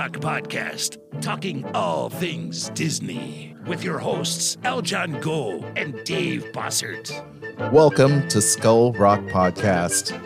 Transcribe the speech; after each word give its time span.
Rock 0.00 0.12
Podcast, 0.12 0.96
talking 1.20 1.62
all 1.74 2.08
things 2.08 2.70
Disney 2.70 3.54
with 3.66 3.84
your 3.84 3.98
hosts, 3.98 4.56
Aljon 4.64 5.20
Go 5.20 5.62
and 5.76 6.02
Dave 6.04 6.42
Bossert. 6.52 7.12
Welcome 7.70 8.26
to 8.28 8.40
Skull 8.40 8.94
Rock 8.94 9.20
Podcast. 9.24 10.18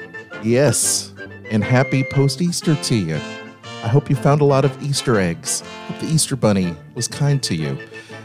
Yes, 0.45 1.13
and 1.51 1.65
happy 1.65 2.05
post 2.05 2.41
Easter 2.41 2.77
to 2.77 2.95
you. 2.95 3.17
I 3.17 3.89
hope 3.89 4.09
you 4.09 4.15
found 4.15 4.41
a 4.41 4.45
lot 4.45 4.65
of 4.65 4.81
Easter 4.81 5.19
eggs. 5.19 5.63
Hope 5.89 5.99
the 5.99 6.07
Easter 6.07 6.37
Bunny 6.37 6.77
was 6.95 7.09
kind 7.09 7.43
to 7.43 7.57
you. 7.57 7.77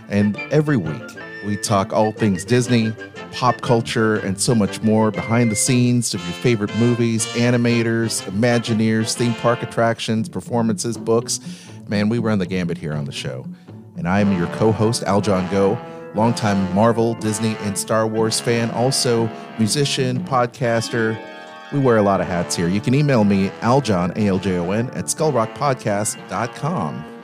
And 0.07 0.37
every 0.51 0.77
week, 0.77 1.17
we 1.47 1.57
talk 1.57 1.91
all 1.93 2.11
things 2.11 2.45
Disney, 2.45 2.93
pop 3.31 3.61
culture, 3.61 4.17
and 4.17 4.39
so 4.39 4.55
much 4.55 4.81
more 4.81 5.11
behind 5.11 5.51
the 5.51 5.55
scenes 5.55 6.13
of 6.13 6.23
your 6.23 6.33
favorite 6.33 6.75
movies, 6.77 7.25
animators, 7.33 8.21
Imagineers, 8.29 9.15
theme 9.15 9.33
park 9.35 9.63
attractions, 9.63 10.29
performances, 10.29 10.97
books. 10.97 11.39
Man, 11.87 12.09
we 12.09 12.19
run 12.19 12.39
the 12.39 12.45
gambit 12.45 12.77
here 12.77 12.93
on 12.93 13.05
the 13.05 13.11
show. 13.11 13.45
And 13.97 14.07
I'm 14.07 14.37
your 14.37 14.47
co 14.47 14.71
host, 14.71 15.03
Aljon 15.03 15.49
Go, 15.51 15.77
longtime 16.15 16.73
Marvel, 16.73 17.15
Disney, 17.15 17.55
and 17.61 17.77
Star 17.77 18.07
Wars 18.07 18.39
fan, 18.39 18.71
also 18.71 19.29
musician, 19.57 20.23
podcaster. 20.25 21.19
We 21.71 21.79
wear 21.79 21.97
a 21.97 22.01
lot 22.01 22.21
of 22.21 22.27
hats 22.27 22.55
here. 22.55 22.67
You 22.67 22.81
can 22.81 22.95
email 22.95 23.23
me, 23.23 23.49
Aljon, 23.61 24.17
A 24.17 24.27
L 24.27 24.39
J 24.39 24.57
O 24.57 24.71
N, 24.71 24.89
at 24.91 25.05
skullrockpodcast.com. 25.05 27.18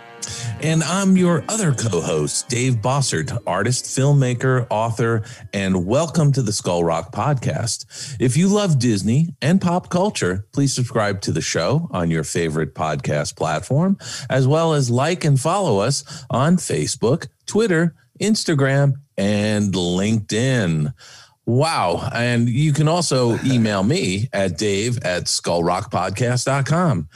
And 0.61 0.83
I'm 0.83 1.17
your 1.17 1.43
other 1.49 1.73
co 1.73 2.01
host, 2.01 2.49
Dave 2.49 2.75
Bossert, 2.75 3.37
artist, 3.45 3.85
filmmaker, 3.85 4.67
author, 4.69 5.23
and 5.53 5.85
welcome 5.85 6.31
to 6.31 6.41
the 6.41 6.53
Skull 6.53 6.83
Rock 6.83 7.11
Podcast. 7.11 8.15
If 8.19 8.37
you 8.37 8.47
love 8.47 8.79
Disney 8.79 9.35
and 9.41 9.61
pop 9.61 9.89
culture, 9.89 10.45
please 10.53 10.73
subscribe 10.73 11.21
to 11.21 11.31
the 11.31 11.41
show 11.41 11.87
on 11.91 12.09
your 12.11 12.23
favorite 12.23 12.73
podcast 12.73 13.35
platform, 13.35 13.97
as 14.29 14.47
well 14.47 14.73
as 14.73 14.89
like 14.89 15.23
and 15.23 15.39
follow 15.39 15.79
us 15.79 16.25
on 16.29 16.57
Facebook, 16.57 17.27
Twitter, 17.45 17.95
Instagram, 18.21 18.93
and 19.17 19.73
LinkedIn. 19.73 20.93
Wow. 21.45 22.09
And 22.13 22.49
you 22.49 22.73
can 22.73 22.87
also 22.87 23.37
email 23.45 23.83
me 23.83 24.29
at 24.33 24.57
dave 24.57 24.97
at 25.03 25.25
skullrockpodcast.com. 25.25 27.09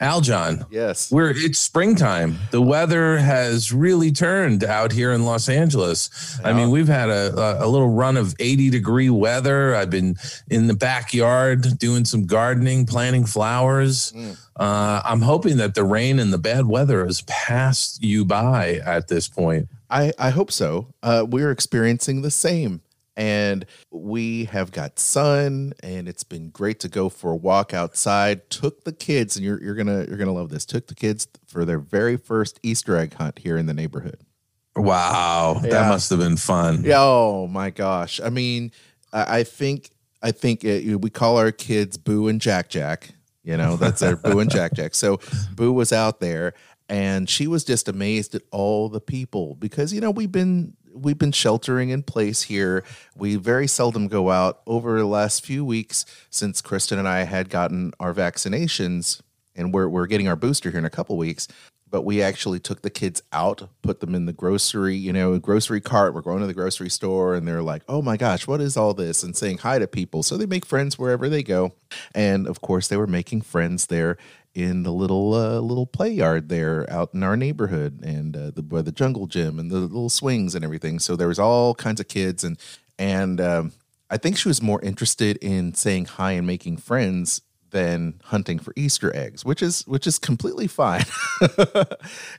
Aljon. 0.00 0.66
Yes. 0.70 1.10
We're 1.10 1.30
it's 1.30 1.58
springtime. 1.58 2.38
The 2.50 2.60
weather 2.60 3.18
has 3.18 3.72
really 3.72 4.10
turned 4.10 4.64
out 4.64 4.92
here 4.92 5.12
in 5.12 5.24
Los 5.24 5.48
Angeles. 5.48 6.38
I 6.42 6.52
mean, 6.52 6.70
we've 6.70 6.88
had 6.88 7.10
a, 7.10 7.64
a 7.64 7.68
little 7.68 7.88
run 7.88 8.16
of 8.16 8.34
80 8.40 8.70
degree 8.70 9.10
weather. 9.10 9.74
I've 9.74 9.90
been 9.90 10.16
in 10.48 10.66
the 10.66 10.74
backyard 10.74 11.78
doing 11.78 12.04
some 12.04 12.26
gardening, 12.26 12.86
planting 12.86 13.24
flowers. 13.24 14.12
Mm. 14.12 14.36
Uh, 14.56 15.00
I'm 15.04 15.22
hoping 15.22 15.58
that 15.58 15.74
the 15.74 15.84
rain 15.84 16.18
and 16.18 16.32
the 16.32 16.38
bad 16.38 16.66
weather 16.66 17.06
has 17.06 17.22
passed 17.22 18.02
you 18.02 18.24
by 18.24 18.80
at 18.84 19.08
this 19.08 19.28
point. 19.28 19.68
I, 19.90 20.12
I 20.18 20.30
hope 20.30 20.50
so. 20.50 20.88
Uh, 21.02 21.24
we're 21.28 21.52
experiencing 21.52 22.22
the 22.22 22.30
same. 22.30 22.82
And 23.16 23.64
we 23.92 24.46
have 24.46 24.72
got 24.72 24.98
sun, 24.98 25.72
and 25.82 26.08
it's 26.08 26.24
been 26.24 26.50
great 26.50 26.80
to 26.80 26.88
go 26.88 27.08
for 27.08 27.30
a 27.30 27.36
walk 27.36 27.72
outside. 27.72 28.50
Took 28.50 28.82
the 28.84 28.92
kids, 28.92 29.36
and 29.36 29.44
you're, 29.44 29.62
you're 29.62 29.76
gonna 29.76 30.04
you're 30.08 30.16
gonna 30.16 30.32
love 30.32 30.50
this. 30.50 30.64
Took 30.64 30.88
the 30.88 30.96
kids 30.96 31.28
for 31.46 31.64
their 31.64 31.78
very 31.78 32.16
first 32.16 32.58
Easter 32.64 32.96
egg 32.96 33.14
hunt 33.14 33.38
here 33.38 33.56
in 33.56 33.66
the 33.66 33.74
neighborhood. 33.74 34.18
Wow, 34.76 35.60
Yeah. 35.62 35.70
that 35.70 35.88
must 35.88 36.10
have 36.10 36.18
been 36.18 36.36
fun. 36.36 36.82
Yeah, 36.84 36.96
oh 37.00 37.46
my 37.46 37.70
gosh! 37.70 38.20
I 38.20 38.30
mean, 38.30 38.72
I, 39.12 39.38
I 39.38 39.42
think 39.44 39.90
I 40.20 40.32
think 40.32 40.64
it, 40.64 41.00
we 41.00 41.10
call 41.10 41.36
our 41.38 41.52
kids 41.52 41.96
Boo 41.96 42.26
and 42.26 42.40
Jack 42.40 42.68
Jack. 42.68 43.10
You 43.44 43.56
know, 43.56 43.76
that's 43.76 44.02
our 44.02 44.16
Boo 44.16 44.40
and 44.40 44.50
Jack 44.50 44.72
Jack. 44.74 44.94
So 44.96 45.20
Boo 45.54 45.72
was 45.72 45.92
out 45.92 46.18
there, 46.18 46.54
and 46.88 47.28
she 47.28 47.46
was 47.46 47.62
just 47.62 47.88
amazed 47.88 48.34
at 48.34 48.42
all 48.50 48.88
the 48.88 49.00
people 49.00 49.54
because 49.54 49.92
you 49.92 50.00
know 50.00 50.10
we've 50.10 50.32
been 50.32 50.76
we've 50.94 51.18
been 51.18 51.32
sheltering 51.32 51.90
in 51.90 52.02
place 52.02 52.42
here. 52.42 52.84
We 53.16 53.36
very 53.36 53.66
seldom 53.66 54.08
go 54.08 54.30
out. 54.30 54.60
Over 54.66 54.98
the 54.98 55.06
last 55.06 55.44
few 55.44 55.64
weeks, 55.64 56.04
since 56.30 56.60
Kristen 56.60 56.98
and 56.98 57.08
I 57.08 57.24
had 57.24 57.50
gotten 57.50 57.92
our 58.00 58.14
vaccinations, 58.14 59.20
and 59.54 59.72
we're 59.72 59.88
we're 59.88 60.06
getting 60.06 60.28
our 60.28 60.36
booster 60.36 60.70
here 60.70 60.78
in 60.78 60.84
a 60.84 60.90
couple 60.90 61.16
weeks. 61.16 61.48
But 61.90 62.02
we 62.02 62.20
actually 62.20 62.58
took 62.58 62.82
the 62.82 62.90
kids 62.90 63.22
out, 63.32 63.68
put 63.82 64.00
them 64.00 64.16
in 64.16 64.26
the 64.26 64.32
grocery, 64.32 64.96
you 64.96 65.12
know, 65.12 65.38
grocery 65.38 65.80
cart. 65.80 66.12
We're 66.12 66.22
going 66.22 66.40
to 66.40 66.46
the 66.48 66.54
grocery 66.54 66.90
store, 66.90 67.34
and 67.34 67.46
they're 67.46 67.62
like, 67.62 67.82
"Oh 67.88 68.02
my 68.02 68.16
gosh, 68.16 68.48
what 68.48 68.60
is 68.60 68.76
all 68.76 68.94
this?" 68.94 69.22
and 69.22 69.36
saying 69.36 69.58
hi 69.58 69.78
to 69.78 69.86
people. 69.86 70.22
So 70.22 70.36
they 70.36 70.46
make 70.46 70.66
friends 70.66 70.98
wherever 70.98 71.28
they 71.28 71.42
go, 71.42 71.72
and 72.14 72.48
of 72.48 72.60
course, 72.60 72.88
they 72.88 72.96
were 72.96 73.06
making 73.06 73.42
friends 73.42 73.86
there 73.86 74.16
in 74.54 74.84
the 74.84 74.92
little 74.92 75.34
uh, 75.34 75.58
little 75.60 75.86
play 75.86 76.10
yard 76.10 76.48
there 76.48 76.86
out 76.90 77.12
in 77.12 77.22
our 77.22 77.36
neighborhood, 77.36 78.00
and 78.04 78.36
uh, 78.36 78.50
the 78.50 78.62
where 78.62 78.82
the 78.82 78.92
jungle 78.92 79.26
gym 79.26 79.58
and 79.58 79.70
the 79.70 79.78
little 79.78 80.08
swings 80.10 80.54
and 80.54 80.64
everything. 80.64 80.98
So 80.98 81.16
there 81.16 81.28
was 81.28 81.38
all 81.38 81.74
kinds 81.74 82.00
of 82.00 82.08
kids, 82.08 82.44
and 82.44 82.58
and 82.98 83.40
um, 83.40 83.72
I 84.10 84.16
think 84.16 84.36
she 84.36 84.48
was 84.48 84.62
more 84.62 84.80
interested 84.82 85.36
in 85.38 85.74
saying 85.74 86.04
hi 86.06 86.32
and 86.32 86.46
making 86.46 86.76
friends 86.76 87.42
than 87.70 88.20
hunting 88.26 88.60
for 88.60 88.72
Easter 88.76 89.14
eggs, 89.16 89.44
which 89.44 89.60
is 89.60 89.82
which 89.88 90.06
is 90.06 90.20
completely 90.20 90.68
fine 90.68 91.02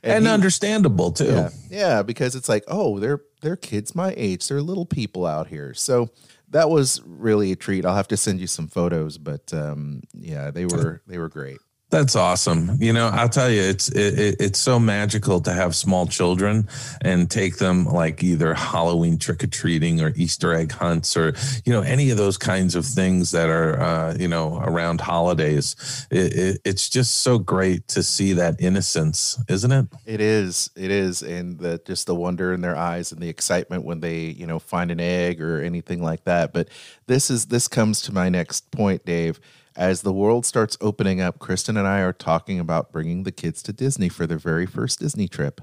And 0.02 0.24
he- 0.24 0.30
understandable 0.30 1.12
too. 1.12 1.26
yeah, 1.26 1.50
yeah, 1.68 2.02
because 2.02 2.34
it's 2.34 2.48
like, 2.48 2.64
oh, 2.68 2.98
they're 2.98 3.20
they're 3.42 3.56
kids 3.56 3.94
my 3.94 4.14
age, 4.16 4.48
they're 4.48 4.62
little 4.62 4.86
people 4.86 5.26
out 5.26 5.48
here. 5.48 5.74
So 5.74 6.08
that 6.50 6.70
was 6.70 7.02
really 7.04 7.52
a 7.52 7.56
treat. 7.56 7.84
I'll 7.84 7.96
have 7.96 8.08
to 8.08 8.16
send 8.16 8.40
you 8.40 8.46
some 8.46 8.68
photos, 8.68 9.18
but 9.18 9.52
um, 9.52 10.02
yeah, 10.14 10.50
they 10.50 10.64
were 10.64 11.02
they 11.06 11.18
were 11.18 11.28
great. 11.28 11.58
That's 11.96 12.14
awesome. 12.14 12.76
You 12.78 12.92
know, 12.92 13.08
I'll 13.08 13.30
tell 13.30 13.48
you, 13.48 13.62
it's 13.62 13.88
it, 13.88 14.18
it- 14.18 14.36
it's 14.38 14.58
so 14.60 14.78
magical 14.78 15.40
to 15.40 15.50
have 15.50 15.74
small 15.74 16.06
children 16.06 16.68
and 17.00 17.30
take 17.30 17.56
them 17.56 17.86
like 17.86 18.22
either 18.22 18.52
Halloween 18.52 19.16
trick 19.16 19.42
or 19.42 19.46
treating 19.46 20.02
or 20.02 20.12
Easter 20.14 20.52
egg 20.52 20.72
hunts 20.72 21.16
or 21.16 21.32
you 21.64 21.72
know 21.72 21.80
any 21.80 22.10
of 22.10 22.18
those 22.18 22.36
kinds 22.36 22.74
of 22.74 22.84
things 22.84 23.30
that 23.30 23.48
are 23.48 23.80
uh, 23.80 24.14
you 24.18 24.28
know 24.28 24.58
around 24.62 25.00
holidays. 25.00 26.06
It, 26.10 26.34
it, 26.36 26.60
it's 26.66 26.90
just 26.90 27.20
so 27.20 27.38
great 27.38 27.88
to 27.88 28.02
see 28.02 28.34
that 28.34 28.60
innocence, 28.60 29.42
isn't 29.48 29.72
it? 29.72 29.86
It 30.04 30.20
is, 30.20 30.68
it 30.76 30.90
is, 30.90 31.22
and 31.22 31.58
the 31.58 31.80
just 31.86 32.06
the 32.06 32.14
wonder 32.14 32.52
in 32.52 32.60
their 32.60 32.76
eyes 32.76 33.10
and 33.10 33.22
the 33.22 33.30
excitement 33.30 33.84
when 33.86 34.00
they 34.00 34.18
you 34.18 34.46
know 34.46 34.58
find 34.58 34.90
an 34.90 35.00
egg 35.00 35.40
or 35.40 35.62
anything 35.62 36.02
like 36.02 36.24
that. 36.24 36.52
But 36.52 36.68
this 37.06 37.30
is 37.30 37.46
this 37.46 37.68
comes 37.68 38.02
to 38.02 38.12
my 38.12 38.28
next 38.28 38.70
point, 38.70 39.06
Dave. 39.06 39.40
As 39.76 40.00
the 40.00 40.12
world 40.12 40.46
starts 40.46 40.78
opening 40.80 41.20
up, 41.20 41.38
Kristen 41.38 41.76
and 41.76 41.86
I 41.86 42.00
are 42.00 42.14
talking 42.14 42.58
about 42.58 42.90
bringing 42.92 43.24
the 43.24 43.32
kids 43.32 43.62
to 43.64 43.74
Disney 43.74 44.08
for 44.08 44.26
their 44.26 44.38
very 44.38 44.64
first 44.64 45.00
Disney 45.00 45.28
trip. 45.28 45.60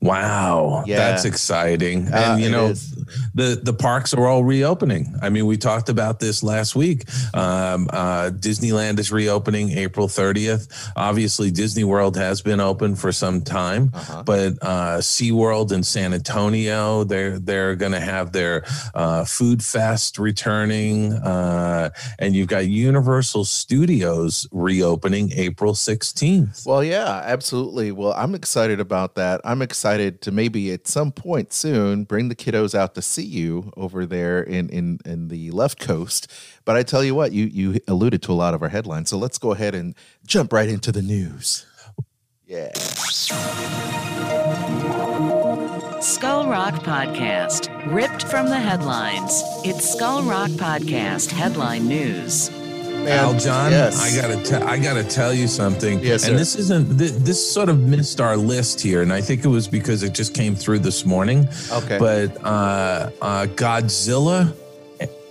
Wow, 0.00 0.84
Yeah. 0.86 0.98
that's 0.98 1.24
exciting. 1.24 2.08
Uh, 2.12 2.16
and 2.34 2.42
you 2.42 2.50
know, 2.50 2.74
the 3.34 3.60
the 3.62 3.72
parks 3.72 4.12
are 4.14 4.26
all 4.26 4.44
reopening. 4.44 5.14
I 5.22 5.28
mean, 5.30 5.46
we 5.46 5.56
talked 5.56 5.88
about 5.88 6.20
this 6.20 6.42
last 6.42 6.74
week. 6.76 7.04
Um, 7.34 7.88
uh, 7.92 8.30
Disneyland 8.30 8.98
is 8.98 9.10
reopening 9.12 9.70
April 9.70 10.08
30th. 10.08 10.68
Obviously, 10.96 11.50
Disney 11.50 11.84
World 11.84 12.16
has 12.16 12.42
been 12.42 12.60
open 12.60 12.96
for 12.96 13.12
some 13.12 13.40
time, 13.42 13.90
Uh-huh. 13.94 14.22
but 14.24 14.52
uh, 14.62 14.98
SeaWorld 14.98 15.72
in 15.72 15.82
San 15.82 16.12
Antonio, 16.14 17.04
they're 17.04 17.38
they're 17.38 17.76
going 17.76 17.92
to 17.92 18.00
have 18.00 18.32
their 18.32 18.64
uh, 18.94 19.24
Food 19.24 19.62
Fest 19.62 20.18
returning, 20.18 21.12
uh, 21.14 21.90
and 22.18 22.34
you've 22.34 22.48
got 22.48 22.66
Universal 22.66 23.44
Studios 23.44 24.46
reopening 24.52 25.32
April 25.34 25.72
16th. 25.74 26.66
Well, 26.66 26.82
yeah, 26.84 27.22
absolutely. 27.24 27.92
Well, 27.92 28.14
I'm 28.16 28.34
excited 28.34 28.80
about 28.80 29.14
that. 29.16 29.40
I'm 29.44 29.53
excited 29.62 30.20
to 30.22 30.32
maybe 30.32 30.72
at 30.72 30.86
some 30.86 31.12
point 31.12 31.52
soon 31.52 32.04
bring 32.04 32.28
the 32.28 32.34
kiddos 32.34 32.74
out 32.74 32.94
to 32.94 33.02
see 33.02 33.24
you 33.24 33.72
over 33.76 34.06
there 34.06 34.42
in 34.42 34.68
in 34.68 34.98
in 35.04 35.28
the 35.28 35.50
left 35.50 35.78
coast. 35.78 36.30
But 36.64 36.76
I 36.76 36.82
tell 36.82 37.04
you 37.04 37.14
what, 37.14 37.32
you 37.32 37.44
you 37.46 37.80
alluded 37.88 38.22
to 38.22 38.32
a 38.32 38.34
lot 38.34 38.54
of 38.54 38.62
our 38.62 38.68
headlines, 38.68 39.10
so 39.10 39.18
let's 39.18 39.38
go 39.38 39.52
ahead 39.52 39.74
and 39.74 39.94
jump 40.26 40.52
right 40.52 40.68
into 40.68 40.92
the 40.92 41.02
news. 41.02 41.66
Yeah. 42.46 42.72
Skull 46.00 46.46
Rock 46.46 46.74
Podcast, 46.82 47.70
ripped 47.92 48.24
from 48.24 48.48
the 48.48 48.58
headlines. 48.58 49.42
It's 49.64 49.88
Skull 49.88 50.22
Rock 50.22 50.50
Podcast 50.50 51.30
headline 51.30 51.88
news. 51.88 52.50
Aljon, 53.06 53.70
yes. 53.70 54.00
I 54.00 54.20
gotta 54.20 54.42
te- 54.42 54.64
I 54.64 54.78
gotta 54.78 55.04
tell 55.04 55.32
you 55.32 55.46
something. 55.46 56.00
Yes, 56.00 56.22
sir. 56.22 56.30
and 56.30 56.38
this 56.38 56.54
isn't 56.56 56.98
th- 56.98 57.12
this 57.12 57.52
sort 57.52 57.68
of 57.68 57.78
missed 57.80 58.20
our 58.20 58.36
list 58.36 58.80
here, 58.80 59.02
and 59.02 59.12
I 59.12 59.20
think 59.20 59.44
it 59.44 59.48
was 59.48 59.68
because 59.68 60.02
it 60.02 60.14
just 60.14 60.34
came 60.34 60.54
through 60.54 60.80
this 60.80 61.04
morning. 61.04 61.48
Okay. 61.72 61.98
But 61.98 62.36
uh, 62.44 63.10
uh, 63.20 63.46
Godzilla 63.54 64.54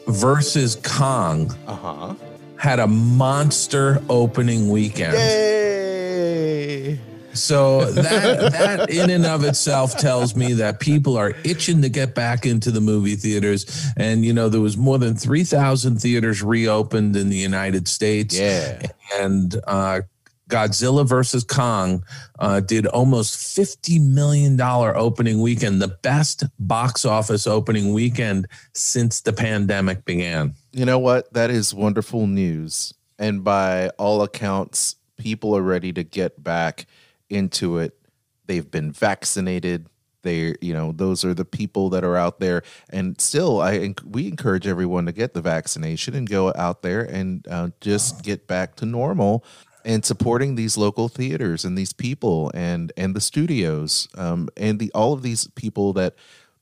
versus 0.07 0.75
Kong 0.83 1.55
Uh 1.67 1.75
huh. 1.75 2.13
had 2.57 2.79
a 2.79 2.87
monster 2.87 4.01
opening 4.09 4.69
weekend. 4.69 5.13
Yay! 5.13 6.99
So 7.33 7.91
that 7.91 8.51
that 8.51 8.89
in 8.89 9.09
and 9.09 9.25
of 9.25 9.43
itself 9.43 9.97
tells 9.97 10.35
me 10.35 10.53
that 10.53 10.79
people 10.79 11.17
are 11.17 11.33
itching 11.43 11.81
to 11.81 11.89
get 11.89 12.15
back 12.15 12.45
into 12.45 12.71
the 12.71 12.81
movie 12.81 13.15
theaters. 13.15 13.65
And 13.97 14.23
you 14.25 14.33
know, 14.33 14.49
there 14.49 14.61
was 14.61 14.77
more 14.77 14.97
than 14.97 15.15
three 15.15 15.43
thousand 15.43 15.99
theaters 15.99 16.41
reopened 16.43 17.15
in 17.15 17.29
the 17.29 17.37
United 17.37 17.87
States. 17.87 18.37
Yeah. 18.37 18.81
And 19.19 19.55
uh, 19.67 20.01
Godzilla 20.49 21.07
versus 21.07 21.43
Kong 21.43 22.03
uh, 22.39 22.59
did 22.59 22.85
almost 22.87 23.57
$50 23.57 23.99
million 24.07 24.59
opening 24.61 25.41
weekend, 25.41 25.81
the 25.81 25.87
best 25.87 26.43
box 26.59 27.05
office 27.05 27.47
opening 27.47 27.93
weekend 27.93 28.47
since 28.73 29.21
the 29.21 29.33
pandemic 29.33 30.05
began. 30.05 30.53
You 30.71 30.85
know 30.85 30.99
what? 30.99 31.33
That 31.33 31.49
is 31.49 31.73
wonderful 31.73 32.27
news. 32.27 32.93
And 33.17 33.43
by 33.43 33.89
all 33.97 34.21
accounts, 34.21 34.95
people 35.17 35.55
are 35.55 35.61
ready 35.61 35.93
to 35.93 36.03
get 36.03 36.43
back 36.43 36.85
into 37.29 37.77
it. 37.77 37.97
They've 38.45 38.69
been 38.69 38.91
vaccinated. 38.91 39.87
They, 40.21 40.55
you 40.61 40.73
know, 40.73 40.91
those 40.91 41.25
are 41.25 41.33
the 41.33 41.45
people 41.45 41.89
that 41.89 42.03
are 42.03 42.15
out 42.15 42.39
there. 42.39 42.63
And 42.89 43.19
still, 43.19 43.61
I 43.61 43.93
we 44.05 44.27
encourage 44.27 44.67
everyone 44.67 45.05
to 45.05 45.11
get 45.11 45.33
the 45.33 45.41
vaccination 45.41 46.15
and 46.15 46.29
go 46.29 46.53
out 46.55 46.81
there 46.81 47.03
and 47.03 47.45
uh, 47.49 47.69
just 47.81 48.23
get 48.23 48.47
back 48.47 48.75
to 48.77 48.85
normal 48.85 49.43
and 49.85 50.05
supporting 50.05 50.55
these 50.55 50.77
local 50.77 51.09
theaters 51.09 51.65
and 51.65 51.77
these 51.77 51.93
people 51.93 52.51
and 52.53 52.91
and 52.97 53.15
the 53.15 53.21
studios 53.21 54.07
um, 54.15 54.49
and 54.57 54.79
the 54.79 54.91
all 54.93 55.13
of 55.13 55.21
these 55.21 55.47
people 55.55 55.93
that 55.93 56.15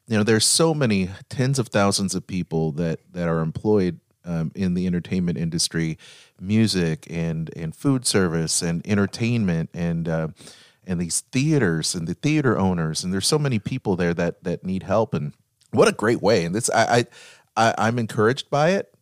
you 0.08 0.18
know 0.18 0.24
there's 0.24 0.46
so 0.46 0.74
many 0.74 1.10
tens 1.30 1.60
of 1.60 1.68
thousands 1.68 2.16
of 2.16 2.26
people 2.26 2.72
that 2.74 3.00
that 3.14 3.28
are 3.28 3.40
employed 3.40 4.00
um, 4.26 4.52
in 4.56 4.74
the 4.74 4.88
entertainment 4.88 5.38
industry 5.38 5.98
music 6.40 7.08
and 7.10 7.52
and 7.56 7.76
food 7.76 8.06
service 8.06 8.62
and 8.62 8.86
entertainment 8.88 9.70
and 9.74 10.08
uh, 10.08 10.28
and 10.86 11.00
these 11.00 11.22
theaters 11.32 11.96
and 11.96 12.08
the 12.08 12.14
theater 12.14 12.58
owners. 12.58 13.04
And 13.04 13.14
there's 13.14 13.28
so 13.28 13.40
many 13.40 13.60
people 13.60 13.96
there 13.96 14.14
that 14.14 14.44
that 14.44 14.66
need 14.66 14.84
help. 14.84 15.14
And 15.14 15.34
what 15.72 15.88
a 15.88 15.94
great 15.94 16.22
way. 16.22 16.46
And 16.46 16.56
this 16.56 16.70
I, 16.70 17.06
I, 17.56 17.70
I 17.70 17.88
I'm 17.88 18.00
encouraged 18.00 18.50
by 18.50 18.72
it. 18.72 18.94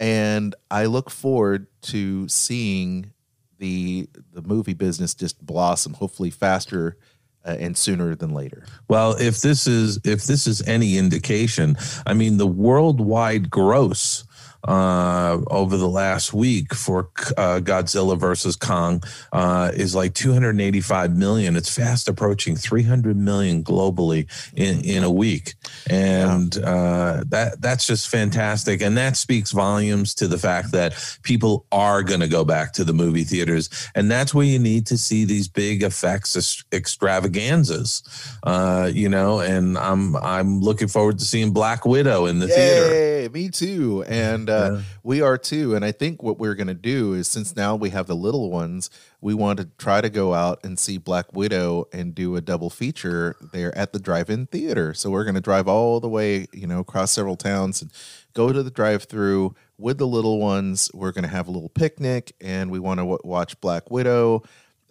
And 0.00 0.54
I 0.70 0.86
look 0.86 1.08
forward 1.08 1.66
to 1.82 2.28
seeing 2.28 3.12
the 3.58 4.08
the 4.32 4.42
movie 4.42 4.74
business 4.74 5.14
just 5.14 5.44
blossom 5.44 5.94
hopefully 5.94 6.30
faster 6.30 6.96
uh, 7.44 7.56
and 7.58 7.76
sooner 7.76 8.14
than 8.14 8.32
later. 8.32 8.64
Well, 8.88 9.12
if 9.20 9.40
this 9.40 9.66
is 9.66 9.98
if 10.04 10.24
this 10.24 10.46
is 10.46 10.66
any 10.66 10.96
indication, 10.96 11.76
I 12.06 12.14
mean 12.14 12.38
the 12.38 12.46
worldwide 12.46 13.50
gross 13.50 14.24
uh, 14.64 15.38
over 15.48 15.76
the 15.76 15.88
last 15.88 16.32
week 16.32 16.74
for 16.74 17.10
uh, 17.36 17.60
Godzilla 17.60 18.18
versus 18.18 18.56
Kong 18.56 19.02
uh, 19.32 19.70
is 19.74 19.94
like 19.94 20.14
285 20.14 21.16
million. 21.16 21.56
It's 21.56 21.74
fast 21.74 22.08
approaching 22.08 22.56
300 22.56 23.16
million 23.16 23.62
globally 23.62 24.26
in, 24.54 24.80
in 24.84 25.04
a 25.04 25.10
week, 25.10 25.54
and 25.88 26.56
uh, 26.58 27.24
that 27.28 27.60
that's 27.60 27.86
just 27.86 28.08
fantastic. 28.08 28.80
And 28.80 28.96
that 28.96 29.16
speaks 29.16 29.52
volumes 29.52 30.14
to 30.14 30.28
the 30.28 30.38
fact 30.38 30.72
that 30.72 30.94
people 31.22 31.66
are 31.70 32.02
going 32.02 32.20
to 32.20 32.28
go 32.28 32.44
back 32.44 32.72
to 32.74 32.84
the 32.84 32.94
movie 32.94 33.24
theaters, 33.24 33.68
and 33.94 34.10
that's 34.10 34.32
where 34.32 34.46
you 34.46 34.58
need 34.58 34.86
to 34.86 34.98
see 34.98 35.24
these 35.24 35.48
big 35.48 35.82
effects 35.82 36.64
extravaganzas. 36.72 38.02
Uh, 38.42 38.90
you 38.92 39.08
know, 39.08 39.40
and 39.40 39.76
I'm 39.76 40.16
I'm 40.16 40.60
looking 40.60 40.88
forward 40.88 41.18
to 41.18 41.24
seeing 41.24 41.52
Black 41.52 41.84
Widow 41.84 42.26
in 42.26 42.38
the 42.38 42.46
Yay, 42.46 42.54
theater. 42.54 43.30
Me 43.32 43.48
too, 43.50 44.04
and 44.04 44.48
uh, 44.54 44.74
yeah. 44.74 44.80
we 45.02 45.20
are 45.20 45.38
too. 45.38 45.74
And 45.74 45.84
I 45.84 45.92
think 45.92 46.22
what 46.22 46.38
we're 46.38 46.54
going 46.54 46.68
to 46.68 46.74
do 46.74 47.12
is 47.12 47.28
since 47.28 47.56
now 47.56 47.76
we 47.76 47.90
have 47.90 48.06
the 48.06 48.16
little 48.16 48.50
ones, 48.50 48.90
we 49.20 49.34
want 49.34 49.58
to 49.58 49.68
try 49.78 50.00
to 50.00 50.10
go 50.10 50.34
out 50.34 50.60
and 50.64 50.78
see 50.78 50.98
Black 50.98 51.34
Widow 51.34 51.86
and 51.92 52.14
do 52.14 52.36
a 52.36 52.40
double 52.40 52.70
feature 52.70 53.36
there 53.52 53.76
at 53.76 53.92
the 53.92 53.98
drive-in 53.98 54.46
theater. 54.46 54.94
So 54.94 55.10
we're 55.10 55.24
going 55.24 55.34
to 55.34 55.40
drive 55.40 55.68
all 55.68 56.00
the 56.00 56.08
way, 56.08 56.46
you 56.52 56.66
know, 56.66 56.80
across 56.80 57.12
several 57.12 57.36
towns 57.36 57.82
and 57.82 57.90
go 58.34 58.52
to 58.52 58.62
the 58.62 58.70
drive-through 58.70 59.54
with 59.78 59.98
the 59.98 60.06
little 60.06 60.38
ones. 60.38 60.90
We're 60.94 61.12
going 61.12 61.24
to 61.24 61.30
have 61.30 61.48
a 61.48 61.50
little 61.50 61.68
picnic, 61.68 62.32
and 62.40 62.70
we 62.70 62.78
want 62.78 62.98
to 62.98 63.04
w- 63.04 63.18
watch 63.24 63.60
Black 63.60 63.90
Widow 63.90 64.42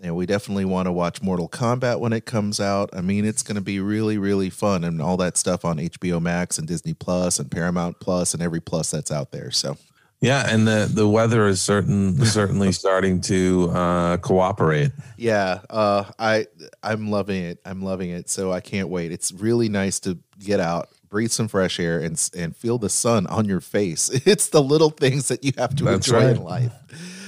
and 0.04 0.16
we 0.16 0.26
definitely 0.26 0.66
want 0.66 0.86
to 0.86 0.92
watch 0.92 1.22
Mortal 1.22 1.48
Kombat 1.48 2.00
when 2.00 2.12
it 2.12 2.26
comes 2.26 2.60
out. 2.60 2.90
I 2.94 3.00
mean, 3.00 3.24
it's 3.24 3.42
going 3.42 3.56
to 3.56 3.62
be 3.62 3.80
really, 3.80 4.18
really 4.18 4.50
fun, 4.50 4.84
and 4.84 5.02
all 5.02 5.16
that 5.18 5.38
stuff 5.38 5.64
on 5.64 5.78
HBO 5.78 6.22
Max 6.22 6.58
and 6.58 6.68
Disney 6.68 6.94
Plus 6.94 7.40
and 7.40 7.50
Paramount 7.50 8.00
Plus 8.02 8.34
and 8.34 8.44
every 8.44 8.60
plus 8.60 8.92
that's 8.92 9.12
out 9.12 9.32
there. 9.32 9.50
So, 9.50 9.78
yeah, 10.20 10.46
and 10.54 10.68
the 10.68 10.90
the 10.94 11.08
weather 11.08 11.48
is 11.48 11.62
certain 11.62 12.24
certainly 12.26 12.72
starting 12.74 13.22
to 13.22 13.70
uh, 13.72 14.18
cooperate. 14.18 14.92
Yeah, 15.18 15.62
uh, 15.70 16.04
I 16.20 16.48
I'm 16.84 17.10
loving 17.10 17.42
it. 17.42 17.60
I'm 17.66 17.82
loving 17.82 18.10
it. 18.10 18.30
So 18.30 18.52
I 18.52 18.60
can't 18.60 18.90
wait. 18.90 19.14
It's 19.14 19.32
really 19.32 19.70
nice 19.70 20.02
to 20.02 20.18
get 20.40 20.60
out, 20.60 20.90
breathe 21.10 21.32
some 21.32 21.48
fresh 21.48 21.80
air, 21.80 22.00
and 22.00 22.22
and 22.36 22.56
feel 22.56 22.78
the 22.78 22.90
sun 22.90 23.26
on 23.28 23.46
your 23.46 23.62
face. 23.62 24.10
It's 24.26 24.48
the 24.50 24.62
little 24.62 24.90
things 24.90 25.30
that 25.30 25.46
you 25.46 25.54
have 25.58 25.76
to 25.78 25.86
that's 25.86 26.08
enjoy 26.08 26.26
right. 26.26 26.36
in 26.36 26.44
life. 26.44 26.74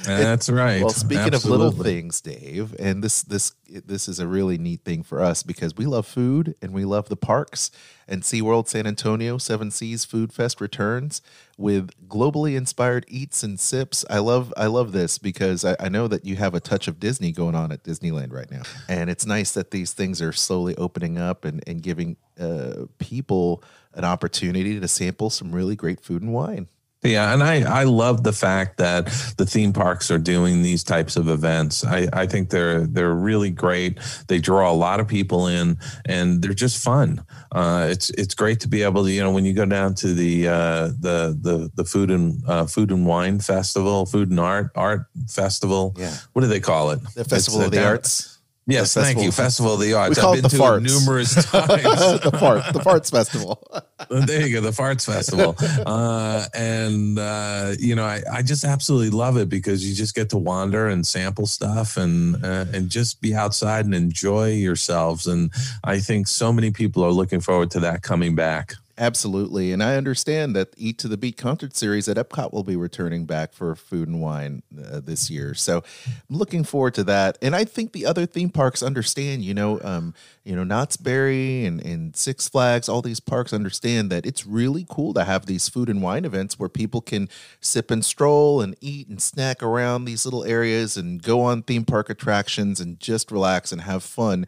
That's 0.20 0.50
right. 0.50 0.82
Well, 0.82 0.90
speaking 0.90 1.34
Absolutely. 1.34 1.68
of 1.68 1.78
little 1.78 1.84
things, 1.84 2.22
Dave, 2.22 2.76
and 2.80 3.04
this 3.04 3.24
this 3.24 3.54
this 3.68 4.08
is 4.08 4.20
a 4.20 4.28
really 4.28 4.58
neat 4.58 4.82
thing 4.82 5.04
for 5.04 5.22
us 5.22 5.44
because 5.44 5.76
we 5.76 5.86
love 5.86 6.06
food 6.06 6.56
and 6.62 6.74
we 6.74 6.86
love 6.86 7.10
the 7.10 7.16
parks. 7.16 7.72
And 8.08 8.22
SeaWorld 8.22 8.68
San 8.68 8.86
Antonio 8.86 9.40
Seven 9.40 9.72
Seas 9.72 10.06
Food 10.06 10.32
Fest 10.32 10.62
returns 10.62 11.22
with 11.58 11.90
globally 12.08 12.56
inspired 12.56 13.06
eats 13.08 13.42
and 13.42 13.60
sips. 13.60 14.06
I 14.10 14.20
love 14.20 14.54
I 14.56 14.68
love 14.68 14.92
this 14.92 15.18
because 15.18 15.66
I, 15.66 15.76
I 15.80 15.90
know 15.90 16.08
that 16.08 16.26
you 16.26 16.36
have 16.36 16.54
a 16.54 16.60
touch 16.60 16.88
of 16.88 17.00
Disney 17.00 17.32
going 17.32 17.56
on 17.56 17.72
at 17.72 17.84
Disneyland 17.84 18.32
right 18.32 18.50
now, 18.52 18.62
and 18.88 19.10
it's 19.10 19.26
nice 19.26 19.52
that 19.54 19.72
these 19.72 19.94
things 19.94 20.22
are 20.22 20.32
slowly 20.34 20.76
opening 20.78 21.18
up 21.18 21.46
and 21.46 21.64
and 21.66 21.82
giving 21.82 22.18
uh, 22.40 22.86
people 23.00 23.64
an 23.94 24.04
opportunity 24.04 24.80
to 24.80 24.88
sample 24.88 25.30
some 25.30 25.52
really 25.52 25.76
great 25.76 26.02
food 26.02 26.22
and 26.22 26.34
wine. 26.34 26.68
Yeah, 27.06 27.34
and 27.34 27.44
I, 27.44 27.82
I 27.82 27.84
love 27.84 28.24
the 28.24 28.34
fact 28.34 28.78
that 28.78 29.06
the 29.38 29.46
theme 29.46 29.74
parks 29.74 30.10
are 30.10 30.18
doing 30.18 30.62
these 30.62 30.84
types 30.84 31.16
of 31.16 31.28
events. 31.28 31.86
I, 31.86 32.08
I 32.12 32.26
think 32.26 32.50
they're 32.50 32.86
they're 32.88 33.14
really 33.14 33.50
great. 33.52 34.00
They 34.28 34.40
draw 34.40 34.72
a 34.72 34.74
lot 34.74 35.00
of 35.00 35.08
people 35.08 35.48
in, 35.48 35.78
and 36.06 36.42
they're 36.42 36.54
just 36.54 36.84
fun. 36.84 37.24
Uh, 37.52 37.88
it's 37.90 38.10
it's 38.12 38.34
great 38.34 38.60
to 38.62 38.68
be 38.68 38.82
able 38.82 39.04
to 39.04 39.12
you 39.12 39.22
know 39.22 39.32
when 39.32 39.46
you 39.46 39.54
go 39.54 39.66
down 39.66 39.94
to 39.96 40.14
the 40.14 40.48
uh, 40.48 40.88
the 41.00 41.38
the 41.40 41.72
the 41.76 41.86
food 41.86 42.12
and 42.12 42.42
uh, 42.48 42.66
food 42.66 42.92
and 42.92 43.06
wine 43.06 43.40
festival, 43.40 44.06
food 44.06 44.30
and 44.30 44.40
art 44.40 44.72
art 44.76 45.06
festival. 45.28 45.96
Yeah, 45.98 46.16
what 46.34 46.42
do 46.42 46.48
they 46.48 46.60
call 46.60 46.92
it? 46.92 47.02
The 47.14 47.24
festival 47.24 47.60
it's 47.60 47.68
of 47.68 47.72
the 47.72 47.78
down, 47.78 47.88
arts. 47.88 48.35
Yes, 48.68 48.96
thank 48.96 49.20
you. 49.20 49.32
Festival 49.32 49.76
of 49.76 49.80
the 49.80 49.94
Arts. 49.94 50.18
We 50.18 50.22
call 50.22 50.32
I've 50.34 50.38
been 50.38 50.46
it 50.46 50.50
the 50.50 50.58
to 50.58 50.64
farts. 50.64 50.78
it 50.78 50.84
numerous 50.84 51.34
times. 51.52 52.22
the 52.22 52.38
fart, 52.40 52.74
the 52.74 52.80
farts 52.80 53.12
festival. 53.12 53.62
there 54.10 54.48
you 54.48 54.54
go, 54.56 54.62
the 54.62 54.72
farts 54.72 55.06
festival. 55.06 55.56
Uh, 55.86 56.46
and 56.56 57.20
uh, 57.20 57.74
you 57.78 57.94
know, 57.96 58.06
I, 58.06 58.22
I 58.32 58.42
just 58.42 58.64
absolutely 58.64 59.12
love 59.12 59.38
it 59.38 59.50
because 59.50 59.88
you 59.88 59.94
just 59.94 60.16
get 60.16 60.32
to 60.32 60.38
wander 60.38 60.88
and 60.88 61.06
sample 61.06 61.46
stuff 61.46 61.96
and 61.98 62.44
uh, 62.44 62.66
and 62.74 62.90
just 62.90 63.22
be 63.22 63.36
outside 63.36 63.86
and 63.86 63.94
enjoy 63.94 64.54
yourselves. 64.54 65.28
And 65.28 65.52
I 65.84 66.00
think 66.00 66.28
so 66.28 66.52
many 66.52 66.72
people 66.72 67.04
are 67.04 67.12
looking 67.12 67.42
forward 67.42 67.70
to 67.72 67.80
that 67.82 68.02
coming 68.02 68.34
back. 68.34 68.74
Absolutely. 68.98 69.74
And 69.74 69.84
I 69.84 69.98
understand 69.98 70.56
that 70.56 70.74
Eat 70.78 70.98
to 71.00 71.10
the 71.10 71.18
Beat 71.18 71.36
concert 71.36 71.76
series 71.76 72.08
at 72.08 72.16
Epcot 72.16 72.54
will 72.54 72.64
be 72.64 72.78
returning 72.78 73.26
back 73.26 73.52
for 73.52 73.76
food 73.76 74.08
and 74.08 74.22
wine 74.22 74.64
uh, 74.82 75.02
this 75.02 75.30
year. 75.30 75.54
So 75.54 75.84
I'm 76.08 76.38
looking 76.38 76.64
forward 76.64 76.94
to 76.94 77.04
that. 77.04 77.38
And 77.42 77.58
I 77.58 77.66
think 77.66 77.92
the 77.92 78.06
other 78.06 78.26
theme 78.26 78.50
parks 78.50 78.82
understand, 78.82 79.44
you 79.44 79.54
know, 79.54 79.82
um, 79.84 80.14
you 80.46 80.56
know, 80.56 80.64
Knott's 80.64 80.96
Berry 80.96 81.66
and, 81.66 81.82
and 81.82 82.16
Six 82.16 82.48
Flags, 82.48 82.88
all 82.88 83.02
these 83.02 83.20
parks 83.20 83.52
understand 83.52 84.10
that 84.12 84.26
it's 84.26 84.48
really 84.48 84.86
cool 84.90 85.14
to 85.16 85.26
have 85.26 85.46
these 85.46 85.68
food 85.68 85.90
and 85.90 86.02
wine 86.02 86.24
events 86.24 86.58
where 86.58 86.70
people 86.70 87.02
can 87.02 87.28
sip 87.60 87.92
and 87.92 88.06
stroll 88.06 88.62
and 88.62 88.78
eat 88.80 89.10
and 89.10 89.22
snack 89.22 89.62
around 89.62 90.06
these 90.06 90.24
little 90.24 90.46
areas 90.46 90.96
and 90.96 91.22
go 91.22 91.42
on 91.42 91.64
theme 91.64 91.84
park 91.84 92.10
attractions 92.10 92.80
and 92.80 92.98
just 93.02 93.30
relax 93.30 93.74
and 93.74 93.82
have 93.82 94.04
fun 94.04 94.46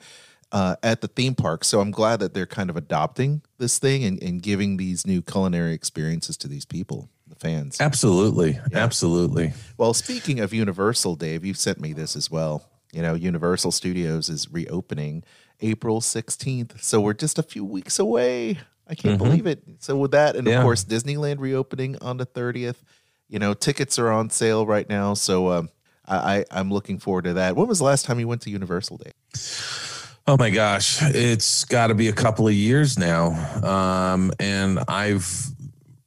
uh, 0.52 0.76
at 0.84 1.02
the 1.02 1.08
theme 1.08 1.36
park. 1.36 1.64
So 1.64 1.80
I'm 1.80 1.92
glad 1.92 2.20
that 2.20 2.34
they're 2.34 2.46
kind 2.46 2.70
of 2.70 2.78
adopting 2.78 3.42
this 3.58 3.80
thing 3.80 4.04
and, 4.04 4.22
and 4.22 4.42
giving 4.42 4.78
these 4.78 5.06
new 5.06 5.22
culinary 5.22 5.74
experiences 5.74 6.38
to 6.38 6.48
these 6.48 6.66
people, 6.66 7.10
the 7.28 7.36
fans. 7.36 7.80
Absolutely. 7.82 8.60
Yeah. 8.72 8.80
Absolutely. 8.80 9.54
Well, 9.78 9.94
speaking 9.94 10.40
of 10.40 10.54
Universal, 10.54 11.16
Dave, 11.16 11.44
you 11.44 11.54
sent 11.54 11.80
me 11.80 11.94
this 11.94 12.16
as 12.16 12.32
well. 12.32 12.70
You 12.94 13.02
know, 13.02 13.14
Universal 13.14 13.72
Studios 13.74 14.30
is 14.30 14.50
reopening 14.50 15.24
April 15.60 16.00
16th. 16.00 16.82
So 16.82 17.02
we're 17.02 17.14
just 17.14 17.38
a 17.38 17.44
few 17.44 17.66
weeks 17.66 18.00
away. 18.00 18.60
I 18.90 18.96
can't 18.96 19.20
mm-hmm. 19.20 19.30
believe 19.30 19.48
it. 19.48 19.64
So 19.80 19.98
with 19.98 20.12
that, 20.12 20.38
and 20.38 20.48
yeah. 20.48 20.58
of 20.58 20.64
course, 20.64 20.86
Disneyland 20.86 21.40
reopening 21.40 21.98
on 22.02 22.18
the 22.18 22.26
30th. 22.26 22.78
You 23.28 23.40
know, 23.40 23.54
tickets 23.54 24.00
are 24.00 24.10
on 24.10 24.30
sale 24.30 24.66
right 24.66 24.88
now. 24.88 25.14
So 25.14 25.52
um, 25.52 25.70
I, 26.06 26.16
I, 26.38 26.46
I'm 26.52 26.72
looking 26.72 26.98
forward 26.98 27.26
to 27.26 27.34
that. 27.34 27.58
When 27.58 27.68
was 27.68 27.80
the 27.80 27.84
last 27.84 28.06
time 28.06 28.22
you 28.22 28.28
went 28.28 28.42
to 28.44 28.50
Universal 28.50 29.00
Dave? 29.00 29.14
Oh 30.30 30.36
my 30.38 30.50
gosh, 30.50 30.98
it's 31.02 31.64
got 31.64 31.88
to 31.88 31.96
be 31.96 32.10
a 32.10 32.14
couple 32.14 32.48
of 32.50 32.54
years 32.54 33.00
now, 33.00 33.28
um, 33.64 34.34
and 34.42 34.78
I've 34.90 35.26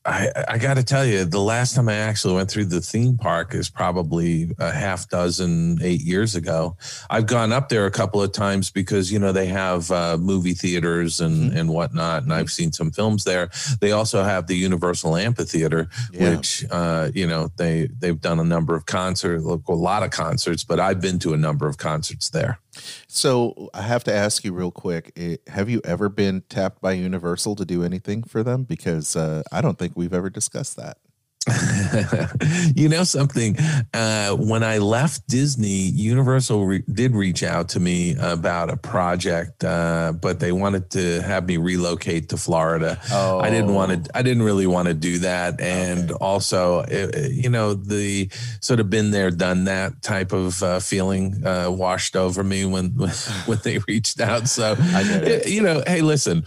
I, 0.05 0.31
I 0.49 0.59
got 0.59 0.75
to 0.75 0.83
tell 0.83 1.05
you, 1.05 1.25
the 1.27 1.41
last 1.41 1.75
time 1.77 1.89
I 1.89 1.95
actually 1.95 2.35
went 2.35 2.51
through 2.51 2.65
the 2.67 2.81
theme 2.81 3.19
park 3.19 3.55
is 3.55 3.69
probably 3.69 4.51
a 4.59 4.71
half 4.73 5.09
dozen, 5.11 5.79
eight 5.83 6.01
years 6.01 6.35
ago. 6.35 6.77
I've 7.11 7.27
gone 7.27 7.53
up 7.53 7.69
there 7.69 7.85
a 7.85 7.91
couple 7.91 8.23
of 8.23 8.33
times 8.33 8.71
because 8.71 9.11
you 9.13 9.19
know 9.19 9.33
they 9.33 9.47
have 9.47 9.91
uh, 9.91 10.17
movie 10.19 10.55
theaters 10.55 11.21
and 11.21 11.53
Mhm. 11.53 11.57
and 11.57 11.69
whatnot, 11.71 12.23
and 12.23 12.33
I've 12.33 12.51
seen 12.51 12.73
some 12.73 12.91
films 12.91 13.25
there. 13.25 13.51
They 13.81 13.93
also 13.93 14.23
have 14.23 14.47
the 14.49 14.57
Universal 14.57 15.17
Amphitheater, 15.17 15.89
Yeah. 16.13 16.37
which 16.37 16.65
uh, 16.71 17.11
you 17.15 17.27
know 17.27 17.51
they 17.57 17.89
they've 17.99 18.21
done 18.21 18.39
a 18.39 18.45
number 18.45 18.75
of 18.75 18.85
concerts, 18.85 19.45
a 19.45 19.73
lot 19.73 20.03
of 20.03 20.11
concerts, 20.11 20.63
but 20.63 20.79
I've 20.79 21.01
been 21.01 21.19
to 21.21 21.33
a 21.33 21.39
number 21.39 21.67
of 21.69 21.79
concerts 21.79 22.29
there. 22.31 22.59
So 23.07 23.71
I 23.75 23.83
have 23.83 24.05
to 24.05 24.13
ask 24.13 24.45
you 24.45 24.53
real 24.53 24.71
quick: 24.71 25.13
eh, 25.17 25.37
Have 25.49 25.69
you 25.69 25.81
ever 25.85 26.09
been 26.09 26.43
tapped 26.49 26.81
by 26.81 26.93
Universal 26.93 27.57
to 27.57 27.65
do 27.65 27.83
anything 27.83 28.23
for 28.23 28.43
them? 28.43 28.65
Because 28.65 29.17
uh, 29.17 29.43
I 29.53 29.61
don't 29.61 29.79
think 29.79 29.97
we've 29.97 30.15
ever 30.15 30.31
discussed 30.31 30.77
that. 30.77 30.99
you 32.77 32.89
know 32.89 33.03
something 33.03 33.57
uh, 33.95 34.31
when 34.37 34.63
i 34.63 34.77
left 34.79 35.27
disney 35.27 35.69
universal 35.89 36.67
re- 36.67 36.83
did 36.93 37.15
reach 37.15 37.43
out 37.43 37.69
to 37.71 37.81
me 37.81 38.15
about 38.21 38.69
a 38.71 38.77
project 38.77 39.65
uh, 39.65 40.13
but 40.21 40.39
they 40.39 40.53
wanted 40.53 40.91
to 40.91 41.21
have 41.23 41.47
me 41.47 41.57
relocate 41.57 42.29
to 42.29 42.37
florida. 42.37 43.01
Oh, 43.11 43.39
i 43.41 43.49
didn't 43.51 43.73
want 43.75 44.05
to 44.05 44.17
i 44.17 44.23
didn't 44.23 44.43
really 44.43 44.67
want 44.67 44.89
to 44.89 44.95
do 44.95 45.19
that. 45.21 45.61
And 45.61 46.11
also 46.13 46.81
it, 46.81 47.15
it- 47.15 47.33
you 47.33 47.49
know 47.49 47.73
the 47.75 48.29
sort 48.61 48.81
of 48.81 48.91
been 48.91 49.11
there 49.11 49.31
done 49.31 49.65
that 49.65 50.03
type 50.03 50.33
of 50.33 50.63
uh, 50.63 50.79
feeling 50.81 51.45
uh, 51.47 51.71
washed 51.71 52.17
over 52.17 52.43
me 52.45 52.65
when 52.67 52.89
when 53.47 53.59
they 53.65 53.79
reached 53.89 54.21
out. 54.21 54.47
So 54.49 54.77
I 54.79 55.03
get 55.05 55.25
it. 55.27 55.49
you 55.49 55.63
know 55.63 55.83
hey 55.87 56.03
listen 56.03 56.45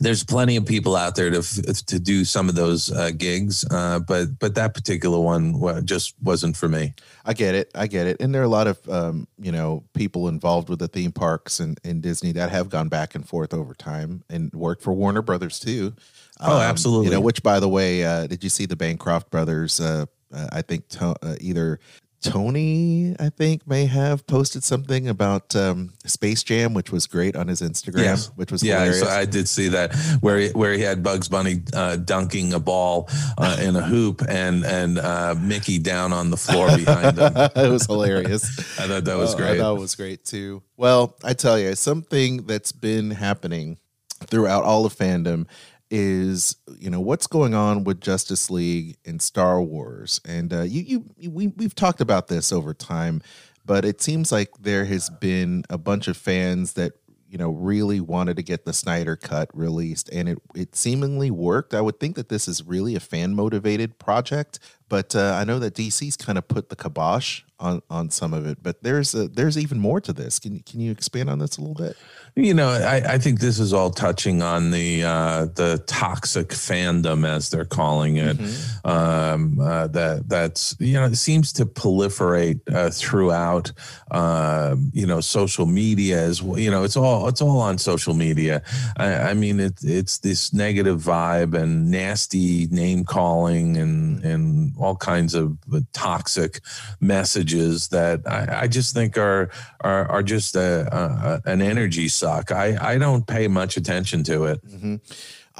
there's 0.00 0.24
plenty 0.24 0.56
of 0.56 0.64
people 0.64 0.96
out 0.96 1.16
there 1.16 1.30
to 1.30 1.42
to 1.42 1.98
do 1.98 2.24
some 2.24 2.48
of 2.48 2.54
those 2.54 2.92
uh, 2.92 3.10
gigs, 3.16 3.64
uh, 3.70 3.98
but 3.98 4.38
but 4.38 4.54
that 4.54 4.74
particular 4.74 5.18
one 5.18 5.84
just 5.84 6.14
wasn't 6.22 6.56
for 6.56 6.68
me. 6.68 6.94
I 7.24 7.32
get 7.32 7.54
it. 7.54 7.70
I 7.74 7.86
get 7.86 8.06
it. 8.06 8.20
And 8.20 8.34
there 8.34 8.40
are 8.42 8.46
a 8.46 8.48
lot 8.48 8.66
of 8.66 8.88
um, 8.88 9.26
you 9.38 9.52
know 9.52 9.84
people 9.94 10.28
involved 10.28 10.68
with 10.68 10.78
the 10.78 10.88
theme 10.88 11.12
parks 11.12 11.60
and, 11.60 11.78
and 11.84 12.02
Disney 12.02 12.32
that 12.32 12.50
have 12.50 12.68
gone 12.68 12.88
back 12.88 13.14
and 13.14 13.28
forth 13.28 13.52
over 13.52 13.74
time 13.74 14.22
and 14.30 14.52
worked 14.52 14.82
for 14.82 14.92
Warner 14.92 15.22
Brothers 15.22 15.58
too. 15.58 15.94
Um, 16.40 16.52
Oh, 16.52 16.60
absolutely. 16.60 17.06
You 17.06 17.12
know, 17.12 17.20
which 17.20 17.42
by 17.42 17.58
the 17.58 17.68
way, 17.68 18.04
uh, 18.04 18.26
did 18.26 18.44
you 18.44 18.50
see 18.50 18.66
the 18.66 18.76
Bancroft 18.76 19.30
brothers? 19.30 19.80
Uh, 19.80 20.06
uh, 20.32 20.48
I 20.52 20.62
think 20.62 20.88
to, 20.90 21.16
uh, 21.22 21.36
either 21.40 21.80
Tony, 22.20 23.14
I 23.20 23.28
think, 23.30 23.66
may 23.66 23.86
have 23.86 24.26
posted 24.26 24.64
something 24.64 25.08
about 25.08 25.54
um, 25.54 25.92
Space 26.04 26.42
Jam, 26.42 26.74
which 26.74 26.90
was 26.90 27.06
great 27.06 27.36
on 27.36 27.46
his 27.48 27.60
Instagram, 27.62 27.98
Yes. 28.02 28.26
which 28.36 28.50
was 28.52 28.62
Yeah, 28.62 28.80
hilarious. 28.84 29.00
so 29.00 29.08
I 29.08 29.24
did 29.24 29.48
see 29.48 29.68
that 29.68 29.94
where 30.20 30.38
he, 30.38 30.48
where 30.50 30.72
he 30.72 30.80
had 30.82 31.02
Bugs 31.02 31.28
Bunny 31.28 31.62
uh, 31.74 31.96
dunking 31.96 32.52
a 32.52 32.58
ball 32.58 33.08
uh, 33.38 33.56
in 33.62 33.76
a 33.76 33.82
hoop 33.82 34.22
and 34.28 34.64
and 34.64 34.98
uh, 34.98 35.34
Mickey 35.38 35.78
down 35.78 36.12
on 36.12 36.30
the 36.30 36.36
floor 36.36 36.66
behind 36.76 37.18
him. 37.18 37.32
it 37.56 37.70
was 37.70 37.86
hilarious. 37.86 38.58
I 38.78 38.86
thought 38.88 39.04
that 39.04 39.16
was 39.16 39.34
Oh, 39.34 39.36
I 39.36 39.40
great. 39.40 39.58
thought 39.58 39.76
it 39.76 39.80
was 39.80 39.94
great 39.94 40.24
too. 40.24 40.62
Well, 40.76 41.16
I 41.24 41.34
tell 41.34 41.58
you, 41.58 41.74
something 41.76 42.46
that's 42.46 42.72
been 42.72 43.12
happening 43.12 43.78
throughout 44.26 44.64
all 44.64 44.84
of 44.84 44.94
fandom 44.96 45.46
is 45.90 46.56
you 46.78 46.90
know 46.90 47.00
what's 47.00 47.26
going 47.26 47.54
on 47.54 47.84
with 47.84 48.00
Justice 48.00 48.50
League 48.50 48.96
and 49.04 49.20
Star 49.20 49.60
Wars, 49.62 50.20
and 50.24 50.52
uh, 50.52 50.62
you, 50.62 51.04
you 51.18 51.30
we 51.30 51.48
we've 51.48 51.74
talked 51.74 52.00
about 52.00 52.28
this 52.28 52.52
over 52.52 52.74
time, 52.74 53.22
but 53.64 53.84
it 53.84 54.00
seems 54.00 54.30
like 54.32 54.50
there 54.60 54.84
has 54.84 55.10
been 55.10 55.64
a 55.70 55.78
bunch 55.78 56.08
of 56.08 56.16
fans 56.16 56.74
that 56.74 56.92
you 57.28 57.38
know 57.38 57.50
really 57.50 58.00
wanted 58.00 58.36
to 58.36 58.42
get 58.42 58.64
the 58.64 58.72
Snyder 58.72 59.16
cut 59.16 59.50
released, 59.54 60.08
and 60.10 60.28
it 60.28 60.38
it 60.54 60.76
seemingly 60.76 61.30
worked. 61.30 61.74
I 61.74 61.80
would 61.80 62.00
think 62.00 62.16
that 62.16 62.28
this 62.28 62.48
is 62.48 62.64
really 62.64 62.94
a 62.94 63.00
fan 63.00 63.34
motivated 63.34 63.98
project, 63.98 64.58
but 64.88 65.14
uh, 65.14 65.38
I 65.40 65.44
know 65.44 65.58
that 65.58 65.74
DC's 65.74 66.16
kind 66.16 66.38
of 66.38 66.48
put 66.48 66.68
the 66.68 66.76
kibosh 66.76 67.42
on 67.60 67.82
on 67.90 68.10
some 68.10 68.32
of 68.32 68.46
it. 68.46 68.62
But 68.62 68.82
there's 68.82 69.14
a, 69.14 69.28
there's 69.28 69.58
even 69.58 69.78
more 69.78 70.00
to 70.00 70.12
this. 70.12 70.38
Can 70.38 70.60
can 70.60 70.80
you 70.80 70.90
expand 70.90 71.28
on 71.30 71.38
this 71.38 71.56
a 71.56 71.60
little 71.60 71.74
bit? 71.74 71.96
You 72.34 72.54
know, 72.54 72.68
I, 72.68 73.14
I 73.14 73.18
think 73.18 73.40
this 73.40 73.58
is 73.58 73.72
all 73.72 73.90
touching 73.90 74.42
on 74.42 74.70
the 74.70 75.04
uh, 75.04 75.46
the 75.54 75.82
toxic 75.86 76.48
fandom, 76.48 77.26
as 77.26 77.50
they're 77.50 77.64
calling 77.64 78.16
it. 78.16 78.38
Um, 78.84 79.58
uh, 79.60 79.88
that 79.88 80.28
that's 80.28 80.76
you 80.78 80.94
know 80.94 81.04
it 81.06 81.16
seems 81.16 81.52
to 81.54 81.66
proliferate 81.66 82.60
uh, 82.72 82.90
throughout. 82.90 83.72
Uh, 84.10 84.76
you 84.92 85.06
know, 85.06 85.20
social 85.20 85.66
media 85.66 86.18
as 86.22 86.42
well. 86.42 86.58
You 86.58 86.70
know, 86.70 86.84
it's 86.84 86.96
all 86.96 87.28
it's 87.28 87.42
all 87.42 87.60
on 87.60 87.78
social 87.78 88.14
media. 88.14 88.62
I, 88.96 89.14
I 89.30 89.34
mean, 89.34 89.60
it, 89.60 89.74
it's 89.82 90.18
this 90.18 90.52
negative 90.52 91.00
vibe 91.00 91.54
and 91.54 91.90
nasty 91.90 92.66
name 92.68 93.04
calling 93.04 93.76
and 93.76 94.24
and 94.24 94.72
all 94.78 94.96
kinds 94.96 95.34
of 95.34 95.58
toxic 95.92 96.60
messages 97.00 97.88
that 97.88 98.20
I, 98.26 98.62
I 98.62 98.66
just 98.68 98.94
think 98.94 99.18
are 99.18 99.50
are, 99.80 100.06
are 100.08 100.22
just 100.22 100.56
a, 100.56 101.40
a, 101.44 101.50
an 101.50 101.62
energy 101.62 102.08
suck. 102.28 102.52
I, 102.52 102.76
I 102.94 102.98
don't 102.98 103.26
pay 103.26 103.48
much 103.48 103.76
attention 103.76 104.22
to 104.24 104.44
it. 104.44 104.60
hmm 104.64 104.96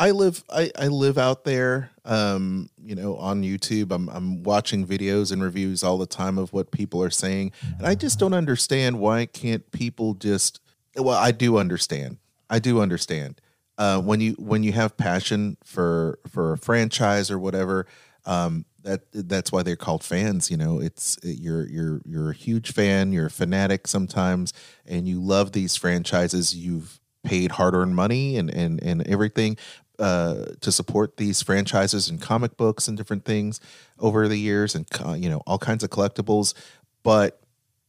I 0.00 0.12
live 0.12 0.44
I, 0.48 0.70
I 0.78 0.86
live 0.86 1.18
out 1.18 1.42
there 1.42 1.90
um 2.04 2.70
you 2.80 2.94
know 2.94 3.16
on 3.16 3.42
YouTube. 3.42 3.90
I'm 3.90 4.08
I'm 4.10 4.44
watching 4.44 4.86
videos 4.86 5.32
and 5.32 5.42
reviews 5.42 5.82
all 5.82 5.98
the 5.98 6.06
time 6.06 6.38
of 6.38 6.52
what 6.52 6.70
people 6.70 7.02
are 7.02 7.10
saying. 7.10 7.50
And 7.78 7.84
I 7.86 7.96
just 7.96 8.20
don't 8.20 8.32
understand 8.32 9.00
why 9.00 9.26
can't 9.26 9.68
people 9.72 10.14
just 10.14 10.60
well 10.96 11.18
I 11.18 11.32
do 11.32 11.58
understand. 11.58 12.18
I 12.48 12.60
do 12.60 12.80
understand. 12.80 13.40
Uh 13.76 14.00
when 14.00 14.20
you 14.20 14.34
when 14.38 14.62
you 14.62 14.70
have 14.72 14.96
passion 14.96 15.56
for 15.64 16.20
for 16.28 16.52
a 16.52 16.58
franchise 16.58 17.28
or 17.28 17.38
whatever 17.40 17.86
um 18.24 18.66
that 18.82 19.02
that's 19.12 19.50
why 19.52 19.62
they're 19.62 19.76
called 19.76 20.04
fans 20.04 20.50
you 20.50 20.56
know? 20.56 20.80
It's 20.80 21.18
you're 21.22 21.66
you're 21.66 22.00
you're 22.04 22.30
a 22.30 22.34
huge 22.34 22.72
fan 22.72 23.12
you're 23.12 23.26
a 23.26 23.30
fanatic 23.30 23.86
sometimes 23.86 24.52
and 24.86 25.08
you 25.08 25.20
love 25.20 25.52
these 25.52 25.76
franchises. 25.76 26.54
You've 26.54 27.00
paid 27.24 27.52
hard-earned 27.52 27.94
money 27.94 28.36
and 28.36 28.50
and 28.50 28.82
and 28.82 29.06
everything 29.06 29.56
uh, 29.98 30.44
to 30.60 30.70
support 30.70 31.16
these 31.16 31.42
franchises 31.42 32.08
and 32.08 32.20
comic 32.20 32.56
books 32.56 32.86
and 32.86 32.96
different 32.96 33.24
things 33.24 33.60
over 33.98 34.28
the 34.28 34.38
years 34.38 34.74
and 34.74 34.86
you 35.20 35.28
know 35.28 35.42
all 35.46 35.58
kinds 35.58 35.82
of 35.82 35.90
collectibles. 35.90 36.54
But 37.02 37.40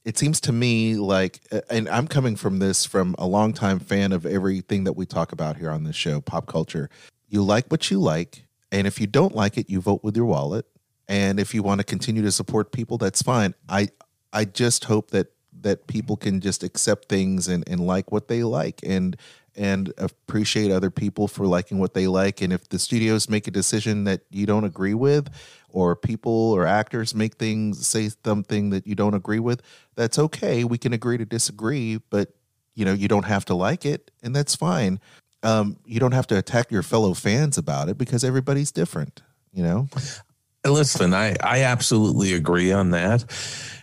it 0.06 0.18
seems 0.18 0.40
to 0.42 0.52
me 0.52 0.96
like 0.96 1.42
and 1.70 1.88
i'm 1.90 2.08
coming 2.08 2.36
from 2.36 2.60
this 2.60 2.86
from 2.86 3.16
a 3.20 3.28
longtime 3.28 3.80
fan 3.80 4.12
of 4.12 4.26
everything 4.26 4.86
that 4.86 4.94
we 4.94 5.06
talk 5.06 5.32
about 5.34 5.58
here 5.58 5.70
on 5.70 5.84
this 5.84 5.96
show 5.96 6.20
pop 6.22 6.48
culture. 6.48 6.90
You 7.28 7.44
like 7.44 7.68
what 7.68 7.92
you 7.92 8.00
like 8.00 8.46
and 8.72 8.88
if 8.88 9.00
you 9.00 9.08
don't 9.08 9.36
like 9.36 9.58
it 9.58 9.70
you 9.70 9.82
vote 9.82 10.04
with 10.04 10.16
your 10.16 10.26
wallet 10.26 10.66
and 11.10 11.40
if 11.40 11.54
you 11.54 11.64
want 11.64 11.80
to 11.80 11.84
continue 11.84 12.22
to 12.22 12.32
support 12.32 12.72
people 12.72 12.98
that's 12.98 13.22
fine. 13.22 13.54
I 13.68 13.90
i 14.32 14.46
just 14.46 14.86
hope 14.86 15.12
that 15.12 15.34
that 15.62 15.88
people 15.88 16.16
can 16.16 16.40
just 16.40 16.64
accept 16.64 17.10
things 17.10 17.50
and, 17.50 17.68
and 17.68 17.86
like 17.86 18.14
what 18.14 18.30
they 18.30 18.44
like 18.44 18.80
and 18.84 19.18
and 19.56 19.92
appreciate 19.98 20.72
other 20.72 20.92
people 20.92 21.28
for 21.28 21.46
liking 21.46 21.80
what 21.80 21.94
they 21.94 22.08
like. 22.08 22.40
And 22.40 22.54
if 22.54 22.70
the 22.70 22.80
studios 22.80 23.28
make 23.28 23.46
a 23.46 23.52
decision 23.52 24.06
that 24.06 24.22
you 24.30 24.46
don't 24.46 24.64
agree 24.64 24.94
with 24.94 25.30
or 25.68 25.98
people 25.98 26.32
or 26.32 26.66
actors 26.66 27.14
make 27.14 27.36
things 27.36 27.86
say 27.86 28.10
something 28.24 28.70
that 28.70 28.88
you 28.88 28.96
don't 28.96 29.16
agree 29.16 29.40
with 29.40 29.62
that's 29.96 30.18
okay. 30.18 30.64
We 30.64 30.78
can 30.78 30.94
agree 30.94 31.18
to 31.18 31.26
disagree 31.26 32.00
but 32.10 32.30
you 32.76 32.86
know 32.86 32.94
you 32.94 33.08
don't 33.08 33.26
have 33.26 33.44
to 33.46 33.56
like 33.56 33.86
it 33.86 34.12
and 34.24 34.36
that's 34.36 34.56
fine. 34.56 35.00
Um, 35.42 35.78
you 35.86 36.00
don't 36.00 36.12
have 36.12 36.28
to 36.28 36.38
attack 36.38 36.70
your 36.70 36.84
fellow 36.84 37.14
fans 37.14 37.58
about 37.58 37.88
it 37.90 37.98
because 37.98 38.24
everybody's 38.24 38.72
different 38.72 39.24
you 39.52 39.64
know 39.64 39.90
Listen, 40.66 41.14
I, 41.14 41.36
I 41.42 41.64
absolutely 41.64 42.34
agree 42.34 42.72
on 42.72 42.92
that. 42.92 43.24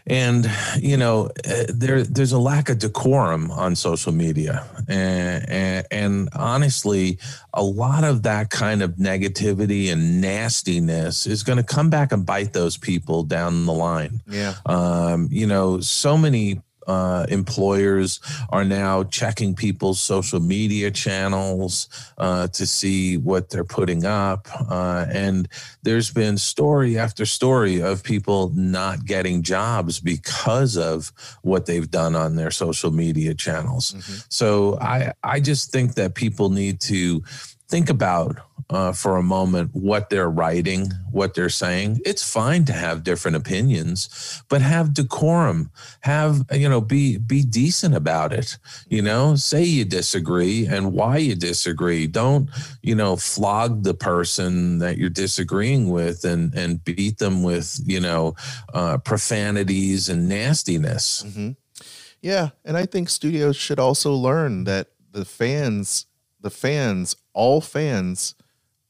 And, 0.08 0.48
you 0.78 0.96
know, 0.96 1.30
uh, 1.48 1.64
there 1.68 2.04
there's 2.04 2.32
a 2.32 2.38
lack 2.38 2.68
of 2.68 2.78
decorum 2.78 3.50
on 3.50 3.74
social 3.74 4.12
media. 4.12 4.64
And, 4.86 5.48
and, 5.48 5.86
and 5.90 6.28
honestly, 6.32 7.18
a 7.52 7.62
lot 7.64 8.04
of 8.04 8.22
that 8.22 8.50
kind 8.50 8.82
of 8.82 8.92
negativity 8.92 9.90
and 9.92 10.20
nastiness 10.20 11.26
is 11.26 11.42
going 11.42 11.56
to 11.56 11.64
come 11.64 11.90
back 11.90 12.12
and 12.12 12.24
bite 12.24 12.52
those 12.52 12.76
people 12.76 13.24
down 13.24 13.66
the 13.66 13.72
line. 13.72 14.20
yeah 14.28 14.54
Um, 14.66 15.28
you 15.30 15.46
know, 15.46 15.80
so 15.80 16.16
many 16.16 16.60
uh, 16.86 17.26
employers 17.28 18.20
are 18.50 18.64
now 18.64 19.04
checking 19.04 19.54
people's 19.54 20.00
social 20.00 20.40
media 20.40 20.90
channels 20.90 21.88
uh, 22.18 22.46
to 22.48 22.66
see 22.66 23.16
what 23.16 23.50
they're 23.50 23.64
putting 23.64 24.04
up. 24.04 24.48
Uh, 24.70 25.06
and 25.10 25.48
there's 25.82 26.10
been 26.10 26.38
story 26.38 26.98
after 26.98 27.26
story 27.26 27.80
of 27.82 28.02
people 28.02 28.50
not 28.54 29.04
getting 29.04 29.42
jobs 29.42 30.00
because 30.00 30.76
of 30.76 31.12
what 31.42 31.66
they've 31.66 31.90
done 31.90 32.14
on 32.14 32.36
their 32.36 32.50
social 32.50 32.90
media 32.90 33.34
channels. 33.34 33.92
Mhm. 33.92 34.24
So 34.28 34.78
I, 34.80 35.12
I 35.22 35.40
just 35.40 35.70
think 35.70 35.94
that 35.94 36.14
people 36.14 36.50
need 36.50 36.80
to 36.80 37.22
think 37.68 37.90
about 37.90 38.38
uh, 38.68 38.92
for 38.92 39.16
a 39.16 39.22
moment 39.22 39.70
what 39.72 40.10
they're 40.10 40.30
writing, 40.30 40.90
what 41.12 41.34
they're 41.34 41.48
saying. 41.48 42.00
It's 42.04 42.28
fine 42.28 42.64
to 42.64 42.72
have 42.72 43.04
different 43.04 43.36
opinions, 43.36 44.42
but 44.48 44.60
have 44.60 44.94
decorum. 44.94 45.70
Have 46.00 46.44
you 46.52 46.68
know 46.68 46.80
be 46.80 47.18
be 47.18 47.42
decent 47.42 47.94
about 47.94 48.32
it. 48.32 48.58
You 48.88 49.02
know, 49.02 49.36
say 49.36 49.62
you 49.62 49.84
disagree 49.84 50.66
and 50.66 50.92
why 50.92 51.18
you 51.18 51.36
disagree. 51.36 52.06
Don't 52.06 52.50
you 52.82 52.94
know 52.94 53.16
flog 53.16 53.84
the 53.84 53.94
person 53.94 54.78
that 54.78 54.98
you're 54.98 55.10
disagreeing 55.10 55.90
with 55.90 56.24
and 56.24 56.52
and 56.54 56.84
beat 56.84 57.18
them 57.18 57.42
with 57.42 57.80
you 57.86 58.00
know 58.00 58.34
uh, 58.74 58.98
profanities 58.98 60.08
and 60.08 60.28
nastiness. 60.28 61.22
Mm-hmm. 61.24 61.50
Yeah, 62.20 62.50
and 62.64 62.76
I 62.76 62.86
think 62.86 63.08
studios 63.08 63.56
should 63.56 63.78
also 63.78 64.12
learn 64.12 64.64
that 64.64 64.88
the 65.12 65.24
fans, 65.24 66.06
the 66.40 66.50
fans, 66.50 67.14
all 67.32 67.60
fans 67.60 68.34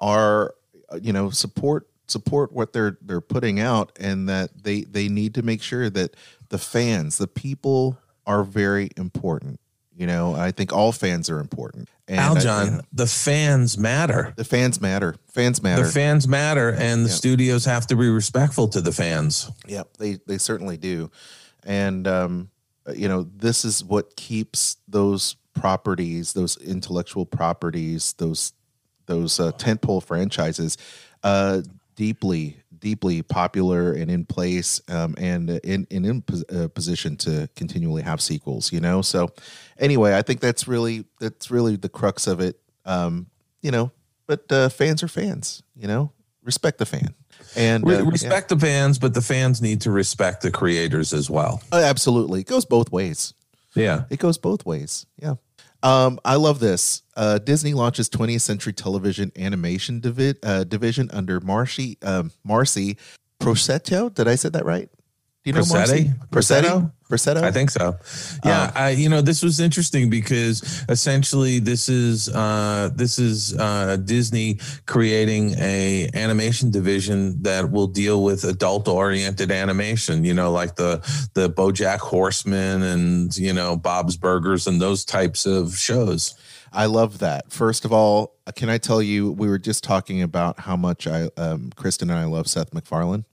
are 0.00 0.55
you 1.00 1.12
know 1.12 1.31
support 1.31 1.88
support 2.09 2.53
what 2.53 2.73
they're 2.73 2.99
they're 3.03 3.21
putting 3.21 3.61
out 3.61 3.93
and 3.99 4.29
that 4.29 4.62
they 4.62 4.83
they 4.83 5.09
need 5.09 5.35
to 5.35 5.43
make 5.43 5.62
sure 5.62 5.91
that 5.91 6.15
the 6.49 6.59
fans, 6.59 7.19
the 7.19 7.26
people 7.26 7.99
are 8.26 8.45
very 8.45 8.91
important. 8.97 9.61
You 9.97 10.07
know, 10.07 10.35
I 10.35 10.50
think 10.50 10.73
all 10.73 10.93
fans 10.93 11.31
are 11.31 11.41
important. 11.41 11.88
And 12.07 12.19
Aljon, 12.19 12.85
the 12.93 13.07
fans 13.07 13.79
matter. 13.79 14.35
The 14.37 14.45
fans 14.45 14.81
matter. 14.81 15.17
Fans 15.29 15.62
matter. 15.62 15.85
The 15.85 15.91
fans 15.91 16.29
matter, 16.29 16.71
and 16.71 17.05
the 17.05 17.09
studios 17.09 17.65
have 17.65 17.87
to 17.88 17.97
be 17.97 18.09
respectful 18.09 18.69
to 18.69 18.81
the 18.81 18.93
fans. 18.93 19.50
Yeah, 19.67 19.85
they 19.99 20.19
they 20.26 20.38
certainly 20.38 20.76
do. 20.76 21.11
And 21.65 22.07
um, 22.07 22.50
you 22.95 23.09
know, 23.09 23.23
this 23.23 23.65
is 23.65 23.83
what 23.83 24.17
keeps 24.17 24.76
those 24.87 25.37
properties, 25.55 26.35
those 26.35 26.57
intellectual 26.59 27.26
properties, 27.26 28.12
those 28.19 28.53
those 29.07 29.41
uh, 29.41 29.53
tentpole 29.53 30.03
franchises, 30.03 30.77
uh, 31.23 31.63
deeply 31.95 32.59
deeply 32.79 33.23
popular 33.23 33.93
and 33.93 34.11
in 34.11 34.25
place 34.25 34.81
um, 34.89 35.15
and 35.19 35.51
in 35.51 35.87
in, 35.91 36.05
in 36.05 36.23
uh, 36.55 36.69
position 36.69 37.17
to 37.17 37.49
continually 37.57 38.03
have 38.03 38.21
sequels 38.21 38.73
you 38.73 38.81
know? 38.81 39.03
So 39.03 39.31
anyway 39.79 40.15
i 40.15 40.23
think 40.23 40.41
that's 40.41 40.69
really 40.69 41.05
that's 41.19 41.51
really 41.51 41.77
the 41.77 41.89
crux 41.89 42.27
of 42.27 42.41
it. 42.41 42.61
Um, 42.85 43.27
you 43.63 43.71
know 43.71 43.91
but 44.27 44.51
uh, 44.53 44.69
fans 44.69 45.03
are 45.03 45.09
fans 45.09 45.63
you 45.75 45.89
know? 45.89 46.13
Respect 46.45 46.79
the 46.79 46.87
fan. 46.87 47.13
And 47.57 47.85
uh, 47.85 48.05
respect 48.05 48.51
yeah. 48.51 48.57
the 48.57 48.61
fans 48.67 48.99
but 48.99 49.15
the 49.15 49.23
fans 49.23 49.61
need 49.61 49.81
to 49.81 49.91
respect 49.91 50.43
the 50.43 50.51
creators 50.51 51.13
as 51.13 51.29
well. 51.29 51.63
Uh, 51.73 51.77
absolutely. 51.79 52.41
It 52.43 52.47
goes 52.47 52.65
both 52.65 52.93
ways. 52.93 53.35
Yeah. 53.75 54.05
It 54.11 54.21
goes 54.21 54.39
both 54.39 54.65
ways. 54.65 55.07
Yeah 55.19 55.35
um, 55.87 56.19
I 56.25 56.35
love 56.35 56.59
this. 56.59 57.02
Uh, 57.16 57.38
Disney 57.38 57.73
launches 57.73 58.09
20th 58.11 58.40
Century 58.40 58.73
Television 58.73 59.31
Animation 59.37 60.00
divi- 60.00 60.35
uh, 60.43 60.64
division 60.64 61.09
under 61.12 61.40
Marci 61.40 61.97
um, 62.05 62.33
Marci 62.47 62.97
Prosetto. 63.40 64.12
Did 64.12 64.26
I 64.26 64.35
say 64.35 64.49
that 64.49 64.64
right? 64.64 64.90
Do 65.47 65.50
you 65.50 65.55
know? 65.55 65.62
Prosetto? 66.33 66.93
Prosetto? 67.09 67.43
I 67.45 67.53
think 67.53 67.71
so. 67.71 67.97
Yeah, 68.45 68.65
um, 68.65 68.73
I, 68.75 68.91
you 68.91 69.09
know, 69.09 69.21
this 69.21 69.45
was 69.45 69.61
interesting 69.61 70.11
because 70.11 70.85
essentially 70.88 71.61
this 71.61 71.88
is 71.88 72.29
uh, 72.29 72.91
this 72.97 73.21
is 73.21 73.57
uh, 73.57 73.97
Disney 74.05 74.59
creating 74.87 75.55
a 75.59 76.11
animation 76.15 76.73
division 76.73 77.41
that 77.45 77.71
will 77.71 77.87
deal 77.87 78.25
with 78.25 78.43
adult 78.43 78.88
oriented 78.88 79.53
animation. 79.53 80.25
You 80.25 80.35
know, 80.35 80.50
like 80.50 80.75
the 80.75 80.97
the 81.35 81.49
BoJack 81.49 81.99
Horseman 81.99 82.83
and 82.83 83.37
you 83.37 83.53
know 83.53 83.76
Bob's 83.76 84.17
Burgers 84.17 84.67
and 84.67 84.81
those 84.81 85.05
types 85.05 85.47
of 85.47 85.76
shows. 85.76 86.35
I 86.73 86.87
love 86.87 87.21
that. 87.21 87.53
First 87.53 87.85
of 87.85 87.93
all, 87.93 88.35
can 88.57 88.69
I 88.69 88.79
tell 88.79 89.00
you, 89.00 89.31
we 89.31 89.47
were 89.49 89.59
just 89.59 89.85
talking 89.85 90.23
about 90.23 90.59
how 90.59 90.76
much 90.76 91.07
I, 91.07 91.31
um, 91.37 91.71
Kristen 91.76 92.11
and 92.11 92.19
I 92.19 92.25
love 92.25 92.49
Seth 92.49 92.75
MacFarlane. 92.75 93.25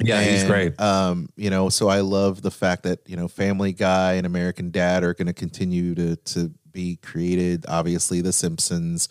Yeah, 0.00 0.20
and, 0.20 0.30
he's 0.30 0.44
great. 0.44 0.80
Um, 0.80 1.28
you 1.36 1.50
know, 1.50 1.68
so 1.68 1.88
I 1.88 2.00
love 2.00 2.42
the 2.42 2.50
fact 2.50 2.84
that 2.84 3.00
you 3.06 3.16
know 3.16 3.28
Family 3.28 3.72
Guy 3.72 4.14
and 4.14 4.26
American 4.26 4.70
Dad 4.70 5.04
are 5.04 5.14
going 5.14 5.26
to 5.26 5.32
continue 5.32 5.94
to 5.94 6.16
to 6.16 6.52
be 6.72 6.96
created. 6.96 7.64
Obviously, 7.68 8.20
The 8.20 8.32
Simpsons. 8.32 9.08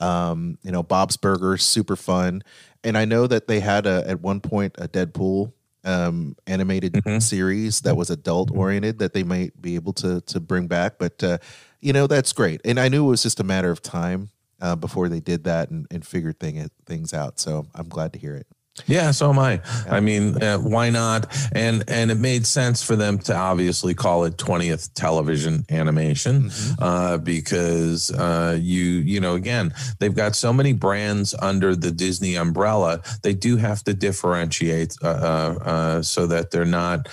Um, 0.00 0.58
you 0.62 0.72
know, 0.72 0.82
Bob's 0.82 1.16
Burgers, 1.16 1.62
super 1.62 1.94
fun. 1.94 2.42
And 2.82 2.98
I 2.98 3.04
know 3.04 3.28
that 3.28 3.46
they 3.46 3.60
had 3.60 3.86
a 3.86 4.04
at 4.06 4.20
one 4.20 4.40
point 4.40 4.74
a 4.78 4.88
Deadpool 4.88 5.52
um, 5.84 6.36
animated 6.46 6.94
mm-hmm. 6.94 7.18
series 7.18 7.82
that 7.82 7.96
was 7.96 8.10
adult 8.10 8.50
oriented 8.50 8.98
that 8.98 9.12
they 9.12 9.22
might 9.22 9.60
be 9.60 9.76
able 9.76 9.92
to 9.94 10.20
to 10.22 10.40
bring 10.40 10.66
back. 10.66 10.98
But 10.98 11.22
uh, 11.22 11.38
you 11.80 11.92
know, 11.92 12.06
that's 12.06 12.32
great. 12.32 12.60
And 12.64 12.80
I 12.80 12.88
knew 12.88 13.06
it 13.06 13.10
was 13.10 13.22
just 13.22 13.40
a 13.40 13.44
matter 13.44 13.70
of 13.70 13.82
time 13.82 14.30
uh, 14.60 14.74
before 14.76 15.08
they 15.08 15.20
did 15.20 15.44
that 15.44 15.70
and, 15.70 15.86
and 15.90 16.04
figured 16.04 16.40
thing, 16.40 16.70
things 16.86 17.12
out. 17.12 17.38
So 17.38 17.66
I'm 17.74 17.88
glad 17.88 18.14
to 18.14 18.18
hear 18.18 18.34
it. 18.34 18.46
Yeah, 18.86 19.12
so 19.12 19.30
am 19.30 19.38
I. 19.38 19.60
I 19.88 20.00
mean, 20.00 20.42
uh, 20.42 20.58
why 20.58 20.90
not? 20.90 21.32
And 21.52 21.84
and 21.86 22.10
it 22.10 22.16
made 22.16 22.44
sense 22.44 22.82
for 22.82 22.96
them 22.96 23.18
to 23.20 23.34
obviously 23.34 23.94
call 23.94 24.24
it 24.24 24.36
20th 24.36 24.92
television 24.94 25.64
animation 25.70 26.44
mm-hmm. 26.44 26.82
uh, 26.82 27.18
because 27.18 28.10
uh, 28.10 28.58
you 28.60 28.84
you 28.84 29.20
know 29.20 29.34
again 29.34 29.72
they've 30.00 30.14
got 30.14 30.34
so 30.34 30.52
many 30.52 30.72
brands 30.72 31.34
under 31.40 31.76
the 31.76 31.92
Disney 31.92 32.34
umbrella. 32.34 33.00
They 33.22 33.32
do 33.32 33.56
have 33.58 33.84
to 33.84 33.94
differentiate 33.94 34.96
uh, 35.02 35.06
uh, 35.08 35.58
uh, 35.64 36.02
so 36.02 36.26
that 36.26 36.50
they're 36.50 36.64
not 36.64 37.08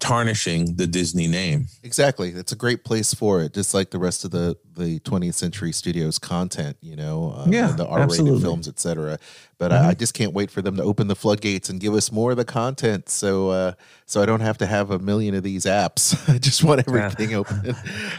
tarnishing 0.00 0.76
the 0.76 0.86
Disney 0.86 1.26
name. 1.26 1.66
Exactly, 1.82 2.30
it's 2.30 2.52
a 2.52 2.56
great 2.56 2.84
place 2.84 3.12
for 3.12 3.42
it. 3.42 3.52
Just 3.52 3.74
like 3.74 3.90
the 3.90 3.98
rest 3.98 4.24
of 4.24 4.30
the 4.30 4.56
the 4.76 5.00
20th 5.00 5.34
Century 5.34 5.72
Studios 5.72 6.18
content, 6.18 6.76
you 6.80 6.94
know, 6.94 7.44
yeah, 7.48 7.72
the 7.72 7.86
R-rated 7.86 8.40
films, 8.40 8.68
etc. 8.68 9.18
But 9.58 9.72
mm-hmm. 9.72 9.86
I, 9.86 9.88
I, 9.88 9.94
just 9.94 10.14
can't 10.14 10.32
wait 10.32 10.50
for 10.50 10.62
them 10.62 10.76
to 10.76 10.82
open 10.82 11.08
the 11.08 11.16
floodgates 11.16 11.68
and 11.68 11.80
give 11.80 11.94
us 11.94 12.12
more 12.12 12.30
of 12.30 12.36
the 12.36 12.44
content, 12.44 13.08
so 13.08 13.50
uh, 13.50 13.72
so 14.04 14.22
I 14.22 14.26
don't 14.26 14.40
have 14.40 14.58
to 14.58 14.66
have 14.66 14.90
a 14.90 14.98
million 14.98 15.34
of 15.34 15.42
these 15.42 15.64
apps. 15.64 16.16
I 16.34 16.38
just 16.38 16.62
want 16.62 16.86
everything 16.86 17.30
yeah. 17.30 17.38
open. 17.38 17.74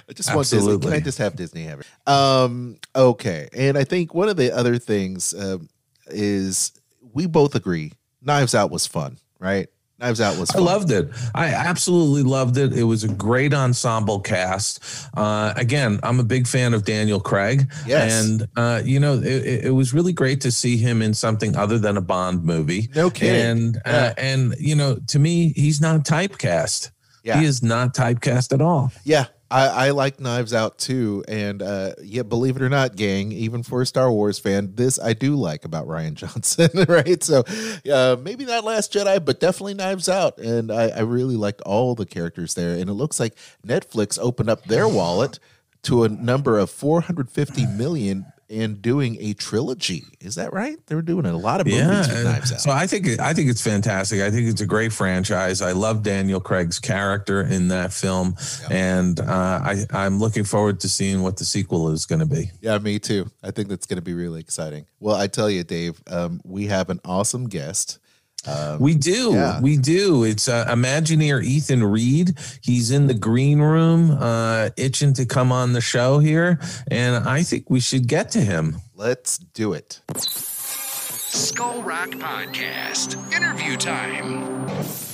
I 0.10 0.14
just 0.14 0.34
want 0.36 0.50
Disney. 0.50 0.80
Can 0.80 0.94
I 0.94 1.00
just 1.00 1.20
have 1.20 1.36
Disney 1.36 1.64
have 1.64 1.82
it? 1.82 1.88
Um, 2.08 2.78
okay, 2.96 3.48
and 3.54 3.78
I 3.78 3.84
think 3.84 4.14
one 4.14 4.28
of 4.28 4.38
the 4.38 4.52
other 4.52 4.78
things 4.78 5.34
uh, 5.34 5.60
is 6.08 6.74
we 7.14 7.28
both 7.28 7.56
agree 7.56 7.94
Knives 8.22 8.56
Out 8.56 8.72
was 8.72 8.88
fun, 8.88 9.18
right? 9.40 9.68
Knives 10.00 10.22
Out 10.22 10.38
was. 10.38 10.52
Fun. 10.52 10.62
I 10.62 10.66
loved 10.66 10.92
it. 10.92 11.10
I 11.34 11.48
absolutely 11.48 12.24
loved 12.24 12.58
it. 12.58 12.72
It 12.74 12.84
was 12.84 13.04
a 13.04 13.08
great 13.08 13.54
ensemble 13.54 14.20
cast. 14.20 14.80
Uh, 15.16 15.54
again, 15.56 16.00
I'm 16.04 16.20
a 16.20 16.24
big 16.24 16.46
fan 16.46 16.74
of 16.76 16.86
Daniel 16.86 17.20
Craig. 17.20 17.72
Yes, 17.86 18.24
and 18.24 18.48
uh, 18.56 18.82
you 18.84 19.00
know, 19.00 19.16
it, 19.16 19.66
it, 19.66 19.74
was 19.74 19.94
really 19.94 20.14
great 20.14 20.42
to 20.42 20.52
see 20.52 20.78
him 20.78 21.02
in 21.02 21.16
something 21.16 21.56
other 21.56 21.80
than 21.80 21.98
a 21.98 22.02
Bond 22.02 22.44
movie. 22.44 22.90
No 22.96 23.10
kidding. 23.10 23.42
And 23.42 23.78
uh, 23.78 23.82
yeah. 23.86 23.98
uh, 23.98 24.14
and 24.18 24.56
you 24.60 24.76
know, 24.76 24.98
to 25.08 25.20
me, 25.20 25.54
he's 25.56 25.82
not 25.82 26.02
typecast. 26.02 26.92
Yeah. 27.24 27.40
He 27.40 27.46
is 27.46 27.64
not 27.64 27.96
typecast 27.96 28.54
at 28.54 28.62
all. 28.62 28.92
Yeah, 29.04 29.26
I, 29.50 29.68
I, 29.68 29.92
like 29.92 30.20
Knives 30.20 30.54
Out 30.54 30.78
too, 30.78 31.24
and 31.28 31.62
uh, 31.62 31.94
yeah, 32.04 32.24
believe 32.24 32.58
it 32.58 32.62
or 32.62 32.70
not, 32.70 32.96
gang, 32.98 33.32
even 33.32 33.64
for 33.64 33.82
a 33.82 33.86
Star 33.86 34.12
Wars 34.12 34.40
fan, 34.40 34.74
this 34.76 35.00
I 35.00 35.14
do 35.14 35.36
like 35.36 35.64
about 35.64 35.88
Rian 35.88 36.14
Johnson, 36.16 36.70
right? 36.88 37.24
So 37.24 37.44
uh, 37.92 38.18
maybe 38.22 38.46
not 38.46 38.66
Last 38.66 38.92
Jedi, 38.92 39.24
but 39.24 39.40
definitely 39.40 39.76
Knives 39.76 40.10
Out, 40.10 40.38
and 40.38 40.72
I, 40.72 40.90
I 40.90 41.00
really 41.02 41.36
liked 41.36 41.62
all 41.62 41.96
the 41.96 42.06
characters 42.06 42.56
there. 42.56 42.74
And 42.74 42.90
it 42.90 42.94
looks 42.94 43.20
like 43.20 43.36
Netflix 43.66 44.20
opened 44.22 44.50
up 44.50 44.66
their 44.66 44.88
wallet 44.88 45.40
to 45.84 46.04
a 46.04 46.10
number 46.10 46.60
of 46.60 46.70
450 46.70 47.66
million 47.68 48.26
and 48.50 48.82
doing 48.82 49.18
a 49.20 49.34
trilogy. 49.34 50.06
Is 50.22 50.36
that 50.36 50.54
right? 50.54 50.78
They 50.88 50.96
were 50.96 51.02
doing 51.02 51.26
a 51.26 51.36
lot 51.36 51.62
of 51.62 51.68
movies 51.68 51.82
yeah. 51.82 52.00
with 52.00 52.24
Knives 52.24 52.54
Out. 52.54 52.62
So 52.62 52.72
I 52.72 52.88
think 52.88 53.20
I 53.20 53.34
think 53.34 53.50
it's 53.50 53.62
fantastic. 53.62 54.22
I 54.22 54.32
think 54.32 54.48
it's 54.50 54.62
a 54.62 54.66
great 54.66 54.94
franchise. 54.94 55.62
I 55.62 55.74
love 55.74 56.04
Daniel 56.04 56.40
Craig's 56.40 56.80
character 56.80 57.42
in 57.42 57.68
that 57.70 57.92
film, 57.92 58.36
yeah. 58.62 58.68
and 58.72 59.20
uh, 59.20 59.60
I 59.64 59.86
I'm 59.92 60.20
looking 60.20 60.44
forward 60.44 60.80
to 60.82 60.90
seeing 60.90 61.22
what 61.22 61.38
the 61.38 61.46
sequel 61.46 61.90
is 61.90 62.06
going 62.06 62.20
to 62.20 62.26
be. 62.26 62.52
Yeah, 62.62 62.78
me 62.78 63.00
too. 63.00 63.30
I 63.44 63.52
think 63.52 63.70
that's 63.70 63.86
going 63.86 63.98
to 63.98 64.04
be 64.04 64.14
really 64.14 64.40
exciting. 64.40 64.86
Well, 65.00 65.16
I 65.16 65.28
tell 65.28 65.50
you, 65.50 65.64
Dave, 65.64 66.02
um, 66.08 66.42
we 66.44 66.68
have 66.68 66.90
an 66.90 67.00
awesome 67.06 67.50
guest. 67.50 68.00
Um, 68.48 68.80
we 68.80 68.96
do. 68.96 69.32
Yeah. 69.34 69.60
We 69.62 69.78
do. 69.78 70.24
It's 70.24 70.48
uh, 70.48 70.66
Imagineer 70.68 71.44
Ethan 71.44 71.84
Reed. 71.84 72.38
He's 72.62 72.92
in 72.92 73.08
the 73.08 73.14
green 73.14 73.60
room, 73.60 74.12
uh, 74.12 74.70
itching 74.78 75.14
to 75.14 75.26
come 75.26 75.52
on 75.52 75.74
the 75.74 75.82
show 75.82 76.20
here. 76.20 76.60
And 76.90 77.28
I 77.28 77.44
think 77.44 77.70
we 77.70 77.80
should 77.80 78.08
get 78.08 78.32
to 78.32 78.40
him. 78.42 78.78
Let's 78.96 79.38
do 79.38 79.74
it. 79.74 80.02
Skull 80.18 81.84
Rock 81.84 82.10
Podcast. 82.12 83.16
Interview 83.36 83.78
time. 83.78 85.07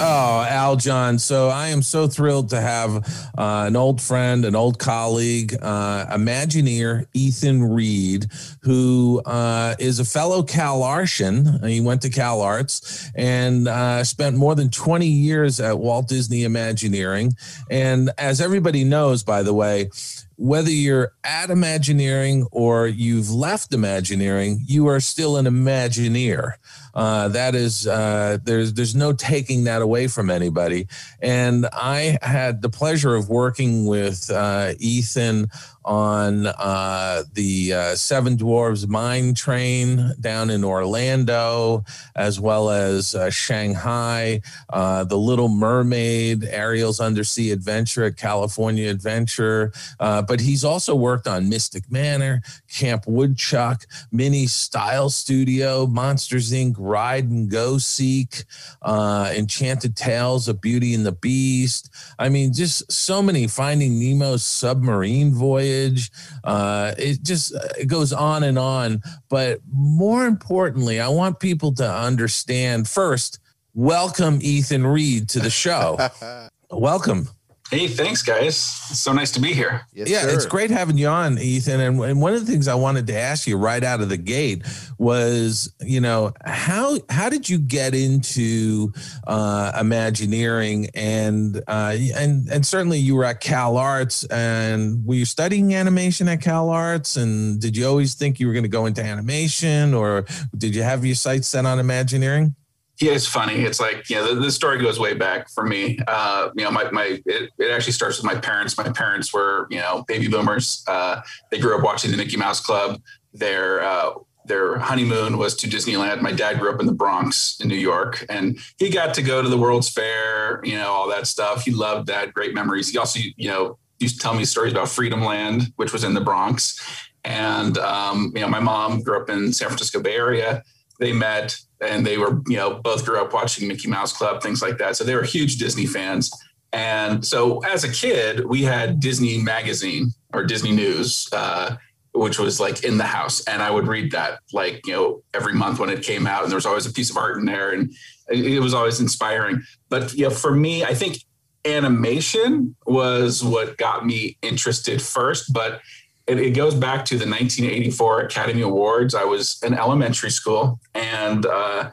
Oh, 0.00 0.44
Aljon. 0.48 1.20
So 1.20 1.48
I 1.48 1.68
am 1.68 1.80
so 1.80 2.08
thrilled 2.08 2.50
to 2.50 2.60
have 2.60 2.96
uh, 3.38 3.64
an 3.68 3.76
old 3.76 4.00
friend, 4.00 4.44
an 4.44 4.56
old 4.56 4.78
colleague, 4.80 5.56
uh, 5.62 6.06
Imagineer 6.06 7.06
Ethan 7.14 7.62
Reed, 7.62 8.26
who 8.62 9.22
uh, 9.24 9.76
is 9.78 10.00
a 10.00 10.04
fellow 10.04 10.42
Cal 10.42 10.82
Artian. 10.82 11.62
He 11.62 11.80
went 11.80 12.02
to 12.02 12.10
Cal 12.10 12.40
Arts 12.40 13.08
and 13.14 13.68
uh, 13.68 14.02
spent 14.02 14.36
more 14.36 14.56
than 14.56 14.68
20 14.68 15.06
years 15.06 15.60
at 15.60 15.78
Walt 15.78 16.08
Disney 16.08 16.42
Imagineering. 16.42 17.34
And 17.70 18.10
as 18.18 18.40
everybody 18.40 18.82
knows, 18.82 19.22
by 19.22 19.44
the 19.44 19.54
way, 19.54 19.90
whether 20.36 20.70
you're 20.70 21.12
at 21.22 21.50
Imagineering 21.50 22.48
or 22.50 22.88
you've 22.88 23.30
left 23.30 23.72
Imagineering, 23.72 24.64
you 24.66 24.88
are 24.88 24.98
still 24.98 25.36
an 25.36 25.46
Imagineer. 25.46 26.54
Uh, 26.94 27.28
that 27.28 27.54
is, 27.54 27.86
uh, 27.86 28.38
there's 28.44 28.72
there's 28.74 28.94
no 28.94 29.12
taking 29.12 29.64
that 29.64 29.82
away 29.82 30.06
from 30.06 30.30
anybody. 30.30 30.86
And 31.20 31.66
I 31.72 32.18
had 32.22 32.62
the 32.62 32.70
pleasure 32.70 33.14
of 33.14 33.28
working 33.28 33.86
with 33.86 34.30
uh, 34.30 34.74
Ethan 34.78 35.48
on 35.84 36.46
uh, 36.46 37.24
the 37.34 37.74
uh, 37.74 37.94
Seven 37.94 38.36
Dwarfs 38.36 38.86
Mine 38.86 39.34
Train 39.34 40.14
down 40.18 40.48
in 40.48 40.64
Orlando, 40.64 41.84
as 42.16 42.40
well 42.40 42.70
as 42.70 43.14
Shanghai, 43.30 44.40
The 44.72 45.18
Little 45.18 45.48
Mermaid, 45.48 46.44
Ariel's 46.44 47.00
Undersea 47.00 47.50
Adventure 47.50 48.04
at 48.04 48.16
California 48.16 48.88
Adventure. 48.88 49.72
But 49.98 50.40
he's 50.40 50.64
also 50.64 50.94
worked 50.94 51.26
on 51.28 51.50
Mystic 51.50 51.90
Manor, 51.90 52.40
Camp 52.72 53.04
Woodchuck, 53.06 53.84
Minnie 54.10 54.46
Style 54.46 55.10
Studio, 55.10 55.86
Monsters 55.86 56.50
Inc., 56.52 56.76
Ride 56.84 57.30
and 57.30 57.50
Go 57.50 57.78
Seek, 57.78 58.44
uh, 58.82 59.32
Enchanted 59.34 59.96
Tales 59.96 60.48
of 60.48 60.60
Beauty 60.60 60.94
and 60.94 61.04
the 61.04 61.12
Beast. 61.12 61.90
I 62.18 62.28
mean, 62.28 62.52
just 62.52 62.90
so 62.92 63.22
many 63.22 63.46
Finding 63.46 63.98
Nemo's 63.98 64.44
submarine 64.44 65.34
voyage. 65.34 66.10
Uh, 66.44 66.94
it 66.98 67.22
just 67.22 67.54
it 67.78 67.86
goes 67.86 68.12
on 68.12 68.42
and 68.42 68.58
on. 68.58 69.02
But 69.28 69.60
more 69.72 70.26
importantly, 70.26 71.00
I 71.00 71.08
want 71.08 71.40
people 71.40 71.72
to 71.74 71.90
understand 71.90 72.88
first. 72.88 73.40
Welcome, 73.74 74.38
Ethan 74.40 74.86
Reed, 74.86 75.28
to 75.30 75.40
the 75.40 75.50
show. 75.50 75.98
welcome. 76.70 77.28
Hey, 77.74 77.88
thanks, 77.88 78.22
guys. 78.22 78.54
It's 78.88 79.00
so 79.00 79.12
nice 79.12 79.32
to 79.32 79.40
be 79.40 79.52
here. 79.52 79.84
Yes, 79.92 80.08
yeah, 80.08 80.20
sir. 80.20 80.30
it's 80.30 80.46
great 80.46 80.70
having 80.70 80.96
you 80.96 81.08
on, 81.08 81.40
Ethan. 81.40 81.80
And, 81.80 82.00
and 82.04 82.20
one 82.20 82.32
of 82.32 82.46
the 82.46 82.50
things 82.50 82.68
I 82.68 82.76
wanted 82.76 83.08
to 83.08 83.18
ask 83.18 83.48
you 83.48 83.56
right 83.56 83.82
out 83.82 84.00
of 84.00 84.08
the 84.08 84.16
gate 84.16 84.64
was, 84.96 85.74
you 85.80 86.00
know, 86.00 86.32
how 86.44 86.98
how 87.10 87.28
did 87.28 87.48
you 87.48 87.58
get 87.58 87.92
into 87.92 88.92
uh, 89.26 89.72
Imagineering? 89.80 90.90
And 90.94 91.56
uh, 91.66 91.96
and 92.14 92.48
and 92.48 92.64
certainly 92.64 93.00
you 93.00 93.16
were 93.16 93.24
at 93.24 93.40
Cal 93.40 93.76
Arts, 93.76 94.22
and 94.26 95.04
were 95.04 95.16
you 95.16 95.24
studying 95.24 95.74
animation 95.74 96.28
at 96.28 96.42
Cal 96.42 96.70
Arts? 96.70 97.16
And 97.16 97.60
did 97.60 97.76
you 97.76 97.88
always 97.88 98.14
think 98.14 98.38
you 98.38 98.46
were 98.46 98.52
going 98.52 98.62
to 98.62 98.68
go 98.68 98.86
into 98.86 99.02
animation, 99.02 99.94
or 99.94 100.26
did 100.56 100.76
you 100.76 100.84
have 100.84 101.04
your 101.04 101.16
sights 101.16 101.48
set 101.48 101.66
on 101.66 101.80
Imagineering? 101.80 102.54
Yeah, 103.00 103.12
it's 103.12 103.26
funny. 103.26 103.54
It's 103.64 103.80
like, 103.80 104.08
you 104.08 104.16
know, 104.16 104.34
the, 104.34 104.40
the 104.40 104.52
story 104.52 104.78
goes 104.78 105.00
way 105.00 105.14
back 105.14 105.50
for 105.50 105.64
me. 105.64 105.98
Uh, 106.06 106.50
you 106.54 106.64
know, 106.64 106.70
my, 106.70 106.90
my 106.90 107.20
it, 107.26 107.50
it 107.58 107.70
actually 107.70 107.92
starts 107.92 108.18
with 108.18 108.24
my 108.24 108.38
parents. 108.38 108.78
My 108.78 108.88
parents 108.90 109.32
were, 109.32 109.66
you 109.68 109.78
know, 109.78 110.04
baby 110.06 110.28
boomers. 110.28 110.84
Uh, 110.86 111.20
they 111.50 111.58
grew 111.58 111.76
up 111.76 111.82
watching 111.82 112.12
the 112.12 112.16
Mickey 112.16 112.36
Mouse 112.36 112.60
Club. 112.60 113.00
Their 113.32 113.82
uh, 113.82 114.12
their 114.46 114.78
honeymoon 114.78 115.38
was 115.38 115.56
to 115.56 115.66
Disneyland. 115.66 116.20
My 116.20 116.30
dad 116.30 116.60
grew 116.60 116.72
up 116.72 116.78
in 116.78 116.86
the 116.86 116.92
Bronx 116.92 117.58
in 117.60 117.68
New 117.68 117.76
York, 117.76 118.24
and 118.28 118.58
he 118.78 118.90
got 118.90 119.14
to 119.14 119.22
go 119.22 119.42
to 119.42 119.48
the 119.48 119.56
World's 119.56 119.88
Fair, 119.88 120.60
you 120.64 120.76
know, 120.76 120.88
all 120.88 121.08
that 121.08 121.26
stuff. 121.26 121.64
He 121.64 121.72
loved 121.72 122.06
that. 122.08 122.32
Great 122.32 122.54
memories. 122.54 122.90
He 122.90 122.98
also, 122.98 123.18
you 123.36 123.48
know, 123.48 123.78
used 123.98 124.16
to 124.16 124.22
tell 124.22 124.34
me 124.34 124.44
stories 124.44 124.72
about 124.72 124.88
Freedom 124.88 125.24
Land, 125.24 125.72
which 125.76 125.92
was 125.92 126.04
in 126.04 126.14
the 126.14 126.20
Bronx. 126.20 126.78
And 127.24 127.78
um, 127.78 128.32
you 128.34 128.42
know, 128.42 128.48
my 128.48 128.60
mom 128.60 129.00
grew 129.00 129.20
up 129.20 129.30
in 129.30 129.52
San 129.52 129.68
Francisco 129.68 130.00
Bay 130.00 130.14
Area. 130.14 130.62
They 130.98 131.12
met 131.12 131.56
and 131.80 132.06
they 132.06 132.18
were, 132.18 132.40
you 132.46 132.56
know, 132.56 132.74
both 132.74 133.04
grew 133.04 133.20
up 133.20 133.32
watching 133.32 133.68
Mickey 133.68 133.88
Mouse 133.88 134.12
Club, 134.12 134.42
things 134.42 134.62
like 134.62 134.78
that. 134.78 134.96
So 134.96 135.04
they 135.04 135.14
were 135.14 135.22
huge 135.22 135.56
Disney 135.56 135.86
fans. 135.86 136.30
And 136.72 137.24
so 137.24 137.58
as 137.60 137.84
a 137.84 137.92
kid, 137.92 138.46
we 138.46 138.62
had 138.62 139.00
Disney 139.00 139.38
Magazine 139.38 140.10
or 140.32 140.44
Disney 140.44 140.72
News, 140.72 141.28
uh, 141.32 141.76
which 142.12 142.38
was 142.38 142.60
like 142.60 142.84
in 142.84 142.96
the 142.98 143.04
house. 143.04 143.44
And 143.44 143.62
I 143.62 143.70
would 143.70 143.86
read 143.86 144.12
that 144.12 144.40
like, 144.52 144.86
you 144.86 144.92
know, 144.92 145.22
every 145.34 145.52
month 145.52 145.78
when 145.78 145.90
it 145.90 146.02
came 146.02 146.26
out. 146.26 146.42
And 146.42 146.50
there 146.50 146.56
was 146.56 146.66
always 146.66 146.86
a 146.86 146.92
piece 146.92 147.10
of 147.10 147.16
art 147.16 147.38
in 147.38 147.44
there. 147.44 147.70
And 147.72 147.92
it 148.28 148.60
was 148.60 148.74
always 148.74 149.00
inspiring. 149.00 149.62
But, 149.88 150.14
you 150.14 150.24
know, 150.24 150.30
for 150.30 150.52
me, 150.52 150.84
I 150.84 150.94
think 150.94 151.18
animation 151.64 152.76
was 152.86 153.42
what 153.42 153.78
got 153.78 154.04
me 154.04 154.36
interested 154.42 155.00
first. 155.00 155.52
But 155.52 155.80
it, 156.26 156.38
it, 156.38 156.50
goes 156.54 156.74
back 156.74 157.04
to 157.06 157.14
the 157.18 157.26
1984 157.26 158.22
Academy 158.22 158.62
Awards. 158.62 159.14
I 159.14 159.24
was 159.24 159.62
in 159.62 159.74
elementary 159.74 160.30
school, 160.30 160.80
and 160.94 161.44
uh, 161.44 161.90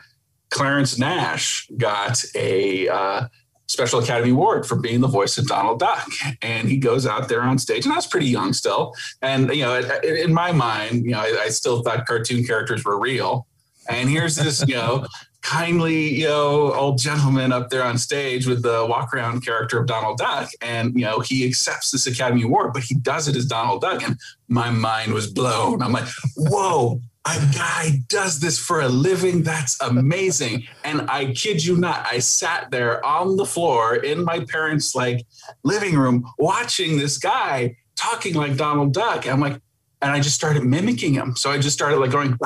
Clarence 0.50 0.98
Nash 0.98 1.68
got 1.78 2.24
a 2.36 2.88
uh, 2.88 3.28
Special 3.68 4.00
Academy 4.00 4.32
Award 4.32 4.66
for 4.66 4.76
being 4.76 5.02
the 5.02 5.08
voice 5.08 5.38
of 5.38 5.48
Donald 5.48 5.80
Duck. 5.80 6.10
And 6.42 6.70
he 6.70 6.78
goes 6.78 7.06
out 7.06 7.30
there 7.30 7.42
on 7.42 7.58
stage, 7.58 7.86
and 7.86 7.94
I 7.94 7.96
was 7.96 8.08
pretty 8.08 8.28
young 8.28 8.54
still. 8.54 8.94
And 9.22 9.50
you 9.54 9.64
know, 9.64 9.80
in 10.04 10.34
my 10.34 10.52
mind, 10.52 11.06
you 11.06 11.12
know, 11.12 11.20
I, 11.20 11.44
I 11.44 11.50
still 11.50 11.82
thought 11.82 12.06
cartoon 12.06 12.44
characters 12.44 12.84
were 12.86 13.00
real. 13.00 13.48
And 13.90 14.10
here's 14.10 14.36
this, 14.36 14.64
you 14.68 14.76
know, 14.76 15.08
kindly, 15.42 16.14
you 16.20 16.28
know, 16.28 16.74
old 16.74 17.00
gentleman 17.00 17.52
up 17.52 17.70
there 17.70 17.84
on 17.84 17.98
stage 17.98 18.48
with 18.48 18.62
the 18.62 18.86
walk 18.88 19.14
around 19.14 19.44
character 19.46 19.80
of 19.80 19.88
Donald 19.88 20.18
Duck. 20.18 20.50
And, 20.62 20.94
you 20.94 21.06
know, 21.06 21.20
he 21.20 21.46
accepts 21.48 21.92
this 21.92 22.08
Academy 22.08 22.44
Award, 22.44 22.74
but 22.74 22.84
he 22.84 22.96
does 22.96 23.28
it 23.28 23.36
as 23.36 23.46
Donald 23.46 23.82
Duck. 23.82 24.04
And 24.04 24.18
my 24.48 24.70
mind 24.70 25.14
was 25.14 25.28
blown. 25.28 25.82
I'm 25.82 25.92
like, 25.92 26.08
whoa, 26.38 27.02
a 27.26 27.38
guy 27.54 28.02
does 28.08 28.40
this 28.40 28.60
for 28.60 28.82
a 28.82 28.90
living. 28.90 29.44
That's 29.44 29.80
amazing. 29.82 30.68
And 30.84 31.10
I 31.10 31.34
kid 31.34 31.64
you 31.64 31.76
not, 31.76 32.06
I 32.06 32.20
sat 32.20 32.72
there 32.72 33.04
on 33.06 33.36
the 33.36 33.46
floor 33.46 33.96
in 33.96 34.24
my 34.24 34.46
parents' 34.46 34.96
like 34.96 35.26
living 35.64 35.98
room 35.98 36.28
watching 36.38 36.98
this 36.98 37.18
guy 37.18 37.78
talking 37.96 38.36
like 38.36 38.58
Donald 38.58 38.94
Duck. 38.94 39.28
I'm 39.28 39.40
like, 39.40 39.60
and 40.02 40.12
I 40.12 40.20
just 40.20 40.36
started 40.36 40.64
mimicking 40.64 41.14
him. 41.14 41.36
So 41.36 41.52
I 41.52 41.58
just 41.58 41.76
started 41.76 41.98
like 41.98 42.12
going, 42.12 42.38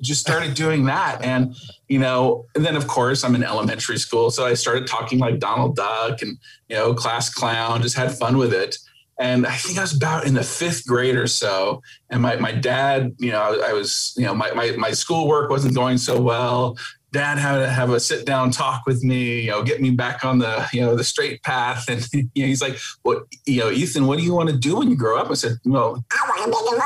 just 0.00 0.20
started 0.20 0.54
doing 0.54 0.84
that. 0.86 1.22
And, 1.22 1.54
you 1.88 1.98
know, 1.98 2.46
and 2.54 2.64
then 2.64 2.74
of 2.76 2.86
course 2.88 3.24
I'm 3.24 3.34
in 3.34 3.44
elementary 3.44 3.98
school. 3.98 4.30
So 4.30 4.44
I 4.44 4.54
started 4.54 4.86
talking 4.86 5.18
like 5.18 5.38
Donald 5.38 5.76
Duck 5.76 6.22
and, 6.22 6.38
you 6.68 6.76
know, 6.76 6.94
class 6.94 7.32
clown, 7.32 7.82
just 7.82 7.96
had 7.96 8.12
fun 8.12 8.38
with 8.38 8.52
it. 8.52 8.76
And 9.18 9.46
I 9.46 9.54
think 9.54 9.78
I 9.78 9.82
was 9.82 9.96
about 9.96 10.26
in 10.26 10.34
the 10.34 10.42
fifth 10.42 10.86
grade 10.86 11.16
or 11.16 11.28
so. 11.28 11.82
And 12.10 12.22
my, 12.22 12.36
my 12.36 12.50
dad, 12.50 13.14
you 13.18 13.30
know, 13.30 13.40
I, 13.40 13.70
I 13.70 13.72
was, 13.72 14.14
you 14.16 14.24
know, 14.24 14.34
my, 14.34 14.50
my, 14.52 14.72
my 14.72 14.90
schoolwork 14.90 15.48
wasn't 15.48 15.74
going 15.74 15.98
so 15.98 16.20
well 16.20 16.76
dad 17.12 17.38
had 17.38 17.58
to 17.58 17.68
have 17.68 17.90
a 17.90 18.00
sit 18.00 18.24
down 18.24 18.50
talk 18.50 18.82
with 18.86 19.04
me, 19.04 19.42
you 19.42 19.50
know, 19.50 19.62
get 19.62 19.80
me 19.80 19.90
back 19.90 20.24
on 20.24 20.38
the, 20.38 20.66
you 20.72 20.80
know, 20.80 20.96
the 20.96 21.04
straight 21.04 21.42
path. 21.42 21.88
And 21.88 22.06
you 22.12 22.42
know, 22.42 22.46
he's 22.46 22.62
like, 22.62 22.78
well, 23.04 23.22
you 23.46 23.60
know, 23.60 23.70
Ethan, 23.70 24.06
what 24.06 24.18
do 24.18 24.24
you 24.24 24.34
want 24.34 24.48
to 24.48 24.56
do 24.56 24.76
when 24.76 24.88
you 24.90 24.96
grow 24.96 25.18
up? 25.18 25.30
I 25.30 25.34
said, 25.34 25.58
well, 25.64 26.04
I 26.10 26.28
want 26.28 26.38
to 26.40 26.46
be 26.46 26.76
the 26.76 26.82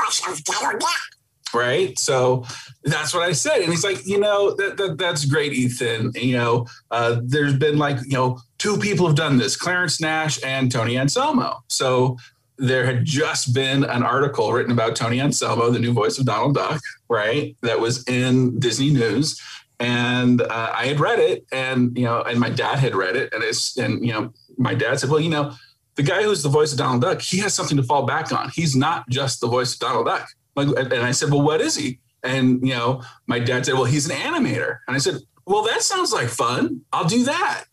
Right. 1.53 1.97
So 1.97 2.45
that's 2.83 3.13
what 3.13 3.23
I 3.23 3.31
said. 3.31 3.61
And 3.61 3.71
he's 3.71 3.83
like, 3.83 4.05
you 4.05 4.19
know, 4.19 4.53
that, 4.55 4.75
that 4.77 4.97
that's 4.97 5.23
great, 5.23 5.53
Ethan. 5.53 6.11
You 6.13 6.35
know, 6.35 6.67
uh, 6.91 7.21
there's 7.23 7.55
been 7.55 7.77
like, 7.77 7.97
you 8.05 8.17
know, 8.17 8.39
two 8.57 8.77
people 8.77 9.07
have 9.07 9.15
done 9.15 9.37
this, 9.37 9.55
Clarence 9.55 10.01
Nash 10.01 10.43
and 10.43 10.69
Tony 10.69 10.97
Anselmo. 10.97 11.63
So 11.69 12.17
there 12.57 12.85
had 12.85 13.05
just 13.05 13.53
been 13.53 13.85
an 13.85 14.03
article 14.03 14.51
written 14.51 14.71
about 14.71 14.95
Tony 14.95 15.21
Anselmo, 15.21 15.69
the 15.69 15.79
new 15.79 15.93
voice 15.93 16.17
of 16.17 16.25
Donald 16.25 16.55
Duck, 16.55 16.81
right? 17.07 17.55
That 17.61 17.79
was 17.79 18.05
in 18.07 18.59
Disney 18.59 18.89
News 18.89 19.39
and 19.79 20.41
uh, 20.41 20.73
I 20.75 20.87
had 20.87 20.99
read 20.99 21.19
it, 21.19 21.45
and 21.51 21.95
you 21.97 22.05
know, 22.05 22.21
and 22.21 22.39
my 22.39 22.49
dad 22.49 22.79
had 22.79 22.95
read 22.95 23.15
it, 23.15 23.33
and 23.33 23.43
it's 23.43 23.77
and 23.77 24.05
you 24.05 24.13
know, 24.13 24.33
my 24.57 24.73
dad 24.73 24.99
said, 24.99 25.09
well, 25.09 25.19
you 25.19 25.29
know, 25.29 25.53
the 25.95 26.03
guy 26.03 26.23
who's 26.23 26.43
the 26.43 26.49
voice 26.49 26.71
of 26.71 26.77
Donald 26.77 27.01
Duck, 27.01 27.21
he 27.21 27.37
has 27.39 27.53
something 27.53 27.77
to 27.77 27.83
fall 27.83 28.05
back 28.05 28.31
on. 28.31 28.49
He's 28.49 28.75
not 28.75 29.07
just 29.09 29.39
the 29.39 29.47
voice 29.47 29.73
of 29.73 29.79
Donald 29.79 30.05
Duck. 30.07 30.27
Like, 30.55 30.69
and 30.69 30.93
I 30.93 31.11
said, 31.11 31.29
well, 31.29 31.43
what 31.43 31.61
is 31.61 31.75
he? 31.75 31.99
And 32.23 32.65
you 32.67 32.73
know, 32.73 33.03
my 33.27 33.39
dad 33.39 33.65
said, 33.65 33.75
well, 33.75 33.85
he's 33.85 34.09
an 34.09 34.15
animator, 34.15 34.79
and 34.87 34.95
I 34.95 34.99
said, 34.99 35.15
well, 35.45 35.63
that 35.63 35.81
sounds 35.81 36.11
like 36.11 36.27
fun. 36.27 36.81
I'll 36.91 37.07
do 37.07 37.23
that. 37.25 37.65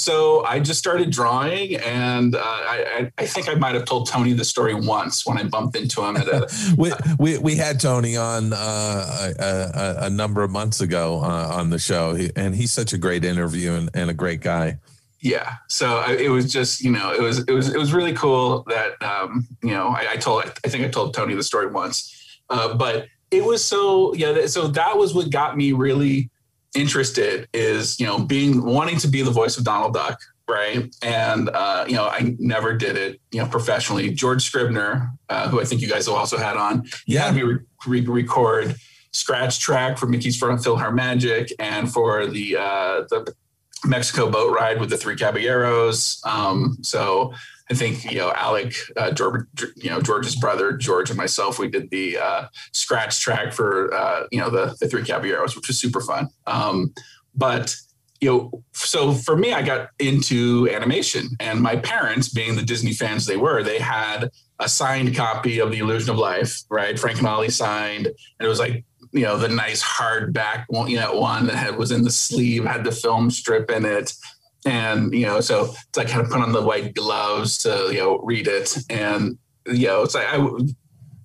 So 0.00 0.42
I 0.46 0.60
just 0.60 0.78
started 0.78 1.10
drawing, 1.10 1.76
and 1.76 2.34
uh, 2.34 2.40
I, 2.42 3.12
I, 3.18 3.26
think 3.26 3.50
I 3.50 3.54
might 3.54 3.74
have 3.74 3.84
told 3.84 4.08
Tony 4.08 4.32
the 4.32 4.46
story 4.46 4.72
once 4.72 5.26
when 5.26 5.36
I 5.36 5.42
bumped 5.42 5.76
into 5.76 6.02
him 6.02 6.16
at 6.16 6.26
a. 6.26 6.48
we, 6.78 6.90
we 7.18 7.36
we 7.36 7.54
had 7.54 7.78
Tony 7.78 8.16
on 8.16 8.54
uh, 8.54 9.32
a, 9.38 9.44
a, 9.44 9.96
a, 10.06 10.10
number 10.10 10.42
of 10.42 10.50
months 10.50 10.80
ago 10.80 11.20
uh, 11.22 11.52
on 11.52 11.68
the 11.68 11.78
show, 11.78 12.14
he, 12.14 12.30
and 12.34 12.54
he's 12.54 12.72
such 12.72 12.94
a 12.94 12.98
great 12.98 13.26
interview 13.26 13.72
and, 13.72 13.90
and 13.92 14.08
a 14.08 14.14
great 14.14 14.40
guy. 14.40 14.78
Yeah, 15.20 15.56
so 15.68 15.98
I, 15.98 16.12
it 16.12 16.30
was 16.30 16.50
just 16.50 16.80
you 16.80 16.92
know 16.92 17.12
it 17.12 17.20
was 17.20 17.40
it 17.40 17.52
was 17.52 17.68
it 17.68 17.76
was 17.76 17.92
really 17.92 18.14
cool 18.14 18.64
that 18.68 19.02
um, 19.02 19.46
you 19.62 19.72
know 19.72 19.88
I, 19.88 20.12
I 20.12 20.16
told 20.16 20.44
I 20.64 20.68
think 20.70 20.82
I 20.82 20.88
told 20.88 21.12
Tony 21.12 21.34
the 21.34 21.42
story 21.42 21.66
once, 21.66 22.40
uh, 22.48 22.72
but 22.72 23.06
it 23.30 23.44
was 23.44 23.62
so 23.62 24.14
yeah 24.14 24.46
so 24.46 24.66
that 24.68 24.96
was 24.96 25.12
what 25.12 25.28
got 25.28 25.58
me 25.58 25.72
really 25.72 26.30
interested 26.74 27.48
is 27.52 27.98
you 27.98 28.06
know 28.06 28.18
being 28.18 28.64
wanting 28.64 28.98
to 28.98 29.08
be 29.08 29.22
the 29.22 29.30
voice 29.30 29.58
of 29.58 29.64
Donald 29.64 29.94
Duck, 29.94 30.20
right? 30.48 30.94
And 31.02 31.48
uh, 31.50 31.84
you 31.88 31.94
know, 31.94 32.06
I 32.06 32.36
never 32.38 32.74
did 32.74 32.96
it, 32.96 33.20
you 33.32 33.40
know, 33.40 33.46
professionally. 33.48 34.10
George 34.10 34.42
Scribner, 34.42 35.12
uh, 35.28 35.48
who 35.48 35.60
I 35.60 35.64
think 35.64 35.80
you 35.80 35.88
guys 35.88 36.06
have 36.06 36.14
also 36.14 36.36
had 36.36 36.56
on, 36.56 36.84
Yeah. 37.06 37.26
had 37.26 37.34
me 37.34 37.42
re- 37.42 37.58
re- 37.86 38.06
record 38.06 38.76
scratch 39.12 39.58
track 39.58 39.98
for 39.98 40.06
Mickey's 40.06 40.36
Front 40.36 40.60
PhilharMagic 40.60 41.50
and 41.58 41.92
for 41.92 42.26
the 42.26 42.56
uh, 42.56 43.00
the 43.10 43.34
Mexico 43.84 44.30
boat 44.30 44.54
ride 44.54 44.78
with 44.78 44.90
the 44.90 44.96
Three 44.96 45.16
Caballeros. 45.16 46.20
Um, 46.24 46.78
so 46.82 47.32
I 47.70 47.74
think 47.74 48.10
you 48.10 48.18
know 48.18 48.32
Alec, 48.32 48.74
uh, 48.96 49.12
George, 49.12 49.44
you 49.76 49.90
know 49.90 50.00
George's 50.00 50.34
brother 50.34 50.72
George 50.72 51.10
and 51.10 51.16
myself, 51.16 51.58
we 51.58 51.68
did 51.68 51.90
the 51.90 52.18
uh, 52.18 52.46
scratch 52.72 53.20
track 53.20 53.52
for 53.52 53.94
uh, 53.94 54.24
you 54.32 54.40
know 54.40 54.50
the 54.50 54.76
the 54.80 54.88
Three 54.88 55.04
Caballeros, 55.04 55.54
which 55.54 55.68
was 55.68 55.78
super 55.78 56.00
fun. 56.00 56.28
Um, 56.46 56.92
but 57.34 57.74
you 58.20 58.28
know, 58.28 58.64
so 58.72 59.12
for 59.12 59.36
me, 59.36 59.52
I 59.52 59.62
got 59.62 59.90
into 59.98 60.68
animation, 60.70 61.28
and 61.38 61.60
my 61.60 61.76
parents, 61.76 62.28
being 62.28 62.56
the 62.56 62.62
Disney 62.62 62.92
fans 62.92 63.26
they 63.26 63.36
were, 63.36 63.62
they 63.62 63.78
had 63.78 64.30
a 64.58 64.68
signed 64.68 65.14
copy 65.14 65.58
of 65.58 65.70
The 65.70 65.78
Illusion 65.78 66.10
of 66.10 66.18
Life, 66.18 66.62
right? 66.68 66.98
Frank 66.98 67.22
and 67.22 67.52
signed, 67.52 68.06
and 68.06 68.14
it 68.40 68.48
was 68.48 68.58
like 68.58 68.84
you 69.12 69.22
know 69.22 69.36
the 69.36 69.48
nice 69.48 69.82
hardback 69.82 70.64
one, 70.68 70.90
you 70.90 70.98
know, 70.98 71.14
one 71.14 71.46
that 71.46 71.56
had 71.56 71.76
was 71.76 71.92
in 71.92 72.02
the 72.02 72.10
sleeve, 72.10 72.64
had 72.64 72.82
the 72.82 72.92
film 72.92 73.30
strip 73.30 73.70
in 73.70 73.84
it, 73.84 74.12
and 74.64 75.12
you 75.12 75.26
know, 75.26 75.40
so 75.40 75.64
it's 75.64 75.96
like 75.96 76.08
kind 76.08 76.24
of 76.24 76.30
put 76.30 76.40
on 76.40 76.52
the 76.52 76.62
white 76.62 76.94
gloves 76.94 77.58
to 77.58 77.88
you 77.90 77.98
know 77.98 78.18
read 78.18 78.46
it, 78.46 78.76
and 78.88 79.38
you 79.66 79.86
know, 79.86 80.02
it's 80.02 80.14
like 80.14 80.26
I. 80.26 80.36
you 80.36 80.72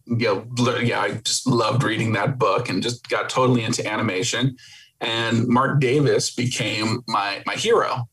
know, 0.08 0.78
yeah, 0.80 1.02
I 1.02 1.14
just 1.16 1.48
loved 1.48 1.84
reading 1.84 2.14
that 2.14 2.38
book 2.38 2.70
and 2.70 2.84
just 2.84 3.10
got 3.10 3.28
totally 3.28 3.64
into 3.64 3.86
animation 3.88 4.56
and 5.02 5.48
Marc 5.48 5.80
Davis 5.80 6.32
became 6.32 7.04
my 7.08 7.44
my 7.46 7.56
hero. 7.56 8.08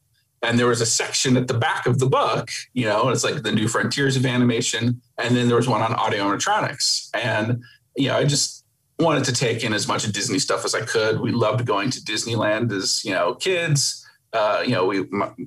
And 0.44 0.58
there 0.58 0.66
was 0.66 0.80
a 0.80 0.86
section 0.86 1.36
at 1.36 1.46
the 1.46 1.54
back 1.54 1.86
of 1.86 2.00
the 2.00 2.06
book, 2.06 2.50
you 2.72 2.84
know, 2.84 3.10
it's 3.10 3.22
like 3.22 3.44
the 3.44 3.52
new 3.52 3.68
frontiers 3.68 4.16
of 4.16 4.26
animation, 4.26 5.00
and 5.16 5.36
then 5.36 5.46
there 5.46 5.56
was 5.56 5.68
one 5.68 5.82
on 5.82 5.94
audio 5.94 6.24
animatronics. 6.24 7.10
And 7.14 7.62
you 7.96 8.08
know, 8.08 8.16
I 8.16 8.24
just 8.24 8.64
wanted 8.98 9.24
to 9.24 9.32
take 9.32 9.62
in 9.62 9.72
as 9.72 9.86
much 9.86 10.04
of 10.04 10.12
Disney 10.12 10.40
stuff 10.40 10.64
as 10.64 10.74
I 10.74 10.80
could. 10.80 11.20
We 11.20 11.30
loved 11.30 11.64
going 11.64 11.90
to 11.90 12.00
Disneyland 12.00 12.72
as 12.72 13.04
you 13.04 13.12
know 13.12 13.34
kids. 13.34 14.01
Uh, 14.32 14.62
you 14.64 14.72
know, 14.72 14.86
we 14.86 15.00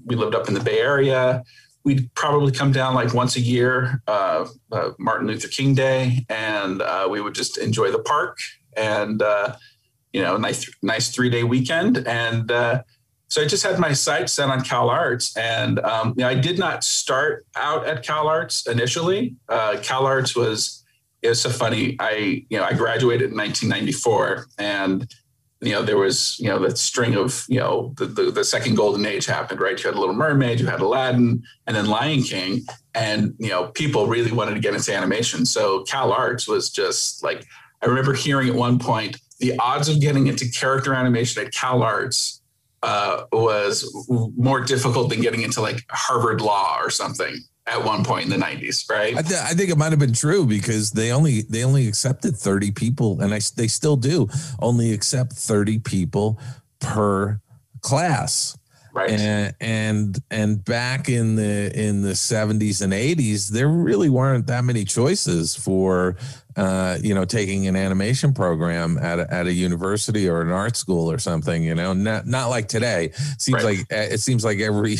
we 0.05 0.15
lived 0.15 0.35
up 0.35 0.47
in 0.47 0.53
the 0.53 0.59
Bay 0.59 0.79
Area. 0.79 1.43
We'd 1.83 2.13
probably 2.15 2.51
come 2.51 2.71
down 2.71 2.95
like 2.95 3.13
once 3.13 3.35
a 3.35 3.41
year, 3.41 4.01
uh, 4.07 4.47
uh, 4.71 4.91
Martin 4.97 5.27
Luther 5.27 5.47
King 5.47 5.75
Day, 5.75 6.25
and 6.29 6.81
uh, 6.81 7.07
we 7.09 7.21
would 7.21 7.35
just 7.35 7.57
enjoy 7.57 7.91
the 7.91 7.99
park 7.99 8.39
and 8.75 9.21
uh, 9.21 9.55
you 10.13 10.21
know, 10.21 10.37
nice 10.37 10.69
nice 10.81 11.09
three 11.09 11.29
day 11.29 11.43
weekend, 11.43 12.07
and 12.07 12.51
uh, 12.51 12.83
so 13.27 13.41
I 13.41 13.47
just 13.47 13.63
had 13.63 13.79
my 13.79 13.93
sights 13.93 14.33
set 14.33 14.49
on 14.49 14.61
Cal 14.61 14.89
Arts, 14.89 15.35
and 15.35 15.79
um, 15.79 16.13
you 16.17 16.23
know, 16.23 16.29
I 16.29 16.35
did 16.35 16.57
not 16.57 16.83
start 16.83 17.45
out 17.55 17.85
at 17.85 18.03
Cal 18.03 18.27
Arts 18.27 18.67
initially. 18.67 19.35
Cal 19.81 20.05
Arts 20.05 20.35
was 20.35 20.83
it 21.21 21.29
was 21.29 21.41
so 21.41 21.49
funny. 21.49 21.97
I 21.99 22.45
you 22.49 22.57
know 22.57 22.63
I 22.63 22.73
graduated 22.73 23.31
in 23.31 23.37
1994, 23.37 24.47
and 24.57 25.11
you 25.65 25.73
know 25.73 25.81
there 25.81 25.97
was 25.97 26.39
you 26.39 26.47
know 26.47 26.59
that 26.59 26.77
string 26.77 27.15
of 27.15 27.45
you 27.47 27.59
know 27.59 27.93
the, 27.97 28.05
the 28.05 28.31
the 28.31 28.43
second 28.43 28.75
golden 28.75 29.05
age 29.05 29.25
happened, 29.25 29.59
right? 29.59 29.81
You 29.81 29.89
had 29.89 29.97
Little 29.97 30.15
Mermaid, 30.15 30.59
you 30.59 30.67
had 30.67 30.79
Aladdin, 30.79 31.43
and 31.67 31.75
then 31.75 31.87
Lion 31.87 32.23
King, 32.23 32.65
and 32.93 33.33
you 33.39 33.49
know 33.49 33.67
people 33.67 34.07
really 34.07 34.31
wanted 34.31 34.53
to 34.55 34.59
get 34.59 34.73
into 34.73 34.93
animation. 34.93 35.45
So 35.45 35.83
Cal 35.83 36.11
Arts 36.11 36.47
was 36.47 36.69
just 36.69 37.23
like 37.23 37.45
I 37.81 37.87
remember 37.87 38.13
hearing 38.13 38.49
at 38.49 38.55
one 38.55 38.79
point 38.79 39.19
the 39.39 39.57
odds 39.59 39.89
of 39.89 39.99
getting 39.99 40.27
into 40.27 40.49
character 40.49 40.93
animation 40.93 41.45
at 41.45 41.53
Cal 41.53 41.83
Arts 41.83 42.41
uh, 42.83 43.23
was 43.31 43.91
more 44.37 44.61
difficult 44.61 45.09
than 45.09 45.21
getting 45.21 45.41
into 45.41 45.61
like 45.61 45.83
Harvard 45.89 46.41
Law 46.41 46.77
or 46.79 46.89
something 46.89 47.35
at 47.67 47.83
one 47.83 48.03
point 48.03 48.25
in 48.25 48.39
the 48.39 48.45
90s, 48.45 48.89
right? 48.89 49.17
I, 49.17 49.21
th- 49.21 49.39
I 49.39 49.53
think 49.53 49.69
it 49.69 49.77
might 49.77 49.91
have 49.91 49.99
been 49.99 50.13
true 50.13 50.45
because 50.45 50.91
they 50.91 51.11
only 51.11 51.41
they 51.43 51.63
only 51.63 51.87
accepted 51.87 52.35
30 52.35 52.71
people 52.71 53.21
and 53.21 53.33
I, 53.33 53.39
they 53.55 53.67
still 53.67 53.95
do 53.95 54.29
only 54.59 54.93
accept 54.93 55.33
30 55.33 55.79
people 55.79 56.39
per 56.79 57.39
class 57.81 58.57
right. 58.93 59.09
and 59.09 59.55
and 59.59 60.19
and 60.29 60.63
back 60.63 61.09
in 61.09 61.35
the 61.35 61.71
in 61.79 62.01
the 62.01 62.13
70s 62.13 62.81
and 62.81 62.93
80s 62.93 63.49
there 63.49 63.67
really 63.67 64.09
weren't 64.09 64.47
that 64.47 64.63
many 64.63 64.85
choices 64.85 65.55
for 65.55 66.17
uh 66.57 66.97
you 67.01 67.13
know 67.13 67.25
taking 67.25 67.67
an 67.67 67.75
animation 67.75 68.33
program 68.33 68.97
at 68.97 69.19
a, 69.19 69.33
at 69.33 69.45
a 69.47 69.53
university 69.53 70.27
or 70.29 70.41
an 70.41 70.51
art 70.51 70.75
school 70.77 71.11
or 71.11 71.17
something 71.17 71.63
you 71.63 71.75
know 71.75 71.93
not 71.93 72.25
not 72.25 72.47
like 72.49 72.67
today 72.67 73.11
seems 73.37 73.63
Right. 73.63 73.77
like 73.79 73.93
uh, 73.93 74.13
it 74.13 74.19
seems 74.19 74.43
like 74.45 74.59
every 74.59 74.97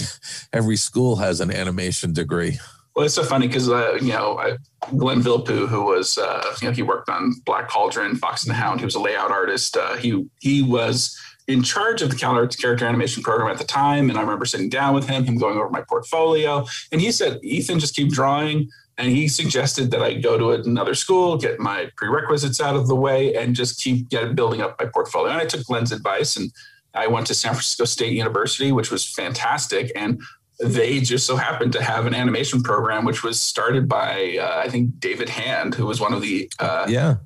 every 0.53 0.75
school 0.77 1.15
has 1.17 1.39
an 1.41 1.51
animation 1.51 2.13
degree 2.13 2.57
Well, 2.95 3.05
it's 3.05 3.13
so 3.15 3.23
funny 3.23 3.47
because 3.47 3.69
uh, 3.69 3.97
you 4.01 4.13
know 4.13 4.37
I, 4.37 4.57
Glenn 4.97 5.21
Villepeu, 5.21 5.67
who 5.67 5.83
was 5.83 6.17
uh, 6.17 6.55
you 6.61 6.67
know 6.67 6.73
he 6.73 6.81
worked 6.83 7.09
on 7.09 7.33
Black 7.45 7.67
Cauldron, 7.69 8.15
Fox 8.15 8.43
and 8.43 8.51
the 8.51 8.55
Hound. 8.55 8.79
He 8.79 8.85
was 8.85 8.95
a 8.95 8.99
layout 9.01 9.31
artist. 9.31 9.75
Uh, 9.75 9.95
he 9.97 10.25
he 10.39 10.61
was 10.61 11.19
in 11.47 11.61
charge 11.61 12.01
of 12.01 12.09
the 12.09 12.15
Cal 12.15 12.35
Arts 12.35 12.55
character 12.55 12.85
animation 12.85 13.21
program 13.21 13.51
at 13.51 13.57
the 13.57 13.65
time, 13.65 14.09
and 14.09 14.17
I 14.17 14.21
remember 14.21 14.45
sitting 14.45 14.69
down 14.69 14.95
with 14.95 15.07
him, 15.09 15.25
him 15.25 15.37
going 15.37 15.57
over 15.57 15.69
my 15.69 15.81
portfolio, 15.89 16.65
and 16.91 17.01
he 17.01 17.11
said, 17.11 17.39
"Ethan, 17.43 17.79
just 17.79 17.95
keep 17.95 18.09
drawing." 18.11 18.69
And 18.97 19.11
he 19.11 19.27
suggested 19.27 19.91
that 19.91 20.01
I 20.01 20.13
go 20.13 20.37
to 20.37 20.51
another 20.51 20.95
school, 20.95 21.37
get 21.37 21.59
my 21.59 21.89
prerequisites 21.97 22.61
out 22.61 22.75
of 22.77 22.87
the 22.87 22.95
way, 22.95 23.35
and 23.35 23.53
just 23.55 23.81
keep 23.81 24.09
get, 24.09 24.35
building 24.35 24.61
up 24.61 24.79
my 24.79 24.85
portfolio. 24.85 25.33
And 25.33 25.41
I 25.41 25.45
took 25.45 25.65
Glenn's 25.65 25.91
advice, 25.91 26.37
and 26.37 26.51
I 26.93 27.07
went 27.07 27.27
to 27.27 27.33
San 27.33 27.51
Francisco 27.51 27.83
State 27.83 28.13
University, 28.13 28.71
which 28.71 28.91
was 28.91 29.03
fantastic. 29.05 29.91
And 29.95 30.21
they 30.59 31.01
just 31.01 31.25
so 31.25 31.35
happened 31.35 31.73
to 31.73 31.83
have 31.83 32.05
an 32.05 32.13
animation 32.13 32.63
program 32.63 33.03
which 33.03 33.23
was 33.23 33.39
started 33.39 33.89
by 33.89 34.37
uh, 34.39 34.61
I 34.63 34.69
think 34.69 34.99
David 34.99 35.29
Hand, 35.29 35.75
who 35.75 35.85
was 35.85 35.99
one 35.99 36.13
of 36.13 36.21
the 36.21 36.49
uh, 36.59 36.85
yeah 36.87 37.17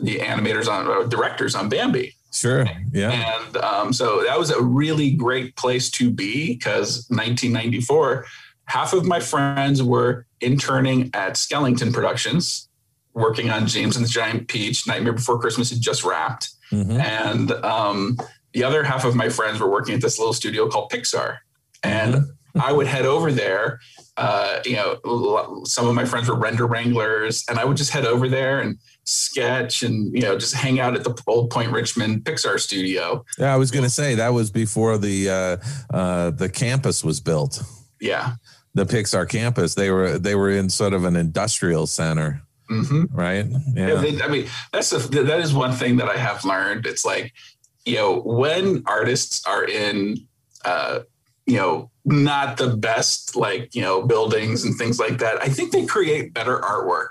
the 0.00 0.18
animators 0.20 0.68
on 0.68 0.86
uh, 0.86 1.06
directors 1.06 1.54
on 1.54 1.68
Bambi, 1.68 2.14
sure 2.32 2.66
yeah 2.92 3.10
and 3.10 3.56
um, 3.58 3.92
so 3.92 4.22
that 4.24 4.38
was 4.38 4.50
a 4.50 4.62
really 4.62 5.10
great 5.10 5.56
place 5.56 5.90
to 5.90 6.10
be 6.10 6.54
because 6.54 7.06
1994, 7.10 8.24
half 8.68 8.92
of 8.92 9.04
my 9.04 9.18
friends 9.20 9.82
were 9.82 10.26
interning 10.40 11.10
at 11.14 11.32
Skellington 11.34 11.92
Productions, 11.92 12.68
working 13.14 13.50
on 13.50 13.66
James 13.66 13.96
and 13.96 14.04
the 14.04 14.08
Giant 14.10 14.46
Peach. 14.48 14.86
Nightmare 14.86 15.14
Before 15.14 15.38
Christmas 15.38 15.70
had 15.70 15.80
just 15.80 16.04
wrapped, 16.04 16.50
Mhm. 16.72 17.00
and 17.00 17.50
um, 17.64 18.18
the 18.52 18.62
other 18.64 18.84
half 18.84 19.04
of 19.04 19.14
my 19.14 19.28
friends 19.28 19.58
were 19.58 19.70
working 19.70 19.94
at 19.94 20.00
this 20.00 20.18
little 20.18 20.34
studio 20.34 20.68
called 20.68 20.90
Pixar. 20.92 21.38
And 21.82 22.24
I 22.60 22.72
would 22.72 22.86
head 22.86 23.06
over 23.06 23.32
there. 23.32 23.80
Uh, 24.16 24.60
you 24.64 24.74
know, 24.76 25.62
some 25.64 25.86
of 25.88 25.94
my 25.94 26.04
friends 26.04 26.28
were 26.28 26.34
render 26.36 26.66
wranglers, 26.66 27.44
and 27.48 27.58
I 27.58 27.64
would 27.64 27.76
just 27.76 27.90
head 27.90 28.04
over 28.04 28.28
there 28.28 28.60
and 28.60 28.78
sketch 29.04 29.82
and 29.82 30.12
you 30.14 30.20
know 30.20 30.36
just 30.38 30.52
hang 30.54 30.80
out 30.80 30.94
at 30.94 31.02
the 31.04 31.14
Old 31.26 31.48
Point 31.50 31.72
Richmond 31.72 32.24
Pixar 32.24 32.58
studio. 32.60 33.24
Yeah, 33.38 33.54
I 33.54 33.56
was 33.56 33.70
going 33.70 33.84
to 33.84 33.90
say 33.90 34.14
that 34.16 34.34
was 34.34 34.50
before 34.50 34.98
the 34.98 35.30
uh, 35.30 35.56
uh, 35.96 36.30
the 36.30 36.48
campus 36.48 37.02
was 37.04 37.20
built. 37.20 37.62
Yeah. 38.00 38.34
The 38.78 38.86
Pixar 38.86 39.28
campus. 39.28 39.74
They 39.74 39.90
were 39.90 40.18
they 40.18 40.34
were 40.34 40.50
in 40.50 40.70
sort 40.70 40.94
of 40.94 41.04
an 41.04 41.16
industrial 41.16 41.86
center, 41.86 42.42
hmm 42.68 43.04
right? 43.12 43.46
Yeah. 43.74 43.88
Yeah. 43.88 43.94
they, 43.94 44.22
I 44.22 44.28
mean, 44.28 44.46
that's 44.72 44.92
a, 44.92 44.98
that 44.98 45.40
is 45.40 45.52
one 45.52 45.72
thing 45.72 45.96
that 45.98 46.08
I 46.08 46.16
have 46.16 46.44
learned. 46.44 46.86
It's 46.86 47.04
like, 47.04 47.32
you 47.84 47.96
know, 47.96 48.20
when 48.20 48.82
artists 48.86 49.46
are 49.46 49.64
in, 49.64 50.16
uh, 50.64 51.00
you 51.46 51.56
know, 51.56 51.90
not 52.04 52.56
the 52.56 52.76
best, 52.76 53.36
like, 53.36 53.74
you 53.74 53.82
know, 53.82 54.02
buildings 54.02 54.64
and 54.64 54.76
things 54.76 54.98
like 54.98 55.18
that, 55.18 55.42
I 55.42 55.48
think 55.48 55.72
they 55.72 55.86
create 55.86 56.32
better 56.32 56.58
artwork. 56.58 57.10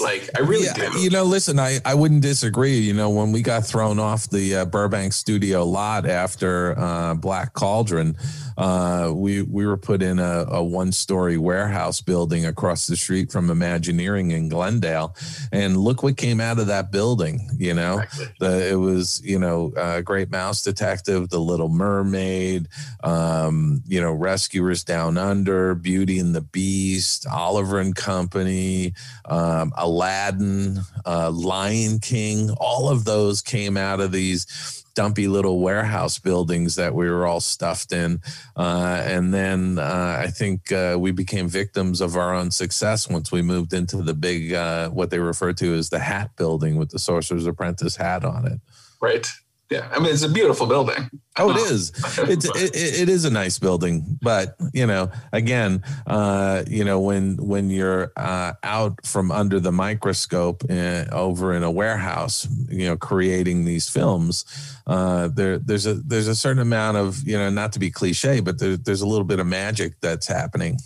Like, 0.00 0.30
I 0.36 0.40
really 0.40 0.64
yeah, 0.64 0.90
do. 0.90 0.98
you 0.98 1.10
know, 1.10 1.24
listen, 1.24 1.58
I, 1.58 1.78
I 1.84 1.94
wouldn't 1.94 2.22
disagree. 2.22 2.78
You 2.78 2.94
know, 2.94 3.10
when 3.10 3.32
we 3.32 3.42
got 3.42 3.66
thrown 3.66 3.98
off 3.98 4.30
the 4.30 4.56
uh, 4.56 4.64
Burbank 4.64 5.12
studio 5.12 5.64
lot 5.64 6.08
after 6.08 6.78
uh, 6.78 7.14
Black 7.14 7.52
Cauldron, 7.52 8.16
uh, 8.60 9.10
we 9.14 9.40
we 9.42 9.66
were 9.66 9.78
put 9.78 10.02
in 10.02 10.18
a, 10.18 10.44
a 10.48 10.62
one 10.62 10.92
story 10.92 11.38
warehouse 11.38 12.00
building 12.02 12.44
across 12.44 12.86
the 12.86 12.96
street 12.96 13.32
from 13.32 13.48
Imagineering 13.50 14.32
in 14.32 14.50
Glendale, 14.50 15.14
and 15.50 15.78
look 15.78 16.02
what 16.02 16.18
came 16.18 16.40
out 16.40 16.58
of 16.58 16.66
that 16.66 16.92
building. 16.92 17.48
You 17.58 17.72
know, 17.74 18.00
Exactly. 18.00 18.34
the 18.38 18.70
it 18.70 18.74
was 18.74 19.22
you 19.24 19.38
know 19.38 19.72
uh, 19.76 20.02
Great 20.02 20.30
Mouse 20.30 20.62
Detective, 20.62 21.30
The 21.30 21.40
Little 21.40 21.70
Mermaid, 21.70 22.68
um, 23.02 23.82
you 23.86 24.00
know 24.00 24.12
Rescuers 24.12 24.84
Down 24.84 25.16
Under, 25.16 25.74
Beauty 25.74 26.18
and 26.18 26.34
the 26.34 26.42
Beast, 26.42 27.26
Oliver 27.26 27.80
and 27.80 27.96
Company, 27.96 28.92
um, 29.24 29.72
Aladdin, 29.76 30.80
uh, 31.06 31.30
Lion 31.30 31.98
King. 31.98 32.50
All 32.60 32.90
of 32.90 33.04
those 33.06 33.40
came 33.40 33.78
out 33.78 34.00
of 34.00 34.12
these 34.12 34.84
dumpy 34.94 35.28
little 35.28 35.60
warehouse 35.60 36.18
buildings 36.18 36.76
that 36.76 36.94
we 36.94 37.08
were 37.08 37.26
all 37.26 37.40
stuffed 37.40 37.92
in. 37.92 38.20
Uh, 38.56 39.02
and 39.04 39.32
then 39.32 39.78
uh, 39.78 40.18
I 40.20 40.28
think 40.28 40.72
uh, 40.72 40.96
we 40.98 41.10
became 41.10 41.48
victims 41.48 42.00
of 42.00 42.16
our 42.16 42.34
own 42.34 42.50
success 42.50 43.08
once 43.08 43.32
we 43.32 43.42
moved 43.42 43.72
into 43.72 44.02
the 44.02 44.14
big, 44.14 44.52
uh, 44.52 44.90
what 44.90 45.10
they 45.10 45.18
refer 45.18 45.52
to 45.54 45.74
as 45.74 45.90
the 45.90 45.98
hat 45.98 46.30
building 46.36 46.76
with 46.76 46.90
the 46.90 46.98
Sorcerer's 46.98 47.46
Apprentice 47.46 47.96
hat 47.96 48.24
on 48.24 48.46
it. 48.46 48.60
Right. 49.00 49.26
Yeah. 49.70 49.88
I 49.92 50.00
mean, 50.00 50.12
it's 50.12 50.24
a 50.24 50.28
beautiful 50.28 50.66
building. 50.66 51.08
Oh, 51.38 51.50
it 51.50 51.56
is. 51.70 51.92
It's 52.30 52.44
it, 52.44 53.02
it 53.02 53.08
is 53.08 53.24
a 53.24 53.30
nice 53.30 53.58
building, 53.58 54.18
but 54.20 54.56
you 54.72 54.86
know, 54.86 55.10
again, 55.32 55.82
uh, 56.06 56.64
you 56.66 56.84
know, 56.84 57.00
when 57.00 57.36
when 57.36 57.70
you're 57.70 58.12
uh, 58.16 58.52
out 58.62 59.06
from 59.06 59.30
under 59.30 59.60
the 59.60 59.72
microscope 59.72 60.64
uh, 60.68 61.04
over 61.12 61.54
in 61.54 61.62
a 61.62 61.70
warehouse, 61.70 62.48
you 62.68 62.86
know, 62.86 62.96
creating 62.96 63.64
these 63.64 63.88
films, 63.88 64.44
uh, 64.86 65.28
there 65.28 65.58
there's 65.58 65.86
a 65.86 65.94
there's 65.94 66.28
a 66.28 66.34
certain 66.34 66.62
amount 66.62 66.96
of 66.96 67.26
you 67.26 67.38
know, 67.38 67.48
not 67.48 67.72
to 67.72 67.78
be 67.78 67.90
cliche, 67.90 68.40
but 68.40 68.58
there, 68.58 68.76
there's 68.76 69.02
a 69.02 69.06
little 69.06 69.24
bit 69.24 69.40
of 69.40 69.46
magic 69.46 69.94
that's 70.00 70.26
happening. 70.26 70.78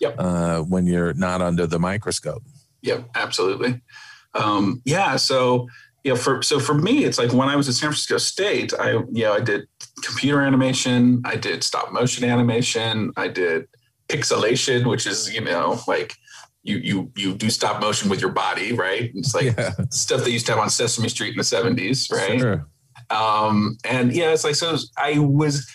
Yep. 0.00 0.16
Uh, 0.18 0.60
when 0.62 0.84
you're 0.86 1.14
not 1.14 1.40
under 1.40 1.64
the 1.64 1.78
microscope. 1.78 2.42
Yep, 2.82 3.10
absolutely. 3.14 3.80
Um, 4.34 4.82
yeah. 4.84 5.14
So 5.14 5.68
you 6.04 6.12
know, 6.12 6.16
for 6.16 6.42
so 6.42 6.58
for 6.58 6.74
me, 6.74 7.04
it's 7.04 7.18
like 7.18 7.32
when 7.32 7.48
I 7.48 7.56
was 7.56 7.68
at 7.68 7.74
San 7.74 7.88
Francisco 7.88 8.18
State, 8.18 8.72
I 8.78 8.92
you 9.12 9.24
know 9.24 9.34
I 9.34 9.40
did 9.40 9.68
computer 10.02 10.40
animation, 10.40 11.22
I 11.24 11.36
did 11.36 11.62
stop 11.62 11.92
motion 11.92 12.28
animation, 12.28 13.12
I 13.16 13.28
did 13.28 13.68
pixelation, 14.08 14.86
which 14.86 15.06
is 15.06 15.32
you 15.32 15.40
know 15.40 15.80
like 15.86 16.14
you 16.64 16.78
you 16.78 17.12
you 17.16 17.34
do 17.34 17.50
stop 17.50 17.80
motion 17.80 18.10
with 18.10 18.20
your 18.20 18.32
body, 18.32 18.72
right? 18.72 19.12
It's 19.14 19.34
like 19.34 19.56
yeah. 19.56 19.72
stuff 19.90 20.24
they 20.24 20.30
used 20.30 20.46
to 20.46 20.52
have 20.52 20.60
on 20.60 20.70
Sesame 20.70 21.08
Street 21.08 21.32
in 21.32 21.38
the 21.38 21.44
seventies, 21.44 22.08
right? 22.10 22.40
Sure. 22.40 22.66
Um, 23.10 23.76
and 23.84 24.12
yeah, 24.12 24.32
it's 24.32 24.44
like 24.44 24.54
so 24.56 24.76
I 24.96 25.18
was 25.18 25.70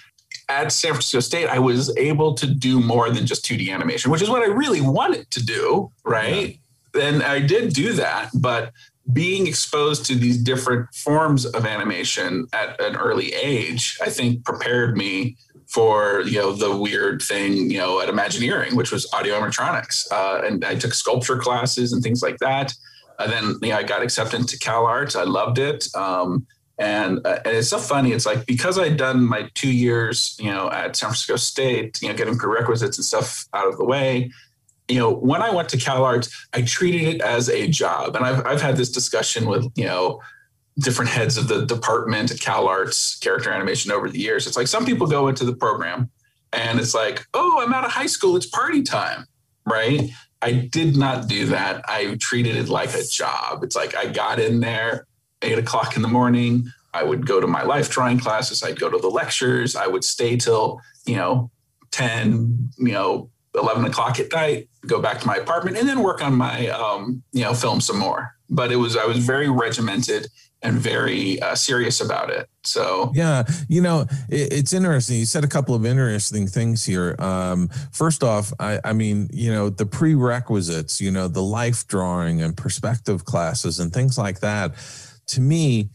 at 0.50 0.72
San 0.72 0.92
Francisco 0.92 1.20
State, 1.20 1.48
I 1.48 1.60
was 1.60 1.96
able 1.98 2.34
to 2.36 2.48
do 2.48 2.80
more 2.80 3.10
than 3.10 3.26
just 3.26 3.46
2D 3.46 3.70
animation, 3.70 4.12
which 4.12 4.22
is 4.22 4.30
what 4.30 4.44
I 4.44 4.46
really 4.46 4.80
wanted 4.80 5.30
to 5.32 5.44
do, 5.44 5.92
right? 6.06 6.60
Yeah. 6.96 7.02
And 7.04 7.22
I 7.22 7.40
did 7.40 7.74
do 7.74 7.94
that, 7.94 8.30
but 8.34 8.72
being 9.14 9.48
exposed 9.48 10.06
to 10.06 10.16
these 10.16 10.38
different 10.38 10.94
forms 10.94 11.46
of 11.46 11.66
animation 11.66 12.48
at 12.54 12.80
an 12.82 12.96
early 12.96 13.34
age, 13.34 13.98
I 14.02 14.10
think 14.10 14.44
prepared 14.44 14.98
me 14.98 15.38
for 15.68 16.22
you 16.22 16.40
know 16.40 16.54
the 16.54 16.76
weird 16.76 17.22
thing 17.22 17.70
you 17.70 17.78
know 17.78 18.00
at 18.02 18.10
Imagineering, 18.10 18.76
which 18.76 18.92
was 18.92 19.12
audio 19.14 19.40
animatronics, 19.40 20.12
uh, 20.12 20.42
and 20.46 20.64
I 20.64 20.76
took 20.76 20.94
sculpture 20.94 21.38
classes 21.38 21.94
and 21.94 22.02
things 22.02 22.22
like 22.22 22.38
that. 22.40 22.74
And 23.20 23.32
then 23.32 23.56
you 23.62 23.70
know, 23.70 23.78
I 23.78 23.84
got 23.84 24.02
accepted 24.02 24.48
to 24.48 24.60
Cal 24.60 24.86
Arts. 24.86 25.16
I 25.16 25.24
loved 25.24 25.58
it. 25.60 25.88
Um, 25.96 26.46
and, 26.80 27.26
uh, 27.26 27.40
and 27.44 27.58
it's 27.58 27.70
so 27.70 27.80
funny. 27.80 28.12
It's 28.12 28.26
like 28.26 28.46
because 28.46 28.78
I'd 28.78 28.98
done 28.98 29.24
my 29.24 29.50
two 29.56 29.72
years, 29.72 30.38
you 30.40 30.52
know, 30.52 30.70
at 30.70 30.96
San 30.96 31.10
Francisco 31.10 31.36
State, 31.36 32.00
you 32.02 32.10
know, 32.10 32.14
getting 32.14 32.38
prerequisites 32.38 32.98
and 32.98 33.06
stuff 33.06 33.48
out 33.54 33.68
of 33.68 33.78
the 33.78 33.86
way, 33.86 34.32
you 34.88 35.00
know, 35.00 35.12
when 35.12 35.42
I 35.42 35.50
went 35.50 35.70
to 35.70 35.78
Cal 35.78 36.04
Arts, 36.04 36.48
I 36.54 36.62
treated 36.62 37.16
it 37.16 37.22
as 37.22 37.50
a 37.50 37.68
job. 37.68 38.16
And 38.16 38.26
I've, 38.26 38.46
I've 38.46 38.62
had 38.62 38.78
this 38.78 38.90
discussion 38.90 39.48
with, 39.48 39.70
you 39.76 39.86
know, 39.86 40.22
different 40.80 41.12
heads 41.12 41.38
of 41.38 41.48
the 41.48 41.66
department 41.66 42.32
at 42.32 42.40
Cal 42.40 42.68
Arts 42.68 43.18
character 43.20 43.52
animation 43.52 43.92
over 43.92 44.10
the 44.10 44.20
years. 44.20 44.48
It's 44.48 44.56
like 44.56 44.68
some 44.68 44.86
people 44.86 45.08
go 45.08 45.28
into 45.28 45.44
the 45.44 45.56
program 45.56 46.10
and 46.54 46.80
it's 46.80 46.94
like, 46.94 47.26
oh, 47.34 47.62
I'm 47.62 47.74
out 47.74 47.86
of 47.86 47.92
high 47.92 48.06
school. 48.06 48.38
It's 48.38 48.46
party 48.46 48.84
time. 48.84 49.26
Right. 49.66 50.10
I 50.42 50.52
did 50.52 50.96
not 50.96 51.28
do 51.28 51.48
that. 51.48 51.84
I 51.90 52.16
treated 52.20 52.56
it 52.56 52.70
like 52.70 52.94
a 52.94 53.04
job. 53.04 53.64
It's 53.64 53.76
like 53.76 53.96
I 53.96 54.06
got 54.06 54.40
in 54.40 54.60
there 54.60 55.08
eight 55.42 55.58
o'clock 55.58 55.96
in 55.96 56.02
the 56.02 56.08
morning. 56.08 56.72
I 56.94 57.04
would 57.04 57.26
go 57.26 57.42
to 57.42 57.48
my 57.48 57.64
life 57.64 57.90
drawing 57.90 58.20
classes. 58.20 58.64
I'd 58.64 58.80
go 58.80 58.90
to 58.90 58.98
the 58.98 59.10
lectures. 59.10 59.76
I 59.76 59.88
would 59.88 60.04
stay 60.04 60.38
till, 60.38 60.80
you 61.06 61.16
know, 61.16 61.52
10, 61.92 62.70
you 62.78 62.94
know, 62.94 63.30
11 63.58 63.86
o'clock 63.86 64.20
at 64.20 64.32
night, 64.32 64.70
go 64.86 65.02
back 65.02 65.20
to 65.20 65.28
my 65.28 65.36
apartment, 65.36 65.78
and 65.78 65.88
then 65.88 66.02
work 66.02 66.22
on 66.22 66.36
my, 66.36 66.68
um, 66.70 67.24
you 67.32 67.44
know, 67.44 67.54
film 67.54 67.82
some 67.82 67.98
more. 67.98 68.36
But 68.50 68.72
it 68.72 68.78
was, 68.78 68.96
I 68.96 69.06
was 69.06 69.18
very 69.18 69.50
regimented 69.50 70.28
and 70.64 70.80
very 70.80 71.40
uh, 71.42 71.56
serious 71.56 72.02
about 72.02 72.30
it. 72.30 72.50
So 72.64 73.12
yeah, 73.14 73.44
you 73.68 73.82
know, 73.82 74.08
it, 74.30 74.54
it's 74.54 74.74
interesting. 74.74 75.18
You 75.18 75.26
said 75.26 75.44
a 75.44 75.48
couple 75.48 75.76
of 75.76 75.86
interesting 75.86 76.48
things 76.48 76.84
here. 76.84 77.16
Um, 77.20 77.70
first 77.92 78.24
off, 78.24 78.52
I, 78.60 78.80
I 78.84 78.94
mean, 78.94 79.30
you 79.32 79.52
know, 79.52 79.70
the 79.70 79.86
prerequisites, 79.86 81.00
you 81.00 81.12
know, 81.12 81.28
the 81.28 81.44
life 81.44 81.86
drawing 81.88 82.42
and 82.42 82.58
perspective 82.58 83.26
classes 83.26 83.80
and 83.80 83.94
things 83.94 84.18
like 84.18 84.40
that. 84.40 84.74
To 85.28 85.42
me, 85.42 85.90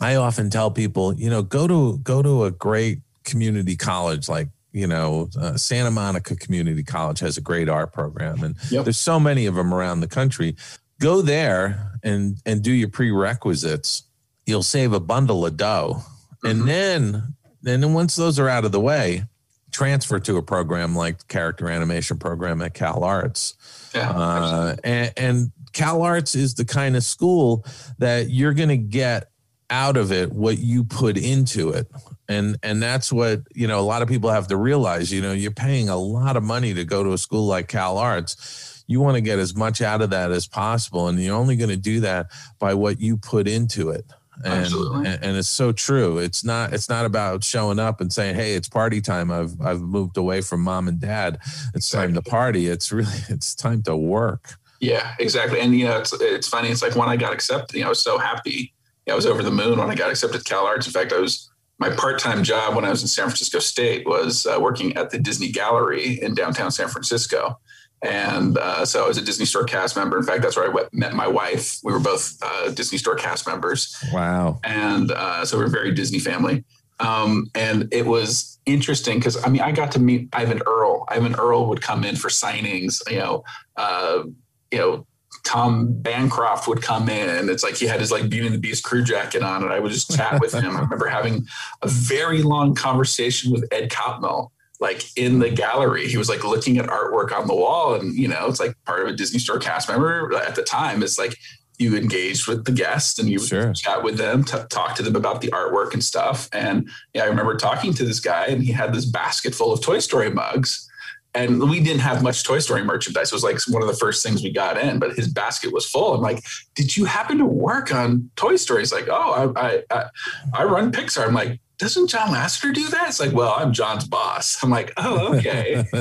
I 0.00 0.16
often 0.16 0.50
tell 0.50 0.70
people, 0.70 1.14
you 1.14 1.30
know, 1.30 1.42
go 1.42 1.66
to 1.66 1.98
go 1.98 2.22
to 2.22 2.44
a 2.44 2.50
great 2.50 3.00
community 3.24 3.76
college 3.76 4.28
like 4.28 4.48
you 4.74 4.88
know, 4.88 5.30
uh, 5.40 5.56
Santa 5.56 5.92
Monica 5.92 6.34
Community 6.34 6.82
College 6.82 7.20
has 7.20 7.38
a 7.38 7.40
great 7.40 7.68
art 7.68 7.92
program, 7.92 8.42
and 8.42 8.56
yep. 8.70 8.84
there's 8.84 8.98
so 8.98 9.20
many 9.20 9.46
of 9.46 9.54
them 9.54 9.72
around 9.72 10.00
the 10.00 10.08
country. 10.08 10.56
Go 11.00 11.22
there 11.22 11.92
and 12.02 12.38
and 12.44 12.60
do 12.60 12.72
your 12.72 12.88
prerequisites. 12.88 14.02
You'll 14.46 14.64
save 14.64 14.92
a 14.92 15.00
bundle 15.00 15.46
of 15.46 15.56
dough, 15.56 16.02
mm-hmm. 16.02 16.46
and 16.48 16.68
then 16.68 17.34
and 17.64 17.82
then 17.82 17.94
once 17.94 18.16
those 18.16 18.40
are 18.40 18.48
out 18.48 18.64
of 18.64 18.72
the 18.72 18.80
way, 18.80 19.22
transfer 19.70 20.18
to 20.18 20.36
a 20.38 20.42
program 20.42 20.96
like 20.96 21.18
the 21.18 21.24
character 21.26 21.68
animation 21.70 22.18
program 22.18 22.60
at 22.60 22.74
Cal 22.74 23.04
Arts. 23.04 23.54
Yeah, 23.94 24.10
uh, 24.10 24.76
and, 24.82 25.12
and 25.16 25.52
Cal 25.72 26.02
Arts 26.02 26.34
is 26.34 26.54
the 26.54 26.64
kind 26.64 26.96
of 26.96 27.04
school 27.04 27.64
that 27.98 28.28
you're 28.28 28.54
going 28.54 28.70
to 28.70 28.76
get 28.76 29.30
out 29.70 29.96
of 29.96 30.10
it 30.12 30.32
what 30.32 30.58
you 30.58 30.84
put 30.84 31.16
into 31.16 31.70
it 31.70 31.86
and 32.28 32.56
and 32.62 32.82
that's 32.82 33.12
what 33.12 33.42
you 33.54 33.66
know 33.66 33.80
a 33.80 33.82
lot 33.82 34.02
of 34.02 34.08
people 34.08 34.30
have 34.30 34.48
to 34.48 34.56
realize 34.56 35.12
you 35.12 35.20
know 35.20 35.32
you're 35.32 35.50
paying 35.50 35.88
a 35.88 35.96
lot 35.96 36.36
of 36.36 36.42
money 36.42 36.74
to 36.74 36.84
go 36.84 37.02
to 37.02 37.12
a 37.12 37.18
school 37.18 37.46
like 37.46 37.68
cal 37.68 37.98
arts. 37.98 38.82
You 38.86 39.00
want 39.00 39.14
to 39.14 39.22
get 39.22 39.38
as 39.38 39.56
much 39.56 39.80
out 39.80 40.02
of 40.02 40.10
that 40.10 40.30
as 40.30 40.46
possible 40.46 41.08
and 41.08 41.18
you're 41.18 41.34
only 41.34 41.56
going 41.56 41.70
to 41.70 41.76
do 41.76 42.00
that 42.00 42.26
by 42.58 42.74
what 42.74 43.00
you 43.00 43.16
put 43.16 43.48
into 43.48 43.88
it. 43.88 44.04
And, 44.44 44.66
and, 44.66 45.06
and 45.06 45.36
it's 45.38 45.48
so 45.48 45.72
true. 45.72 46.18
It's 46.18 46.44
not 46.44 46.74
it's 46.74 46.88
not 46.88 47.06
about 47.06 47.44
showing 47.44 47.78
up 47.78 48.00
and 48.00 48.12
saying 48.12 48.34
hey 48.34 48.54
it's 48.54 48.68
party 48.68 49.00
time. 49.00 49.30
I've 49.30 49.60
i've 49.60 49.80
moved 49.80 50.16
away 50.16 50.40
from 50.40 50.60
mom 50.60 50.88
and 50.88 51.00
dad. 51.00 51.38
It's 51.74 51.92
exactly. 51.92 52.14
time 52.14 52.14
to 52.14 52.30
party. 52.30 52.66
It's 52.68 52.92
really 52.92 53.12
it's 53.28 53.54
time 53.54 53.82
to 53.84 53.96
work. 53.96 54.56
Yeah 54.80 55.14
exactly. 55.18 55.60
And 55.60 55.74
you 55.74 55.86
know 55.86 55.98
it's 55.98 56.12
it's 56.12 56.48
funny. 56.48 56.68
It's 56.68 56.82
like 56.82 56.96
when 56.96 57.08
i 57.08 57.16
got 57.16 57.32
accepted 57.32 57.76
you 57.76 57.82
know 57.82 57.86
i 57.86 57.90
was 57.90 58.02
so 58.02 58.18
happy. 58.18 58.72
I 59.10 59.14
was 59.14 59.26
over 59.26 59.42
the 59.42 59.50
moon 59.50 59.78
when 59.78 59.90
I 59.90 59.94
got 59.94 60.10
accepted 60.10 60.38
to 60.38 60.44
Cal 60.44 60.66
Arts. 60.66 60.86
In 60.86 60.92
fact, 60.92 61.12
I 61.12 61.18
was 61.18 61.50
my 61.78 61.90
part-time 61.90 62.44
job 62.44 62.76
when 62.76 62.84
I 62.84 62.90
was 62.90 63.02
in 63.02 63.08
San 63.08 63.26
Francisco 63.26 63.58
State 63.58 64.06
was 64.06 64.46
uh, 64.46 64.58
working 64.60 64.96
at 64.96 65.10
the 65.10 65.18
Disney 65.18 65.50
Gallery 65.50 66.20
in 66.22 66.34
downtown 66.34 66.70
San 66.70 66.88
Francisco. 66.88 67.58
And 68.02 68.58
uh, 68.58 68.84
so 68.84 69.04
I 69.04 69.08
was 69.08 69.16
a 69.16 69.22
Disney 69.22 69.46
Store 69.46 69.64
cast 69.64 69.96
member. 69.96 70.18
In 70.18 70.24
fact, 70.24 70.42
that's 70.42 70.56
where 70.56 70.70
I 70.70 70.84
met 70.92 71.14
my 71.14 71.26
wife. 71.26 71.78
We 71.82 71.92
were 71.92 72.00
both 72.00 72.36
uh, 72.42 72.70
Disney 72.70 72.98
Store 72.98 73.16
cast 73.16 73.46
members. 73.46 73.96
Wow. 74.12 74.60
And 74.62 75.10
uh, 75.10 75.44
so 75.44 75.56
we're 75.56 75.66
a 75.66 75.70
very 75.70 75.92
Disney 75.92 76.18
family. 76.18 76.64
Um, 77.00 77.50
and 77.54 77.88
it 77.92 78.06
was 78.06 78.58
interesting 78.66 79.18
because 79.18 79.42
I 79.44 79.48
mean, 79.48 79.62
I 79.62 79.72
got 79.72 79.92
to 79.92 79.98
meet 79.98 80.30
Eyvind 80.30 80.62
Earle. 80.66 81.06
Eyvind 81.08 81.38
Earle 81.38 81.66
would 81.68 81.80
come 81.82 82.04
in 82.04 82.16
for 82.16 82.28
signings, 82.28 83.00
you 83.10 83.18
know, 83.18 83.44
uh, 83.76 84.22
you 84.70 84.78
know, 84.78 85.06
Tom 85.44 85.92
Bancroft 85.92 86.66
would 86.66 86.82
come 86.82 87.08
in. 87.08 87.28
And 87.28 87.50
it's 87.50 87.62
like 87.62 87.76
he 87.76 87.86
had 87.86 88.00
his 88.00 88.10
like 88.10 88.28
Beauty 88.28 88.46
and 88.46 88.54
the 88.54 88.60
Beast 88.60 88.82
crew 88.82 89.04
jacket 89.04 89.42
on, 89.42 89.62
and 89.62 89.72
I 89.72 89.78
would 89.78 89.92
just 89.92 90.14
chat 90.16 90.40
with 90.40 90.54
him. 90.54 90.76
I 90.76 90.80
remember 90.80 91.06
having 91.06 91.46
a 91.82 91.88
very 91.88 92.42
long 92.42 92.74
conversation 92.74 93.52
with 93.52 93.68
Ed 93.70 93.90
Catmull, 93.90 94.50
like 94.80 95.04
in 95.16 95.38
the 95.38 95.50
gallery. 95.50 96.08
He 96.08 96.16
was 96.16 96.28
like 96.28 96.44
looking 96.44 96.78
at 96.78 96.86
artwork 96.86 97.30
on 97.32 97.46
the 97.46 97.54
wall, 97.54 97.94
and 97.94 98.14
you 98.14 98.26
know, 98.26 98.46
it's 98.46 98.58
like 98.58 98.74
part 98.84 99.02
of 99.02 99.08
a 99.08 99.12
Disney 99.12 99.38
Store 99.38 99.58
cast 99.58 99.88
member 99.88 100.34
at 100.34 100.54
the 100.54 100.62
time. 100.62 101.02
It's 101.02 101.18
like 101.18 101.36
you 101.78 101.96
engaged 101.96 102.46
with 102.46 102.64
the 102.64 102.72
guests 102.72 103.18
and 103.18 103.28
you 103.28 103.38
sure. 103.38 103.72
chat 103.72 104.02
with 104.02 104.16
them, 104.16 104.44
t- 104.44 104.56
talk 104.70 104.94
to 104.94 105.02
them 105.02 105.16
about 105.16 105.40
the 105.40 105.48
artwork 105.48 105.92
and 105.92 106.04
stuff. 106.04 106.48
And 106.52 106.88
yeah, 107.12 107.24
I 107.24 107.26
remember 107.26 107.56
talking 107.56 107.92
to 107.94 108.04
this 108.04 108.20
guy, 108.20 108.46
and 108.46 108.62
he 108.62 108.72
had 108.72 108.94
this 108.94 109.04
basket 109.04 109.54
full 109.54 109.72
of 109.72 109.82
Toy 109.82 109.98
Story 109.98 110.30
mugs 110.30 110.88
and 111.34 111.68
we 111.68 111.80
didn't 111.80 112.00
have 112.00 112.22
much 112.22 112.44
Toy 112.44 112.60
Story 112.60 112.84
merchandise. 112.84 113.32
It 113.32 113.34
was 113.34 113.42
like 113.42 113.58
one 113.68 113.82
of 113.82 113.88
the 113.88 113.94
first 113.94 114.24
things 114.24 114.42
we 114.42 114.52
got 114.52 114.78
in, 114.78 114.98
but 114.98 115.14
his 115.14 115.28
basket 115.28 115.72
was 115.72 115.84
full. 115.84 116.14
I'm 116.14 116.20
like, 116.20 116.44
did 116.74 116.96
you 116.96 117.06
happen 117.06 117.38
to 117.38 117.44
work 117.44 117.92
on 117.92 118.30
Toy 118.36 118.56
Story? 118.56 118.82
He's 118.82 118.92
like, 118.92 119.08
oh, 119.10 119.52
I, 119.56 119.82
I, 119.90 120.04
I 120.52 120.64
run 120.64 120.92
Pixar. 120.92 121.26
I'm 121.26 121.34
like, 121.34 121.60
doesn't 121.78 122.08
John 122.08 122.28
Lasseter 122.28 122.72
do 122.72 122.88
that? 122.88 123.08
It's 123.08 123.18
like, 123.18 123.32
well, 123.32 123.52
I'm 123.56 123.72
John's 123.72 124.06
boss. 124.06 124.62
I'm 124.62 124.70
like, 124.70 124.92
oh, 124.96 125.36
okay. 125.36 125.84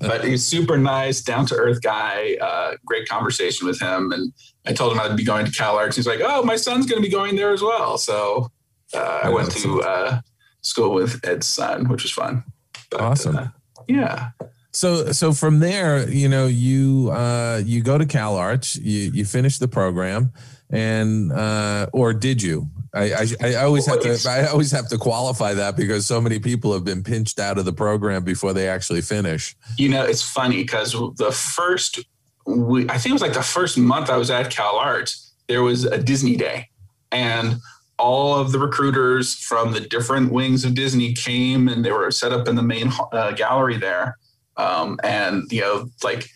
but 0.00 0.24
he's 0.24 0.46
super 0.46 0.78
nice, 0.78 1.20
down 1.20 1.46
to 1.46 1.56
earth 1.56 1.82
guy. 1.82 2.36
Uh, 2.40 2.76
great 2.84 3.08
conversation 3.08 3.66
with 3.66 3.80
him. 3.80 4.12
And 4.12 4.32
I 4.66 4.72
told 4.72 4.92
him 4.92 5.00
I'd 5.00 5.16
be 5.16 5.24
going 5.24 5.46
to 5.46 5.52
Cal 5.52 5.76
Arts. 5.76 5.96
He's 5.96 6.06
like, 6.06 6.20
oh, 6.22 6.44
my 6.44 6.54
son's 6.54 6.86
going 6.86 7.02
to 7.02 7.06
be 7.06 7.12
going 7.12 7.34
there 7.34 7.52
as 7.52 7.60
well. 7.60 7.98
So 7.98 8.52
uh, 8.94 9.20
I 9.24 9.30
went 9.30 9.50
to 9.50 9.82
uh, 9.82 10.20
school 10.60 10.94
with 10.94 11.20
Ed's 11.26 11.48
son, 11.48 11.88
which 11.88 12.04
was 12.04 12.12
fun. 12.12 12.44
But, 12.90 13.00
awesome. 13.00 13.52
Yeah. 13.88 14.30
So 14.72 15.12
so 15.12 15.32
from 15.32 15.60
there, 15.60 16.08
you 16.08 16.28
know, 16.28 16.46
you 16.46 17.10
uh, 17.12 17.62
you 17.64 17.82
go 17.82 17.96
to 17.96 18.06
Cal 18.06 18.36
Arts, 18.36 18.76
you 18.76 19.12
you 19.12 19.24
finish 19.24 19.58
the 19.58 19.68
program, 19.68 20.32
and 20.70 21.32
uh, 21.32 21.86
or 21.92 22.12
did 22.12 22.42
you? 22.42 22.68
I, 22.92 23.12
I, 23.12 23.26
I 23.42 23.54
always 23.56 23.86
have 23.86 24.00
to 24.00 24.28
I 24.28 24.46
always 24.46 24.70
have 24.70 24.88
to 24.88 24.98
qualify 24.98 25.54
that 25.54 25.76
because 25.76 26.06
so 26.06 26.20
many 26.20 26.38
people 26.38 26.72
have 26.72 26.84
been 26.84 27.02
pinched 27.02 27.40
out 27.40 27.58
of 27.58 27.64
the 27.64 27.72
program 27.72 28.24
before 28.24 28.52
they 28.52 28.68
actually 28.68 29.00
finish. 29.00 29.56
You 29.78 29.88
know, 29.88 30.04
it's 30.04 30.22
funny 30.22 30.58
because 30.58 30.92
the 30.92 31.32
first 31.32 32.00
we 32.46 32.88
I 32.88 32.98
think 32.98 33.10
it 33.10 33.12
was 33.12 33.22
like 33.22 33.32
the 33.32 33.42
first 33.42 33.78
month 33.78 34.10
I 34.10 34.16
was 34.16 34.30
at 34.30 34.50
Cal 34.50 34.76
Arts, 34.76 35.32
there 35.48 35.62
was 35.62 35.84
a 35.84 35.98
Disney 35.98 36.36
day, 36.36 36.68
and 37.10 37.56
all 37.98 38.34
of 38.34 38.52
the 38.52 38.58
recruiters 38.58 39.34
from 39.34 39.72
the 39.72 39.80
different 39.80 40.32
wings 40.32 40.64
of 40.64 40.74
Disney 40.74 41.12
came 41.12 41.68
and 41.68 41.84
they 41.84 41.92
were 41.92 42.10
set 42.10 42.32
up 42.32 42.48
in 42.48 42.56
the 42.56 42.62
main 42.62 42.90
uh, 43.12 43.32
gallery 43.32 43.76
there. 43.76 44.18
Um, 44.56 44.98
and, 45.02 45.50
you 45.50 45.60
know, 45.60 45.88
like 46.02 46.28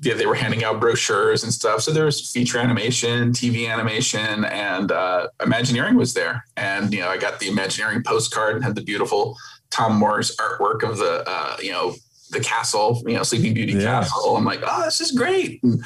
yeah, 0.00 0.14
they 0.14 0.26
were 0.26 0.34
handing 0.34 0.62
out 0.62 0.78
brochures 0.78 1.42
and 1.42 1.52
stuff. 1.52 1.80
So 1.80 1.90
there 1.90 2.04
was 2.04 2.30
feature 2.30 2.58
animation, 2.58 3.32
TV 3.32 3.68
animation, 3.68 4.44
and 4.44 4.92
uh, 4.92 5.28
Imagineering 5.42 5.96
was 5.96 6.12
there. 6.12 6.44
And, 6.56 6.92
you 6.92 7.00
know, 7.00 7.08
I 7.08 7.16
got 7.16 7.40
the 7.40 7.48
Imagineering 7.48 8.02
postcard 8.02 8.56
and 8.56 8.64
had 8.64 8.74
the 8.74 8.82
beautiful 8.82 9.36
Tom 9.70 9.96
Moore's 9.96 10.36
artwork 10.36 10.82
of 10.82 10.98
the, 10.98 11.24
uh, 11.26 11.56
you 11.62 11.72
know, 11.72 11.94
the 12.30 12.40
castle, 12.40 13.02
you 13.06 13.14
know, 13.14 13.22
Sleeping 13.22 13.54
Beauty 13.54 13.72
yeah. 13.72 14.00
castle. 14.00 14.36
I'm 14.36 14.44
like, 14.44 14.60
oh, 14.62 14.84
this 14.84 15.00
is 15.00 15.12
great. 15.12 15.62
And, 15.62 15.82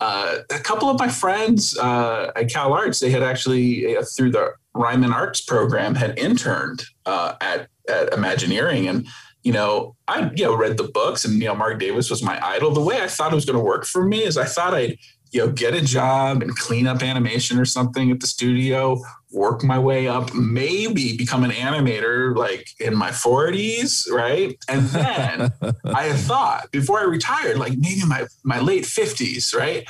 uh, 0.00 0.38
a 0.50 0.58
couple 0.60 0.88
of 0.88 0.98
my 0.98 1.08
friends 1.08 1.76
uh, 1.78 2.30
at 2.36 2.50
Cal 2.50 2.72
Arts, 2.72 3.00
they 3.00 3.10
had 3.10 3.22
actually 3.22 3.96
uh, 3.96 4.02
through 4.02 4.30
the 4.30 4.52
Ryman 4.74 5.12
Arts 5.12 5.40
program 5.40 5.94
had 5.94 6.18
interned 6.18 6.84
uh, 7.04 7.34
at 7.40 7.68
at 7.88 8.12
Imagineering, 8.12 8.86
and 8.86 9.06
you 9.42 9.52
know 9.52 9.96
I 10.06 10.30
you 10.34 10.44
know 10.44 10.54
read 10.54 10.76
the 10.76 10.84
books, 10.84 11.24
and 11.24 11.34
you 11.34 11.48
know 11.48 11.54
Marc 11.54 11.80
Davis 11.80 12.10
was 12.10 12.22
my 12.22 12.44
idol. 12.46 12.70
The 12.70 12.80
way 12.80 13.02
I 13.02 13.08
thought 13.08 13.32
it 13.32 13.34
was 13.34 13.44
going 13.44 13.58
to 13.58 13.64
work 13.64 13.84
for 13.84 14.04
me 14.04 14.22
is 14.22 14.36
I 14.36 14.44
thought 14.44 14.74
I'd 14.74 14.98
you 15.32 15.44
know 15.44 15.52
get 15.52 15.74
a 15.74 15.80
job 15.80 16.42
and 16.42 16.56
clean 16.56 16.86
up 16.86 17.02
animation 17.02 17.58
or 17.58 17.64
something 17.64 18.12
at 18.12 18.20
the 18.20 18.26
studio, 18.28 19.00
work 19.32 19.62
my 19.62 19.78
way 19.78 20.08
up, 20.08 20.32
maybe 20.34 21.16
become 21.16 21.44
an 21.44 21.50
animator 21.50 22.34
like 22.34 22.68
in 22.80 22.94
my 22.94 23.10
40s, 23.10 24.10
right? 24.10 24.56
And 24.68 24.82
then 24.86 25.52
I 25.84 26.04
had 26.04 26.16
thought 26.16 26.70
before 26.70 27.00
I 27.00 27.04
retired, 27.04 27.58
like 27.58 27.76
maybe 27.78 28.04
my 28.06 28.26
my 28.44 28.60
late 28.60 28.84
50s, 28.84 29.54
right? 29.54 29.86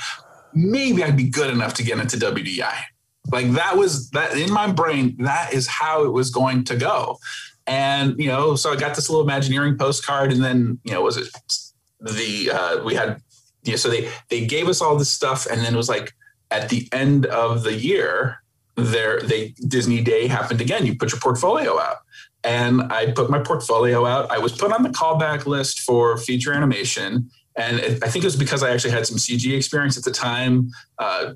Maybe 0.53 1.03
I'd 1.03 1.17
be 1.17 1.29
good 1.29 1.49
enough 1.49 1.73
to 1.75 1.83
get 1.83 1.99
into 1.99 2.17
WDI. 2.17 2.75
Like 3.31 3.51
that 3.51 3.77
was 3.77 4.09
that 4.11 4.37
in 4.37 4.51
my 4.51 4.71
brain, 4.71 5.15
that 5.19 5.53
is 5.53 5.67
how 5.67 6.05
it 6.05 6.09
was 6.09 6.29
going 6.29 6.63
to 6.65 6.75
go. 6.75 7.19
And 7.67 8.15
you 8.17 8.27
know, 8.27 8.55
so 8.55 8.71
I 8.71 8.75
got 8.75 8.95
this 8.95 9.09
little 9.09 9.23
Imagineering 9.23 9.77
postcard, 9.77 10.31
and 10.31 10.43
then 10.43 10.79
you 10.83 10.91
know, 10.91 11.03
was 11.03 11.17
it 11.17 11.27
the 11.99 12.51
uh, 12.51 12.83
we 12.83 12.95
had 12.95 13.21
yeah, 13.63 13.75
so 13.75 13.89
they 13.89 14.09
they 14.29 14.45
gave 14.45 14.67
us 14.67 14.81
all 14.81 14.97
this 14.97 15.09
stuff, 15.09 15.45
and 15.45 15.61
then 15.61 15.73
it 15.73 15.77
was 15.77 15.89
like 15.89 16.13
at 16.49 16.69
the 16.69 16.89
end 16.91 17.27
of 17.27 17.63
the 17.63 17.73
year, 17.73 18.38
there 18.79 19.21
they 19.21 19.49
Disney 19.67 20.01
Day 20.01 20.27
happened 20.27 20.61
again. 20.61 20.85
You 20.85 20.95
put 20.95 21.11
your 21.11 21.19
portfolio 21.19 21.79
out. 21.79 21.97
And 22.43 22.83
I 22.83 23.11
put 23.11 23.29
my 23.29 23.39
portfolio 23.39 24.05
out. 24.05 24.31
I 24.31 24.37
was 24.37 24.53
put 24.53 24.71
on 24.71 24.83
the 24.83 24.89
callback 24.89 25.45
list 25.45 25.81
for 25.81 26.17
feature 26.17 26.53
animation. 26.53 27.29
And 27.57 27.79
it, 27.79 28.03
I 28.03 28.07
think 28.07 28.23
it 28.23 28.27
was 28.27 28.37
because 28.37 28.63
I 28.63 28.71
actually 28.71 28.91
had 28.91 29.05
some 29.05 29.17
CG 29.17 29.53
experience 29.55 29.97
at 29.97 30.05
the 30.05 30.11
time. 30.11 30.71
Uh, 30.97 31.33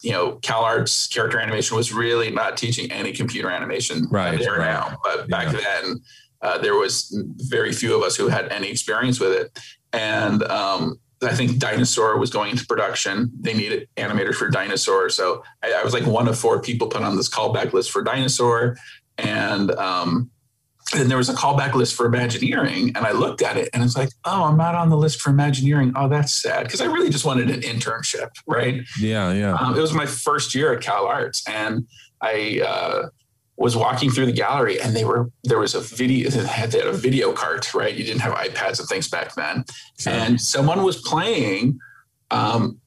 you 0.00 0.12
know, 0.12 0.36
Cal 0.36 0.62
Arts 0.62 1.06
character 1.08 1.38
animation 1.38 1.76
was 1.76 1.92
really 1.92 2.30
not 2.30 2.56
teaching 2.56 2.90
any 2.90 3.12
computer 3.12 3.50
animation 3.50 4.06
right, 4.10 4.38
there 4.38 4.52
right. 4.52 4.64
now. 4.64 4.98
But 5.04 5.28
back 5.28 5.52
yeah. 5.52 5.60
then, 5.60 6.02
uh, 6.40 6.58
there 6.58 6.74
was 6.74 7.14
very 7.36 7.72
few 7.72 7.94
of 7.94 8.02
us 8.02 8.16
who 8.16 8.28
had 8.28 8.48
any 8.48 8.70
experience 8.70 9.20
with 9.20 9.32
it. 9.32 9.58
And 9.92 10.42
um, 10.44 10.98
I 11.22 11.34
think 11.34 11.58
Dinosaur 11.58 12.18
was 12.18 12.30
going 12.30 12.50
into 12.50 12.66
production. 12.66 13.30
They 13.38 13.52
needed 13.52 13.88
animators 13.96 14.36
for 14.36 14.48
Dinosaur. 14.48 15.10
So 15.10 15.42
I, 15.62 15.72
I, 15.72 15.84
was 15.84 15.92
like 15.92 16.06
one 16.06 16.28
of 16.28 16.38
four 16.38 16.62
people 16.62 16.88
put 16.88 17.02
on 17.02 17.16
this 17.16 17.28
callback 17.28 17.72
list 17.72 17.90
for 17.90 18.02
Dinosaur. 18.02 18.76
And 19.18 19.70
um, 19.72 20.30
then 20.94 21.08
there 21.08 21.18
was 21.18 21.28
a 21.28 21.34
callback 21.34 21.74
list 21.74 21.94
for 21.94 22.06
Imagineering. 22.06 22.92
And 22.96 23.06
I 23.06 23.12
looked 23.12 23.42
at 23.42 23.58
it 23.58 23.68
and 23.74 23.82
it's 23.82 23.96
like, 23.96 24.08
oh, 24.24 24.44
I'm 24.44 24.56
not 24.56 24.74
on 24.74 24.88
the 24.88 24.96
list 24.96 25.20
for 25.20 25.30
Imagineering. 25.30 25.92
Oh, 25.94 26.08
that's 26.08 26.32
sad. 26.32 26.64
Because 26.64 26.80
I 26.80 26.86
really 26.86 27.10
just 27.10 27.26
wanted 27.26 27.50
an 27.50 27.60
internship, 27.60 28.30
right? 28.46 28.80
Yeah, 28.98 29.32
yeah. 29.32 29.54
Um, 29.54 29.76
it 29.76 29.80
was 29.80 29.92
my 29.92 30.06
first 30.06 30.54
year 30.54 30.72
at 30.72 30.80
Cal 30.80 31.06
Arts. 31.06 31.46
And 31.46 31.86
I, 32.22 32.62
uh, 32.66 33.08
was 33.60 33.76
walking 33.76 34.10
through 34.10 34.24
the 34.24 34.32
gallery 34.32 34.80
and 34.80 34.96
they 34.96 35.04
were 35.04 35.30
there 35.44 35.58
was 35.58 35.74
a 35.74 35.80
video 35.80 36.30
they 36.30 36.44
had 36.46 36.74
a 36.74 36.92
video 36.92 37.30
cart 37.32 37.72
right 37.74 37.94
you 37.94 38.02
didn't 38.02 38.22
have 38.22 38.34
ipads 38.34 38.80
and 38.80 38.88
things 38.88 39.06
back 39.06 39.34
then 39.34 39.64
sure. 39.98 40.12
and 40.12 40.40
someone 40.40 40.82
was 40.82 40.96
playing 41.02 41.78
um, 42.30 42.80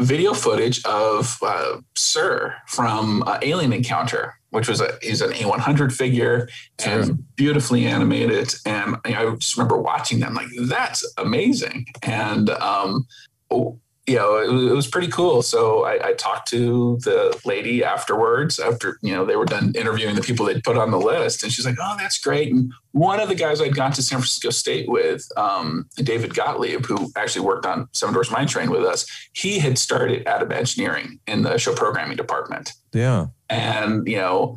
video 0.00 0.34
footage 0.34 0.84
of 0.84 1.38
uh, 1.42 1.78
S.I.R. 1.96 2.56
from 2.66 3.22
uh, 3.26 3.38
alien 3.40 3.72
encounter 3.72 4.34
which 4.50 4.68
was 4.68 4.82
a 4.82 4.98
he's 5.00 5.22
an 5.22 5.30
a100 5.30 5.92
figure 5.92 6.46
sure. 6.78 7.00
and 7.00 7.36
beautifully 7.36 7.86
animated 7.86 8.54
and 8.66 8.96
i 9.06 9.34
just 9.36 9.56
remember 9.56 9.78
watching 9.78 10.20
them 10.20 10.34
like 10.34 10.48
that's 10.66 11.10
amazing 11.16 11.86
and 12.02 12.50
um, 12.50 13.06
oh, 13.50 13.80
you 14.08 14.16
know, 14.16 14.38
it 14.38 14.50
was, 14.50 14.64
it 14.64 14.74
was 14.74 14.86
pretty 14.86 15.08
cool. 15.08 15.42
So 15.42 15.84
I, 15.84 16.08
I, 16.08 16.12
talked 16.14 16.48
to 16.48 16.98
the 17.04 17.38
lady 17.44 17.84
afterwards, 17.84 18.58
after, 18.58 18.98
you 19.02 19.14
know, 19.14 19.26
they 19.26 19.36
were 19.36 19.44
done 19.44 19.72
interviewing 19.74 20.14
the 20.14 20.22
people 20.22 20.46
they'd 20.46 20.64
put 20.64 20.78
on 20.78 20.90
the 20.90 20.98
list. 20.98 21.42
And 21.42 21.52
she's 21.52 21.66
like, 21.66 21.76
oh, 21.78 21.94
that's 21.98 22.18
great. 22.18 22.50
And 22.50 22.72
one 22.92 23.20
of 23.20 23.28
the 23.28 23.34
guys 23.34 23.60
I'd 23.60 23.76
gone 23.76 23.92
to 23.92 24.02
San 24.02 24.18
Francisco 24.18 24.48
State 24.48 24.88
with, 24.88 25.28
um, 25.36 25.90
David 25.96 26.34
Gottlieb, 26.34 26.86
who 26.86 27.12
actually 27.16 27.44
worked 27.44 27.66
on 27.66 27.86
Seven 27.92 28.14
Dwarfs 28.14 28.30
Mine 28.30 28.46
Train 28.46 28.70
with 28.70 28.82
us, 28.82 29.06
he 29.34 29.58
had 29.58 29.76
started 29.76 30.26
at 30.26 30.42
Imagineering 30.42 31.20
in 31.26 31.42
the 31.42 31.58
show 31.58 31.74
programming 31.74 32.16
department. 32.16 32.72
Yeah. 32.94 33.26
And, 33.50 34.08
you 34.08 34.16
know, 34.16 34.56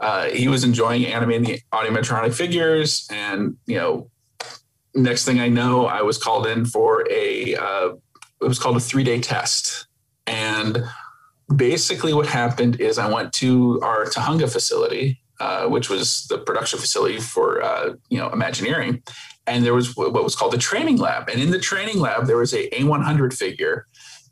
uh, 0.00 0.26
he 0.26 0.48
was 0.48 0.62
enjoying 0.62 1.06
animating 1.06 1.44
the 1.44 1.60
animatronic 1.72 2.34
figures. 2.34 3.08
And, 3.10 3.56
you 3.66 3.76
know, 3.76 4.10
next 4.94 5.24
thing 5.24 5.40
I 5.40 5.48
know, 5.48 5.86
I 5.86 6.02
was 6.02 6.18
called 6.18 6.46
in 6.46 6.66
for 6.66 7.06
a, 7.10 7.54
uh, 7.56 7.92
it 8.40 8.48
was 8.48 8.58
called 8.58 8.76
a 8.76 8.80
three 8.80 9.04
day 9.04 9.20
test. 9.20 9.86
And 10.26 10.84
basically, 11.54 12.12
what 12.12 12.26
happened 12.26 12.80
is 12.80 12.98
I 12.98 13.12
went 13.12 13.32
to 13.34 13.80
our 13.82 14.04
Tujunga 14.04 14.50
facility, 14.50 15.20
uh, 15.40 15.66
which 15.66 15.90
was 15.90 16.26
the 16.26 16.38
production 16.38 16.78
facility 16.78 17.18
for 17.18 17.62
uh, 17.62 17.94
you 18.08 18.18
know 18.18 18.30
Imagineering, 18.30 19.02
and 19.46 19.64
there 19.64 19.74
was 19.74 19.96
what 19.96 20.12
was 20.12 20.36
called 20.36 20.52
the 20.52 20.58
training 20.58 20.98
lab. 20.98 21.28
And 21.28 21.40
in 21.40 21.50
the 21.50 21.58
training 21.58 21.98
lab, 21.98 22.26
there 22.26 22.36
was 22.36 22.54
a 22.54 22.68
A100 22.70 23.32
figure, 23.32 23.86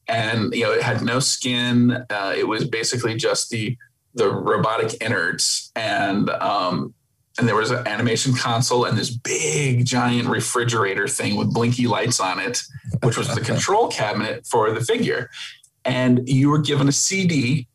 and 0.06 0.54
you 0.54 0.64
know 0.64 0.72
it 0.72 0.82
had 0.82 1.02
no 1.02 1.18
skin. 1.18 2.04
Uh, 2.10 2.34
it 2.36 2.46
was 2.46 2.64
basically 2.66 3.16
just 3.16 3.50
the 3.50 3.76
the 4.14 4.30
robotic 4.30 5.00
innards, 5.02 5.70
and 5.74 6.30
um, 6.30 6.94
and 7.38 7.46
there 7.46 7.54
was 7.54 7.70
an 7.70 7.86
animation 7.86 8.34
console 8.34 8.84
and 8.84 8.98
this 8.98 9.10
big 9.10 9.86
giant 9.86 10.28
refrigerator 10.28 11.06
thing 11.06 11.36
with 11.36 11.54
blinky 11.54 11.86
lights 11.86 12.18
on 12.18 12.40
it, 12.40 12.62
which 13.04 13.16
was 13.16 13.32
the 13.34 13.40
control 13.52 13.88
cabinet 13.88 14.44
for 14.44 14.70
the 14.72 14.80
figure. 14.80 15.30
And 15.84 16.28
you 16.28 16.50
were 16.50 16.58
given 16.58 16.88
a 16.88 16.92
CD, 16.92 17.68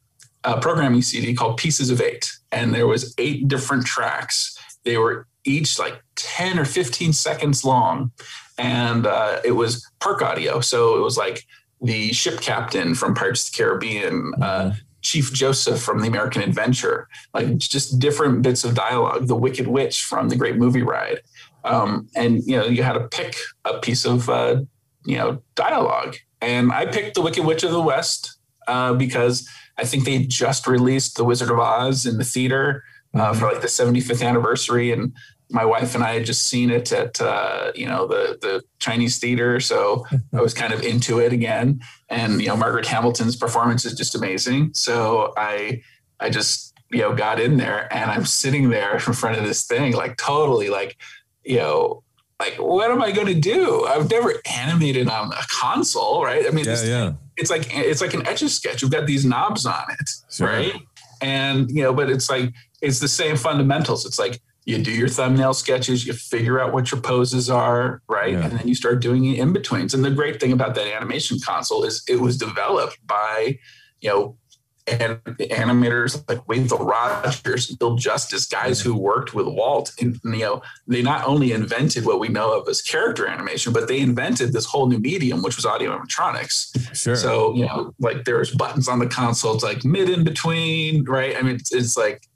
a 0.44 0.60
programming 0.60 1.02
CD 1.02 1.34
called 1.34 1.58
Pieces 1.58 1.90
of 1.90 2.02
Eight, 2.02 2.30
and 2.52 2.76
there 2.76 2.88
was 2.88 3.16
eight 3.18 3.48
different 3.48 3.86
tracks. 3.86 4.58
They 4.84 4.98
were 4.98 5.28
each 5.46 5.80
like 5.80 6.04
10 6.16 6.60
or 6.60 6.66
15 6.66 7.14
seconds 7.14 7.64
long, 7.64 8.12
and 8.58 9.08
uh, 9.08 9.40
it 9.46 9.54
was 9.54 9.90
park 10.00 10.22
audio. 10.22 10.60
So 10.60 10.98
it 10.98 11.02
was 11.02 11.18
like 11.18 11.46
the 11.82 12.12
ship 12.14 12.42
captain 12.42 12.96
from 12.96 13.16
Pirates 13.16 13.48
of 13.48 13.54
the 13.54 13.58
Caribbean, 13.58 14.34
uh, 14.42 14.42
mm-hmm. 14.42 14.78
Chief 15.04 15.32
Joseph 15.34 15.82
from 15.82 16.00
The 16.00 16.08
American 16.08 16.42
Adventure, 16.42 17.08
like 17.34 17.58
just 17.58 18.00
different 18.00 18.42
bits 18.42 18.64
of 18.64 18.74
dialogue. 18.74 19.28
The 19.28 19.36
Wicked 19.36 19.68
Witch 19.68 20.04
from 20.04 20.30
The 20.30 20.36
Great 20.36 20.56
Movie 20.56 20.82
Ride, 20.82 21.22
um, 21.64 22.08
and 22.16 22.44
you 22.46 22.58
know 22.58 22.66
you 22.66 22.84
had 22.84 22.94
to 22.94 23.08
pick 23.08 23.36
a 23.66 23.80
piece 23.80 24.06
of 24.06 24.30
uh, 24.30 24.62
you 25.06 25.18
know 25.18 25.42
dialogue, 25.56 26.16
and 26.42 26.72
I 26.72 26.86
picked 26.86 27.16
The 27.16 27.22
Wicked 27.22 27.46
Witch 27.46 27.64
of 27.64 27.72
the 27.72 27.82
West 27.82 28.38
uh, 28.68 28.94
because 28.94 29.48
I 29.78 29.86
think 29.86 30.06
they 30.06 30.26
just 30.26 30.68
released 30.68 31.18
The 31.18 31.26
Wizard 31.26 31.52
of 31.52 31.60
Oz 31.60 32.06
in 32.06 32.18
the 32.18 32.24
theater 32.24 32.84
uh, 33.14 33.32
mm-hmm. 33.32 33.40
for 33.40 33.48
like 33.48 33.62
the 33.62 33.68
75th 33.68 34.26
anniversary, 34.26 34.92
and 34.92 35.14
my 35.54 35.64
wife 35.64 35.94
and 35.94 36.04
I 36.04 36.16
had 36.16 36.26
just 36.26 36.48
seen 36.48 36.72
it 36.72 36.92
at 36.92 37.22
uh, 37.22 37.72
you 37.76 37.86
know 37.86 38.08
the 38.08 38.38
the 38.42 38.64
Chinese 38.80 39.20
theater, 39.20 39.60
so 39.60 40.06
I 40.34 40.42
was 40.42 40.54
kind 40.54 40.74
of 40.74 40.82
into 40.82 41.20
it 41.20 41.32
again. 41.32 41.82
And 42.10 42.42
you 42.42 42.48
know 42.48 42.58
Margaret 42.58 42.88
Hamilton's 42.88 43.36
performance 43.36 43.86
is 43.86 43.94
just 43.94 44.16
amazing. 44.16 44.74
So 44.74 45.34
I 45.38 45.82
I 46.20 46.30
just 46.32 46.74
you 46.90 47.00
know 47.00 47.14
got 47.14 47.40
in 47.40 47.58
there 47.58 47.88
and 47.94 48.10
I'm 48.10 48.26
sitting 48.26 48.70
there 48.70 48.96
in 48.96 49.14
front 49.14 49.38
of 49.38 49.46
this 49.46 49.66
thing 49.66 49.94
like 49.94 50.18
totally 50.18 50.70
like 50.70 50.98
you 51.44 51.58
know 51.58 52.04
like 52.40 52.56
what 52.56 52.92
am 52.92 53.02
I 53.02 53.12
going 53.12 53.28
to 53.28 53.40
do? 53.40 53.86
I've 53.86 54.10
never 54.10 54.34
animated 54.58 55.08
on 55.08 55.32
a 55.34 55.44
console, 55.50 56.24
right? 56.24 56.46
I 56.48 56.50
mean, 56.50 56.66
yeah, 56.66 56.84
yeah. 56.84 57.14
it's 57.38 57.52
like 57.52 57.68
it's 57.72 58.02
like 58.02 58.16
an 58.16 58.28
etch 58.28 58.42
a 58.42 58.50
sketch. 58.50 58.82
You've 58.82 58.92
got 58.92 59.06
these 59.06 59.24
knobs 59.24 59.66
on 59.68 59.84
it, 60.00 60.10
sure. 60.30 60.48
right? 60.48 60.74
And 61.22 61.70
you 61.70 61.84
know, 61.84 61.94
but 61.94 62.10
it's 62.10 62.30
like 62.30 62.54
it's 62.82 63.00
the 63.00 63.08
same 63.08 63.38
fundamentals. 63.38 64.06
It's 64.06 64.18
like 64.18 64.42
you 64.66 64.78
do 64.78 64.92
your 64.92 65.10
thumbnail 65.10 65.54
sketches, 65.54 66.06
you 66.06 66.14
figure 66.14 66.60
out 66.60 66.74
what 66.74 66.92
your 66.92 67.02
poses 67.02 67.50
are, 67.50 68.02
right? 68.08 68.34
Yeah. 68.34 68.46
And 68.46 68.60
then 68.60 68.68
you 68.68 68.76
start 68.76 69.02
doing 69.02 69.22
the 69.22 69.40
in 69.40 69.54
betweens. 69.54 69.94
And 69.94 70.04
the 70.06 70.12
great 70.12 70.40
thing 70.40 70.54
about 70.54 70.76
that 70.76 70.88
animation 70.88 71.38
console 71.44 71.84
is 71.84 72.04
it 72.08 72.20
was 72.20 72.38
developed 72.38 72.98
by, 73.06 73.60
you 74.02 74.10
know, 74.10 74.38
and 74.86 75.18
animators 75.40 76.28
like 76.28 76.46
Wathel 76.46 76.86
Rogers, 76.86 77.74
Bill 77.76 77.96
Justice, 77.96 78.46
guys 78.46 78.82
who 78.82 78.94
worked 78.98 79.34
with 79.34 79.48
Walt, 79.48 79.94
and 80.02 80.20
you 80.26 80.40
know, 80.40 80.62
they 80.88 81.02
not 81.02 81.26
only 81.26 81.54
invented 81.54 82.06
what 82.06 82.20
we 82.20 82.28
know 82.28 82.60
of 82.60 82.68
as 82.68 82.82
character 82.82 83.26
animation, 83.26 83.72
but 83.72 83.88
they 83.88 84.00
invented 84.00 84.52
this 84.52 84.66
whole 84.66 84.88
new 84.88 85.00
medium, 85.00 85.42
which 85.42 85.56
was 85.56 85.66
audio 85.66 85.98
animatronics. 85.98 86.96
Sure. 86.96 87.16
So 87.16 87.56
you 87.56 87.66
know, 87.66 87.94
like 88.00 88.26
there's 88.26 88.52
buttons 88.52 88.90
on 88.90 89.00
the 89.00 89.08
console, 89.08 89.56
it's 89.56 89.64
like 89.64 89.86
mid 89.86 90.10
in 90.10 90.26
between, 90.26 91.06
right? 91.06 91.38
I 91.38 91.44
mean, 91.44 91.56
it's, 91.56 91.74
it's 91.74 91.96
like, 91.96 92.28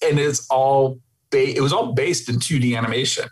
and 0.00 0.20
it's 0.20 0.46
all 0.50 1.00
ba- 1.30 1.56
it 1.56 1.60
was 1.60 1.72
all 1.72 1.92
based 1.92 2.28
in 2.28 2.36
2D 2.36 2.76
animation 2.76 3.28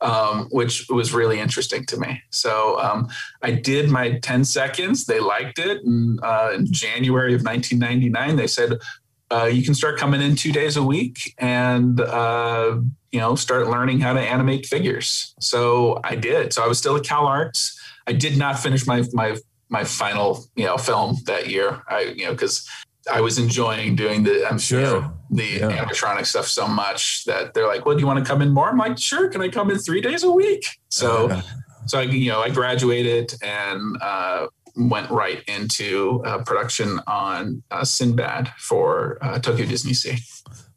um, 0.00 0.48
which 0.50 0.88
was 0.88 1.12
really 1.12 1.40
interesting 1.40 1.84
to 1.86 1.96
me. 1.98 2.22
So 2.30 2.78
um, 2.80 3.08
I 3.42 3.52
did 3.52 3.90
my 3.90 4.18
10 4.18 4.44
seconds. 4.44 5.06
They 5.06 5.20
liked 5.20 5.58
it. 5.58 5.84
And 5.84 6.20
uh, 6.22 6.52
in 6.54 6.72
January 6.72 7.34
of 7.34 7.42
1999, 7.42 8.36
they 8.36 8.46
said, 8.46 8.78
uh, 9.30 9.44
you 9.44 9.62
can 9.62 9.74
start 9.74 9.98
coming 9.98 10.22
in 10.22 10.36
two 10.36 10.52
days 10.52 10.76
a 10.76 10.82
week 10.82 11.34
and, 11.38 12.00
uh, 12.00 12.78
you 13.12 13.20
know, 13.20 13.34
start 13.34 13.68
learning 13.68 14.00
how 14.00 14.12
to 14.12 14.20
animate 14.20 14.66
figures. 14.66 15.34
So 15.40 16.00
I 16.04 16.14
did. 16.14 16.52
So 16.52 16.64
I 16.64 16.66
was 16.66 16.78
still 16.78 16.96
at 16.96 17.04
Cal 17.04 17.26
Arts. 17.26 17.78
I 18.06 18.12
did 18.12 18.38
not 18.38 18.58
finish 18.58 18.86
my, 18.86 19.04
my, 19.12 19.36
my 19.68 19.84
final, 19.84 20.46
you 20.56 20.64
know, 20.64 20.78
film 20.78 21.16
that 21.26 21.48
year. 21.48 21.82
I, 21.88 22.14
you 22.16 22.24
know, 22.24 22.34
cause 22.34 22.66
I 23.12 23.20
was 23.20 23.38
enjoying 23.38 23.96
doing 23.96 24.22
the 24.24 24.46
I'm 24.48 24.58
Sure. 24.58 24.80
you 24.80 24.86
know, 24.86 25.12
the 25.30 25.44
Yeah. 25.60 25.84
animatronic 25.84 26.26
stuff 26.26 26.46
so 26.48 26.66
much 26.66 27.24
that 27.24 27.54
they're 27.54 27.66
like, 27.66 27.84
"Well, 27.86 27.94
do 27.96 28.00
you 28.00 28.06
want 28.06 28.24
to 28.24 28.28
come 28.30 28.42
in 28.42 28.50
more?" 28.52 28.68
I'm 28.68 28.78
like, 28.78 28.98
"Sure, 28.98 29.28
can 29.28 29.40
I 29.42 29.48
come 29.48 29.70
in 29.70 29.78
three 29.78 30.00
days 30.00 30.22
a 30.24 30.30
week?" 30.30 30.66
So, 30.90 31.28
Yeah. 31.28 31.42
so 31.86 31.98
I 32.00 32.02
you 32.02 32.30
know 32.30 32.40
I 32.40 32.50
graduated 32.50 33.34
and 33.42 33.96
uh, 34.02 34.46
went 34.76 35.10
right 35.10 35.42
into 35.48 36.22
uh, 36.24 36.38
production 36.44 37.00
on 37.06 37.62
uh, 37.70 37.84
Sinbad 37.84 38.52
for 38.58 39.18
uh, 39.22 39.38
Tokyo 39.38 39.66
Disney 39.66 39.92
Sea. 39.94 40.18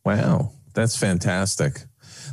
Wow, 0.05 0.51
that's 0.73 0.95
fantastic. 0.97 1.83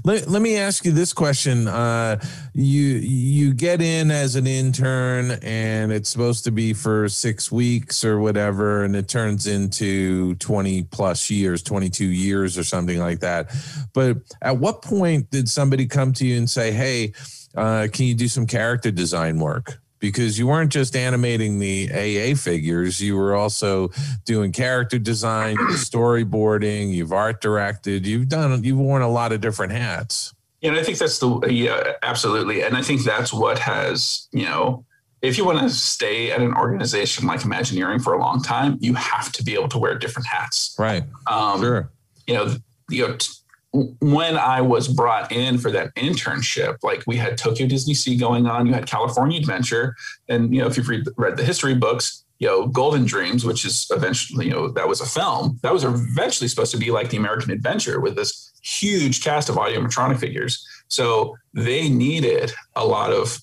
Let, 0.04 0.28
let 0.28 0.42
me 0.42 0.56
ask 0.56 0.84
you 0.84 0.92
this 0.92 1.12
question. 1.12 1.68
Uh, 1.68 2.20
you 2.54 2.82
you 2.82 3.54
get 3.54 3.80
in 3.80 4.10
as 4.10 4.36
an 4.36 4.46
intern 4.46 5.32
and 5.42 5.92
it's 5.92 6.08
supposed 6.08 6.44
to 6.44 6.50
be 6.50 6.72
for 6.72 7.08
six 7.08 7.50
weeks 7.50 8.04
or 8.04 8.20
whatever, 8.20 8.84
and 8.84 8.94
it 8.94 9.08
turns 9.08 9.46
into 9.46 10.34
20 10.36 10.84
plus 10.84 11.30
years, 11.30 11.62
22 11.62 12.04
years 12.04 12.56
or 12.56 12.64
something 12.64 12.98
like 12.98 13.20
that. 13.20 13.50
But 13.92 14.18
at 14.42 14.58
what 14.58 14.82
point 14.82 15.30
did 15.30 15.48
somebody 15.48 15.86
come 15.86 16.12
to 16.14 16.26
you 16.26 16.36
and 16.36 16.48
say, 16.48 16.72
hey, 16.72 17.12
uh, 17.56 17.88
can 17.92 18.06
you 18.06 18.14
do 18.14 18.28
some 18.28 18.46
character 18.46 18.90
design 18.90 19.38
work? 19.38 19.80
Because 20.00 20.38
you 20.38 20.46
weren't 20.46 20.70
just 20.70 20.94
animating 20.94 21.58
the 21.58 21.90
AA 21.90 22.36
figures, 22.36 23.00
you 23.00 23.16
were 23.16 23.34
also 23.34 23.90
doing 24.24 24.52
character 24.52 24.98
design, 24.98 25.56
storyboarding, 25.72 26.92
you've 26.92 27.12
art 27.12 27.40
directed, 27.40 28.06
you've 28.06 28.28
done, 28.28 28.62
you've 28.62 28.78
worn 28.78 29.02
a 29.02 29.08
lot 29.08 29.32
of 29.32 29.40
different 29.40 29.72
hats. 29.72 30.32
Yeah, 30.60 30.70
and 30.70 30.78
I 30.78 30.82
think 30.82 30.98
that's 30.98 31.18
the 31.18 31.40
yeah, 31.50 31.92
absolutely, 32.02 32.62
and 32.62 32.76
I 32.76 32.82
think 32.82 33.04
that's 33.04 33.32
what 33.32 33.58
has 33.58 34.28
you 34.32 34.44
know. 34.44 34.84
If 35.20 35.36
you 35.36 35.44
want 35.44 35.58
to 35.58 35.68
stay 35.70 36.30
at 36.30 36.40
an 36.40 36.54
organization 36.54 37.26
like 37.26 37.44
Imagineering 37.44 37.98
for 37.98 38.12
a 38.12 38.20
long 38.20 38.40
time, 38.40 38.78
you 38.80 38.94
have 38.94 39.32
to 39.32 39.42
be 39.42 39.54
able 39.54 39.68
to 39.70 39.78
wear 39.78 39.98
different 39.98 40.28
hats. 40.28 40.76
Right. 40.78 41.02
Um, 41.26 41.60
Sure. 41.60 41.90
you 42.28 42.34
know, 42.34 42.54
you 42.88 43.04
know, 43.08 43.16
t- 43.16 43.26
when 43.72 44.36
I 44.36 44.60
was 44.60 44.88
brought 44.88 45.30
in 45.30 45.58
for 45.58 45.70
that 45.72 45.94
internship, 45.94 46.76
like 46.82 47.02
we 47.06 47.16
had 47.16 47.36
Tokyo 47.36 47.66
Disney 47.66 47.94
Sea 47.94 48.16
going 48.16 48.46
on, 48.46 48.66
you 48.66 48.72
had 48.72 48.86
California 48.86 49.38
Adventure, 49.38 49.94
and 50.28 50.54
you 50.54 50.60
know, 50.60 50.66
if 50.66 50.76
you've 50.76 50.88
read, 50.88 51.04
read 51.16 51.36
the 51.36 51.44
history 51.44 51.74
books, 51.74 52.24
you 52.38 52.46
know, 52.48 52.66
Golden 52.66 53.04
Dreams, 53.04 53.44
which 53.44 53.64
is 53.64 53.86
eventually, 53.90 54.46
you 54.46 54.52
know, 54.52 54.68
that 54.68 54.88
was 54.88 55.00
a 55.00 55.06
film 55.06 55.58
that 55.62 55.72
was 55.72 55.84
eventually 55.84 56.48
supposed 56.48 56.70
to 56.72 56.78
be 56.78 56.90
like 56.90 57.10
the 57.10 57.16
American 57.18 57.50
Adventure 57.50 58.00
with 58.00 58.16
this 58.16 58.52
huge 58.62 59.22
cast 59.22 59.48
of 59.48 59.58
audio 59.58 59.80
animatronic 59.80 60.18
figures. 60.18 60.66
So 60.88 61.36
they 61.52 61.88
needed 61.90 62.52
a 62.74 62.86
lot 62.86 63.12
of 63.12 63.38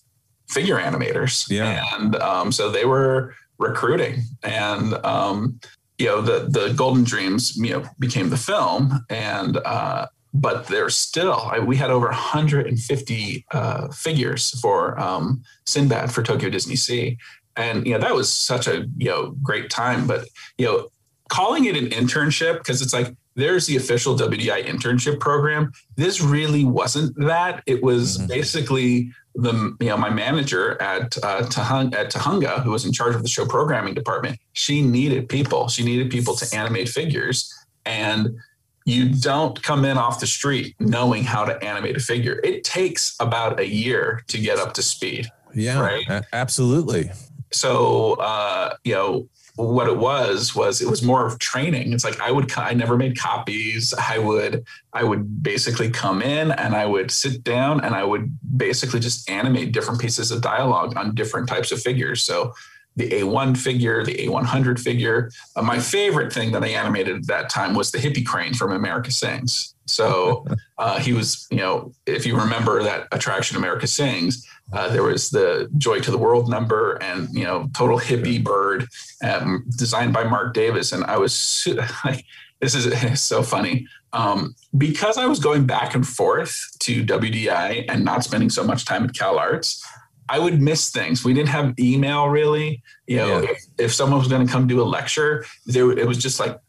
figure 0.49 0.77
animators, 0.77 1.49
Yeah. 1.49 1.83
and 1.93 2.15
um, 2.15 2.51
so 2.51 2.71
they 2.71 2.85
were 2.85 3.35
recruiting 3.59 4.21
and. 4.43 4.93
Um, 5.05 5.59
you 5.97 6.07
know 6.07 6.19
the 6.21 6.47
the 6.49 6.73
golden 6.73 7.05
dreams 7.05 7.55
you 7.55 7.69
know 7.69 7.85
became 7.99 8.29
the 8.29 8.35
film 8.35 9.05
and 9.09 9.55
uh 9.63 10.05
but 10.41 10.67
there's 10.67 10.95
still 10.95 11.51
we 11.65 11.75
had 11.77 11.89
over 11.91 12.07
150 12.07 13.45
uh 13.51 13.87
figures 13.89 14.59
for 14.59 14.99
um 14.99 15.41
sinbad 15.65 16.11
for 16.11 16.21
tokyo 16.23 16.49
disney 16.49 16.75
sea. 16.75 17.17
And 17.57 17.85
you 17.87 17.93
know 17.93 17.99
that 17.99 18.13
was 18.13 18.31
such 18.31 18.67
a 18.67 18.85
you 18.97 19.09
know 19.09 19.21
great 19.41 19.69
time 19.69 20.07
but 20.07 20.27
you 20.57 20.65
know 20.65 20.87
calling 21.29 21.65
it 21.65 21.75
an 21.77 21.87
internship 21.87 22.57
because 22.59 22.81
it's 22.81 22.93
like 22.93 23.15
there's 23.35 23.65
the 23.65 23.75
official 23.77 24.15
wdi 24.17 24.65
internship 24.65 25.19
program. 25.19 25.71
This 25.97 26.21
really 26.21 26.63
wasn't 26.63 27.15
that. 27.31 27.63
It 27.65 27.83
was 27.83 28.17
Mhm. 28.17 28.27
basically 28.27 29.11
the 29.35 29.53
you 29.81 29.89
know 29.89 29.97
my 29.97 30.09
manager 30.09 30.81
at 30.81 31.17
uh, 31.21 31.41
Tahung, 31.53 31.93
at 31.93 32.09
Tujunga, 32.13 32.63
who 32.63 32.71
was 32.71 32.85
in 32.85 32.93
charge 32.93 33.15
of 33.15 33.21
the 33.21 33.27
show 33.27 33.45
programming 33.45 33.93
department, 33.93 34.39
she 34.53 34.81
needed 34.81 35.27
people. 35.27 35.67
She 35.67 35.83
needed 35.83 36.09
people 36.09 36.33
to 36.41 36.45
animate 36.55 36.87
figures, 36.87 37.37
and 37.85 38.21
you 38.85 39.09
don't 39.09 39.61
come 39.61 39.83
in 39.83 39.97
off 39.97 40.19
the 40.19 40.27
street 40.27 40.75
knowing 40.79 41.23
how 41.23 41.43
to 41.43 41.61
animate 41.63 41.97
a 41.97 41.99
figure. 41.99 42.39
It 42.43 42.63
takes 42.63 43.15
about 43.19 43.59
a 43.59 43.67
year 43.67 44.23
to 44.27 44.39
get 44.39 44.59
up 44.59 44.73
to 44.75 44.83
speed. 44.83 45.27
Yeah. 45.53 45.79
Right. 45.79 46.23
absolutely. 46.33 47.11
So 47.51 48.13
uh, 48.15 48.75
you 48.83 48.93
know 48.93 49.29
what 49.55 49.87
it 49.87 49.97
was 49.97 50.53
was 50.53 50.81
it 50.81 50.89
was 50.89 51.01
more 51.01 51.25
of 51.25 51.39
training. 51.39 51.93
It's 51.93 52.03
like 52.03 52.19
I 52.19 52.29
would 52.29 52.51
I 52.57 52.73
never 52.73 52.97
made 52.97 53.17
copies. 53.17 53.93
I 53.93 54.17
would 54.17 54.65
I 54.93 55.03
would 55.03 55.41
basically 55.41 55.89
come 55.89 56.21
in 56.21 56.51
and 56.51 56.75
I 56.75 56.85
would 56.85 57.09
sit 57.09 57.43
down 57.43 57.79
and 57.81 57.95
I 57.95 58.03
would 58.03 58.37
basically 58.57 58.99
just 58.99 59.29
animate 59.29 59.71
different 59.71 60.01
pieces 60.01 60.31
of 60.31 60.41
dialogue 60.41 60.97
on 60.97 61.15
different 61.15 61.47
types 61.47 61.71
of 61.71 61.81
figures. 61.81 62.21
So 62.21 62.53
the 62.95 63.09
A1 63.09 63.57
figure, 63.57 64.03
the 64.03 64.15
A100 64.15 64.79
figure. 64.79 65.29
Uh, 65.55 65.61
my 65.61 65.79
favorite 65.79 66.31
thing 66.31 66.51
that 66.53 66.63
I 66.63 66.69
animated 66.69 67.17
at 67.17 67.27
that 67.27 67.49
time 67.49 67.73
was 67.73 67.91
the 67.91 67.97
hippie 67.97 68.25
crane 68.25 68.53
from 68.53 68.71
America 68.71 69.11
Sings. 69.11 69.75
So 69.85 70.45
uh, 70.77 70.99
he 70.99 71.13
was, 71.13 71.47
you 71.51 71.57
know, 71.57 71.93
if 72.05 72.25
you 72.25 72.37
remember 72.37 72.83
that 72.83 73.07
attraction, 73.11 73.57
America 73.57 73.87
Sings, 73.87 74.47
uh, 74.73 74.89
there 74.89 75.03
was 75.03 75.29
the 75.29 75.69
Joy 75.77 75.99
to 75.99 76.11
the 76.11 76.17
World 76.17 76.49
number 76.49 76.93
and, 77.03 77.29
you 77.33 77.43
know, 77.43 77.69
total 77.73 77.99
hippie 77.99 78.43
bird 78.43 78.87
um, 79.23 79.65
designed 79.77 80.13
by 80.13 80.23
Marc 80.23 80.53
Davis. 80.53 80.91
And 80.91 81.03
I 81.03 81.17
was 81.17 81.67
like, 82.05 82.25
this 82.61 82.73
is 82.75 83.21
so 83.21 83.43
funny. 83.43 83.87
Um, 84.13 84.55
because 84.77 85.17
I 85.17 85.25
was 85.25 85.39
going 85.39 85.65
back 85.65 85.93
and 85.93 86.07
forth 86.07 86.77
to 86.79 87.05
WDI 87.05 87.85
and 87.89 88.05
not 88.05 88.23
spending 88.23 88.49
so 88.49 88.63
much 88.63 88.85
time 88.85 89.03
at 89.03 89.13
Cal 89.13 89.37
Arts, 89.37 89.85
I 90.29 90.39
would 90.39 90.61
miss 90.61 90.89
things. 90.89 91.23
We 91.23 91.33
didn't 91.33 91.49
have 91.49 91.73
email 91.79 92.27
really. 92.27 92.81
You 93.07 93.17
know, 93.17 93.41
Yeah. 93.41 93.49
if, 93.51 93.63
if 93.77 93.93
someone 93.93 94.19
was 94.19 94.27
going 94.27 94.45
to 94.45 94.51
come 94.51 94.67
do 94.67 94.81
a 94.81 94.83
lecture, 94.83 95.45
there 95.65 95.91
it 95.91 96.07
was 96.07 96.17
just 96.17 96.39
like 96.39 96.59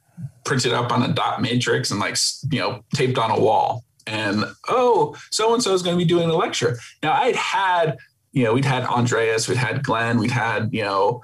printed 0.44 0.72
up 0.72 0.92
on 0.92 1.02
a 1.02 1.08
dot 1.12 1.42
matrix 1.42 1.90
and 1.90 1.98
like 2.00 2.16
you 2.50 2.58
know 2.60 2.84
taped 2.94 3.18
on 3.18 3.30
a 3.30 3.40
wall. 3.40 3.84
And 4.06 4.44
oh, 4.68 5.16
so 5.30 5.52
and 5.54 5.62
so 5.62 5.74
is 5.74 5.82
going 5.82 5.98
to 5.98 6.04
be 6.04 6.08
doing 6.08 6.30
a 6.30 6.34
lecture. 6.34 6.78
Now 7.02 7.12
I'd 7.14 7.36
had 7.36 7.96
you 8.32 8.44
know 8.44 8.52
we'd 8.54 8.64
had 8.64 8.84
Andreas, 8.84 9.48
we'd 9.48 9.56
had 9.58 9.82
Glenn, 9.82 10.18
we'd 10.18 10.30
had 10.30 10.68
you 10.72 10.82
know 10.82 11.22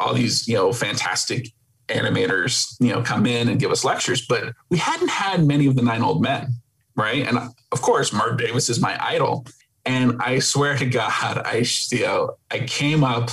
all 0.00 0.14
these 0.14 0.48
you 0.48 0.54
know 0.54 0.72
fantastic 0.72 1.48
animators 1.88 2.74
you 2.80 2.88
know 2.92 3.02
come 3.02 3.26
in 3.26 3.48
and 3.48 3.60
give 3.60 3.70
us 3.70 3.84
lectures, 3.84 4.24
but 4.26 4.54
we 4.70 4.78
hadn't 4.78 5.10
had 5.10 5.44
many 5.46 5.66
of 5.66 5.76
the 5.76 5.82
nine 5.82 6.02
old 6.02 6.22
men, 6.22 6.54
right? 6.96 7.26
And 7.26 7.38
of 7.72 7.82
course, 7.82 8.12
Marc 8.12 8.38
Davis 8.38 8.68
is 8.70 8.80
my 8.80 8.96
idol. 9.04 9.46
And 9.84 10.20
I 10.20 10.38
swear 10.38 10.76
to 10.76 10.86
God, 10.86 11.42
I 11.44 11.64
you 11.90 12.02
know 12.02 12.36
I 12.50 12.60
came 12.60 13.02
up 13.04 13.30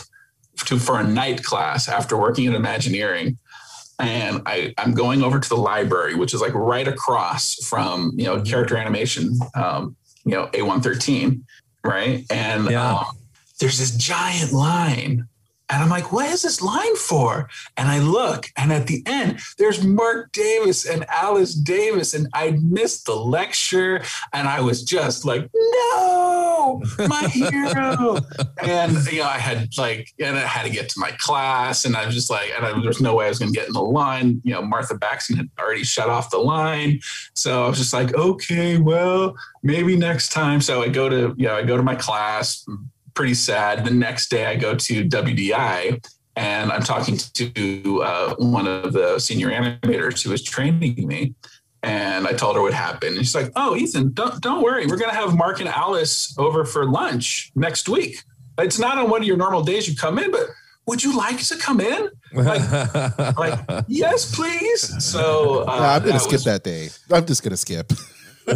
to 0.66 0.80
for 0.80 1.00
a 1.00 1.04
night 1.04 1.44
class 1.44 1.88
after 1.88 2.18
working 2.18 2.48
at 2.48 2.56
Imagineering, 2.56 3.38
and 4.00 4.42
I 4.46 4.74
I'm 4.78 4.94
going 4.94 5.22
over 5.22 5.40
to 5.40 5.50
the 5.50 5.58
library, 5.58 6.16
which 6.16 6.34
is 6.34 6.42
like 6.42 6.54
right 6.54 6.88
across 6.88 7.56
from 7.66 8.14
you 8.16 8.26
know 8.26 8.42
character 8.42 8.78
animation, 8.78 9.38
um, 9.56 9.96
you 10.26 10.32
know 10.32 10.48
A113, 10.48 11.42
right? 11.84 12.26
And 12.32 12.70
Yeah. 12.70 12.94
um, 12.96 13.18
there's 13.60 13.78
this 13.78 13.92
giant 13.92 14.52
line. 14.54 15.28
And 15.70 15.84
I'm 15.84 15.90
like, 15.90 16.12
what 16.12 16.28
is 16.30 16.42
this 16.42 16.62
line 16.62 16.96
for? 16.96 17.48
And 17.78 17.90
I 17.90 18.00
look, 18.00 18.48
and 18.58 18.74
at 18.74 18.88
the 18.88 19.04
end, 19.06 19.40
there's 19.58 19.84
Marc 19.84 20.32
Davis 20.32 20.86
and 20.86 21.06
Alice 21.10 21.54
Davis. 21.54 22.14
And 22.14 22.28
I 22.34 22.58
missed 22.62 23.06
the 23.06 23.16
lecture. 23.16 24.02
And 24.34 24.48
I 24.48 24.62
was 24.62 24.84
just 24.84 25.26
like, 25.26 25.48
no, 25.54 26.82
my 27.08 27.28
hero. 27.28 28.18
and, 28.64 29.06
you 29.12 29.20
know, 29.20 29.26
I 29.26 29.38
had 29.38 29.70
like, 29.78 30.12
and 30.20 30.38
I 30.38 30.42
had 30.42 30.64
to 30.64 30.72
get 30.72 30.90
to 30.90 31.00
my 31.00 31.12
class. 31.20 31.86
And 31.86 31.96
I 31.96 32.06
was 32.06 32.16
just 32.16 32.30
like, 32.32 32.52
and 32.56 32.66
I, 32.66 32.82
there's 32.82 33.02
no 33.02 33.16
way 33.16 33.26
I 33.26 33.30
was 33.30 33.40
going 33.40 33.54
to 33.54 33.58
get 33.58 33.68
in 33.68 33.74
the 33.74 33.82
line. 33.82 34.42
You 34.44 34.54
know, 34.54 34.62
Martha 34.64 34.96
Baxton 34.96 35.38
had 35.38 35.50
already 35.60 35.84
shut 35.84 36.10
off 36.10 36.32
the 36.32 36.40
line. 36.40 37.00
So 37.36 37.66
I 37.66 37.68
was 37.68 37.78
just 37.78 37.94
like, 37.94 38.16
okay, 38.16 38.78
well, 38.78 39.36
maybe 39.62 39.96
next 39.96 40.32
time. 40.32 40.62
So 40.62 40.82
I 40.82 40.90
go 40.90 41.10
to, 41.10 41.36
you 41.38 41.48
know, 41.48 41.56
I 41.56 41.64
go 41.64 41.78
to 41.78 41.84
my 41.84 41.96
class, 41.96 42.66
pretty 43.20 43.34
sad. 43.34 43.84
The 43.84 43.92
next 43.92 44.30
day 44.30 44.46
I 44.46 44.56
go 44.56 44.76
to 44.76 45.04
WDI 45.04 46.02
and 46.38 46.72
I'm 46.72 46.82
talking 46.84 47.18
to 47.18 48.02
uh, 48.02 48.36
one 48.38 48.66
of 48.66 48.94
the 48.94 49.20
senior 49.20 49.50
animators 49.52 50.24
who 50.24 50.30
was 50.30 50.42
training 50.42 51.06
me. 51.06 51.34
And 51.84 52.26
I 52.26 52.32
told 52.32 52.56
her 52.56 52.62
what 52.62 52.74
happened. 52.74 53.18
And 53.18 53.26
she's 53.26 53.36
like, 53.36 53.52
"Oh, 53.58 53.76
Ethan, 53.76 54.14
don't 54.14 54.40
don't 54.42 54.64
worry. 54.64 54.86
We're 54.88 54.96
gonna 54.96 55.14
have 55.14 55.36
Marc 55.36 55.60
and 55.60 55.68
Alice 55.68 56.34
over 56.38 56.64
for 56.64 56.86
lunch 56.86 57.52
next 57.56 57.90
week. 57.90 58.24
It's 58.58 58.80
not 58.80 58.98
on 58.98 59.10
one 59.10 59.20
of 59.22 59.28
your 59.28 59.36
normal 59.36 59.64
days 59.64 59.86
you 59.90 59.98
come 59.98 60.18
in, 60.18 60.32
but 60.32 60.48
would 60.88 61.04
you 61.04 61.18
like 61.18 61.40
to 61.40 61.58
come 61.58 61.82
in? 61.82 62.10
Like, 62.34 63.38
like 63.38 63.86
yes, 63.90 64.34
please. 64.34 65.04
So 65.04 65.66
uh, 65.68 65.98
I'm 65.98 66.06
gonna 66.06 66.20
skip 66.20 66.34
was- 66.34 66.46
that 66.46 66.64
day. 66.64 66.88
I'm 67.12 67.26
just 67.26 67.44
gonna 67.44 67.58
skip. 67.58 67.92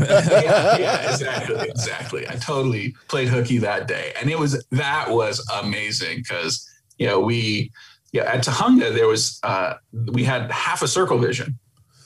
Yeah, 0.02 0.78
yeah, 0.78 1.12
exactly, 1.12 1.70
exactly. 1.70 2.28
I 2.28 2.36
totally 2.36 2.96
played 3.08 3.28
hooky 3.28 3.58
that 3.60 3.88
day, 3.88 4.14
and 4.20 4.30
it 4.30 4.39
was 4.39 4.64
that 4.72 5.10
was 5.10 5.46
amazing 5.62 6.20
because 6.20 6.68
you 6.98 7.08
know 7.08 7.20
we 7.20 7.72
yeah 8.12 8.24
at 8.24 8.44
Tujunga 8.44 8.94
there 8.94 9.08
was 9.08 9.39
uh 9.44 9.76
we 10.12 10.24
had 10.24 10.52
half 10.52 10.82
a 10.82 10.88
circle 10.88 11.18
vision, 11.18 11.58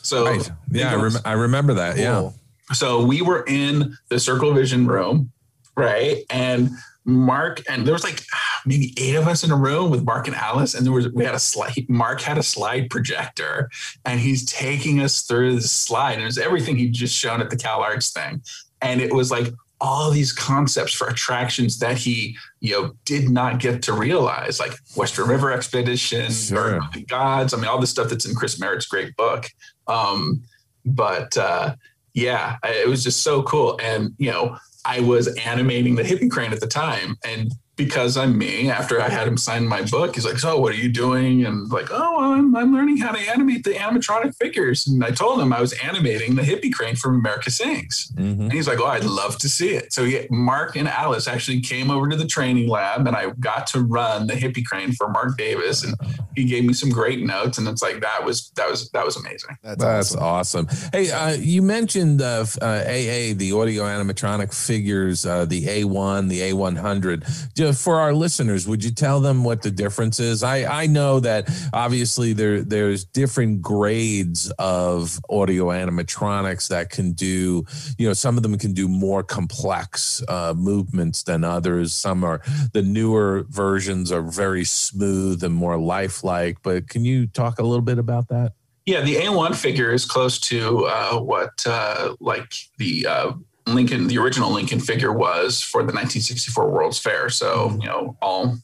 so 0.02 0.26
right. 0.26 0.52
Yeah, 0.72 0.92
I, 0.92 0.96
rem- 0.96 1.22
I 1.26 1.34
remember 1.34 1.74
that. 1.76 1.98
Yeah. 1.98 2.32
So 2.74 3.06
we 3.06 3.22
were 3.22 3.46
in 3.48 3.98
the 4.10 4.20
circle 4.20 4.54
vision 4.54 4.88
room, 4.88 5.32
right, 5.76 6.24
and 6.30 6.70
Marc 7.08 7.64
and 7.70 7.86
there 7.88 7.94
was 7.94 8.04
like 8.04 8.22
maybe 8.66 8.94
eight 8.98 9.16
of 9.16 9.30
us 9.30 9.42
in 9.42 9.50
a 9.50 9.56
room 9.56 9.90
with 9.90 10.04
Marc 10.04 10.28
and 10.28 10.36
Alice, 10.36 10.76
and 10.76 10.86
there 10.86 10.92
was 10.92 11.10
we 11.14 11.24
had 11.24 11.34
a 11.34 11.40
slide. 11.40 11.86
Marc 11.88 12.20
had 12.22 12.38
a 12.38 12.44
slide 12.44 12.90
projector, 12.90 13.70
and 14.04 14.20
he's 14.20 14.46
taking 14.46 15.00
us 15.00 15.22
through 15.22 15.56
the 15.56 15.62
slide. 15.62 16.14
And 16.14 16.24
it 16.24 16.26
was 16.26 16.38
everything 16.38 16.76
he'd 16.76 16.94
just 16.94 17.18
shown 17.18 17.40
at 17.40 17.50
the 17.50 17.56
Cal 17.56 17.82
Arts 17.82 18.12
thing, 18.12 18.42
and 18.82 19.00
it 19.02 19.14
was 19.14 19.32
like 19.32 19.48
all 19.80 20.12
these 20.12 20.34
concepts 20.34 20.92
for 20.92 21.08
attractions 21.08 21.80
that 21.80 21.98
he 21.98 22.36
you 22.60 22.74
know 22.74 22.94
did 23.06 23.30
not 23.30 23.60
get 23.60 23.82
to 23.84 23.94
realize, 23.94 24.60
like 24.60 24.74
Western 24.96 25.30
River 25.30 25.54
Expedition, 25.54 26.30
Sure. 26.30 26.82
The 26.94 27.06
Gods. 27.06 27.54
I 27.54 27.58
mean, 27.58 27.68
all 27.68 27.80
the 27.80 27.88
stuff 27.88 28.10
that's 28.10 28.26
in 28.26 28.36
Chris 28.36 28.60
Merritt's 28.60 28.86
great 28.86 29.16
book. 29.16 29.50
Um, 29.88 30.44
but 30.84 31.38
uh, 31.38 31.76
yeah, 32.14 32.58
it 32.66 32.90
was 32.90 33.02
just 33.02 33.24
so 33.24 33.44
cool, 33.44 33.80
and 33.82 34.14
you 34.18 34.30
know. 34.30 34.58
I 34.88 35.02
was 35.02 35.28
animating 35.36 35.96
the 35.96 36.04
hippie 36.04 36.32
crane 36.32 36.54
at 36.54 36.62
the 36.62 36.68
time. 36.68 37.18
And 37.26 37.52
because 37.78 38.18
I'm 38.18 38.38
me, 38.38 38.70
after 38.70 39.00
I 39.00 39.08
had 39.08 39.28
him 39.28 39.38
sign 39.38 39.66
my 39.68 39.84
book, 39.84 40.16
he's 40.16 40.26
like, 40.26 40.40
So 40.40 40.60
what 40.60 40.74
are 40.74 40.78
you 40.78 40.90
doing? 40.90 41.46
And 41.46 41.70
like, 41.70 41.88
Oh, 41.92 42.18
well, 42.18 42.32
I'm, 42.34 42.56
I'm 42.56 42.74
learning 42.74 42.98
how 42.98 43.12
to 43.12 43.20
animate 43.20 43.64
the 43.64 43.76
animatronic 43.76 44.36
figures. 44.36 44.88
And 44.88 45.04
I 45.06 45.12
told 45.12 45.40
him 45.40 45.54
I 45.54 45.62
was 45.62 45.74
animating 45.74 46.36
the 46.36 46.42
hippie 46.42 46.74
crane 46.74 46.96
from 46.96 47.16
America 47.16 47.52
Sings. 47.52 48.12
Mhm. 48.16 48.40
And 48.42 48.52
he's 48.52 48.68
like, 48.68 48.80
Oh, 48.80 48.88
I'd 48.88 49.04
love 49.06 49.38
to 49.38 49.48
see 49.50 49.70
it. 49.70 49.94
So 49.94 50.04
yeah, 50.04 50.24
Marc 50.30 50.76
and 50.76 50.88
Alice 50.88 51.28
actually 51.28 51.62
came 51.62 51.90
over 51.92 52.10
to 52.10 52.16
the 52.18 52.26
training 52.28 52.68
lab 52.68 53.06
and 53.08 53.16
I 53.16 53.30
got 53.40 53.68
to 53.68 53.82
run 53.82 54.28
the 54.28 54.34
hippie 54.34 54.66
crane 54.66 54.92
for 54.92 55.08
Marc 55.10 55.38
Davis. 55.38 55.84
And 55.84 55.96
he 56.36 56.46
gave 56.46 56.66
me 56.66 56.74
some 56.74 56.90
great 56.90 57.24
notes. 57.26 57.60
And 57.60 57.68
it's 57.68 57.84
like, 57.84 58.02
that 58.02 58.26
was, 58.26 58.50
that 58.56 58.70
was, 58.70 58.90
that 58.92 59.06
was 59.06 59.16
amazing. 59.18 59.56
That's, 59.64 59.84
That's 59.84 60.16
awesome. 60.16 60.66
awesome. 60.68 60.90
Hey, 60.92 61.12
uh, 61.12 61.34
you 61.34 61.62
mentioned 61.62 62.22
uh, 62.24 62.42
f- 62.42 62.58
uh, 62.62 62.66
AA, 62.66 63.34
the 63.36 63.52
audio 63.56 63.84
animatronic 63.84 64.52
figures, 64.54 65.26
uh, 65.28 65.46
the 65.46 65.64
A1, 65.66 66.30
the 66.30 66.42
A100. 66.52 67.67
For 67.74 68.00
our 68.00 68.14
listeners, 68.14 68.68
would 68.68 68.84
you 68.84 68.92
tell 68.92 69.20
them 69.20 69.44
what 69.44 69.62
the 69.62 69.72
difference 69.72 70.20
is? 70.20 70.44
I, 70.44 70.84
I 70.84 70.88
know 70.88 71.20
that 71.20 71.50
obviously 71.74 72.34
there 72.34 72.62
there's 72.62 73.04
different 73.04 73.62
grades 73.62 74.52
of 74.60 75.20
audio 75.30 75.68
animatronics 75.68 76.68
that 76.70 76.90
can 76.90 77.14
do, 77.14 77.66
you 77.98 78.08
know, 78.08 78.14
some 78.14 78.38
of 78.38 78.44
them 78.44 78.58
can 78.58 78.74
do 78.74 78.88
more 78.88 79.24
complex 79.24 80.24
uh, 80.28 80.54
movements 80.56 81.24
than 81.24 81.44
others. 81.44 81.94
Some 81.94 82.24
are 82.24 82.42
the 82.74 82.82
newer 82.82 83.46
versions 83.50 84.12
are 84.12 84.22
very 84.22 84.66
smooth 84.66 85.44
and 85.44 85.54
more 85.54 85.78
lifelike. 85.78 86.58
But 86.64 86.90
can 86.90 87.06
you 87.06 87.28
talk 87.28 87.60
a 87.60 87.64
little 87.64 87.82
bit 87.82 87.98
about 87.98 88.28
that? 88.30 88.54
Yeah, 88.88 89.02
the 89.02 89.16
A1 89.16 89.54
figure 89.54 89.92
is 89.92 90.06
close 90.06 90.40
to 90.40 90.86
uh, 90.86 91.20
what 91.20 91.62
uh, 91.68 92.16
like 92.22 92.54
the 92.78 93.06
uh, 93.06 93.34
Lincoln, 93.76 94.08
the 94.08 94.18
original 94.18 94.52
Lincoln 94.52 94.80
figure 94.80 95.12
was 95.12 95.62
for 95.62 95.82
the 95.82 95.94
1964 95.94 96.70
World's 96.70 97.00
Fair. 97.00 97.30
So 97.30 97.78
you 97.82 97.88
know, 97.88 98.18
all 98.22 98.58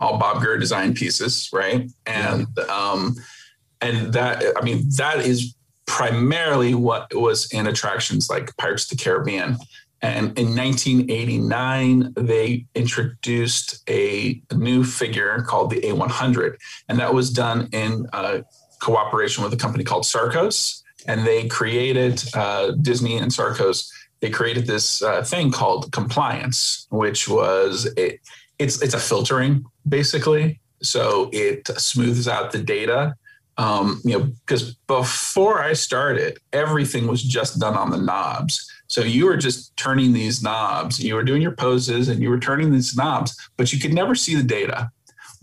all 0.00 0.18
Bob 0.18 0.42
Gurr 0.42 0.58
design 0.58 0.94
pieces, 0.94 1.48
right? 1.52 1.90
And 2.06 2.46
um, 2.70 3.16
and 3.80 4.12
that 4.12 4.42
I 4.56 4.64
mean 4.64 4.84
that 4.96 5.20
is 5.20 5.54
primarily 5.86 6.74
what 6.74 7.14
was 7.14 7.52
in 7.52 7.66
attractions 7.66 8.30
like 8.30 8.56
Pirates 8.56 8.90
of 8.90 8.96
the 8.96 9.04
Caribbean. 9.04 9.58
And 10.02 10.38
in 10.38 10.54
1989, 10.54 12.12
they 12.14 12.66
introduced 12.74 13.82
a 13.88 14.40
new 14.52 14.84
figure 14.84 15.42
called 15.46 15.70
the 15.70 15.80
A100, 15.80 16.56
and 16.90 16.98
that 16.98 17.14
was 17.14 17.30
done 17.30 17.70
in 17.72 18.06
uh, 18.12 18.40
cooperation 18.80 19.42
with 19.42 19.54
a 19.54 19.56
company 19.56 19.82
called 19.82 20.02
Sarcos, 20.04 20.82
and 21.06 21.26
they 21.26 21.48
created 21.48 22.22
uh, 22.34 22.72
Disney 22.72 23.16
and 23.16 23.32
Sarcos. 23.32 23.88
They 24.24 24.30
created 24.30 24.66
this 24.66 25.02
uh, 25.02 25.22
thing 25.22 25.52
called 25.52 25.92
compliance, 25.92 26.86
which 26.88 27.28
was 27.28 27.84
it. 27.98 28.20
It's 28.58 28.80
it's 28.80 28.94
a 28.94 28.98
filtering 28.98 29.66
basically, 29.86 30.60
so 30.82 31.28
it 31.30 31.68
smooths 31.78 32.26
out 32.26 32.50
the 32.50 32.62
data. 32.62 33.16
Um, 33.58 34.00
you 34.02 34.18
know, 34.18 34.24
because 34.46 34.76
before 34.86 35.62
I 35.62 35.74
started, 35.74 36.38
everything 36.54 37.06
was 37.06 37.22
just 37.22 37.60
done 37.60 37.74
on 37.74 37.90
the 37.90 37.98
knobs. 37.98 38.66
So 38.86 39.02
you 39.02 39.26
were 39.26 39.36
just 39.36 39.76
turning 39.76 40.14
these 40.14 40.42
knobs. 40.42 40.98
You 40.98 41.16
were 41.16 41.22
doing 41.22 41.42
your 41.42 41.54
poses 41.54 42.08
and 42.08 42.22
you 42.22 42.30
were 42.30 42.40
turning 42.40 42.72
these 42.72 42.96
knobs, 42.96 43.36
but 43.58 43.74
you 43.74 43.78
could 43.78 43.92
never 43.92 44.14
see 44.14 44.34
the 44.34 44.42
data 44.42 44.90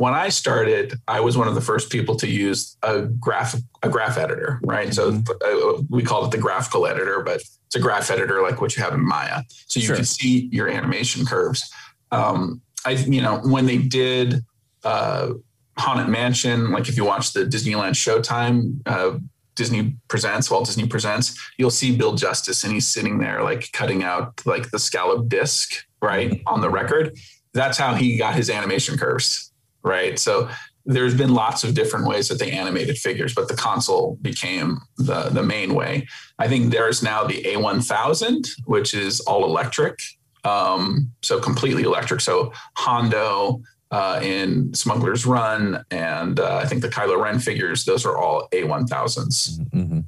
when 0.01 0.15
I 0.15 0.29
started, 0.29 0.99
I 1.07 1.19
was 1.19 1.37
one 1.37 1.47
of 1.47 1.53
the 1.53 1.61
first 1.61 1.91
people 1.91 2.15
to 2.15 2.27
use 2.27 2.75
a 2.81 3.03
graph 3.03 3.53
a 3.83 3.89
graph 3.89 4.17
editor, 4.17 4.59
right? 4.63 4.91
So 4.91 5.21
uh, 5.45 5.83
we 5.91 6.01
call 6.01 6.25
it 6.25 6.31
the 6.31 6.39
graphical 6.39 6.87
editor, 6.87 7.21
but 7.21 7.35
it's 7.35 7.75
a 7.75 7.79
graph 7.79 8.09
editor 8.09 8.41
like 8.41 8.59
what 8.61 8.75
you 8.75 8.81
have 8.81 8.95
in 8.95 9.07
Maya, 9.07 9.43
so 9.67 9.79
you 9.79 9.85
Sure. 9.85 9.95
can 9.95 10.05
see 10.05 10.49
your 10.51 10.67
animation 10.67 11.23
curves. 11.23 11.71
Um, 12.11 12.61
I, 12.83 12.91
you 12.93 13.21
know, 13.21 13.41
when 13.43 13.67
they 13.67 13.77
did 13.77 14.43
uh, 14.83 15.33
Haunted 15.77 16.07
Mansion, 16.07 16.71
like 16.71 16.89
if 16.89 16.97
you 16.97 17.05
watch 17.05 17.33
the 17.33 17.45
Disneyland 17.45 17.93
Showtime. 17.93 18.81
Uh, 18.87 19.19
Disney 19.53 19.93
presents, 20.07 20.49
Walt 20.49 20.65
Disney 20.65 20.87
presents, 20.87 21.37
you'll 21.57 21.69
see 21.69 21.95
Bill 21.95 22.15
Justice 22.15 22.63
and 22.63 22.73
he's 22.73 22.87
sitting 22.87 23.19
there 23.19 23.43
like 23.43 23.69
cutting 23.73 24.01
out 24.01 24.41
like 24.45 24.71
the 24.71 24.79
scallop 24.79 25.27
disc, 25.27 25.85
right, 26.01 26.41
on 26.47 26.61
the 26.61 26.69
record. 26.69 27.17
That's 27.53 27.77
how 27.77 27.93
he 27.93 28.17
got 28.17 28.33
his 28.33 28.49
animation 28.49 28.97
curves 28.97 29.50
right? 29.83 30.17
So 30.19 30.49
there's 30.85 31.15
been 31.15 31.33
lots 31.33 31.63
of 31.63 31.73
different 31.73 32.07
ways 32.07 32.27
that 32.27 32.39
they 32.39 32.51
animated 32.51 32.97
figures, 32.97 33.33
but 33.33 33.47
the 33.47 33.55
console 33.55 34.17
became 34.21 34.79
the 34.97 35.29
the 35.29 35.43
main 35.43 35.73
way. 35.75 36.07
I 36.39 36.47
think 36.47 36.71
there's 36.71 37.03
now 37.03 37.23
the 37.23 37.43
A1000, 37.43 38.47
which 38.65 38.93
is 38.93 39.19
all 39.21 39.45
electric, 39.45 39.99
um, 40.43 41.11
so 41.21 41.39
completely 41.39 41.83
electric. 41.83 42.21
So 42.21 42.51
Hondo 42.75 43.61
uh, 43.91 44.19
in 44.23 44.73
Smuggler's 44.73 45.25
Run, 45.25 45.83
and 45.91 46.39
uh, 46.39 46.57
I 46.57 46.65
think 46.65 46.81
the 46.81 46.89
Kylo 46.89 47.21
Ren 47.21 47.39
figures, 47.39 47.85
those 47.85 48.05
are 48.05 48.17
all 48.17 48.47
A1000s. 48.51 49.69
hmm 49.71 49.99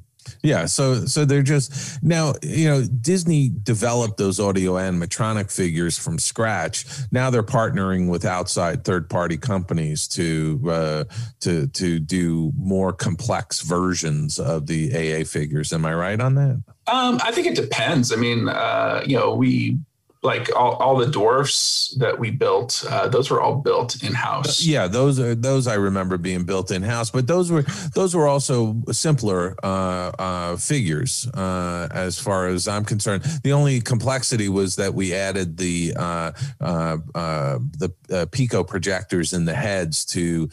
Yeah, 0.44 0.66
so 0.66 1.06
so 1.06 1.24
they're 1.24 1.42
just 1.42 2.02
now 2.02 2.34
you 2.42 2.68
know 2.68 2.84
Disney 2.84 3.48
developed 3.48 4.18
those 4.18 4.38
audio 4.38 4.74
animatronic 4.74 5.50
figures 5.50 5.96
from 5.96 6.18
scratch. 6.18 6.84
Now 7.10 7.30
they're 7.30 7.42
partnering 7.42 8.10
with 8.10 8.26
outside 8.26 8.84
third 8.84 9.08
party 9.08 9.38
companies 9.38 10.06
to 10.08 10.60
uh, 10.68 11.04
to 11.40 11.66
to 11.68 11.98
do 11.98 12.52
more 12.58 12.92
complex 12.92 13.62
versions 13.62 14.38
of 14.38 14.66
the 14.66 14.92
AA 14.92 15.24
figures. 15.24 15.72
Am 15.72 15.86
I 15.86 15.94
right 15.94 16.20
on 16.20 16.34
that? 16.34 16.62
Um, 16.88 17.18
I 17.24 17.32
think 17.32 17.46
it 17.46 17.54
depends. 17.54 18.12
I 18.12 18.16
mean, 18.16 18.50
uh, 18.50 19.02
you 19.06 19.18
know, 19.18 19.34
we 19.34 19.78
like 20.24 20.48
all, 20.56 20.72
all 20.76 20.96
the 20.96 21.06
dwarfs 21.06 21.94
that 21.98 22.18
we 22.18 22.30
built, 22.30 22.82
uh, 22.88 23.06
those 23.08 23.30
were 23.30 23.42
all 23.42 23.56
built 23.56 24.02
in 24.02 24.14
house. 24.14 24.64
Yeah, 24.64 24.86
those 24.86 25.20
are 25.20 25.34
those 25.34 25.66
I 25.66 25.74
remember 25.74 26.16
being 26.16 26.44
built 26.44 26.70
in 26.70 26.82
house, 26.82 27.10
but 27.10 27.26
those 27.26 27.52
were 27.52 27.62
those 27.94 28.16
were 28.16 28.26
also 28.26 28.82
simpler 28.90 29.54
uh, 29.62 30.12
uh, 30.18 30.56
figures 30.56 31.28
uh, 31.34 31.88
as 31.92 32.18
far 32.18 32.48
as 32.48 32.66
I'm 32.66 32.86
concerned. 32.86 33.24
The 33.42 33.52
only 33.52 33.82
complexity 33.82 34.48
was 34.48 34.76
that 34.76 34.94
we 34.94 35.12
added 35.12 35.58
the 35.58 35.92
uh, 35.94 36.32
uh, 36.60 36.98
the 37.78 38.28
Pico 38.32 38.64
projectors 38.64 39.34
in 39.34 39.44
the 39.44 39.54
heads 39.54 40.06
to 40.06 40.48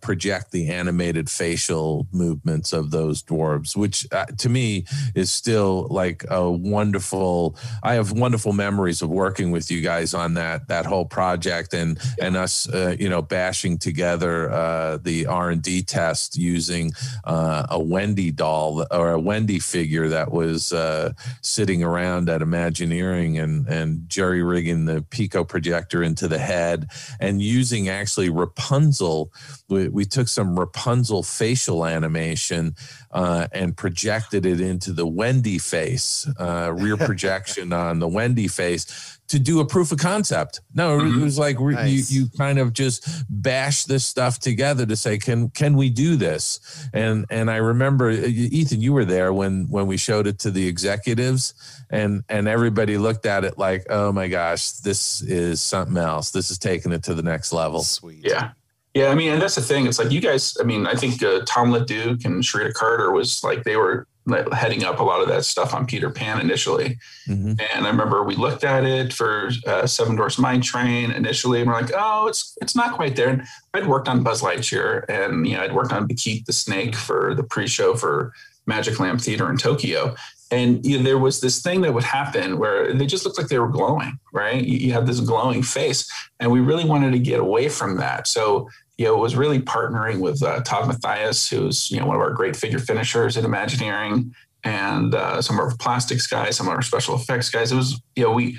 project 0.00 0.52
the 0.52 0.68
animated 0.68 1.28
facial 1.28 2.06
movements 2.12 2.72
of 2.72 2.92
those 2.92 3.22
dwarves, 3.22 3.76
which 3.76 4.06
to 4.38 4.48
me 4.48 4.84
is 5.16 5.32
still 5.32 5.88
like 5.90 6.24
a 6.30 6.48
wonderful. 6.48 7.56
I 7.82 7.94
have 7.94 8.12
wonderful 8.12 8.43
wonderful 8.44 8.64
memories 8.64 9.00
of 9.02 9.08
working 9.08 9.50
with 9.50 9.70
you 9.70 9.80
guys 9.80 10.12
on 10.12 10.34
that 10.34 10.68
that 10.68 10.84
whole 10.84 11.06
project 11.06 11.72
and 11.72 11.98
and 12.20 12.36
us 12.36 12.68
uh, 12.68 12.94
you 12.98 13.08
know 13.08 13.22
bashing 13.22 13.78
together 13.78 14.50
uh, 14.50 14.98
the 14.98 15.26
R 15.26 15.50
and 15.50 15.62
D 15.62 15.82
test 15.82 16.36
using 16.36 16.92
uh, 17.24 17.66
a 17.70 17.78
Wendy 17.78 18.30
doll 18.30 18.86
or 18.90 19.12
a 19.12 19.20
Wendy 19.20 19.58
figure 19.58 20.08
that 20.08 20.30
was 20.30 20.72
uh, 20.72 21.12
sitting 21.40 21.82
around 21.82 22.28
at 22.28 22.42
Imagineering 22.42 23.38
and 23.38 23.66
and 23.66 24.08
jerry 24.08 24.42
rigging 24.42 24.84
the 24.84 25.02
pico 25.10 25.44
projector 25.44 26.02
into 26.02 26.28
the 26.28 26.38
head 26.38 26.90
and 27.20 27.40
using 27.40 27.88
actually 27.88 28.28
Rapunzel. 28.28 29.32
We, 29.68 29.88
we 29.88 30.04
took 30.04 30.28
some 30.28 30.58
Rapunzel 30.58 31.22
facial 31.22 31.86
animation 31.86 32.76
uh, 33.14 33.46
and 33.52 33.76
projected 33.76 34.44
it 34.44 34.60
into 34.60 34.92
the 34.92 35.06
Wendy 35.06 35.58
face, 35.58 36.28
uh, 36.38 36.72
rear 36.74 36.96
projection 37.10 37.72
on 37.72 38.00
the 38.00 38.08
Wendy 38.08 38.33
face 38.48 39.18
to 39.28 39.38
do 39.38 39.60
a 39.60 39.66
proof 39.66 39.90
of 39.90 39.98
concept. 39.98 40.60
No, 40.74 40.98
it 41.00 41.16
was 41.16 41.38
like 41.38 41.58
nice. 41.58 42.10
you 42.10 42.22
you 42.22 42.28
kind 42.36 42.58
of 42.58 42.72
just 42.72 43.08
bash 43.30 43.84
this 43.84 44.04
stuff 44.04 44.38
together 44.38 44.84
to 44.86 44.96
say, 44.96 45.18
can 45.18 45.48
can 45.50 45.76
we 45.76 45.88
do 45.88 46.16
this? 46.16 46.88
And 46.92 47.24
and 47.30 47.50
I 47.50 47.56
remember 47.56 48.10
uh, 48.10 48.26
Ethan, 48.26 48.80
you 48.80 48.92
were 48.92 49.04
there 49.04 49.32
when 49.32 49.66
when 49.70 49.86
we 49.86 49.96
showed 49.96 50.26
it 50.26 50.38
to 50.40 50.50
the 50.50 50.66
executives, 50.66 51.54
and 51.90 52.22
and 52.28 52.48
everybody 52.48 52.98
looked 52.98 53.26
at 53.26 53.44
it 53.44 53.58
like, 53.58 53.86
oh 53.88 54.12
my 54.12 54.28
gosh, 54.28 54.72
this 54.72 55.22
is 55.22 55.62
something 55.62 55.96
else. 55.96 56.30
This 56.30 56.50
is 56.50 56.58
taking 56.58 56.92
it 56.92 57.02
to 57.04 57.14
the 57.14 57.22
next 57.22 57.52
level. 57.52 57.82
Sweet. 57.82 58.24
Yeah. 58.24 58.50
Yeah, 58.94 59.08
I 59.08 59.16
mean, 59.16 59.32
and 59.32 59.42
that's 59.42 59.56
the 59.56 59.60
thing. 59.60 59.88
It's 59.88 59.98
like 59.98 60.12
you 60.12 60.20
guys. 60.20 60.56
I 60.60 60.62
mean, 60.62 60.86
I 60.86 60.94
think 60.94 61.20
uh, 61.20 61.40
Tom 61.46 61.72
LeDuc 61.72 62.24
and 62.24 62.44
Sharita 62.44 62.72
Carter 62.74 63.10
was 63.10 63.42
like 63.42 63.64
they 63.64 63.74
were 63.74 64.06
heading 64.52 64.84
up 64.84 65.00
a 65.00 65.02
lot 65.02 65.20
of 65.20 65.28
that 65.28 65.44
stuff 65.44 65.74
on 65.74 65.86
Peter 65.86 66.10
Pan 66.10 66.40
initially. 66.40 66.98
Mm-hmm. 67.28 67.54
And 67.74 67.86
I 67.86 67.90
remember 67.90 68.22
we 68.22 68.36
looked 68.36 68.64
at 68.64 68.84
it 68.84 69.12
for 69.12 69.50
uh, 69.66 69.86
Seven 69.86 70.16
Dwarfs 70.16 70.38
Mine 70.38 70.62
Train 70.62 71.10
initially, 71.10 71.60
and 71.60 71.68
we're 71.68 71.80
like, 71.80 71.92
oh, 71.94 72.26
it's 72.26 72.56
it's 72.62 72.74
not 72.74 72.94
quite 72.94 73.16
there. 73.16 73.28
And 73.28 73.44
I'd 73.74 73.86
worked 73.86 74.08
on 74.08 74.22
Buzz 74.22 74.42
Lightyear, 74.42 75.04
and 75.08 75.46
you 75.46 75.56
know, 75.56 75.62
I'd 75.62 75.74
worked 75.74 75.92
on 75.92 76.08
Bakit 76.08 76.46
the 76.46 76.52
Snake 76.52 76.94
for 76.94 77.34
the 77.34 77.42
pre-show 77.42 77.94
for 77.94 78.32
Magic 78.66 78.98
Lamp 78.98 79.20
Theater 79.20 79.50
in 79.50 79.56
Tokyo. 79.56 80.14
And 80.50 80.84
you 80.86 80.98
know, 80.98 81.04
there 81.04 81.18
was 81.18 81.40
this 81.40 81.60
thing 81.60 81.80
that 81.82 81.92
would 81.92 82.04
happen 82.04 82.58
where 82.58 82.92
they 82.94 83.06
just 83.06 83.24
looked 83.24 83.38
like 83.38 83.48
they 83.48 83.58
were 83.58 83.68
glowing, 83.68 84.18
right? 84.32 84.62
You, 84.64 84.78
you 84.78 84.92
have 84.92 85.06
this 85.06 85.20
glowing 85.20 85.62
face, 85.62 86.10
and 86.40 86.50
we 86.50 86.60
really 86.60 86.84
wanted 86.84 87.12
to 87.12 87.18
get 87.18 87.40
away 87.40 87.68
from 87.68 87.96
that. 87.98 88.26
So 88.26 88.68
you 88.98 89.06
know, 89.06 89.16
was 89.16 89.36
really 89.36 89.58
partnering 89.58 90.20
with 90.20 90.42
uh, 90.42 90.60
Todd 90.62 90.86
Mathias, 90.86 91.48
who's 91.48 91.90
you 91.90 91.98
know 91.98 92.06
one 92.06 92.16
of 92.16 92.22
our 92.22 92.32
great 92.32 92.56
figure 92.56 92.78
finishers 92.78 93.36
at 93.36 93.44
Imagineering, 93.44 94.34
and 94.62 95.14
uh, 95.14 95.42
some 95.42 95.58
of 95.58 95.64
our 95.64 95.76
plastics 95.76 96.26
guys, 96.26 96.56
some 96.56 96.68
of 96.68 96.74
our 96.74 96.82
special 96.82 97.16
effects 97.16 97.50
guys. 97.50 97.72
It 97.72 97.76
was 97.76 98.00
you 98.14 98.24
know 98.24 98.32
we 98.32 98.58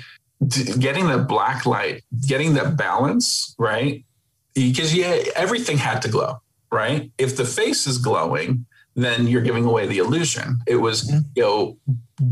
getting 0.78 1.06
the 1.08 1.18
black 1.18 1.64
light, 1.64 2.04
getting 2.26 2.54
that 2.54 2.76
balance 2.76 3.54
right, 3.58 4.04
because 4.54 4.94
yeah, 4.94 5.22
everything 5.34 5.78
had 5.78 6.02
to 6.02 6.08
glow, 6.08 6.40
right? 6.70 7.10
If 7.18 7.36
the 7.36 7.44
face 7.44 7.86
is 7.86 7.98
glowing, 7.98 8.66
then 8.96 9.26
you're 9.26 9.42
giving 9.42 9.64
away 9.64 9.86
the 9.86 9.98
illusion. 9.98 10.60
It 10.66 10.76
was 10.76 11.04
mm-hmm. 11.04 11.20
you 11.34 11.42
know 11.42 11.78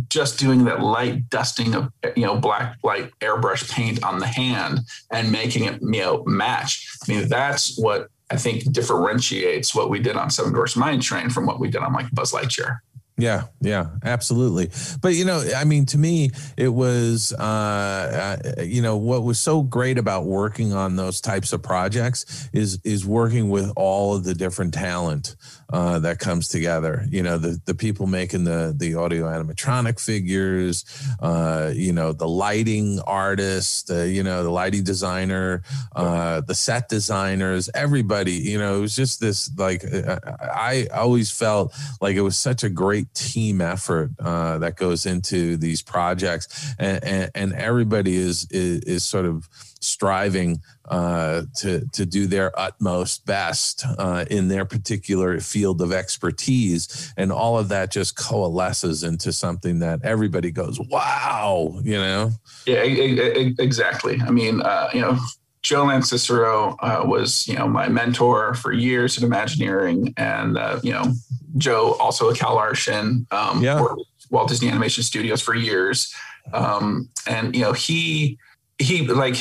just 0.08 0.38
doing 0.38 0.64
that 0.64 0.80
light 0.80 1.28
dusting 1.28 1.74
of 1.74 1.92
you 2.16 2.24
know 2.24 2.36
black 2.36 2.76
light 2.82 3.10
airbrush 3.20 3.70
paint 3.70 4.02
on 4.02 4.18
the 4.18 4.26
hand 4.26 4.80
and 5.12 5.30
making 5.30 5.64
it 5.64 5.80
you 5.82 6.00
know 6.00 6.24
match. 6.24 6.86
I 7.06 7.12
mean 7.12 7.28
that's 7.28 7.78
what 7.78 8.08
I 8.30 8.36
think 8.36 8.72
differentiates 8.72 9.74
what 9.74 9.90
we 9.90 10.00
did 10.00 10.16
on 10.16 10.30
Seven 10.30 10.52
Dwarfs 10.52 10.76
Mine 10.76 11.00
Train 11.00 11.30
from 11.30 11.46
what 11.46 11.60
we 11.60 11.68
did 11.68 11.82
on 11.82 11.92
like 11.92 12.10
Buzz 12.12 12.32
Lightyear. 12.32 12.78
Yeah, 13.16 13.44
yeah, 13.60 13.90
absolutely. 14.02 14.70
But 15.00 15.14
you 15.14 15.24
know, 15.24 15.44
I 15.56 15.62
mean, 15.62 15.86
to 15.86 15.98
me, 15.98 16.30
it 16.56 16.70
was, 16.70 17.32
uh, 17.38 18.40
uh, 18.58 18.62
you 18.62 18.82
know, 18.82 18.96
what 18.96 19.22
was 19.22 19.38
so 19.38 19.62
great 19.62 19.98
about 19.98 20.24
working 20.24 20.72
on 20.72 20.96
those 20.96 21.20
types 21.20 21.52
of 21.52 21.62
projects 21.62 22.48
is 22.52 22.80
is 22.82 23.06
working 23.06 23.50
with 23.50 23.72
all 23.76 24.16
of 24.16 24.24
the 24.24 24.34
different 24.34 24.74
talent 24.74 25.36
uh, 25.74 25.98
that 25.98 26.20
comes 26.20 26.46
together. 26.46 27.04
You 27.10 27.24
know, 27.24 27.36
the 27.36 27.60
the 27.64 27.74
people 27.74 28.06
making 28.06 28.44
the 28.44 28.72
the 28.76 28.94
audio 28.94 29.24
animatronic 29.26 29.98
figures, 30.00 30.84
uh, 31.20 31.72
you 31.74 31.92
know, 31.92 32.12
the 32.12 32.28
lighting 32.28 33.00
artist, 33.00 33.88
the 33.88 34.08
you 34.08 34.22
know, 34.22 34.44
the 34.44 34.50
lighting 34.50 34.84
designer, 34.84 35.64
uh, 35.96 36.42
the 36.42 36.54
set 36.54 36.88
designers, 36.88 37.68
everybody. 37.74 38.34
You 38.34 38.58
know, 38.58 38.78
it 38.78 38.80
was 38.82 38.94
just 38.94 39.18
this 39.18 39.50
like 39.58 39.82
uh, 39.84 40.20
I 40.40 40.86
always 40.94 41.32
felt 41.32 41.74
like 42.00 42.14
it 42.14 42.22
was 42.22 42.36
such 42.36 42.62
a 42.62 42.68
great 42.68 43.12
team 43.12 43.60
effort 43.60 44.12
uh, 44.20 44.58
that 44.58 44.76
goes 44.76 45.06
into 45.06 45.56
these 45.56 45.82
projects, 45.82 46.72
and, 46.78 47.02
and, 47.02 47.30
and 47.34 47.52
everybody 47.52 48.14
is, 48.14 48.46
is 48.52 48.78
is 48.82 49.04
sort 49.04 49.26
of 49.26 49.48
striving 49.80 50.60
uh, 50.88 51.42
to 51.56 51.86
to 51.92 52.04
do 52.04 52.26
their 52.26 52.58
utmost 52.58 53.24
best 53.26 53.84
uh, 53.98 54.24
in 54.30 54.48
their 54.48 54.64
particular 54.64 55.40
field 55.40 55.80
of 55.80 55.92
expertise, 55.92 57.12
and 57.16 57.32
all 57.32 57.58
of 57.58 57.68
that 57.68 57.90
just 57.90 58.16
coalesces 58.16 59.02
into 59.02 59.32
something 59.32 59.78
that 59.78 60.00
everybody 60.04 60.50
goes, 60.50 60.78
"Wow!" 60.80 61.80
You 61.82 61.96
know? 61.96 62.30
Yeah, 62.66 62.82
exactly. 62.82 64.20
I 64.20 64.30
mean, 64.30 64.62
uh, 64.62 64.90
you 64.92 65.00
know. 65.00 65.18
Joe 65.62 65.86
Lanzisero 65.86 66.76
uh, 66.80 67.06
was, 67.06 67.48
you 67.48 67.54
know, 67.54 67.66
my 67.66 67.88
mentor 67.88 68.52
for 68.52 68.70
years 68.70 69.16
at 69.16 69.24
Imagineering, 69.24 70.12
and 70.18 70.58
uh, 70.58 70.78
you 70.82 70.92
know, 70.92 71.14
Joe 71.56 71.94
also 71.94 72.28
a 72.28 72.34
CalArtian, 72.34 73.32
um, 73.32 73.62
yeah. 73.62 73.82
Walt 74.30 74.48
Disney 74.50 74.68
Animation 74.68 75.02
Studios 75.02 75.40
for 75.40 75.54
years, 75.54 76.14
um, 76.52 77.08
and 77.26 77.56
you 77.56 77.62
know, 77.62 77.72
he 77.72 78.38
he 78.78 79.06
like 79.06 79.36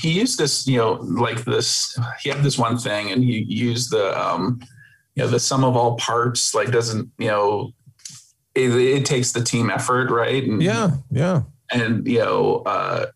he 0.00 0.12
used 0.12 0.38
this 0.38 0.66
you 0.66 0.78
know 0.78 0.92
like 0.92 1.44
this 1.44 1.98
he 2.20 2.30
had 2.30 2.42
this 2.42 2.58
one 2.58 2.78
thing 2.78 3.10
and 3.10 3.22
he 3.22 3.42
used 3.48 3.90
the 3.90 4.18
um 4.18 4.60
you 5.14 5.22
know 5.22 5.28
the 5.28 5.40
sum 5.40 5.64
of 5.64 5.76
all 5.76 5.96
parts 5.96 6.54
like 6.54 6.70
doesn't 6.70 7.10
you 7.18 7.28
know 7.28 7.72
it, 8.54 8.70
it 8.70 9.06
takes 9.06 9.32
the 9.32 9.42
team 9.42 9.70
effort 9.70 10.10
right? 10.10 10.44
And, 10.44 10.62
yeah 10.62 10.90
yeah. 11.10 11.42
and 11.70 12.06
you 12.06 12.18
know 12.18 12.62
uh 12.66 13.06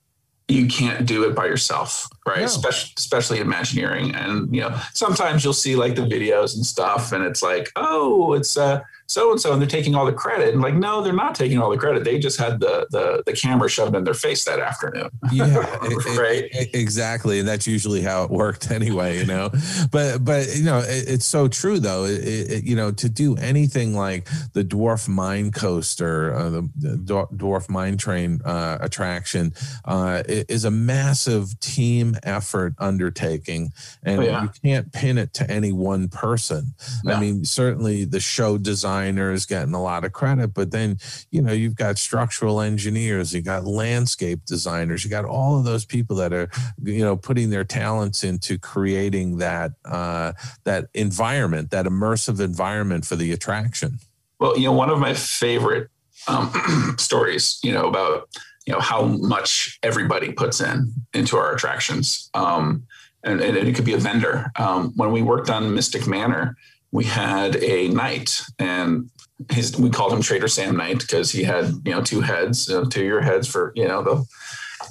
you 0.49 0.67
can't 0.67 1.07
do 1.07 1.25
it 1.29 1.35
by 1.35 1.47
yourself 1.47 2.09
right 2.27 2.41
no. 2.41 2.45
especially 2.45 2.93
especially 2.97 3.41
imagineering 3.41 4.15
and 4.15 4.55
you 4.55 4.61
know 4.61 4.77
sometimes 4.95 5.43
you'll 5.43 5.53
see 5.53 5.75
like 5.75 5.95
the 5.95 6.03
videos 6.03 6.55
and 6.55 6.65
stuff 6.65 7.13
and 7.13 7.25
it's 7.25 7.43
like 7.43 7.71
oh 7.77 8.33
it's 8.35 8.57
uh 8.57 8.81
so 9.13 9.31
and 9.31 9.41
so, 9.41 9.53
and 9.53 9.61
they're 9.61 9.69
taking 9.69 9.95
all 9.95 10.07
the 10.07 10.13
credit. 10.13 10.55
And 10.55 10.63
like, 10.63 10.75
no, 10.75 11.03
they're 11.03 11.13
not 11.13 11.35
taking 11.35 11.59
all 11.59 11.71
the 11.71 11.77
credit. 11.77 12.03
They 12.03 12.19
just 12.19 12.39
had 12.39 12.61
the 12.61 12.87
the 12.91 13.23
the 13.27 13.35
camera 13.35 13.69
shoved 13.69 13.95
in 13.95 14.05
their 14.05 14.15
face 14.15 14.45
that 14.47 14.59
afternoon. 14.59 15.11
Yeah, 15.31 15.55
right. 16.19 16.49
exactly, 16.73 17.39
and 17.39 17.47
that's 17.47 17.67
usually 17.67 18.01
how 18.01 18.25
it 18.25 18.31
worked 18.31 18.71
anyway. 18.79 19.19
You 19.19 19.27
know, 19.27 19.51
but 19.91 20.25
but 20.25 20.57
you 20.57 20.65
know, 20.65 20.79
it, 20.79 21.09
it's 21.09 21.27
so 21.27 21.47
true 21.47 21.79
though. 21.79 22.07
It, 22.07 22.25
it, 22.25 22.65
you 22.65 22.75
know, 22.75 22.91
to 22.93 23.09
do 23.09 23.37
anything 23.37 23.95
like 23.95 24.29
the 24.55 24.65
Dwarf 24.65 25.09
Mine 25.09 25.53
Coaster, 25.53 26.35
uh, 26.35 26.49
the, 26.49 26.71
the, 26.77 27.27
Dwarf 27.35 27.69
Mine 27.69 27.99
Train 27.99 28.41
uh, 28.45 28.79
attraction, 28.81 29.53
uh, 29.85 30.23
is 30.27 30.65
a 30.65 30.71
massive 30.71 31.61
team 31.61 32.12
effort 32.23 32.75
undertaking, 32.79 33.73
and 34.03 34.21
oh, 34.21 34.23
yeah. 34.23 34.43
you 34.43 34.51
can't 34.63 34.93
pin 34.93 35.19
it 35.19 35.35
to 35.35 35.51
any 35.51 35.73
one 35.73 36.09
person. 36.09 36.75
No. 37.05 37.15
I 37.15 37.21
mean, 37.21 37.45
certainly 37.45 38.05
the 38.05 38.21
show 38.21 38.59
designer 38.59 39.33
is 39.33 39.47
getting 39.47 39.75
a 39.75 39.83
lot 39.83 40.05
of 40.05 40.13
credit, 40.13 40.55
but 40.55 40.71
then 40.71 40.99
you 41.31 41.43
know 41.43 41.53
you've 41.53 41.77
got 41.77 41.99
structural 41.99 42.61
engineers, 42.61 43.35
you 43.35 43.43
got 43.43 43.65
landscape 43.65 44.45
designers, 44.45 45.05
you 45.05 45.11
got 45.11 45.25
all 45.25 45.59
of 45.59 45.65
those 45.65 45.85
people 45.85 46.17
that 46.17 46.33
are 46.33 46.51
you 46.83 47.05
know 47.05 47.17
putting 47.17 47.51
their 47.51 47.65
talents 47.65 48.25
into 48.25 48.59
creating 48.59 49.39
that 49.39 49.73
uh, 49.85 50.33
that 50.65 50.89
environment, 50.95 51.71
that 51.71 51.87
immersive 51.87 52.41
environment 52.41 53.05
for 53.05 53.17
the 53.17 53.33
attraction. 53.33 53.99
Well, 54.39 54.59
you 54.59 54.65
know, 54.65 54.73
one 54.73 54.91
of 54.91 54.99
my 54.99 55.15
favorite 55.15 55.89
um, 56.27 56.53
stories, 56.99 57.61
you 57.63 57.73
know, 57.73 57.87
about 57.87 58.29
you 58.67 58.73
know 58.73 58.81
how 58.81 59.03
much 59.03 59.79
everybody 59.83 60.33
puts 60.33 60.61
in 60.61 60.93
into 61.15 61.37
our 61.37 61.55
attractions. 61.55 62.31
Um, 62.35 62.87
and, 63.25 63.41
and, 63.41 63.57
it 63.57 63.75
could 63.77 63.85
be 63.85 63.95
a 63.95 63.99
vendor. 63.99 64.51
Um, 64.57 64.93
when 64.97 65.13
we 65.13 65.23
worked 65.23 65.49
on 65.49 65.75
Mystic 65.75 66.09
Manor, 66.09 66.57
we 66.91 67.05
had 67.05 67.57
a 67.57 67.89
knight 67.89 68.43
and 68.59 69.11
his 69.51 69.77
we 69.79 69.91
called 69.91 70.13
him 70.13 70.23
Trader 70.23 70.49
Sam 70.49 70.77
Knight 70.77 71.01
because 71.01 71.31
he 71.31 71.43
had 71.43 71.73
you 71.85 71.93
know 71.93 72.03
two 72.03 72.21
heads, 72.21 72.71
uh, 72.71 72.85
two 72.91 73.05
your 73.05 73.21
heads 73.21 73.49
for 73.49 73.73
you 73.75 73.87
know 73.87 74.03
the 74.03 74.25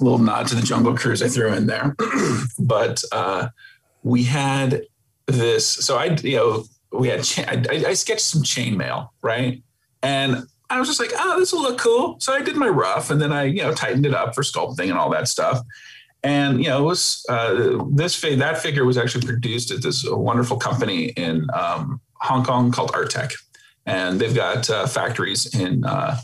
little 0.00 0.18
nod 0.18 0.46
to 0.48 0.54
the 0.54 0.62
Jungle 0.62 0.96
Cruise 0.96 1.22
I 1.22 1.28
threw 1.28 1.52
in 1.52 1.66
there. 1.66 1.94
but 2.58 3.02
uh, 3.12 3.48
we 4.02 4.24
had 4.24 4.82
this, 5.26 5.66
so 5.66 5.96
I 5.96 6.16
you 6.22 6.36
know 6.36 6.64
we 6.92 7.08
had 7.08 7.24
cha- 7.24 7.44
I, 7.48 7.84
I 7.88 7.94
sketched 7.94 8.20
some 8.20 8.42
chainmail 8.42 9.08
right, 9.22 9.62
and 10.02 10.46
I 10.72 10.78
was 10.78 10.88
just 10.88 11.00
like, 11.00 11.12
oh, 11.14 11.38
this 11.38 11.52
will 11.52 11.62
look 11.62 11.78
cool. 11.78 12.16
So 12.18 12.32
I 12.32 12.40
did 12.40 12.56
my 12.56 12.68
rough, 12.68 13.10
and 13.10 13.20
then 13.20 13.32
I 13.32 13.44
you 13.44 13.62
know 13.62 13.74
tightened 13.74 14.06
it 14.06 14.14
up 14.14 14.34
for 14.34 14.42
sculpting 14.42 14.88
and 14.88 14.98
all 14.98 15.10
that 15.10 15.28
stuff. 15.28 15.60
And 16.22 16.62
you 16.62 16.68
know, 16.68 16.80
it 16.80 16.86
was 16.86 17.26
uh, 17.28 17.84
this 17.90 18.16
fig- 18.16 18.38
that 18.38 18.58
figure 18.58 18.84
was 18.84 18.96
actually 18.96 19.26
produced 19.26 19.70
at 19.70 19.82
this 19.82 20.04
wonderful 20.08 20.56
company 20.56 21.06
in 21.16 21.46
um, 21.52 22.00
Hong 22.14 22.44
Kong 22.44 22.72
called 22.72 22.92
Artec, 22.92 23.32
and 23.86 24.20
they've 24.20 24.34
got 24.34 24.70
uh, 24.70 24.86
factories 24.86 25.54
in 25.54 25.84
uh, 25.84 26.16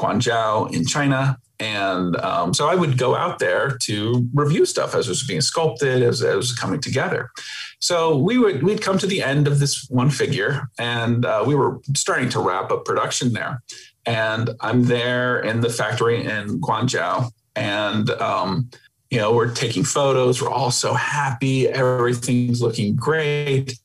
Guangzhou 0.00 0.74
in 0.74 0.84
China 0.84 1.38
and 1.62 2.16
um, 2.16 2.52
so 2.52 2.68
I 2.68 2.74
would 2.74 2.98
go 2.98 3.14
out 3.14 3.38
there 3.38 3.70
to 3.82 4.28
review 4.34 4.66
stuff 4.66 4.96
as 4.96 5.06
it 5.06 5.10
was 5.10 5.22
being 5.22 5.40
sculpted, 5.40 6.02
as, 6.02 6.20
as 6.20 6.34
it 6.34 6.36
was 6.36 6.52
coming 6.52 6.80
together. 6.80 7.30
So 7.78 8.16
we 8.16 8.36
would 8.36 8.64
we'd 8.64 8.82
come 8.82 8.98
to 8.98 9.06
the 9.06 9.22
end 9.22 9.46
of 9.46 9.60
this 9.60 9.88
one 9.88 10.10
figure, 10.10 10.68
and 10.76 11.24
uh, 11.24 11.44
we 11.46 11.54
were 11.54 11.80
starting 11.94 12.28
to 12.30 12.40
wrap 12.40 12.72
up 12.72 12.84
production 12.84 13.32
there. 13.32 13.62
And 14.04 14.50
I'm 14.60 14.86
there 14.86 15.38
in 15.38 15.60
the 15.60 15.68
factory 15.68 16.24
in 16.24 16.60
Guangzhou, 16.60 17.30
and 17.54 18.10
um, 18.10 18.68
you 19.10 19.18
know 19.18 19.32
we're 19.32 19.54
taking 19.54 19.84
photos. 19.84 20.42
We're 20.42 20.50
all 20.50 20.72
so 20.72 20.94
happy. 20.94 21.68
Everything's 21.68 22.60
looking 22.60 22.96
great, 22.96 23.78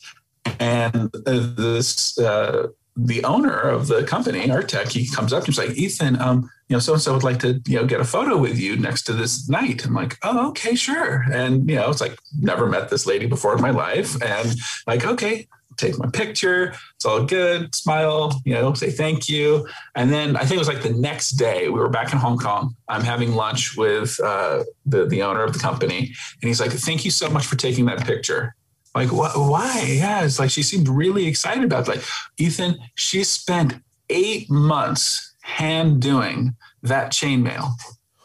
and 0.59 1.11
this. 1.11 2.17
Uh, 2.17 2.69
the 2.99 3.23
owner 3.25 3.59
of 3.59 3.86
the 3.86 4.03
company, 4.05 4.47
Artec, 4.47 4.91
he 4.91 5.07
comes 5.07 5.32
up 5.32 5.43
to 5.43 5.51
me, 5.51 5.53
he's 5.53 5.59
like, 5.59 5.78
Ethan, 5.78 6.19
um, 6.19 6.49
you 6.70 6.76
know, 6.76 6.80
so 6.80 6.93
and 6.93 7.01
so 7.01 7.13
would 7.13 7.24
like 7.24 7.39
to, 7.39 7.61
you 7.65 7.78
know, 7.78 7.86
get 7.86 8.01
a 8.01 8.05
photo 8.05 8.38
with 8.38 8.59
you 8.59 8.76
next 8.76 9.03
to 9.03 9.13
this 9.13 9.47
knight. 9.47 9.86
I'm 9.86 9.93
like, 9.93 10.18
oh, 10.24 10.49
okay, 10.49 10.76
sure. 10.76 11.26
And, 11.32 11.70
you 11.70 11.76
know, 11.76 11.89
it's 11.89 12.01
like, 12.01 12.18
never 12.39 12.68
met 12.68 12.89
this 12.89 13.05
lady 13.05 13.26
before 13.26 13.55
in 13.55 13.61
my 13.61 13.72
life. 13.72 14.22
And 14.22 14.53
like, 14.86 15.05
okay, 15.05 15.47
take 15.78 15.97
my 15.97 16.09
picture. 16.09 16.74
It's 16.95 17.05
all 17.05 17.24
good. 17.24 17.74
Smile, 17.74 18.41
you 18.43 18.53
know, 18.53 18.74
say 18.74 18.91
thank 18.91 19.30
you. 19.30 19.68
And 19.95 20.11
then 20.11 20.36
I 20.36 20.41
think 20.41 20.53
it 20.53 20.59
was 20.59 20.68
like 20.68 20.84
the 20.84 20.93
next 20.93 21.32
day 21.32 21.70
we 21.70 21.80
were 21.80 21.89
back 21.89 22.11
in 22.11 22.18
Hong 22.20 22.38
Kong. 22.38 22.76
I'm 22.89 23.03
having 23.03 23.34
lunch 23.34 23.78
with 23.78 24.20
uh, 24.20 24.63
the, 24.86 25.05
the 25.05 25.22
owner 25.22 25.43
of 25.43 25.53
the 25.53 25.59
company. 25.59 25.99
And 25.99 26.47
he's 26.47 26.59
like, 26.59 26.72
thank 26.72 27.05
you 27.05 27.11
so 27.11 27.30
much 27.30 27.45
for 27.45 27.55
taking 27.55 27.86
that 27.86 28.05
picture. 28.05 28.55
Like, 28.93 29.09
wh- 29.09 29.38
why? 29.38 29.86
Yeah, 29.88 30.26
it's 30.26 30.39
like 30.39 30.49
she 30.49 30.63
seemed 30.63 30.89
really 30.89 31.28
excited 31.28 31.63
about 31.63 31.88
it. 31.88 31.91
Like, 31.91 32.03
Ethan, 32.38 32.78
she 32.95 33.24
spent 33.24 33.76
eight 34.09 34.49
months 34.49 35.36
hand 35.48 36.02
doing 36.02 36.56
that 36.84 37.12
chainmail. 37.12 37.72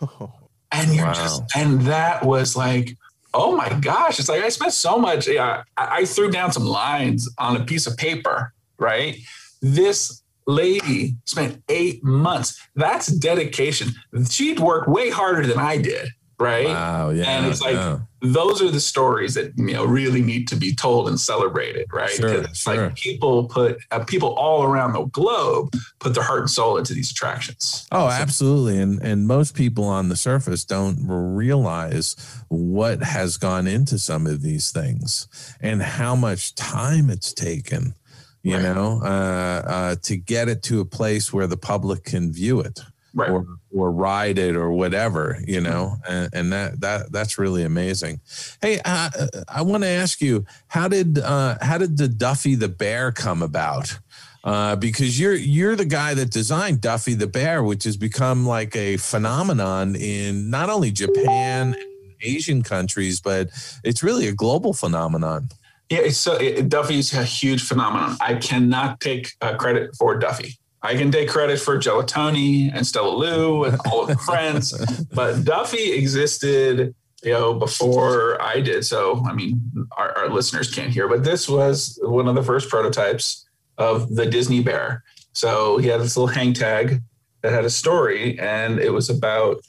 And 0.75 0.95
you're 0.95 1.05
Wow. 1.05 1.13
just, 1.13 1.43
and 1.55 1.83
that 1.83 2.25
was 2.25 2.57
like, 2.57 2.97
oh 3.35 3.55
my 3.55 3.69
gosh. 3.75 4.19
It's 4.19 4.31
like 4.31 4.43
I 4.43 4.49
spent 4.49 4.73
so 4.73 4.99
much. 4.99 5.29
Yeah, 5.29 5.65
I, 5.77 5.99
I 5.99 6.05
threw 6.07 6.31
down 6.31 6.51
some 6.51 6.65
lines 6.65 7.29
on 7.37 7.57
a 7.61 7.65
piece 7.67 7.87
of 7.87 7.95
paper, 7.99 8.55
right? 8.79 9.19
This 9.61 10.23
lady 10.47 11.17
spent 11.27 11.63
eight 11.69 12.03
months. 12.03 12.59
That's 12.75 13.09
dedication. 13.09 13.89
She'd 14.31 14.61
worked 14.61 14.89
way 14.89 15.11
harder 15.11 15.47
than 15.47 15.59
I 15.59 15.77
did, 15.77 16.09
right? 16.43 16.67
Wow. 16.67 17.11
Yeah. 17.11 17.25
and 17.25 17.47
it's 17.47 17.61
like 17.61 17.75
yeah. 17.75 18.01
those 18.21 18.61
are 18.61 18.71
the 18.71 18.81
stories 18.81 19.35
that 19.35 19.53
you 19.57 19.73
know 19.73 19.85
really 19.85 20.21
need 20.21 20.49
to 20.49 20.57
be 20.57 20.75
told 20.75 21.09
and 21.09 21.19
celebrated, 21.19 21.87
right? 21.93 22.11
Sure, 22.11 22.43
it's 22.43 22.61
sure. 22.61 22.89
like 22.89 22.97
people 22.97 23.45
put 23.45 23.79
uh, 23.91 24.05
people 24.05 24.31
all 24.35 24.65
around 24.65 24.93
the 24.93 25.05
globe 25.05 25.73
put 26.01 26.15
their 26.15 26.25
heart 26.25 26.41
and 26.41 26.51
soul 26.51 26.77
into 26.77 26.93
these 26.95 27.11
attractions. 27.11 27.87
Oh, 27.93 28.09
absolutely. 28.09 28.79
And 28.79 29.01
and 29.03 29.27
most 29.27 29.55
people 29.55 29.85
on 29.85 30.09
the 30.09 30.17
surface 30.17 30.65
don't 30.65 30.99
realize 31.07 32.17
what 32.49 33.03
has 33.03 33.37
gone 33.37 33.67
into 33.67 33.99
some 33.99 34.27
of 34.27 34.43
these 34.43 34.71
things 34.73 35.29
and 35.61 35.83
how 35.83 36.17
much 36.17 36.55
time 36.55 37.09
it's 37.09 37.33
taken, 37.33 37.95
you 38.43 38.57
Right. 38.57 38.63
know, 38.63 39.01
uh, 39.03 39.63
uh, 39.67 39.97
to 40.03 40.17
get 40.17 40.49
it 40.49 40.63
to 40.65 40.81
a 40.81 40.85
place 40.85 41.33
where 41.33 41.47
the 41.47 41.57
public 41.57 42.05
can 42.05 42.33
view 42.33 42.61
it 42.61 42.81
Right. 43.15 43.31
or 43.31 43.47
or 43.71 43.91
ride 43.93 44.39
it 44.39 44.57
or 44.57 44.73
whatever, 44.73 45.39
you 45.47 45.61
know, 45.61 45.97
and, 46.09 46.31
and 46.33 46.53
that 46.53 46.81
that 46.81 47.13
that's 47.13 47.39
really 47.39 47.63
amazing. 47.63 48.21
Hey, 48.61 48.81
uh, 48.85 49.11
I 49.49 49.63
want 49.63 49.83
to 49.83 49.89
ask 49.89 50.21
you, 50.21 50.47
how 50.69 50.89
did 50.89 51.19
uh, 51.19 51.59
how 51.61 51.79
did 51.79 51.99
the 51.99 52.09
Duffy 52.09 52.55
the 52.55 52.69
Bear 52.69 53.13
come 53.13 53.43
about? 53.43 53.99
Uh, 54.45 54.77
because 54.77 55.21
you're 55.21 55.35
you're 55.35 55.77
the 55.77 55.85
guy 55.85 56.15
that 56.15 56.31
designed 56.31 56.81
Duffy 56.81 57.15
the 57.15 57.27
Bear, 57.27 57.63
which 57.63 57.85
has 57.85 57.97
become 57.97 58.47
like 58.47 58.75
a 58.75 58.97
phenomenon 58.97 59.95
in 59.95 60.51
not 60.51 60.71
only 60.71 60.91
Japan, 60.91 61.75
and 61.75 61.77
Asian 62.23 62.63
countries, 62.63 63.21
but 63.21 63.51
it's 63.85 64.03
really 64.03 64.27
a 64.27 64.33
global 64.33 64.73
phenomenon. 64.73 65.49
Yeah, 65.91 65.99
it's 65.99 66.17
so 66.17 66.35
it, 66.37 66.69
Duffy's 66.69 67.13
a 67.13 67.25
huge 67.25 67.63
phenomenon. 67.63 68.17
I 68.21 68.35
cannot 68.37 69.01
take 69.01 69.33
uh, 69.41 69.57
credit 69.57 69.95
for 69.97 70.19
Duffy. 70.19 70.57
I 70.83 70.97
can 70.97 71.13
take 71.13 71.29
credit 71.29 71.61
for 71.61 71.79
Gelatoni 71.79 72.75
and 72.75 72.87
Stella 72.87 73.15
Lou 73.15 73.65
and 73.65 73.79
all 73.87 74.03
of 74.03 74.09
the 74.09 74.17
friends, 74.27 74.75
but 75.13 75.45
Duffy 75.45 75.93
existed, 75.93 76.95
you 77.23 77.33
know, 77.33 77.55
before 77.55 78.41
I 78.43 78.61
did. 78.61 78.85
So, 78.85 79.23
I 79.25 79.33
mean, 79.33 79.61
our, 79.97 80.17
our 80.19 80.29
listeners 80.29 80.75
can't 80.75 80.91
hear, 80.91 81.09
but 81.09 81.23
this 81.23 81.49
was 81.49 81.99
one 82.03 82.27
of 82.27 82.35
the 82.35 82.43
first 82.43 82.69
prototypes 82.69 83.47
of 83.79 84.15
the 84.15 84.27
Disney 84.27 84.61
Bear. 84.61 85.05
So 85.33 85.79
he 85.79 85.89
had 85.89 86.01
this 86.01 86.17
little 86.17 86.35
hang 86.35 86.53
tag 86.53 87.01
that 87.43 87.53
had 87.53 87.65
a 87.65 87.71
story, 87.71 88.39
and 88.39 88.79
it 88.81 88.91
was 88.91 89.09
about 89.09 89.63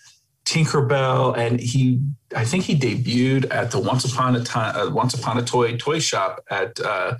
Tinkerbell, 0.45 1.37
and 1.37 1.59
he, 1.59 2.01
I 2.35 2.43
think 2.43 2.63
he 2.65 2.77
debuted 2.77 3.53
at 3.53 3.71
the 3.71 3.79
Once 3.79 4.03
Upon 4.11 4.35
a 4.35 4.43
Time, 4.43 4.75
uh, 4.75 4.89
Once 4.91 5.13
Upon 5.13 5.37
a 5.37 5.43
Toy 5.43 5.77
toy 5.77 5.99
shop 5.99 6.43
at, 6.49 6.79
uh, 6.79 7.15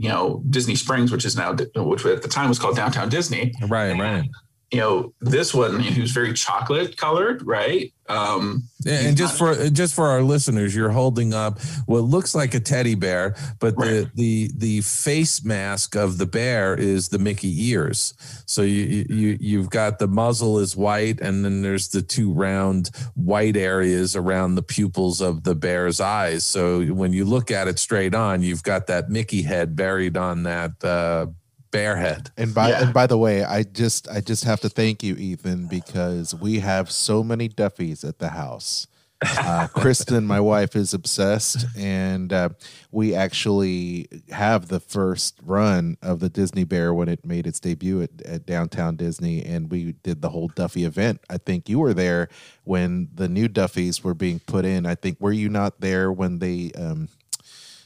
you 0.00 0.08
know, 0.08 0.42
Disney 0.48 0.74
Springs, 0.76 1.12
which 1.12 1.26
is 1.26 1.36
now, 1.36 1.52
which 1.52 2.06
at 2.06 2.22
the 2.22 2.28
time 2.28 2.48
was 2.48 2.58
called 2.58 2.74
Downtown 2.74 3.10
Disney. 3.10 3.52
Right, 3.68 3.92
right. 3.92 4.24
You 4.70 4.78
know, 4.78 5.14
this 5.20 5.52
one, 5.52 5.78
was 6.00 6.12
very 6.12 6.32
chocolate 6.32 6.96
colored, 6.96 7.44
right? 7.44 7.92
Um, 8.08 8.64
Yeah, 8.84 9.00
and 9.00 9.16
just 9.16 9.38
for 9.38 9.68
just 9.68 9.94
for 9.94 10.06
our 10.06 10.22
listeners, 10.22 10.74
you're 10.74 10.90
holding 10.90 11.34
up 11.34 11.60
what 11.86 12.00
looks 12.00 12.34
like 12.34 12.54
a 12.54 12.60
teddy 12.60 12.94
bear, 12.94 13.36
but 13.58 13.76
the 13.76 14.10
the 14.14 14.50
the 14.56 14.80
face 14.80 15.44
mask 15.44 15.96
of 15.96 16.18
the 16.18 16.26
bear 16.26 16.74
is 16.74 17.08
the 17.08 17.18
Mickey 17.18 17.68
ears. 17.68 18.14
So 18.46 18.62
you 18.62 19.04
you 19.08 19.38
you've 19.40 19.70
got 19.70 19.98
the 19.98 20.08
muzzle 20.08 20.58
is 20.58 20.76
white, 20.76 21.20
and 21.20 21.44
then 21.44 21.62
there's 21.62 21.88
the 21.88 22.02
two 22.02 22.32
round 22.32 22.90
white 23.14 23.56
areas 23.56 24.16
around 24.16 24.54
the 24.54 24.62
pupils 24.62 25.20
of 25.20 25.44
the 25.44 25.54
bear's 25.54 26.00
eyes. 26.00 26.44
So 26.44 26.82
when 26.84 27.12
you 27.12 27.24
look 27.24 27.50
at 27.50 27.68
it 27.68 27.78
straight 27.78 28.14
on, 28.14 28.42
you've 28.42 28.62
got 28.62 28.86
that 28.86 29.10
Mickey 29.10 29.42
head 29.42 29.76
buried 29.76 30.16
on 30.16 30.44
that 30.44 30.82
uh, 30.82 31.26
bear 31.70 31.96
head. 31.96 32.30
And 32.36 32.54
by 32.54 32.70
Yeah. 32.70 32.82
and 32.84 32.94
by 32.94 33.06
the 33.06 33.18
way, 33.18 33.44
I 33.44 33.62
just 33.62 34.08
I 34.08 34.20
just 34.20 34.44
have 34.44 34.60
to 34.60 34.68
thank 34.68 35.02
you, 35.02 35.14
Ethan, 35.16 35.66
because 35.66 36.34
we 36.34 36.60
have 36.60 36.90
so 36.90 37.22
many 37.22 37.48
Duffys 37.48 38.04
at 38.04 38.18
the 38.18 38.30
house. 38.30 38.86
Uh, 39.38 39.66
Kristen, 39.74 40.24
my 40.26 40.40
wife, 40.40 40.74
is 40.74 40.94
obsessed, 40.94 41.66
and 41.76 42.32
uh, 42.32 42.48
we 42.90 43.14
actually 43.14 44.08
have 44.30 44.68
the 44.68 44.80
first 44.80 45.38
run 45.44 45.98
of 46.00 46.20
the 46.20 46.30
Disney 46.30 46.64
Bear 46.64 46.94
when 46.94 47.10
it 47.10 47.22
made 47.22 47.46
its 47.46 47.60
debut 47.60 48.00
at, 48.00 48.22
at 48.22 48.46
Downtown 48.46 48.96
Disney, 48.96 49.44
and 49.44 49.70
we 49.70 49.92
did 50.02 50.22
the 50.22 50.30
whole 50.30 50.48
Duffy 50.48 50.84
event. 50.84 51.20
I 51.28 51.36
think 51.36 51.68
you 51.68 51.78
were 51.80 51.92
there 51.92 52.30
when 52.64 53.10
the 53.14 53.28
new 53.28 53.46
Duffys 53.46 54.02
were 54.02 54.14
being 54.14 54.38
put 54.40 54.64
in. 54.64 54.86
I 54.86 54.94
think 54.94 55.20
were 55.20 55.32
you 55.32 55.50
not 55.50 55.82
there 55.82 56.10
when 56.10 56.38
they 56.38 56.70
um, 56.74 57.10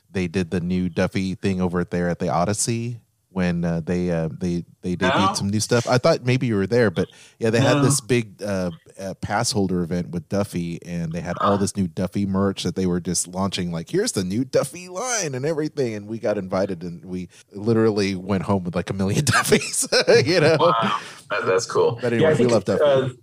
they 0.08 0.28
did 0.28 0.52
the 0.52 0.60
new 0.60 0.88
Duffy 0.88 1.34
thing 1.34 1.60
over 1.60 1.82
there 1.82 2.08
at 2.08 2.20
the 2.20 2.28
Odyssey 2.28 3.00
when 3.34 3.64
uh, 3.64 3.80
they 3.84 4.10
uh, 4.10 4.28
they 4.38 4.64
they 4.82 4.94
debuted 4.96 5.28
No. 5.28 5.34
some 5.34 5.48
new 5.50 5.60
stuff. 5.60 5.88
I 5.88 5.98
thought 5.98 6.24
maybe 6.24 6.46
you 6.46 6.54
were 6.56 6.66
there, 6.68 6.90
but 6.90 7.08
yeah, 7.38 7.50
they 7.50 7.60
had 7.60 7.82
this 7.82 8.00
big 8.00 8.40
uh, 8.42 8.70
uh, 8.98 9.14
pass 9.14 9.50
holder 9.50 9.82
event 9.82 10.10
with 10.10 10.28
Duffy, 10.28 10.78
and 10.86 11.12
they 11.12 11.20
had 11.20 11.36
all 11.40 11.58
this 11.58 11.76
new 11.76 11.88
Duffy 11.88 12.26
merch 12.26 12.62
that 12.62 12.76
they 12.76 12.86
were 12.86 13.00
just 13.00 13.26
launching. 13.26 13.72
Like, 13.72 13.90
here's 13.90 14.12
the 14.12 14.22
new 14.22 14.44
Duffy 14.44 14.88
line 14.88 15.34
and 15.34 15.44
everything, 15.44 15.94
and 15.94 16.06
we 16.06 16.18
got 16.18 16.38
invited, 16.38 16.82
and 16.82 17.04
we 17.04 17.28
literally 17.52 18.14
went 18.14 18.44
home 18.44 18.62
with 18.62 18.76
like 18.76 18.88
a 18.90 18.94
million 18.94 19.24
Duffys. 19.26 19.88
you 20.26 20.40
know, 20.40 20.56
Wow, 20.60 21.00
that's 21.44 21.66
cool. 21.66 21.98
But 22.00 22.12
anyway, 22.12 22.36
we 22.38 22.46
love 22.46 22.64
Duffy. 22.64 23.18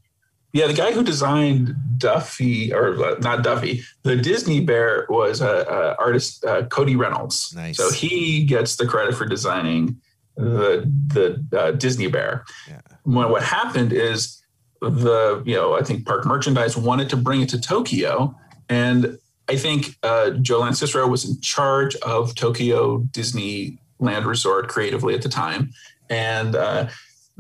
Yeah, 0.54 0.68
the 0.68 0.74
guy 0.74 0.92
who 0.92 1.04
designed 1.04 1.76
Duffy, 1.98 2.74
or 2.74 3.02
uh, 3.04 3.16
not 3.20 3.44
Duffy, 3.44 3.84
the 4.04 4.18
Disney 4.18 4.60
Bear 4.60 5.06
was 5.10 5.42
uh, 5.42 5.66
uh, 5.68 5.96
artist 5.98 6.44
uh, 6.44 6.64
Cody 6.66 6.96
Reynolds. 6.96 7.54
Nice. 7.56 7.78
So 7.78 7.90
he 7.92 8.44
gets 8.44 8.76
the 8.76 8.86
credit 8.86 9.16
for 9.16 9.26
designing 9.26 10.02
the 10.36 10.92
the 11.08 11.58
uh, 11.58 11.72
Disney 11.72 12.08
Bear. 12.08 12.44
Yeah. 12.68 12.82
When 13.04 13.30
what 13.30 13.44
happened 13.44 13.94
is 13.94 14.42
the 14.82 15.42
you 15.46 15.56
know 15.56 15.74
I 15.74 15.84
think 15.84 16.06
Park 16.06 16.26
Merchandise 16.26 16.76
wanted 16.76 17.10
to 17.10 17.18
bring 17.18 17.42
it 17.42 17.50
to 17.50 17.62
Tokyo, 17.62 18.36
and 18.68 19.18
I 19.48 19.56
think 19.56 19.98
uh, 20.04 20.32
Joe 20.32 20.70
Cicero 20.72 21.08
was 21.08 21.30
in 21.30 21.40
charge 21.40 21.96
of 21.98 22.36
Tokyo 22.36 23.00
Disneyland 23.12 24.26
Resort 24.26 24.68
creatively 24.68 25.14
at 25.14 25.22
the 25.22 25.30
time, 25.30 25.72
and 26.10 26.56
uh, 26.56 26.88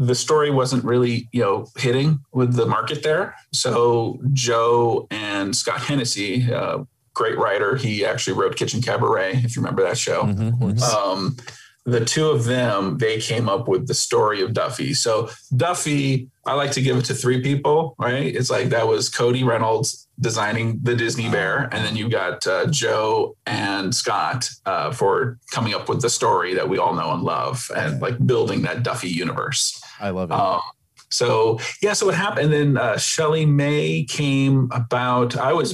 the 0.08 0.16
story 0.16 0.49
wasn't 0.49 0.84
really 0.84 1.28
you 1.32 1.41
know 1.41 1.68
hitting 1.78 2.20
with 2.34 2.52
the 2.56 2.66
market 2.66 3.04
there. 3.04 3.36
So 3.54 4.20
Joe 4.34 5.08
and 5.12 5.56
Scott 5.56 5.82
Hennessy, 5.82 6.52
uh, 6.52 6.80
great 7.14 7.38
writer, 7.38 7.76
he 7.76 8.06
actually 8.06 8.36
wrote 8.39 8.56
Kitchen 8.56 8.82
Kabaret, 8.82 9.43
if 9.45 9.56
you 9.56 9.62
remember 9.62 9.84
that 9.84 9.97
show 9.97 10.24
Mhm, 10.24 10.52
mhm. 10.60 10.82
um, 10.82 11.38
the 11.86 12.06
two 12.06 12.28
of 12.30 12.45
them 12.45 12.97
they 12.99 13.20
came 13.20 13.49
up 13.49 13.68
with 13.68 13.88
the 13.88 13.93
story 13.95 14.39
of 14.43 14.54
duffy 14.54 14.93
so 14.93 15.28
duffy 15.58 16.30
i 16.45 16.54
like 16.54 16.70
to 16.72 16.80
give 16.80 16.95
it 16.95 17.06
to 17.06 17.14
three 17.16 17.41
people 17.41 17.95
right 17.97 18.36
it's 18.36 18.52
like 18.52 18.70
that 18.70 18.88
was 18.88 19.10
cody 19.10 19.43
reynolds 19.43 20.08
designing 20.20 20.80
the 20.84 20.95
disney 20.95 21.28
bear 21.28 21.68
and 21.74 21.84
then 21.84 21.95
you 21.95 22.08
got 22.08 22.45
uh, 22.45 22.68
joe 22.68 23.36
and 23.47 23.95
scott 23.95 24.47
uh, 24.68 24.91
for 24.91 25.39
coming 25.49 25.74
up 25.74 25.89
with 25.89 26.02
the 26.04 26.10
story 26.10 26.54
that 26.54 26.70
we 26.70 26.78
all 26.78 26.93
know 26.93 27.10
and 27.16 27.24
love 27.24 27.70
and 27.76 27.99
like 27.99 28.18
building 28.28 28.62
that 28.62 28.84
duffy 28.84 29.10
universe 29.10 29.82
I 30.02 30.10
love 30.10 30.32
it. 30.32 30.36
um, 30.36 30.62
So 31.10 31.60
yeah, 31.82 31.93
so 31.93 32.06
what 32.06 32.16
happened? 32.16 32.54
And 32.54 32.54
then 32.54 32.78
uh, 32.78 32.93
ShellieMay 32.93 34.08
came 34.10 34.70
about. 34.72 35.38
I 35.38 35.54
was 35.54 35.74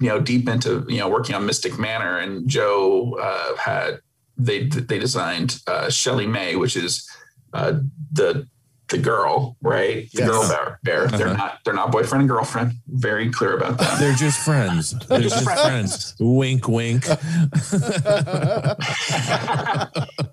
you 0.00 0.08
know 0.08 0.20
deep 0.20 0.48
into 0.48 0.84
you 0.88 0.98
know 0.98 1.08
working 1.08 1.34
on 1.34 1.44
Mystic 1.46 1.78
Manor, 1.78 2.18
and 2.18 2.48
Joe 2.48 3.16
uh, 3.20 3.56
had 3.56 4.00
they 4.36 4.64
they 4.64 4.98
designed 4.98 5.60
uh, 5.66 5.86
ShellieMay, 5.86 6.58
which 6.58 6.76
is 6.76 7.08
uh, 7.52 7.74
the 8.12 8.46
the 8.88 8.98
girl, 8.98 9.56
right? 9.62 10.08
The 10.12 10.18
Yes. 10.20 10.28
girl 10.28 10.48
bear. 10.48 10.78
bear. 10.82 11.06
They're 11.08 11.28
Uh-huh. 11.28 11.36
not 11.36 11.58
they're 11.64 11.74
not 11.74 11.92
boyfriend 11.92 12.22
and 12.22 12.28
girlfriend. 12.28 12.72
Very 12.88 13.30
clear 13.30 13.56
about 13.56 13.78
that. 13.78 13.98
They're 14.00 14.14
just 14.14 14.38
friends. 14.40 14.94
They're 15.08 15.20
just 15.20 15.42
friends. 15.44 16.14
Wink, 16.18 16.68
wink. 16.68 17.04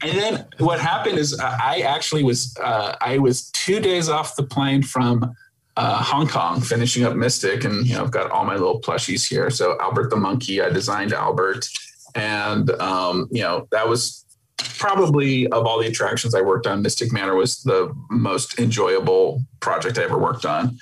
and 0.02 0.18
then 0.18 0.46
what 0.60 0.80
happened 0.80 1.18
is 1.18 1.40
uh, 1.40 1.58
I 1.62 1.82
actually 1.82 2.24
was 2.24 2.56
uh, 2.62 2.96
I 3.02 3.18
was 3.18 3.50
two 3.52 3.80
days 3.80 4.10
off 4.10 4.36
the 4.36 4.44
plane 4.44 4.84
from 4.84 5.36
uh, 5.78 6.02
Hong 6.04 6.28
Kong, 6.28 6.62
finishing 6.62 7.04
up 7.04 7.16
Mystic, 7.16 7.64
and 7.66 7.86
you 7.86 7.96
know 7.96 8.04
I've 8.04 8.12
got 8.12 8.32
all 8.32 8.46
my 8.46 8.54
little 8.54 8.80
plushies 8.82 9.28
here. 9.28 9.50
So 9.50 9.78
Albert 9.82 10.10
the 10.10 10.16
monkey, 10.16 10.62
I 10.62 10.70
designed 10.70 11.14
Albert, 11.14 11.68
and 12.16 12.70
um, 12.82 13.28
you 13.32 13.42
know 13.42 13.68
that 13.72 13.88
was 13.88 14.25
probably 14.58 15.48
of 15.48 15.66
all 15.66 15.80
the 15.80 15.88
attractions 15.88 16.36
I 16.36 16.42
worked 16.42 16.68
on, 16.68 16.82
Mystic 16.82 17.12
Manor 17.12 17.36
was 17.36 17.64
the 17.64 17.94
most 18.10 18.60
enjoyable 18.60 19.44
project 19.60 19.98
I 19.98 20.04
ever 20.04 20.18
worked 20.18 20.46
on. 20.46 20.78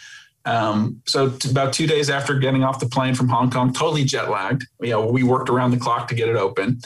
Um, 0.45 1.01
so 1.05 1.30
t- 1.30 1.49
about 1.49 1.71
two 1.71 1.88
days 1.88 2.09
after 2.09 2.38
getting 2.38 2.63
off 2.63 2.80
the 2.80 2.86
plane 2.89 3.15
from 3.15 3.30
Hong 3.30 3.49
Kong, 3.49 3.71
totally 3.71 4.03
jet 4.03 4.30
lagged. 4.30 4.65
You 4.82 4.89
know, 4.89 5.05
we 5.05 5.24
worked 5.24 5.49
around 5.49 5.71
the 5.71 5.78
clock 5.78 6.09
to 6.09 6.15
get 6.15 6.28
it 6.28 6.36
open. 6.36 6.82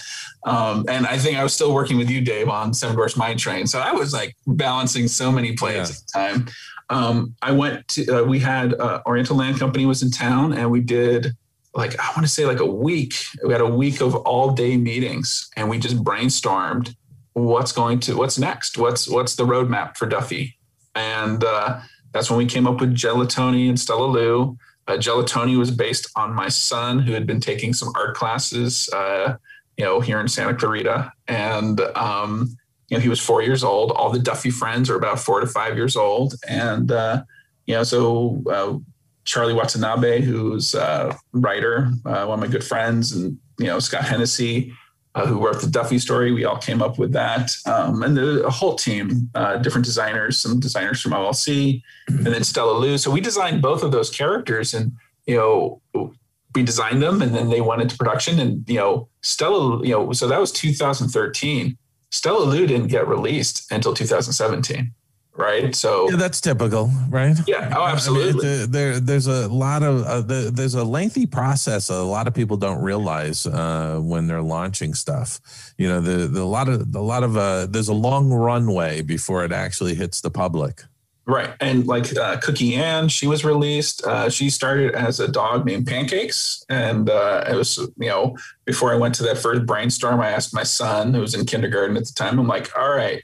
Um, 0.46 0.86
and 0.88 1.08
I 1.08 1.18
think 1.18 1.38
I 1.38 1.44
was 1.44 1.54
still 1.56 1.74
working 1.74 1.98
with 1.98 2.10
you, 2.10 2.22
Dave, 2.22 2.50
on 2.50 2.74
Seven 2.74 2.96
Dwarfs 2.96 3.18
Mine 3.18 3.38
Train. 3.38 3.66
So 3.66 3.80
I 3.80 3.94
was 3.94 4.14
like 4.14 4.36
balancing 4.46 5.08
so 5.08 5.32
many 5.32 5.54
planes 5.54 5.90
Yeah. 5.90 5.96
at 5.96 6.34
the 6.36 6.36
time. 6.36 6.48
Um, 6.90 7.36
I 7.42 7.52
went 7.52 7.88
to, 7.90 8.20
uh, 8.20 8.24
we 8.24 8.40
had 8.40 8.76
uh, 8.76 9.02
Oriental 9.08 9.36
Land 9.36 9.60
Company 9.60 9.86
was 9.88 10.04
in 10.04 10.12
town 10.12 10.54
and 10.54 10.70
we 10.70 10.80
did 10.80 11.36
like, 11.78 11.98
I 12.00 12.08
want 12.08 12.24
to 12.24 12.28
say 12.28 12.46
like 12.46 12.60
a 12.60 12.66
week. 12.66 13.14
We 13.46 13.54
had 13.54 13.62
a 13.62 13.68
week 13.68 14.02
of 14.02 14.16
all 14.16 14.52
day 14.52 14.76
meetings 14.78 15.50
and 15.56 15.70
we 15.70 15.78
just 15.78 16.04
brainstormed 16.04 16.96
what's 17.34 17.72
going 17.72 18.00
to, 18.00 18.18
what's 18.18 18.40
next? 18.40 18.80
What's, 18.80 19.08
what's 19.08 19.36
the 19.36 19.44
roadmap 19.44 19.96
for 19.96 20.08
Duffy? 20.08 20.58
And, 20.96 21.44
uh, 21.44 21.82
that's 22.14 22.32
when 22.32 22.40
we 22.40 22.48
came 22.48 22.66
up 22.66 22.82
with 22.82 22.96
Gelatoni 22.96 23.70
and 23.70 23.80
Stella 23.80 24.08
Lou. 24.08 24.58
Uh, 24.88 24.94
Gelatoni 24.94 25.56
was 25.56 25.70
based 25.70 26.10
on 26.16 26.34
my 26.34 26.50
son 26.50 26.98
who 26.98 27.12
had 27.12 27.28
been 27.28 27.40
taking 27.40 27.74
some 27.74 27.92
art 27.96 28.16
classes, 28.16 28.90
uh, 28.92 29.36
you 29.78 29.86
know, 29.86 30.00
here 30.00 30.20
in 30.20 30.28
Santa 30.28 30.56
Clarita. 30.56 31.12
And, 31.28 31.80
um, 31.96 32.58
you 32.90 32.98
know, 32.98 33.02
he 33.02 33.10
was 33.10 33.20
four 33.20 33.44
years 33.44 33.64
old. 33.64 33.92
All 33.92 34.10
the 34.10 34.18
Duffy 34.18 34.50
friends 34.50 34.90
are 34.90 34.96
about 34.96 35.20
four 35.20 35.42
to 35.42 35.46
five 35.46 35.76
years 35.76 35.96
old. 35.96 36.34
And, 36.48 36.92
uh, 36.92 37.22
you 37.68 37.76
know, 37.76 37.84
so 37.84 38.42
uh, 38.50 38.80
Charlie 39.28 39.54
Watanabe, 39.54 40.22
who's 40.22 40.74
a 40.74 41.16
writer, 41.34 41.92
uh, 42.06 42.26
one 42.26 42.42
of 42.42 42.50
my 42.50 42.52
good 42.52 42.64
friends, 42.64 43.12
and, 43.12 43.38
you 43.60 43.68
know, 43.68 43.78
Scott 43.78 44.06
Hennessy, 44.06 44.74
uh, 45.16 45.26
who 45.26 45.46
wrote 45.46 45.60
the 45.60 45.68
Duffy 45.68 46.00
story. 46.00 46.32
We 46.32 46.46
all 46.46 46.58
came 46.58 46.82
up 46.82 46.98
with 46.98 47.12
that. 47.12 47.52
Um, 47.66 48.04
and 48.04 48.16
the, 48.16 48.46
a 48.46 48.50
whole 48.50 48.76
team, 48.76 49.30
uh, 49.36 49.58
different 49.58 49.84
designers, 49.84 50.40
some 50.40 50.62
designers 50.62 51.02
from 51.02 51.12
OLC, 51.12 51.84
and 52.08 52.28
then 52.28 52.44
Stella 52.46 52.72
Lou. 52.72 52.98
So 52.98 53.12
we 53.12 53.20
designed 53.20 53.62
both 53.62 53.84
of 53.84 53.92
those 53.92 54.10
characters 54.10 54.74
and, 54.74 54.94
you 55.26 55.36
know, 55.36 55.82
we 56.56 56.64
designed 56.64 57.04
them 57.04 57.22
and 57.22 57.36
then 57.36 57.50
they 57.50 57.60
went 57.60 57.82
into 57.82 57.98
production 57.98 58.40
and, 58.40 58.68
you 58.68 58.78
know, 58.78 59.10
Stella, 59.24 59.86
you 59.86 59.92
know, 59.92 60.14
so 60.14 60.28
that 60.28 60.40
was 60.40 60.54
2013. 60.54 61.78
Stella 62.12 62.46
Lou 62.46 62.66
didn't 62.66 62.88
get 62.88 63.08
released 63.10 63.70
until 63.72 63.94
2017. 63.94 64.94
Right. 65.38 65.76
So 65.76 66.10
Yeah, 66.10 66.16
that's 66.16 66.42
typical, 66.42 66.90
right? 67.10 67.38
Yeah, 67.46 67.72
oh, 67.78 67.84
I 67.84 67.86
mean, 67.86 67.94
absolutely. 67.94 68.64
a- 68.64 68.68
there, 68.68 69.00
there's 69.00 69.28
a 69.28 69.48
lot 69.48 69.84
of 69.84 70.04
uh, 70.04 70.22
the, 70.22 70.50
there's 70.52 70.74
a 70.74 70.84
lengthy 70.84 71.28
process. 71.28 71.90
A 71.92 72.02
lot 72.02 72.28
of 72.28 72.34
people 72.34 72.58
don't 72.58 72.82
realize 72.82 73.46
uh, 73.46 74.00
when 74.02 74.26
they're 74.26 74.42
launching 74.42 74.96
stuff. 74.96 75.40
You 75.78 75.88
know, 75.90 76.02
the, 76.02 76.28
the 76.28 76.42
a 76.42 76.44
lot 76.44 76.68
of 76.68 76.96
a 76.96 77.00
lot 77.00 77.24
of 77.24 77.38
uh, 77.38 77.68
there's 77.68 77.88
a 77.88 77.94
long 77.94 78.34
runway 78.34 79.04
before 79.04 79.46
it 79.46 79.52
actually 79.52 79.94
hits 79.94 80.22
the 80.22 80.32
public. 80.32 80.82
Right. 81.28 81.54
And 81.60 81.86
like 81.86 82.16
uh, 82.16 82.38
Cookie 82.38 82.76
Ann, 82.76 83.10
she 83.10 83.28
was 83.28 83.44
released. 83.44 84.02
Uh, 84.06 84.30
she 84.30 84.50
started 84.50 84.96
as 84.96 85.20
a 85.20 85.28
dog 85.28 85.66
named 85.66 85.86
Pancakes. 85.86 86.64
And 86.70 87.10
uh, 87.10 87.44
it 87.50 87.54
was, 87.54 87.78
you 87.78 88.08
know, 88.08 88.38
before 88.64 88.94
I 88.94 88.98
went 88.98 89.14
to 89.16 89.24
that 89.24 89.38
first 89.38 89.66
brainstorm, 89.66 90.22
I 90.22 90.30
asked 90.30 90.54
my 90.54 90.64
son, 90.64 91.14
who 91.14 91.20
was 91.20 91.36
in 91.36 91.46
kindergarten 91.46 91.98
at 91.98 92.06
the 92.06 92.14
time, 92.14 92.40
I'm 92.40 92.48
like, 92.48 92.72
all 92.80 92.92
right, 92.92 93.24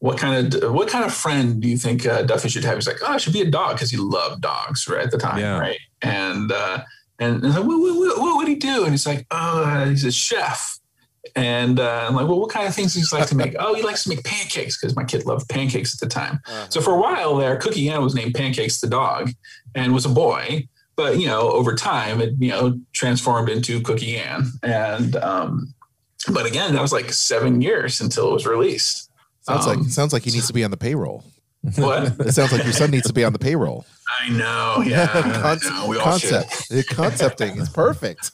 what 0.00 0.18
kind 0.18 0.54
of 0.54 0.74
what 0.74 0.88
kind 0.88 1.04
of 1.04 1.14
friend 1.14 1.60
do 1.62 1.68
you 1.68 1.76
think 1.76 2.04
uh, 2.06 2.22
Duffy 2.22 2.48
should 2.48 2.64
have? 2.64 2.76
He's 2.76 2.86
like, 2.86 2.98
oh, 3.02 3.12
I 3.12 3.16
should 3.18 3.32
be 3.34 3.42
a 3.42 3.50
dog 3.50 3.76
because 3.76 3.90
he 3.90 3.96
loved 3.96 4.40
dogs 4.42 4.88
right 4.88 5.04
at 5.04 5.10
the 5.10 5.18
time, 5.18 5.38
Yeah. 5.38 5.58
right? 5.58 5.78
And 6.02 6.50
uh, 6.50 6.82
and, 7.18 7.44
and 7.44 7.54
like, 7.54 7.64
what, 7.64 7.78
what, 7.78 8.18
what 8.18 8.36
would 8.38 8.48
he 8.48 8.54
do? 8.56 8.82
And 8.84 8.92
he's 8.92 9.06
like, 9.06 9.26
oh, 9.30 9.84
he's 9.88 10.04
a 10.04 10.10
chef. 10.12 10.78
And 11.36 11.78
uh, 11.78 12.06
I'm 12.08 12.14
like, 12.14 12.26
well, 12.26 12.40
what 12.40 12.50
kind 12.50 12.66
of 12.66 12.74
things 12.74 12.94
does 12.94 13.10
he 13.10 13.16
like 13.16 13.28
to 13.28 13.36
make? 13.36 13.54
oh, 13.60 13.74
he 13.74 13.82
likes 13.82 14.04
to 14.04 14.08
make 14.08 14.24
pancakes 14.24 14.80
because 14.80 14.96
my 14.96 15.04
kid 15.04 15.26
loved 15.26 15.48
pancakes 15.50 15.94
at 15.94 16.00
the 16.00 16.12
time. 16.12 16.40
So 16.70 16.80
for 16.80 16.92
a 16.94 16.98
while 16.98 17.36
there, 17.36 17.56
Cookie 17.58 17.90
Ann 17.90 18.02
was 18.02 18.14
named 18.14 18.34
Pancakes 18.34 18.80
the 18.80 18.88
dog 18.88 19.30
and 19.74 19.92
was 19.92 20.06
a 20.06 20.08
boy. 20.08 20.66
But 20.96 21.18
you 21.20 21.26
know, 21.26 21.50
over 21.52 21.74
time, 21.74 22.22
it 22.22 22.34
you 22.38 22.48
know 22.50 22.78
transformed 22.94 23.48
into 23.50 23.80
Cookie 23.82 24.16
Ann. 24.16 24.46
And 24.62 25.16
um, 25.16 25.74
but 26.32 26.46
again, 26.46 26.72
that 26.74 26.80
was 26.82 26.92
like 26.92 27.12
seven 27.12 27.60
years 27.60 28.00
until 28.00 28.30
it 28.30 28.32
was 28.32 28.46
released. 28.46 29.09
Sounds 29.42 29.66
Um, 29.66 29.80
like 29.82 29.90
sounds 29.90 30.12
like 30.12 30.22
he 30.22 30.30
needs 30.30 30.46
to 30.48 30.52
be 30.52 30.64
on 30.64 30.70
the 30.70 30.76
payroll. 30.76 31.24
What? 31.76 32.18
It 32.26 32.32
sounds 32.32 32.52
like 32.52 32.64
your 32.64 32.72
son 32.72 32.90
needs 32.90 33.06
to 33.06 33.12
be 33.12 33.22
on 33.24 33.32
the 33.34 33.38
payroll. 33.38 33.84
I 34.22 34.30
know. 34.30 34.82
Yeah. 34.84 35.10
I 35.14 35.20
Concept, 35.42 35.74
know, 35.74 35.86
we 35.88 35.98
concept, 35.98 36.70
concepting 36.88 37.58
is 37.60 37.68
perfect. 37.68 38.30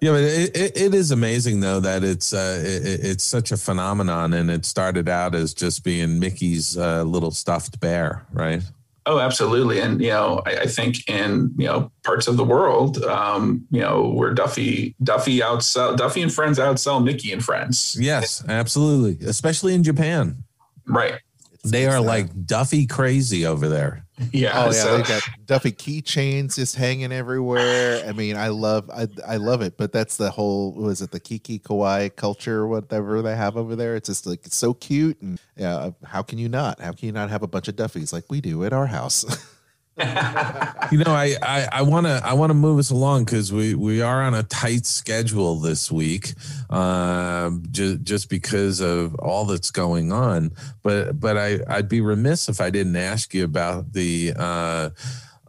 Yeah, 0.00 0.12
but 0.12 0.22
it, 0.22 0.56
it, 0.56 0.76
it 0.80 0.94
is 0.94 1.10
amazing 1.10 1.60
though 1.60 1.80
that 1.80 2.02
it's 2.04 2.32
uh, 2.32 2.62
it- 2.64 3.00
it's 3.04 3.24
such 3.24 3.52
a 3.52 3.56
phenomenon, 3.56 4.32
and 4.32 4.50
it 4.50 4.64
started 4.64 5.08
out 5.08 5.34
as 5.34 5.52
just 5.54 5.82
being 5.84 6.18
Mickey's 6.20 6.76
uh, 6.78 7.02
little 7.02 7.30
stuffed 7.32 7.80
bear, 7.80 8.24
right? 8.32 8.62
Oh, 9.08 9.20
absolutely. 9.20 9.80
And, 9.80 10.02
you 10.02 10.10
know, 10.10 10.42
I, 10.44 10.56
I 10.58 10.66
think 10.66 11.08
in, 11.08 11.54
you 11.56 11.66
know, 11.66 11.90
parts 12.04 12.28
of 12.28 12.36
the 12.36 12.44
world, 12.44 13.02
um, 13.04 13.66
you 13.70 13.80
know, 13.80 14.10
where 14.10 14.34
Duffy, 14.34 14.94
Duffy 15.02 15.40
outsell, 15.40 15.96
Duffy 15.96 16.20
and 16.20 16.30
friends 16.32 16.58
outsell 16.58 17.02
Mickey 17.02 17.32
and 17.32 17.42
friends. 17.42 17.96
Yes, 17.98 18.44
absolutely, 18.46 19.26
especially 19.26 19.72
in 19.72 19.82
Japan. 19.82 20.44
Right. 20.86 21.14
They 21.64 21.86
are 21.86 22.02
like 22.02 22.44
Duffy 22.46 22.86
crazy 22.86 23.46
over 23.46 23.66
there. 23.66 24.04
Yeah. 24.32 24.52
Oh 24.54 24.66
yeah, 24.66 24.70
so- 24.72 24.96
they 24.98 25.02
got 25.04 25.22
Duffy 25.46 25.72
keychains 25.72 26.56
just 26.56 26.74
hanging 26.76 27.12
everywhere. 27.12 28.04
I 28.06 28.12
mean, 28.12 28.36
I 28.36 28.48
love, 28.48 28.90
I, 28.90 29.06
I 29.26 29.36
love 29.36 29.62
it. 29.62 29.76
But 29.76 29.92
that's 29.92 30.16
the 30.16 30.30
whole, 30.30 30.72
was 30.72 31.00
it 31.02 31.10
the 31.12 31.20
Kiki 31.20 31.58
Kawaii 31.58 32.14
culture, 32.14 32.58
or 32.60 32.66
whatever 32.68 33.22
they 33.22 33.36
have 33.36 33.56
over 33.56 33.76
there? 33.76 33.96
It's 33.96 34.08
just 34.08 34.26
like 34.26 34.44
it's 34.44 34.56
so 34.56 34.74
cute, 34.74 35.20
and 35.22 35.38
yeah, 35.56 35.90
how 36.04 36.22
can 36.22 36.38
you 36.38 36.48
not? 36.48 36.80
How 36.80 36.92
can 36.92 37.06
you 37.06 37.12
not 37.12 37.30
have 37.30 37.42
a 37.42 37.46
bunch 37.46 37.68
of 37.68 37.76
Duffys 37.76 38.12
like 38.12 38.24
we 38.28 38.40
do 38.40 38.64
at 38.64 38.72
our 38.72 38.86
house? 38.86 39.24
You 40.90 40.96
know, 40.96 41.12
I 41.12 41.36
I 41.70 41.82
want 41.82 42.06
to 42.06 42.18
I 42.24 42.32
want 42.32 42.48
to 42.48 42.54
move 42.54 42.78
us 42.78 42.90
along 42.90 43.26
because 43.26 43.52
we 43.52 43.74
we 43.74 44.00
are 44.00 44.22
on 44.22 44.32
a 44.32 44.42
tight 44.42 44.86
schedule 44.86 45.56
this 45.56 45.92
week, 45.92 46.32
um, 46.70 47.62
just 47.70 48.02
just 48.04 48.30
because 48.30 48.80
of 48.80 49.14
all 49.16 49.44
that's 49.44 49.70
going 49.70 50.10
on. 50.10 50.52
But 50.82 51.20
but 51.20 51.36
I 51.36 51.58
I'd 51.68 51.90
be 51.90 52.00
remiss 52.00 52.48
if 52.48 52.58
I 52.60 52.70
didn't 52.70 52.96
ask 52.96 53.34
you 53.34 53.44
about 53.44 53.92
the. 53.92 54.32
Uh, 54.36 54.90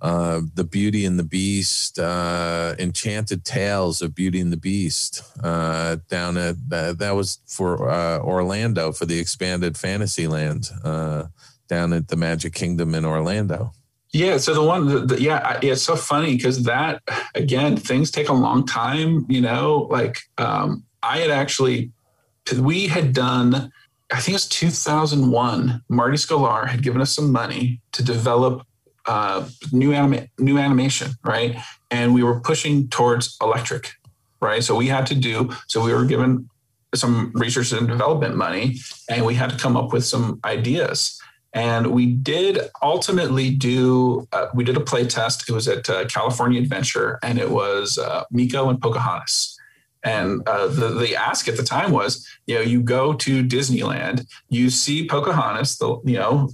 uh, 0.01 0.39
the 0.53 0.63
Beauty 0.63 1.05
and 1.05 1.19
the 1.19 1.25
Beast, 1.25 1.99
uh, 1.99 2.73
Enchanted 2.79 3.43
Tales 3.43 4.01
of 4.01 4.15
Beauty 4.15 4.39
and 4.39 4.49
the 4.49 4.55
Beast, 4.55 5.21
uh, 5.43 5.97
down 6.07 6.37
at 6.37 6.55
uh, 6.71 6.93
that 6.93 7.15
was 7.15 7.39
for 7.45 7.89
uh, 7.89 8.19
Orlando 8.19 8.93
for 8.93 9.05
the 9.05 9.19
expanded 9.19 9.77
Fantasyland, 9.77 10.69
uh, 10.85 11.25
down 11.67 11.91
at 11.91 12.07
the 12.07 12.15
Magic 12.15 12.53
Kingdom 12.53 12.95
in 12.95 13.03
Orlando. 13.03 13.73
Yeah. 14.11 14.37
So 14.37 14.53
the 14.53 14.63
one, 14.63 14.87
the, 14.87 14.99
the, 15.01 15.21
yeah, 15.21 15.59
it's 15.61 15.83
so 15.83 15.95
funny 15.95 16.35
because 16.35 16.63
that, 16.63 17.01
again, 17.35 17.77
things 17.77 18.09
take 18.09 18.29
a 18.29 18.33
long 18.33 18.65
time, 18.65 19.25
you 19.29 19.41
know, 19.41 19.87
like 19.91 20.17
um, 20.37 20.83
I 21.03 21.19
had 21.19 21.29
actually, 21.29 21.91
we 22.57 22.87
had 22.87 23.13
done, 23.13 23.71
I 24.11 24.15
think 24.15 24.29
it 24.29 24.33
was 24.33 24.47
2001, 24.47 25.83
Marty 25.89 26.17
Sklar 26.17 26.67
had 26.67 26.81
given 26.81 27.01
us 27.01 27.11
some 27.11 27.31
money 27.31 27.81
to 27.91 28.03
develop 28.03 28.65
uh, 29.05 29.47
new 29.71 29.93
anima- 29.93 30.27
new 30.39 30.57
animation, 30.57 31.11
right? 31.23 31.57
And 31.91 32.13
we 32.13 32.23
were 32.23 32.39
pushing 32.39 32.87
towards 32.89 33.37
electric, 33.41 33.91
right? 34.41 34.63
So 34.63 34.75
we 34.75 34.87
had 34.87 35.05
to 35.07 35.15
do, 35.15 35.51
so 35.67 35.83
we 35.83 35.93
were 35.93 36.05
given 36.05 36.49
some 36.95 37.31
research 37.35 37.71
and 37.71 37.87
development 37.87 38.35
money 38.35 38.77
and 39.09 39.23
we 39.23 39.35
had 39.35 39.51
to 39.51 39.57
come 39.57 39.77
up 39.77 39.93
with 39.93 40.03
some 40.03 40.39
ideas 40.43 41.21
and 41.53 41.87
we 41.87 42.05
did 42.05 42.59
ultimately 42.81 43.49
do 43.49 44.27
uh, 44.31 44.47
we 44.53 44.63
did 44.63 44.77
a 44.77 44.81
play 44.81 45.05
test. 45.05 45.49
It 45.49 45.53
was 45.53 45.67
at 45.67 45.89
uh, 45.89 46.05
california 46.05 46.61
adventure 46.61 47.19
and 47.23 47.39
it 47.39 47.49
was 47.49 47.97
uh, 47.97 48.23
Meeko 48.33 48.69
and 48.69 48.81
pocahontas. 48.81 49.55
And 50.01 50.47
uh, 50.47 50.67
the, 50.67 50.89
the 50.89 51.15
ask 51.15 51.47
at 51.49 51.57
the 51.57 51.63
time 51.63 51.91
was 51.91 52.25
you 52.47 52.55
know 52.55 52.61
you 52.61 52.81
go 52.81 53.13
to 53.13 53.43
disneyland 53.43 54.25
you 54.49 54.69
see 54.69 55.07
pocahontas 55.07 55.77
the 55.77 55.99
you 56.05 56.17
know 56.17 56.49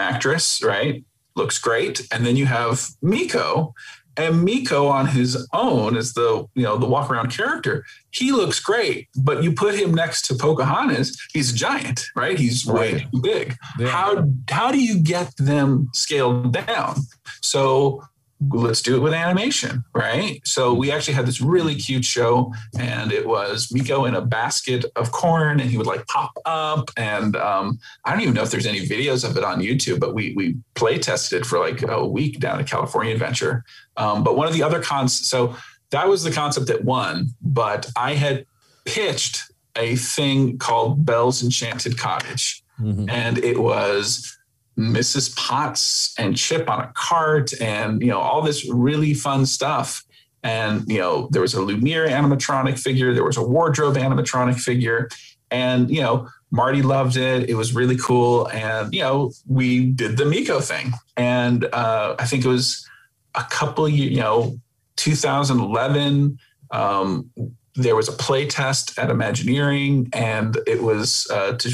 actress 0.00 0.62
right? 0.62 1.04
Looks 1.36 1.58
great. 1.58 2.06
And 2.12 2.26
then 2.26 2.36
you 2.36 2.46
have 2.46 2.88
Meeko, 3.02 3.72
and 4.16 4.46
Meeko 4.46 4.90
on 4.90 5.06
his 5.06 5.46
own 5.52 5.96
as 5.96 6.12
the 6.14 6.46
you 6.54 6.62
know 6.62 6.76
the 6.76 6.86
walk 6.86 7.10
around 7.10 7.30
character, 7.30 7.84
he 8.10 8.32
looks 8.32 8.60
great. 8.60 9.08
But 9.16 9.42
you 9.42 9.52
put 9.52 9.74
him 9.74 9.94
next 9.94 10.22
to 10.26 10.34
Pocahontas, 10.34 11.16
he's 11.32 11.52
a 11.52 11.56
giant, 11.56 12.06
right? 12.16 12.38
He's 12.38 12.66
way 12.66 12.92
Right. 12.94 13.06
too 13.12 13.20
big. 13.22 13.56
Yeah. 13.78 13.88
How 13.88 14.28
how 14.50 14.72
do 14.72 14.82
you 14.82 15.00
get 15.02 15.32
them 15.36 15.88
scaled 15.94 16.52
down? 16.52 16.96
So 17.40 18.02
let's 18.48 18.80
do 18.80 18.96
it 18.96 19.00
with 19.00 19.12
animation, 19.12 19.84
right? 19.94 20.40
So 20.44 20.72
we 20.72 20.90
actually 20.90 21.14
had 21.14 21.26
this 21.26 21.40
really 21.40 21.74
cute 21.74 22.04
show, 22.04 22.52
and 22.78 23.12
it 23.12 23.26
was 23.26 23.68
Meeko 23.68 24.08
in 24.08 24.14
a 24.14 24.20
basket 24.20 24.84
of 24.96 25.12
corn, 25.12 25.60
and 25.60 25.70
he 25.70 25.76
would 25.76 25.86
like 25.86 26.06
pop 26.06 26.32
up. 26.46 26.90
And 26.96 27.36
um, 27.36 27.78
I 28.04 28.12
don't 28.12 28.22
even 28.22 28.34
know 28.34 28.42
if 28.42 28.50
there's 28.50 28.66
any 28.66 28.86
videos 28.86 29.28
of 29.28 29.36
it 29.36 29.44
on 29.44 29.60
YouTube, 29.60 30.00
but 30.00 30.14
we 30.14 30.32
we 30.34 30.56
play 30.74 30.98
tested 30.98 31.46
for 31.46 31.58
like 31.58 31.82
a 31.82 32.06
week 32.06 32.40
down 32.40 32.58
at 32.60 32.66
California 32.66 33.12
Adventure. 33.12 33.64
Um, 33.96 34.24
but 34.24 34.36
one 34.36 34.46
of 34.46 34.54
the 34.54 34.62
other 34.62 34.80
cons, 34.82 35.12
so 35.12 35.54
that 35.90 36.08
was 36.08 36.22
the 36.22 36.30
concept 36.30 36.66
that 36.68 36.84
won. 36.84 37.28
But 37.42 37.90
I 37.96 38.14
had 38.14 38.46
pitched 38.86 39.42
a 39.76 39.96
thing 39.96 40.58
called 40.58 41.04
Belle's 41.04 41.42
Enchanted 41.42 41.96
Cottage 41.98 42.62
Mhm. 42.80 43.10
and 43.10 43.38
it 43.38 43.60
was 43.60 44.36
Mrs. 44.78 45.36
Potts 45.36 46.14
and 46.18 46.36
Chip 46.36 46.68
on 46.68 46.80
a 46.80 46.92
cart, 46.94 47.52
and 47.60 48.00
you 48.00 48.08
know 48.08 48.20
all 48.20 48.42
this 48.42 48.68
really 48.68 49.14
fun 49.14 49.46
stuff. 49.46 50.04
And 50.42 50.84
you 50.88 50.98
know 50.98 51.28
there 51.32 51.42
was 51.42 51.54
a 51.54 51.60
Lumiere 51.60 52.08
animatronic 52.08 52.78
figure, 52.78 53.12
there 53.12 53.24
was 53.24 53.36
a 53.36 53.42
wardrobe 53.42 53.96
animatronic 53.96 54.58
figure, 54.58 55.08
and 55.50 55.90
you 55.90 56.00
know 56.00 56.28
Marty 56.50 56.82
loved 56.82 57.16
it. 57.16 57.48
It 57.48 57.54
was 57.54 57.74
really 57.74 57.96
cool, 57.96 58.48
and 58.48 58.92
you 58.92 59.00
know 59.00 59.32
we 59.46 59.86
did 59.86 60.16
the 60.16 60.24
Meeko 60.24 60.62
thing, 60.62 60.92
and 61.16 61.64
uh, 61.72 62.16
I 62.18 62.26
think 62.26 62.44
it 62.44 62.48
was 62.48 62.86
a 63.34 63.44
couple, 63.44 63.88
you 63.88 64.16
know, 64.16 64.58
2011. 64.96 66.38
Um, 66.70 67.30
there 67.74 67.96
was 67.96 68.08
a 68.08 68.12
play 68.12 68.46
test 68.46 68.98
at 68.98 69.10
Imagineering, 69.10 70.08
and 70.12 70.58
it 70.66 70.82
was 70.82 71.26
uh, 71.30 71.52
to 71.52 71.70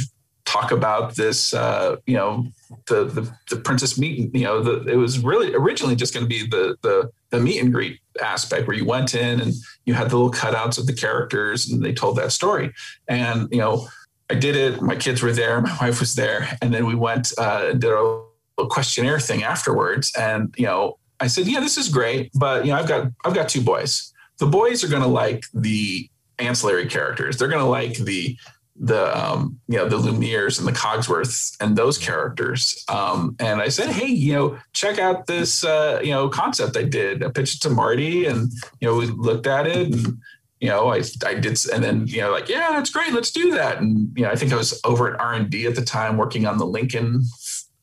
talk 0.46 0.70
about 0.70 1.16
this, 1.16 1.52
uh, 1.52 1.96
you 2.06 2.14
know, 2.14 2.46
the, 2.86 3.04
the 3.04 3.30
the 3.50 3.56
princess 3.60 3.98
meet. 3.98 4.34
You 4.34 4.44
know, 4.44 4.62
the, 4.62 4.90
it 4.90 4.96
was 4.96 5.18
really 5.18 5.54
originally 5.54 5.96
just 5.96 6.14
going 6.14 6.24
to 6.24 6.28
be 6.28 6.46
the 6.46 6.76
the 6.82 7.10
the 7.30 7.40
meet 7.40 7.60
and 7.60 7.72
greet 7.72 8.00
aspect 8.22 8.66
where 8.66 8.76
you 8.76 8.86
went 8.86 9.14
in 9.14 9.40
and 9.40 9.52
you 9.84 9.92
had 9.92 10.08
the 10.08 10.16
little 10.16 10.32
cutouts 10.32 10.78
of 10.78 10.86
the 10.86 10.94
characters 10.94 11.68
and 11.68 11.84
they 11.84 11.92
told 11.92 12.16
that 12.16 12.32
story. 12.32 12.72
And 13.08 13.48
you 13.50 13.58
know, 13.58 13.88
I 14.30 14.34
did 14.34 14.56
it. 14.56 14.80
My 14.80 14.96
kids 14.96 15.22
were 15.22 15.32
there. 15.32 15.60
My 15.62 15.76
wife 15.80 16.00
was 16.00 16.14
there, 16.14 16.48
and 16.62 16.72
then 16.72 16.86
we 16.86 16.94
went 16.94 17.32
uh, 17.36 17.68
and 17.72 17.80
did 17.80 17.92
a 17.92 18.66
questionnaire 18.66 19.20
thing 19.20 19.42
afterwards. 19.42 20.12
And 20.16 20.54
you 20.56 20.66
know, 20.66 20.98
I 21.20 21.26
said, 21.26 21.46
"Yeah, 21.46 21.60
this 21.60 21.76
is 21.76 21.88
great, 21.88 22.30
but 22.34 22.64
you 22.64 22.72
know, 22.72 22.78
I've 22.78 22.88
got 22.88 23.08
I've 23.24 23.34
got 23.34 23.48
two 23.48 23.60
boys. 23.60 24.12
The 24.38 24.46
boys 24.46 24.84
are 24.84 24.88
going 24.88 25.02
to 25.02 25.08
like 25.08 25.44
the 25.54 26.08
ancillary 26.38 26.86
characters. 26.86 27.36
They're 27.36 27.48
going 27.48 27.64
to 27.64 27.70
like 27.70 27.96
the 27.96 28.36
the 28.78 29.16
um, 29.16 29.58
you 29.68 29.76
know 29.76 29.88
the 29.88 29.98
Lumieres 29.98 30.58
and 30.58 30.68
the 30.68 30.72
Cogsworths 30.72 31.56
and 31.60 31.76
those 31.76 31.98
characters. 31.98 32.84
Um, 32.88 33.36
and 33.38 33.60
I 33.60 33.68
said, 33.68 33.88
hey, 33.90 34.08
you 34.08 34.32
know, 34.32 34.58
check 34.72 34.98
out 34.98 35.26
this 35.26 35.64
uh, 35.64 36.00
you 36.02 36.10
know 36.10 36.28
concept 36.28 36.76
I 36.76 36.82
did. 36.82 37.24
I 37.24 37.28
pitched 37.28 37.56
it 37.56 37.68
to 37.68 37.70
Marty, 37.70 38.26
and 38.26 38.50
you 38.80 38.88
know 38.88 38.96
we 38.96 39.06
looked 39.06 39.46
at 39.46 39.66
it, 39.66 39.92
and 39.92 40.18
you 40.60 40.68
know 40.68 40.88
I 40.88 41.02
I 41.24 41.34
did, 41.34 41.58
and 41.72 41.82
then 41.82 42.06
you 42.06 42.20
know 42.20 42.30
like 42.30 42.48
yeah, 42.48 42.70
that's 42.72 42.90
great, 42.90 43.12
let's 43.12 43.30
do 43.30 43.52
that. 43.52 43.78
And 43.78 44.10
you 44.16 44.24
know 44.24 44.30
I 44.30 44.36
think 44.36 44.52
I 44.52 44.56
was 44.56 44.80
over 44.84 45.12
at 45.12 45.20
R 45.20 45.34
and 45.34 45.48
D 45.48 45.66
at 45.66 45.74
the 45.74 45.84
time 45.84 46.16
working 46.16 46.46
on 46.46 46.58
the 46.58 46.66
Lincoln 46.66 47.22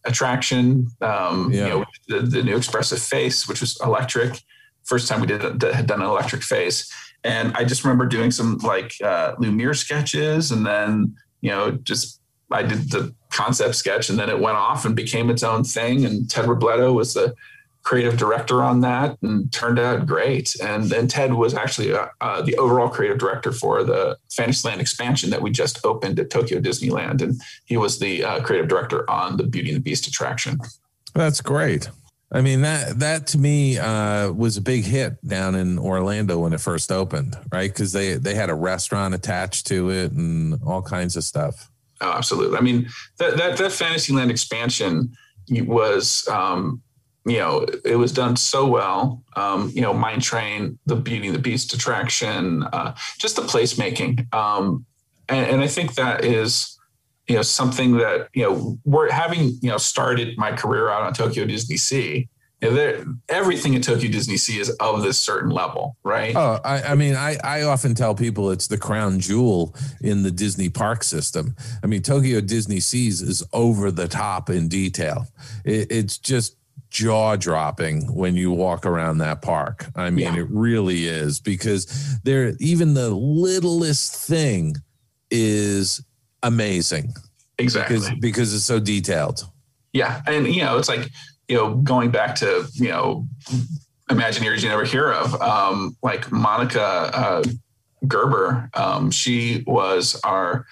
attraction. 0.06 0.88
Um, 1.02 1.52
Yeah. 1.52 1.64
You 1.64 1.70
know 1.70 1.86
the, 2.08 2.20
the 2.22 2.44
new 2.44 2.58
expressive 2.58 3.00
face, 3.00 3.48
which 3.48 3.62
was 3.62 3.80
electric. 3.82 4.42
First 4.84 5.08
time 5.08 5.22
we 5.22 5.28
did 5.28 5.42
had 5.42 5.88
done 5.88 6.02
an 6.02 6.08
electric 6.08 6.44
face. 6.44 6.92
And 7.24 7.56
I 7.56 7.64
just 7.64 7.84
remember 7.84 8.06
doing 8.06 8.32
some 8.32 8.58
like 8.60 8.96
uh, 9.02 9.36
Lumiere 9.38 9.74
sketches, 9.74 10.52
and 10.52 10.66
then 10.66 11.16
you 11.42 11.50
know 11.50 11.72
just 11.72 12.20
I 12.52 12.64
did 12.64 12.92
the 12.92 13.14
concept 13.32 13.76
sketch, 13.76 14.10
and 14.10 14.20
then 14.20 14.30
it 14.30 14.40
went 14.40 14.58
off 14.58 14.86
and 14.86 14.96
became 14.96 15.30
its 15.30 15.44
own 15.44 15.64
thing. 15.64 16.06
And 16.06 16.30
Ted 16.30 16.46
Robledo 16.46 16.94
was 16.94 17.14
the 17.14 17.34
creative 17.84 18.18
director 18.18 18.64
on 18.64 18.82
that, 18.82 19.18
and 19.22 19.52
turned 19.52 19.80
out 19.80 20.06
great. 20.06 20.56
And 20.62 20.86
then 20.86 21.08
Ted 21.08 21.34
was 21.34 21.54
actually 21.54 21.94
uh, 21.94 22.08
uh, 22.22 22.42
the 22.42 22.56
overall 22.56 22.90
creative 22.90 23.18
director 23.18 23.52
for 23.52 23.84
the 23.84 24.18
Fantasyland 24.32 24.80
expansion 24.80 25.30
that 25.32 25.42
we 25.42 25.52
just 25.52 25.86
opened 25.86 26.20
at 26.20 26.30
Tokyo 26.30 26.60
Disneyland, 26.60 27.22
and 27.22 27.42
he 27.66 27.78
was 27.78 28.00
the 28.00 28.24
uh, 28.24 28.42
creative 28.42 28.70
director 28.70 29.10
on 29.10 29.38
the 29.38 29.44
Beauty 29.44 29.70
and 29.70 29.78
the 29.78 29.82
Beast 29.82 30.08
attraction. 30.08 30.60
That's 31.14 31.42
great. 31.42 31.90
I 32.34 32.42
mean 32.42 32.62
that 32.62 33.00
that 33.00 33.28
to 33.28 33.38
me 33.38 33.78
uh, 33.78 34.32
was 34.32 34.58
a 34.58 34.62
big 34.62 34.86
hit 34.86 35.26
down 35.26 35.56
in 35.56 35.78
Orlando 35.78 36.40
when 36.40 36.54
it 36.54 36.62
first 36.62 36.92
opened, 36.92 37.38
right? 37.52 37.70
Because 37.72 37.94
they 37.94 38.16
they 38.16 38.34
had 38.34 38.50
a 38.50 38.56
restaurant 38.56 39.14
attached 39.14 39.68
to 39.68 39.92
it 39.92 40.12
and 40.12 40.60
all 40.66 40.82
kinds 40.82 41.16
of 41.16 41.24
stuff. 41.24 41.70
Oh, 42.02 42.12
absolutely. 42.12 42.58
I 42.58 42.62
mean, 42.62 42.90
that 43.18 43.38
that 43.38 43.58
that 43.58 43.72
Fantasyland 43.72 44.32
expansion 44.32 45.16
was, 45.50 46.28
um, 46.28 46.82
you 47.26 47.38
know, 47.38 47.66
it 47.86 47.96
was 47.96 48.12
done 48.12 48.36
so 48.36 48.68
well. 48.68 49.24
Um, 49.36 49.72
you 49.74 49.82
know, 49.82 49.94
Mine 49.94 50.20
Train, 50.20 50.80
the 50.86 50.96
Beauty 50.96 51.28
and 51.28 51.36
the 51.36 51.42
Beast 51.42 51.74
attraction, 51.74 52.64
uh, 52.64 52.96
just 53.20 53.36
the 53.36 53.44
placemaking, 53.44 54.34
um, 54.34 54.86
and, 55.30 55.48
and 55.48 55.62
I 55.62 55.68
think 55.68 55.96
that 55.96 56.26
is, 56.26 56.78
you 57.28 57.36
know, 57.36 57.42
something 57.42 57.98
that 57.98 58.28
you 58.34 58.44
know 58.44 58.78
we're 58.86 59.10
having. 59.12 59.58
You 59.62 59.70
know, 59.70 59.78
started 59.78 60.38
my 60.38 60.52
career 60.52 60.90
out 60.90 61.04
on 61.04 61.14
Tokyo 61.14 61.46
Disney 61.46 61.78
Sea. 61.78 62.28
You 62.62 62.72
know, 62.72 63.06
everything 63.28 63.76
at 63.76 63.84
Tokyo 63.84 64.10
Disney 64.10 64.38
Sea 64.38 64.60
is 64.60 64.70
of 64.80 65.04
this 65.04 65.20
certain 65.20 65.50
level, 65.50 65.98
right? 66.04 66.34
Oh, 66.34 66.60
I, 66.64 66.82
I 66.84 66.96
mean, 66.96 67.14
I, 67.14 67.38
I 67.44 67.64
often 67.64 67.94
tell 67.94 68.16
people 68.16 68.52
it's 68.52 68.68
the 68.68 68.78
crown 68.78 69.20
jewel 69.20 69.76
in 70.00 70.24
the 70.24 70.32
Disney 70.32 70.70
park 70.70 71.04
system. 71.04 71.58
I 71.84 71.88
mean, 71.88 72.02
Tokyo 72.02 72.40
Disney 72.40 72.80
Seas 72.80 73.22
is 73.22 73.44
over 73.52 73.92
the 73.92 74.08
top 74.08 74.50
in 74.50 74.70
detail. 74.70 75.28
It, 75.66 75.92
it's 75.92 76.18
just 76.18 76.56
jaw 76.90 77.36
dropping 77.36 78.14
when 78.14 78.36
you 78.36 78.52
walk 78.52 78.86
around 78.86 79.18
that 79.18 79.42
park. 79.42 79.88
I 79.94 80.10
mean, 80.10 80.34
Yeah. 80.34 80.42
it 80.42 80.48
really 80.50 81.06
is 81.06 81.42
because 81.42 82.18
there, 82.24 82.54
even 82.62 82.94
the 82.94 83.10
littlest 83.10 84.16
thing 84.16 84.76
is 85.30 86.02
amazing 86.44 87.14
exactly. 87.58 87.98
because 87.98 88.12
because 88.20 88.54
it's 88.54 88.66
so 88.66 88.80
detailed. 88.80 89.48
Yeah, 89.94 90.22
and 90.28 90.48
you 90.48 90.62
know, 90.64 90.78
it's 90.78 90.90
like 90.90 91.10
you 91.48 91.56
know, 91.56 91.76
going 91.76 92.12
back 92.12 92.36
to 92.36 92.68
you 92.74 92.90
know, 92.90 93.28
Imagineers 94.10 94.62
you 94.62 94.70
never 94.70 94.84
hear 94.84 95.12
of, 95.12 95.40
um, 95.42 95.96
like 96.04 96.32
Monica 96.32 96.82
uh, 96.82 97.44
Gerber. 98.08 98.70
Um, 98.74 99.12
she 99.12 99.64
was 99.66 100.20
our 100.24 100.66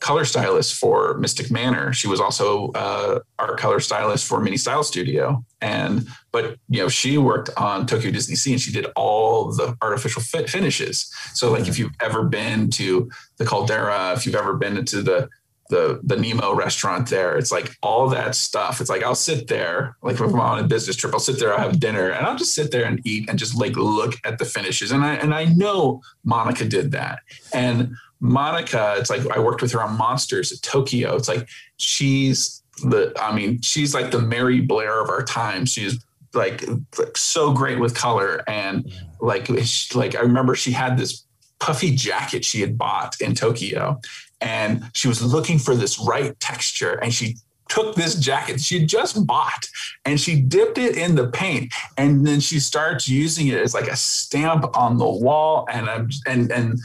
color 0.00 0.24
stylist 0.24 0.74
for 0.74 1.16
Mystic 1.18 1.50
Manor. 1.50 1.92
She 1.92 2.06
was 2.06 2.20
also 2.20 2.70
uh, 2.72 3.20
our 3.38 3.56
color 3.56 3.80
stylist 3.80 4.26
for 4.26 4.40
Minnie 4.40 4.56
Style 4.56 4.82
Studio, 4.82 5.44
and 5.60 6.06
but 6.32 6.58
you 6.68 6.80
know, 6.80 6.88
she 6.88 7.18
worked 7.18 7.50
on 7.56 7.86
Tokyo 7.86 8.10
Disney 8.10 8.36
Sea 8.36 8.52
and 8.52 8.60
she 8.60 8.72
did 8.72 8.86
all 8.94 9.52
the 9.52 9.76
artificial 9.82 10.22
finishes. 10.22 11.10
So, 11.34 11.50
like, 11.50 11.66
if 11.66 11.78
you've 11.78 11.94
ever 12.00 12.24
been 12.24 12.70
to 12.72 13.10
the 13.38 13.46
Caldera, 13.46 14.12
if 14.12 14.26
you've 14.26 14.34
ever 14.34 14.54
been 14.54 14.84
to 14.84 15.02
the 15.02 15.28
the 15.68 16.00
the 16.02 16.16
Nemo 16.16 16.54
restaurant 16.54 17.08
there. 17.08 17.36
It's 17.36 17.52
like 17.52 17.76
all 17.82 18.08
that 18.10 18.34
stuff. 18.34 18.80
It's 18.80 18.90
like 18.90 19.02
I'll 19.02 19.14
sit 19.14 19.48
there, 19.48 19.96
like 20.02 20.14
if 20.14 20.20
I'm 20.20 20.38
on 20.38 20.58
a 20.58 20.66
business 20.66 20.96
trip, 20.96 21.12
I'll 21.12 21.20
sit 21.20 21.38
there, 21.38 21.52
I'll 21.52 21.70
have 21.70 21.80
dinner, 21.80 22.10
and 22.10 22.26
I'll 22.26 22.36
just 22.36 22.54
sit 22.54 22.70
there 22.70 22.84
and 22.84 23.04
eat 23.04 23.28
and 23.28 23.38
just 23.38 23.56
like 23.56 23.76
look 23.76 24.14
at 24.24 24.38
the 24.38 24.44
finishes. 24.44 24.92
And 24.92 25.04
I 25.04 25.14
and 25.14 25.34
I 25.34 25.46
know 25.46 26.02
Monica 26.24 26.64
did 26.64 26.92
that. 26.92 27.20
And 27.52 27.96
Monica, 28.20 28.94
it's 28.98 29.10
like 29.10 29.26
I 29.30 29.38
worked 29.38 29.62
with 29.62 29.72
her 29.72 29.82
on 29.82 29.96
Monsters 29.96 30.52
at 30.52 30.62
Tokyo. 30.62 31.16
It's 31.16 31.28
like 31.28 31.48
she's 31.76 32.62
the, 32.82 33.12
I 33.20 33.34
mean, 33.34 33.60
she's 33.62 33.94
like 33.94 34.10
the 34.10 34.20
Mary 34.20 34.60
Blair 34.60 35.02
of 35.02 35.10
our 35.10 35.22
time. 35.22 35.66
She's 35.66 36.04
like, 36.34 36.64
like 36.98 37.16
so 37.16 37.52
great 37.52 37.78
with 37.78 37.94
color 37.94 38.42
and 38.48 38.90
like 39.20 39.46
she- 39.64 39.96
like 39.98 40.14
I 40.14 40.20
remember 40.20 40.54
she 40.54 40.72
had 40.72 40.98
this 40.98 41.24
puffy 41.58 41.94
jacket 41.94 42.44
she 42.44 42.60
had 42.60 42.76
bought 42.76 43.20
in 43.20 43.34
Tokyo 43.34 43.98
and 44.40 44.84
she 44.92 45.08
was 45.08 45.22
looking 45.22 45.58
for 45.58 45.74
this 45.74 45.98
right 45.98 46.38
texture 46.40 46.94
and 47.02 47.12
she 47.12 47.36
took 47.68 47.96
this 47.96 48.14
jacket 48.14 48.60
she 48.60 48.86
just 48.86 49.26
bought 49.26 49.68
and 50.04 50.20
she 50.20 50.40
dipped 50.40 50.78
it 50.78 50.96
in 50.96 51.14
the 51.16 51.26
paint 51.28 51.72
and 51.96 52.24
then 52.26 52.38
she 52.38 52.60
starts 52.60 53.08
using 53.08 53.48
it 53.48 53.58
as 53.58 53.74
like 53.74 53.88
a 53.88 53.96
stamp 53.96 54.64
on 54.76 54.98
the 54.98 55.08
wall 55.08 55.66
and 55.70 55.88
I'm 55.90 56.08
and 56.26 56.50
and 56.52 56.78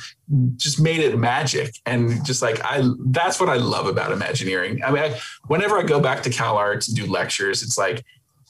just 0.56 0.80
made 0.80 1.00
it 1.00 1.18
magic 1.18 1.76
and 1.86 2.24
just 2.26 2.42
like 2.42 2.60
I 2.64 2.90
that's 3.08 3.40
what 3.40 3.50
I 3.50 3.56
love 3.56 3.88
about 3.88 4.12
Imagineering. 4.12 4.84
I 4.84 4.92
mean, 4.92 5.04
I, 5.04 5.20
whenever 5.48 5.78
I 5.78 5.84
go 5.84 6.00
back 6.00 6.24
to 6.24 6.30
Cal 6.30 6.58
Arts 6.58 6.88
and 6.88 6.96
do 6.96 7.06
lectures, 7.06 7.64
it's 7.64 7.78
like 7.78 8.06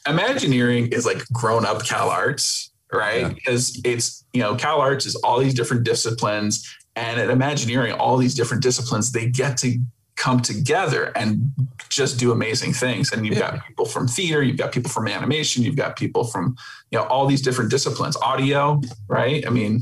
Imagineering 0.07 0.87
is 0.87 1.05
like 1.05 1.23
grown 1.31 1.65
up 1.65 1.85
Cal 1.85 2.09
Arts, 2.09 2.71
right? 2.91 3.21
Yeah. 3.21 3.29
Because 3.29 3.81
it's 3.83 4.25
you 4.33 4.41
know 4.41 4.55
Cal 4.55 4.79
Arts 4.81 5.05
is 5.05 5.15
all 5.15 5.39
these 5.39 5.53
different 5.53 5.83
disciplines, 5.83 6.75
and 6.95 7.19
at 7.19 7.29
Imagineering, 7.29 7.93
all 7.93 8.17
these 8.17 8.35
different 8.35 8.63
disciplines 8.63 9.11
they 9.11 9.29
get 9.29 9.57
to 9.57 9.79
come 10.21 10.39
together 10.39 11.11
and 11.15 11.51
just 11.89 12.19
do 12.19 12.31
amazing 12.31 12.73
things. 12.73 13.11
And 13.11 13.25
you've 13.25 13.37
Yeah. 13.37 13.51
got 13.51 13.67
people 13.67 13.85
from 13.93 14.07
theater, 14.07 14.41
you've 14.43 14.61
got 14.63 14.71
people 14.71 14.91
from 14.91 15.07
animation, 15.07 15.63
you've 15.63 15.75
got 15.83 15.95
people 16.03 16.23
from 16.33 16.55
you 16.91 16.97
know 16.99 17.05
all 17.05 17.25
these 17.25 17.41
different 17.41 17.71
disciplines, 17.71 18.15
audio, 18.21 18.79
right? 19.07 19.41
I 19.47 19.49
mean, 19.49 19.73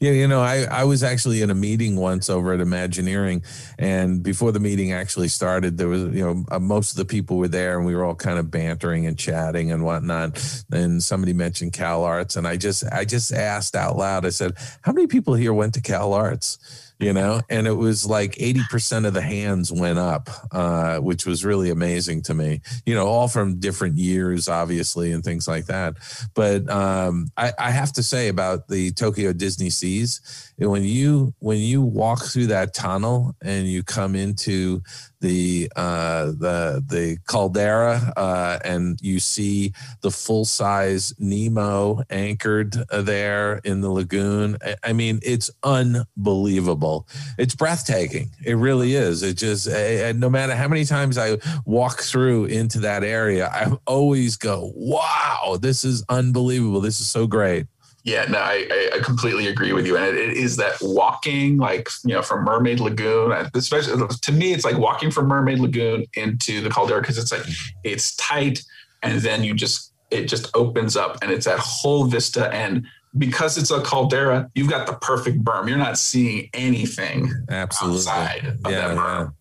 Yeah, 0.00 0.10
you 0.22 0.26
know, 0.26 0.42
I, 0.42 0.56
I 0.80 0.82
was 0.82 1.04
actually 1.04 1.42
in 1.42 1.50
a 1.50 1.54
meeting 1.54 1.94
once 1.94 2.28
over 2.28 2.52
at 2.52 2.60
Imagineering, 2.60 3.44
and 3.78 4.20
before 4.20 4.50
the 4.50 4.58
meeting 4.58 4.90
actually 4.92 5.28
started, 5.28 5.78
there 5.78 5.86
was, 5.86 6.02
you 6.18 6.24
know, 6.26 6.44
uh, 6.50 6.58
most 6.58 6.90
of 6.90 6.96
the 6.96 7.04
people 7.04 7.36
were 7.38 7.52
there, 7.60 7.76
and 7.78 7.86
we 7.86 7.94
were 7.94 8.04
all 8.04 8.16
kind 8.16 8.38
of 8.40 8.50
bantering 8.50 9.06
and 9.06 9.16
chatting 9.16 9.70
and 9.72 9.84
whatnot. 9.84 10.30
And 10.72 11.00
somebody 11.00 11.32
mentioned 11.32 11.72
Cal 11.72 12.02
Arts, 12.02 12.34
and 12.36 12.48
I 12.48 12.56
just 12.56 12.82
I 13.00 13.04
just 13.04 13.32
asked 13.32 13.76
out 13.76 13.96
loud. 13.96 14.26
I 14.26 14.30
said, 14.30 14.52
"How 14.82 14.92
many 14.92 15.06
people 15.06 15.34
here 15.34 15.54
went 15.54 15.72
to 15.74 15.80
Cal 15.80 16.12
Arts?" 16.12 16.58
You 17.02 17.12
know, 17.12 17.40
and 17.50 17.66
it 17.66 17.72
was 17.72 18.06
like 18.06 18.36
eighty 18.40 18.62
percent 18.70 19.06
of 19.06 19.12
the 19.12 19.20
hands 19.20 19.72
went 19.72 19.98
up, 19.98 20.30
uh, 20.52 20.98
which 20.98 21.26
was 21.26 21.44
really 21.44 21.70
amazing 21.70 22.22
to 22.22 22.34
me. 22.34 22.60
You 22.86 22.94
know, 22.94 23.06
all 23.06 23.26
from 23.26 23.58
different 23.58 23.98
years, 23.98 24.48
obviously, 24.48 25.10
and 25.10 25.24
things 25.24 25.48
like 25.48 25.66
that. 25.66 25.94
But 26.34 26.70
um, 26.70 27.32
I, 27.36 27.52
I 27.58 27.70
have 27.72 27.92
to 27.94 28.02
say 28.02 28.28
about 28.28 28.68
the 28.68 28.92
Tokyo 28.92 29.32
Disney 29.32 29.68
Seas, 29.68 30.51
when 30.70 30.84
you 30.84 31.34
when 31.40 31.58
you 31.58 31.82
walk 31.82 32.24
through 32.24 32.46
that 32.48 32.74
tunnel 32.74 33.34
and 33.42 33.66
you 33.66 33.82
come 33.82 34.14
into 34.14 34.82
the 35.20 35.70
uh, 35.76 36.26
the 36.26 36.82
the 36.86 37.16
caldera 37.26 38.12
uh, 38.16 38.58
and 38.64 38.98
you 39.00 39.20
see 39.20 39.72
the 40.02 40.10
full 40.10 40.44
size 40.44 41.14
Nemo 41.18 42.02
anchored 42.10 42.76
uh, 42.90 43.02
there 43.02 43.58
in 43.64 43.80
the 43.80 43.90
lagoon. 43.90 44.56
I- 44.62 44.76
I 44.84 44.92
mean, 44.92 45.20
it's 45.22 45.50
unbelievable. 45.62 47.06
It's 47.38 47.54
breathtaking. 47.54 48.30
It 48.44 48.54
really 48.56 48.94
is. 48.94 49.22
It 49.22 49.36
just 49.36 49.68
eh, 49.68 50.08
eh, 50.08 50.12
no 50.12 50.28
matter 50.28 50.54
how 50.56 50.68
many 50.68 50.84
times 50.84 51.18
I 51.18 51.38
walk 51.64 52.00
through 52.00 52.46
into 52.46 52.80
that 52.80 53.04
area, 53.04 53.48
I 53.48 53.72
always 53.86 54.36
go, 54.36 54.72
"Wow, 54.74 55.58
this 55.60 55.84
is 55.84 56.04
unbelievable. 56.08 56.80
This 56.80 57.00
is 57.00 57.08
so 57.08 57.26
great." 57.26 57.66
Yeah, 58.04 58.24
no, 58.24 58.38
I, 58.38 58.90
I- 58.94 58.98
completely 59.00 59.46
agree 59.46 59.72
with 59.72 59.86
you. 59.86 59.96
And 59.96 60.04
it, 60.04 60.16
it 60.16 60.36
is 60.36 60.56
that 60.56 60.74
walking, 60.80 61.56
like, 61.58 61.88
you 62.04 62.14
know, 62.14 62.22
from 62.22 62.44
Mermaid 62.44 62.80
Lagoon, 62.80 63.32
especially 63.54 64.06
to 64.08 64.32
me, 64.32 64.52
it's 64.52 64.64
like 64.64 64.76
walking 64.78 65.10
from 65.10 65.26
Mermaid 65.28 65.58
Lagoon 65.60 66.06
into 66.14 66.60
the 66.60 66.70
caldera 66.70 67.00
because 67.00 67.18
it's 67.18 67.30
like, 67.30 67.44
it's 67.84 68.16
tight. 68.16 68.62
And 69.02 69.20
then 69.20 69.44
you 69.44 69.54
just, 69.54 69.92
it 70.10 70.26
just 70.26 70.54
opens 70.56 70.96
up 70.96 71.18
and 71.22 71.30
it's 71.30 71.46
that 71.46 71.58
whole 71.58 72.04
vista. 72.04 72.52
And 72.54 72.86
because 73.18 73.58
it's 73.58 73.70
a 73.70 73.80
caldera, 73.82 74.50
you've 74.54 74.70
got 74.70 74.86
the 74.86 74.94
perfect 74.94 75.44
berm. 75.44 75.68
You're 75.68 75.78
not 75.78 75.98
seeing 75.98 76.48
anything 76.54 77.30
Absolutely. 77.48 77.98
outside 77.98 78.44
of 78.64 78.70
Yeah, 78.70 78.88
that 78.88 78.96
berm. 78.96 79.34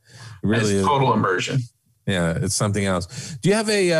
It 0.43 0.47
really 0.47 0.75
it's 0.75 0.87
total 0.87 1.13
immersion. 1.13 1.61
Yeah, 2.07 2.33
it's 2.41 2.55
something 2.55 2.83
else. 2.83 3.37
Do 3.41 3.49
you 3.49 3.55
have 3.55 3.69
a 3.69 3.93
uh, 3.93 3.99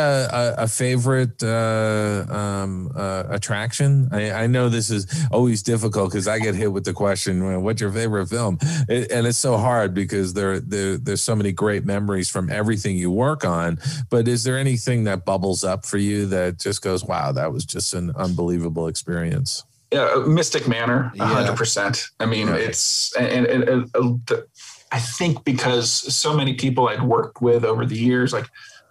a, 0.58 0.64
a 0.64 0.68
favorite 0.68 1.40
uh, 1.40 2.24
um, 2.28 2.90
uh, 2.96 3.24
attraction? 3.28 4.08
I, 4.10 4.32
I 4.32 4.46
know 4.48 4.68
this 4.68 4.90
is 4.90 5.06
always 5.30 5.62
difficult 5.62 6.10
because 6.10 6.26
I 6.26 6.40
get 6.40 6.56
hit 6.56 6.72
with 6.72 6.84
the 6.84 6.92
question, 6.92 7.62
"What's 7.62 7.80
your 7.80 7.92
favorite 7.92 8.26
film?" 8.26 8.58
It, 8.88 9.12
and 9.12 9.24
it's 9.26 9.38
so 9.38 9.56
hard 9.56 9.94
because 9.94 10.34
there, 10.34 10.58
there 10.58 10.98
there's 10.98 11.22
so 11.22 11.36
many 11.36 11.52
great 11.52 11.84
memories 11.84 12.28
from 12.28 12.50
everything 12.50 12.96
you 12.96 13.10
work 13.12 13.44
on. 13.44 13.78
But 14.10 14.26
is 14.26 14.42
there 14.42 14.58
anything 14.58 15.04
that 15.04 15.24
bubbles 15.24 15.62
up 15.62 15.86
for 15.86 15.98
you 15.98 16.26
that 16.26 16.58
just 16.58 16.82
goes, 16.82 17.04
"Wow, 17.04 17.30
that 17.32 17.52
was 17.52 17.64
just 17.64 17.94
an 17.94 18.10
unbelievable 18.16 18.88
experience"? 18.88 19.62
Yeah, 19.92 20.24
Mystic 20.26 20.66
Manor, 20.66 21.12
Yeah. 21.14 21.26
hundred 21.26 21.54
percent. 21.56 22.08
I 22.18 22.24
mean, 22.24 22.48
Yeah. 22.48 22.54
it's 22.54 23.14
and, 23.14 23.44
and, 23.46 23.62
and 23.64 23.84
uh, 23.94 24.00
the, 24.26 24.46
I 24.92 24.98
think 24.98 25.44
because 25.44 25.90
so 25.90 26.36
many 26.36 26.54
people 26.54 26.88
I'd 26.88 27.02
worked 27.02 27.40
with 27.40 27.64
over 27.64 27.86
the 27.86 27.96
years, 27.96 28.32
like 28.32 28.46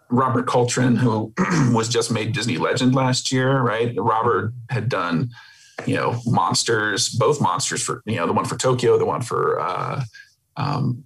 Robert 0.09 0.47
Coltrane, 0.47 0.95
who 0.95 1.31
was 1.71 1.87
just 1.87 2.11
made 2.11 2.33
Disney 2.33 2.57
Legend 2.57 2.95
last 2.95 3.31
year, 3.31 3.61
right? 3.61 3.93
Robert 3.97 4.51
had 4.69 4.89
done, 4.89 5.29
you 5.85 5.95
know, 5.95 6.19
monsters, 6.25 7.09
both 7.09 7.39
monsters 7.39 7.83
for 7.83 8.01
you 8.05 8.15
know 8.15 8.25
the 8.25 8.33
one 8.33 8.45
for 8.45 8.57
Tokyo, 8.57 8.97
the 8.97 9.05
one 9.05 9.21
for 9.21 9.59
uh, 9.59 10.03
um, 10.57 11.05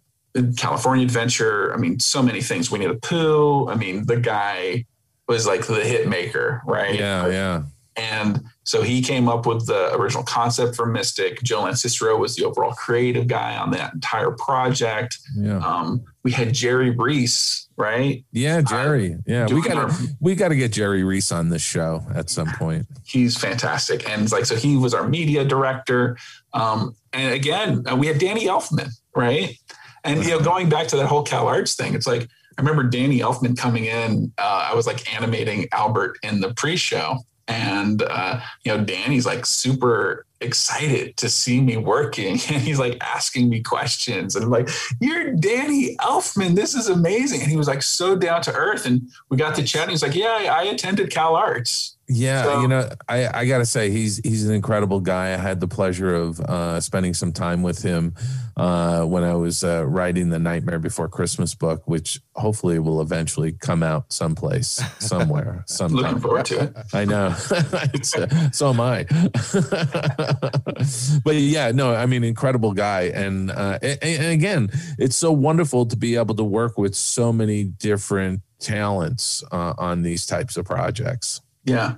California 0.58 1.04
Adventure. 1.04 1.74
I 1.74 1.78
mean, 1.78 2.00
so 2.00 2.24
many 2.24 2.42
things. 2.42 2.72
Winnie 2.72 2.86
a 2.86 2.96
poo. 2.96 3.68
I 3.68 3.76
mean, 3.76 4.08
the 4.08 4.18
guy 4.18 4.86
was 5.28 5.46
like 5.46 5.68
the 5.68 5.84
hit 5.84 6.08
maker, 6.08 6.62
right? 6.66 6.98
Yeah, 6.98 7.28
yeah, 7.28 7.64
And 7.98 8.44
so 8.66 8.82
he 8.82 9.02
came 9.02 9.30
up 9.30 9.46
with 9.46 9.68
the 9.68 9.94
original 9.96 10.24
concept 10.24 10.76
for 10.76 10.86
Mystic. 10.86 11.42
Joe 11.44 11.62
Lanzisero 11.62 12.20
was 12.20 12.36
the 12.36 12.44
overall 12.44 12.74
creative 12.74 13.28
guy 13.28 13.56
on 13.56 13.72
that 13.72 13.94
entire 13.94 14.32
project. 14.32 15.18
yeah, 15.38 15.60
Um, 15.60 16.04
we 16.24 16.32
had 16.32 16.54
Jerry 16.54 16.90
Rees, 16.90 17.70
right? 17.78 18.26
yeah. 18.32 18.62
Jerry, 18.62 19.18
yeah, 19.28 19.46
we 19.48 19.62
got 19.62 19.90
to 19.90 20.08
we 20.20 20.34
got 20.36 20.50
to 20.50 20.56
get 20.56 20.72
Jerry 20.74 21.04
Rees 21.04 21.32
on 21.32 21.50
this 21.50 21.62
show 21.62 22.04
at 22.14 22.30
some 22.30 22.48
point. 22.54 22.88
He's 23.06 23.38
fantastic. 23.38 24.10
And 24.10 24.24
it's 24.24 24.32
like, 24.34 24.46
so 24.46 24.56
he 24.56 24.76
was 24.76 24.94
our 24.94 25.08
media 25.08 25.46
director. 25.46 26.18
Um, 26.54 26.96
and 27.14 27.34
again, 27.34 27.84
uh, 27.90 27.96
we 27.96 28.08
had 28.08 28.18
Danny 28.18 28.46
Elfman, 28.48 28.90
right? 29.16 29.58
And, 30.04 30.24
you 30.24 30.32
know, 30.32 30.40
going 30.40 30.70
back 30.70 30.88
to 30.88 30.98
that 30.98 31.06
whole 31.08 31.24
Cal 31.24 31.48
Arts 31.48 31.76
thing, 31.76 31.94
it's 31.96 32.08
like, 32.08 32.24
I 32.58 32.62
remember 32.62 32.84
Danny 32.84 33.20
Elfman 33.20 33.58
coming 33.58 33.86
in. 33.86 34.32
Uh, 34.38 34.70
I 34.72 34.74
was 34.76 34.88
like 34.88 35.14
animating 35.14 35.68
Albert 35.72 36.18
in 36.24 36.40
the 36.42 36.54
pre 36.54 36.76
show. 36.78 37.20
And, 37.48 38.02
uh, 38.02 38.42
you 38.64 38.76
know, 38.76 38.84
Danny's 38.84 39.26
like 39.26 39.46
super 39.46 40.26
excited 40.42 41.16
to 41.18 41.30
see 41.30 41.62
me 41.62 41.78
working. 41.78 42.40
And 42.50 42.62
he's 42.62 42.80
like 42.80 42.98
asking 43.02 43.50
me 43.50 43.62
questions. 43.62 44.36
And 44.36 44.46
I'm 44.46 44.52
like, 44.52 44.70
You're 45.00 45.34
Danny 45.34 45.96
Elfman. 45.98 46.56
This 46.56 46.76
is 46.76 46.88
amazing. 46.88 47.42
And 47.42 47.50
he 47.50 47.58
was 47.58 47.68
like 47.68 47.84
so 47.84 48.16
down 48.16 48.42
to 48.44 48.54
earth. 48.54 48.86
And 48.86 49.10
we 49.30 49.38
got 49.38 49.56
to 49.56 49.64
chat. 49.64 49.84
And 49.84 49.92
he's 49.92 50.04
like, 50.04 50.16
Yeah, 50.16 50.56
I 50.58 50.64
attended 50.64 51.12
Cal 51.12 51.36
Arts. 51.36 51.95
Yeah, 52.08 52.44
So- 52.44 52.62
you 52.62 52.68
know, 52.68 52.88
I, 53.10 53.28
I 53.42 53.46
got 53.46 53.58
to 53.60 53.66
say 53.66 53.90
he's 53.90 54.18
he's 54.18 54.48
an 54.48 54.54
incredible 54.54 55.00
guy. 55.00 55.34
I 55.34 55.38
had 55.38 55.60
the 55.60 55.68
pleasure 55.68 56.14
of 56.14 56.40
uh, 56.40 56.80
spending 56.80 57.16
some 57.16 57.32
time 57.32 57.64
with 57.64 57.82
him 57.82 58.14
uh, 58.58 59.04
when 59.06 59.24
I 59.24 59.34
was 59.34 59.64
uh, 59.64 59.86
writing 59.88 60.30
the 60.30 60.38
Nightmare 60.38 60.78
Before 60.80 61.10
Christmas 61.10 61.56
book, 61.56 61.82
which 61.88 62.22
hopefully 62.36 62.78
will 62.80 63.02
eventually 63.02 63.54
come 63.54 63.82
out 63.82 64.14
someplace, 64.14 64.82
somewhere, 65.00 65.64
sometime. 65.68 65.98
Looking 65.98 66.20
forward 66.20 66.46
to 66.46 66.64
it. 66.66 66.74
I 66.94 67.06
know. 67.06 67.36
it's, 67.94 68.16
uh, 68.16 68.52
so 68.52 68.70
am 68.70 68.80
I. 68.80 69.06
but 71.24 71.36
yeah, 71.36 71.72
no, 71.72 71.94
I 71.96 72.06
mean, 72.06 72.24
incredible 72.24 72.74
guy, 72.74 73.04
and 73.14 73.50
uh, 73.52 73.80
and, 73.82 74.00
and 74.04 74.26
again, 74.32 74.70
it's 75.00 75.16
so 75.16 75.32
wonderful 75.32 75.86
to 75.88 75.96
be 75.98 76.16
able 76.18 76.36
to 76.36 76.44
work 76.44 76.78
with 76.78 76.94
so 76.96 77.34
many 77.34 77.64
different 77.64 78.42
talents 78.60 79.44
uh, 79.52 79.74
on 79.78 80.02
these 80.04 80.26
types 80.26 80.58
of 80.58 80.66
projects. 80.66 81.42
Yeah. 81.66 81.96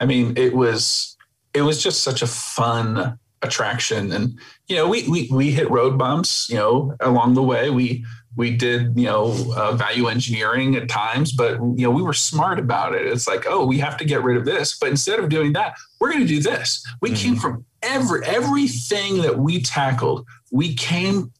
I 0.00 0.06
mean, 0.06 0.36
it 0.36 0.54
was 0.54 1.16
it 1.54 1.62
was 1.62 1.82
just 1.82 2.02
such 2.02 2.22
a 2.22 2.26
fun 2.26 3.18
attraction. 3.42 4.12
And, 4.12 4.38
you 4.68 4.76
know, 4.76 4.88
we 4.88 5.08
we 5.08 5.28
we 5.30 5.50
hit 5.50 5.70
road 5.70 5.98
bumps, 5.98 6.48
you 6.48 6.56
know, 6.56 6.94
along 7.00 7.34
the 7.34 7.42
way. 7.42 7.70
We 7.70 8.04
we 8.36 8.56
did, 8.56 8.96
you 8.96 9.06
know, 9.06 9.34
uh, 9.56 9.72
value 9.72 10.06
engineering 10.06 10.76
at 10.76 10.88
times, 10.88 11.32
but 11.32 11.54
you 11.54 11.84
know, 11.84 11.90
we 11.90 12.02
were 12.02 12.12
smart 12.12 12.58
about 12.58 12.94
it. 12.94 13.06
It's 13.06 13.26
like, 13.26 13.44
oh, 13.48 13.66
we 13.66 13.78
have 13.78 13.96
to 13.98 14.04
get 14.04 14.22
rid 14.22 14.36
of 14.36 14.44
this, 14.44 14.78
but 14.78 14.88
instead 14.88 15.18
of 15.18 15.28
doing 15.28 15.52
that, 15.54 15.74
we're 15.98 16.12
going 16.12 16.20
to 16.20 16.26
do 16.26 16.40
this. 16.40 16.84
We 17.00 17.10
came 17.12 17.36
from 17.36 17.64
every 17.82 18.24
everything 18.24 19.22
that 19.22 19.38
we 19.38 19.60
tackled. 19.60 20.26
We 20.52 20.74
came 20.74 21.32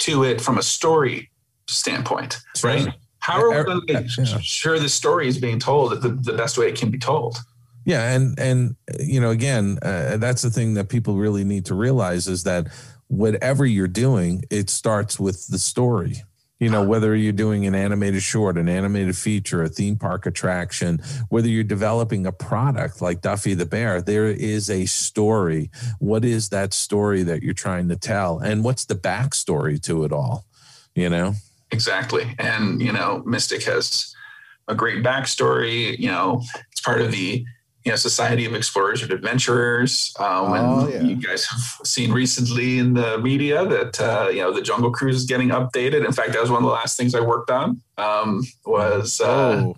to 0.00 0.24
it 0.24 0.40
from 0.40 0.58
a 0.58 0.62
story 0.62 1.30
standpoint, 1.66 2.38
right? 2.62 2.82
Sure. 2.82 2.94
How 3.28 3.42
are 3.42 3.50
we 3.50 3.62
going 3.62 3.86
to 3.86 3.92
make 3.92 4.16
yeah. 4.16 4.38
sure 4.40 4.78
the 4.78 4.88
story 4.88 5.28
is 5.28 5.38
being 5.38 5.58
told 5.58 6.00
the, 6.00 6.08
the 6.08 6.32
best 6.32 6.56
way 6.56 6.68
it 6.68 6.78
can 6.78 6.90
be 6.90 6.98
told? 6.98 7.36
Yeah, 7.84 8.14
and 8.14 8.38
and 8.38 8.76
you 8.98 9.20
know, 9.20 9.30
again, 9.30 9.78
uh, 9.82 10.16
that's 10.16 10.40
the 10.40 10.50
thing 10.50 10.74
that 10.74 10.88
people 10.88 11.16
really 11.16 11.44
need 11.44 11.66
to 11.66 11.74
realize 11.74 12.26
is 12.26 12.44
that 12.44 12.68
whatever 13.08 13.66
you're 13.66 13.86
doing, 13.86 14.44
it 14.50 14.70
starts 14.70 15.20
with 15.20 15.46
the 15.48 15.58
story. 15.58 16.22
You 16.58 16.70
know, 16.70 16.82
whether 16.82 17.14
you're 17.14 17.32
doing 17.32 17.66
an 17.66 17.74
animated 17.74 18.22
short, 18.22 18.56
an 18.56 18.68
animated 18.68 19.16
feature, 19.16 19.62
a 19.62 19.68
theme 19.68 19.96
park 19.96 20.26
attraction, 20.26 21.00
whether 21.28 21.48
you're 21.48 21.64
developing 21.64 22.26
a 22.26 22.32
product 22.32 23.00
like 23.00 23.20
Duffy 23.20 23.54
the 23.54 23.66
Bear, 23.66 24.02
there 24.02 24.26
is 24.26 24.68
a 24.68 24.86
story. 24.86 25.70
What 25.98 26.24
is 26.24 26.48
that 26.48 26.72
story 26.74 27.22
that 27.24 27.42
you're 27.42 27.54
trying 27.54 27.88
to 27.90 27.96
tell? 27.96 28.38
And 28.38 28.64
what's 28.64 28.86
the 28.86 28.96
backstory 28.96 29.80
to 29.82 30.04
it 30.04 30.12
all? 30.12 30.46
You 30.94 31.10
know? 31.10 31.34
Exactly. 31.70 32.34
And, 32.38 32.80
you 32.80 32.92
know, 32.92 33.22
Mystic 33.26 33.62
has 33.64 34.14
a 34.68 34.74
great 34.74 35.02
backstory. 35.02 35.98
You 35.98 36.08
know, 36.08 36.42
it's 36.72 36.80
part 36.80 37.00
of 37.00 37.10
the, 37.12 37.44
you 37.84 37.92
know, 37.92 37.96
Society 37.96 38.44
of 38.44 38.54
Explorers 38.54 39.02
and 39.02 39.12
Adventurers. 39.12 40.14
Um, 40.18 40.26
Oh, 40.52 40.86
and 40.86 40.92
yeah. 40.92 41.00
you 41.02 41.16
guys 41.16 41.44
have 41.46 41.86
seen 41.86 42.12
recently 42.12 42.78
in 42.78 42.94
the 42.94 43.18
media 43.18 43.64
that, 43.66 44.00
uh, 44.00 44.28
you 44.30 44.40
know, 44.42 44.52
the 44.52 44.62
Jungle 44.62 44.90
Cruise 44.90 45.16
is 45.16 45.24
getting 45.24 45.48
updated. 45.50 46.04
In 46.06 46.12
fact, 46.12 46.32
that 46.32 46.40
was 46.40 46.50
one 46.50 46.62
of 46.62 46.66
the 46.68 46.72
last 46.74 46.96
things 46.96 47.14
I 47.14 47.20
worked 47.20 47.50
on 47.50 47.80
um, 47.98 48.42
was 48.66 49.20
uh, 49.20 49.62
oh, 49.64 49.76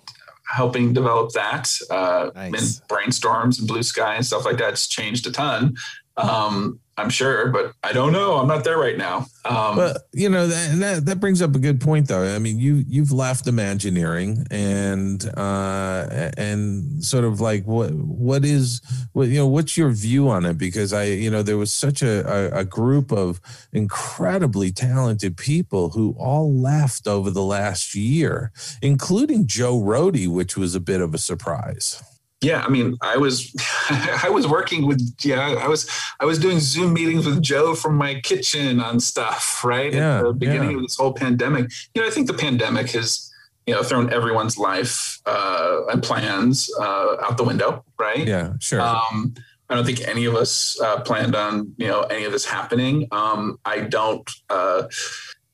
helping 0.52 0.92
develop 0.92 1.30
that 1.32 1.70
uh, 1.90 2.30
Nice. 2.34 2.80
in 2.80 2.86
brainstorms 2.88 3.58
and 3.58 3.68
blue 3.68 3.82
sky 3.82 4.14
and 4.16 4.26
stuff 4.26 4.44
like 4.44 4.58
that. 4.58 4.72
It's 4.72 4.88
changed 4.88 5.26
a 5.26 5.32
ton. 5.32 5.76
Um, 6.22 6.80
I'm 7.00 7.08
sure, 7.08 7.48
but 7.48 7.72
I 7.82 7.92
don't 7.92 8.12
know. 8.12 8.36
I'm 8.36 8.46
not 8.46 8.62
there 8.62 8.78
right 8.78 8.98
now. 8.98 9.26
Um, 9.46 9.76
but 9.76 10.02
you 10.12 10.28
know 10.28 10.46
that, 10.46 10.78
that 10.80 11.06
that 11.06 11.20
brings 11.20 11.40
up 11.40 11.54
a 11.54 11.58
good 11.58 11.80
point, 11.80 12.08
though. 12.08 12.22
I 12.22 12.38
mean, 12.38 12.58
you 12.58 12.84
you've 12.86 13.10
left 13.10 13.46
Imagineering, 13.46 14.46
and 14.50 15.24
uh, 15.36 16.30
and 16.36 17.02
sort 17.02 17.24
of 17.24 17.40
like 17.40 17.64
what 17.64 17.92
what 17.92 18.44
is 18.44 18.82
what 19.12 19.28
you 19.28 19.38
know 19.38 19.46
what's 19.46 19.78
your 19.78 19.90
view 19.90 20.28
on 20.28 20.44
it? 20.44 20.58
Because 20.58 20.92
I 20.92 21.04
you 21.04 21.30
know 21.30 21.42
there 21.42 21.56
was 21.56 21.72
such 21.72 22.02
a 22.02 22.26
a, 22.30 22.60
a 22.60 22.64
group 22.64 23.12
of 23.12 23.40
incredibly 23.72 24.70
talented 24.70 25.38
people 25.38 25.90
who 25.90 26.14
all 26.18 26.52
left 26.52 27.08
over 27.08 27.30
the 27.30 27.42
last 27.42 27.94
year, 27.94 28.52
including 28.82 29.46
Joe 29.46 29.80
Rohde, 29.80 30.28
which 30.28 30.56
was 30.56 30.74
a 30.74 30.80
bit 30.80 31.00
of 31.00 31.14
a 31.14 31.18
surprise 31.18 32.02
yeah 32.40 32.64
i 32.64 32.68
mean 32.68 32.96
i 33.02 33.16
was 33.16 33.54
i 33.90 34.28
was 34.30 34.46
working 34.46 34.86
with 34.86 35.14
yeah 35.22 35.56
i 35.60 35.68
was 35.68 35.88
i 36.20 36.24
was 36.24 36.38
doing 36.38 36.58
zoom 36.58 36.92
meetings 36.92 37.26
with 37.26 37.42
joe 37.42 37.74
from 37.74 37.96
my 37.96 38.20
kitchen 38.20 38.80
on 38.80 38.98
stuff 38.98 39.62
right 39.64 39.92
yeah, 39.92 40.18
at 40.18 40.24
the 40.24 40.32
beginning 40.32 40.70
yeah. 40.70 40.76
of 40.76 40.82
this 40.82 40.96
whole 40.96 41.12
pandemic. 41.12 41.70
You 41.94 42.02
know 42.02 42.08
i 42.08 42.10
think 42.10 42.26
the 42.26 42.34
pandemic 42.34 42.90
has 42.90 43.30
you 43.66 43.74
know 43.74 43.82
thrown 43.82 44.12
everyone's 44.12 44.56
life 44.58 45.20
uh, 45.26 45.82
and 45.92 46.02
plans 46.02 46.70
uh, 46.80 47.16
out 47.22 47.36
the 47.36 47.44
window 47.44 47.84
right? 47.98 48.26
Yeah 48.26 48.54
sure. 48.58 48.80
Um, 48.80 49.34
i 49.68 49.74
don't 49.74 49.84
think 49.84 50.00
any 50.08 50.24
of 50.24 50.34
us 50.34 50.80
uh, 50.80 51.00
planned 51.02 51.36
on 51.36 51.74
you 51.76 51.86
know 51.86 52.00
any 52.02 52.24
of 52.24 52.32
this 52.32 52.46
happening. 52.46 53.06
Um, 53.12 53.58
i 53.64 53.80
don't 53.80 54.28
uh, 54.48 54.84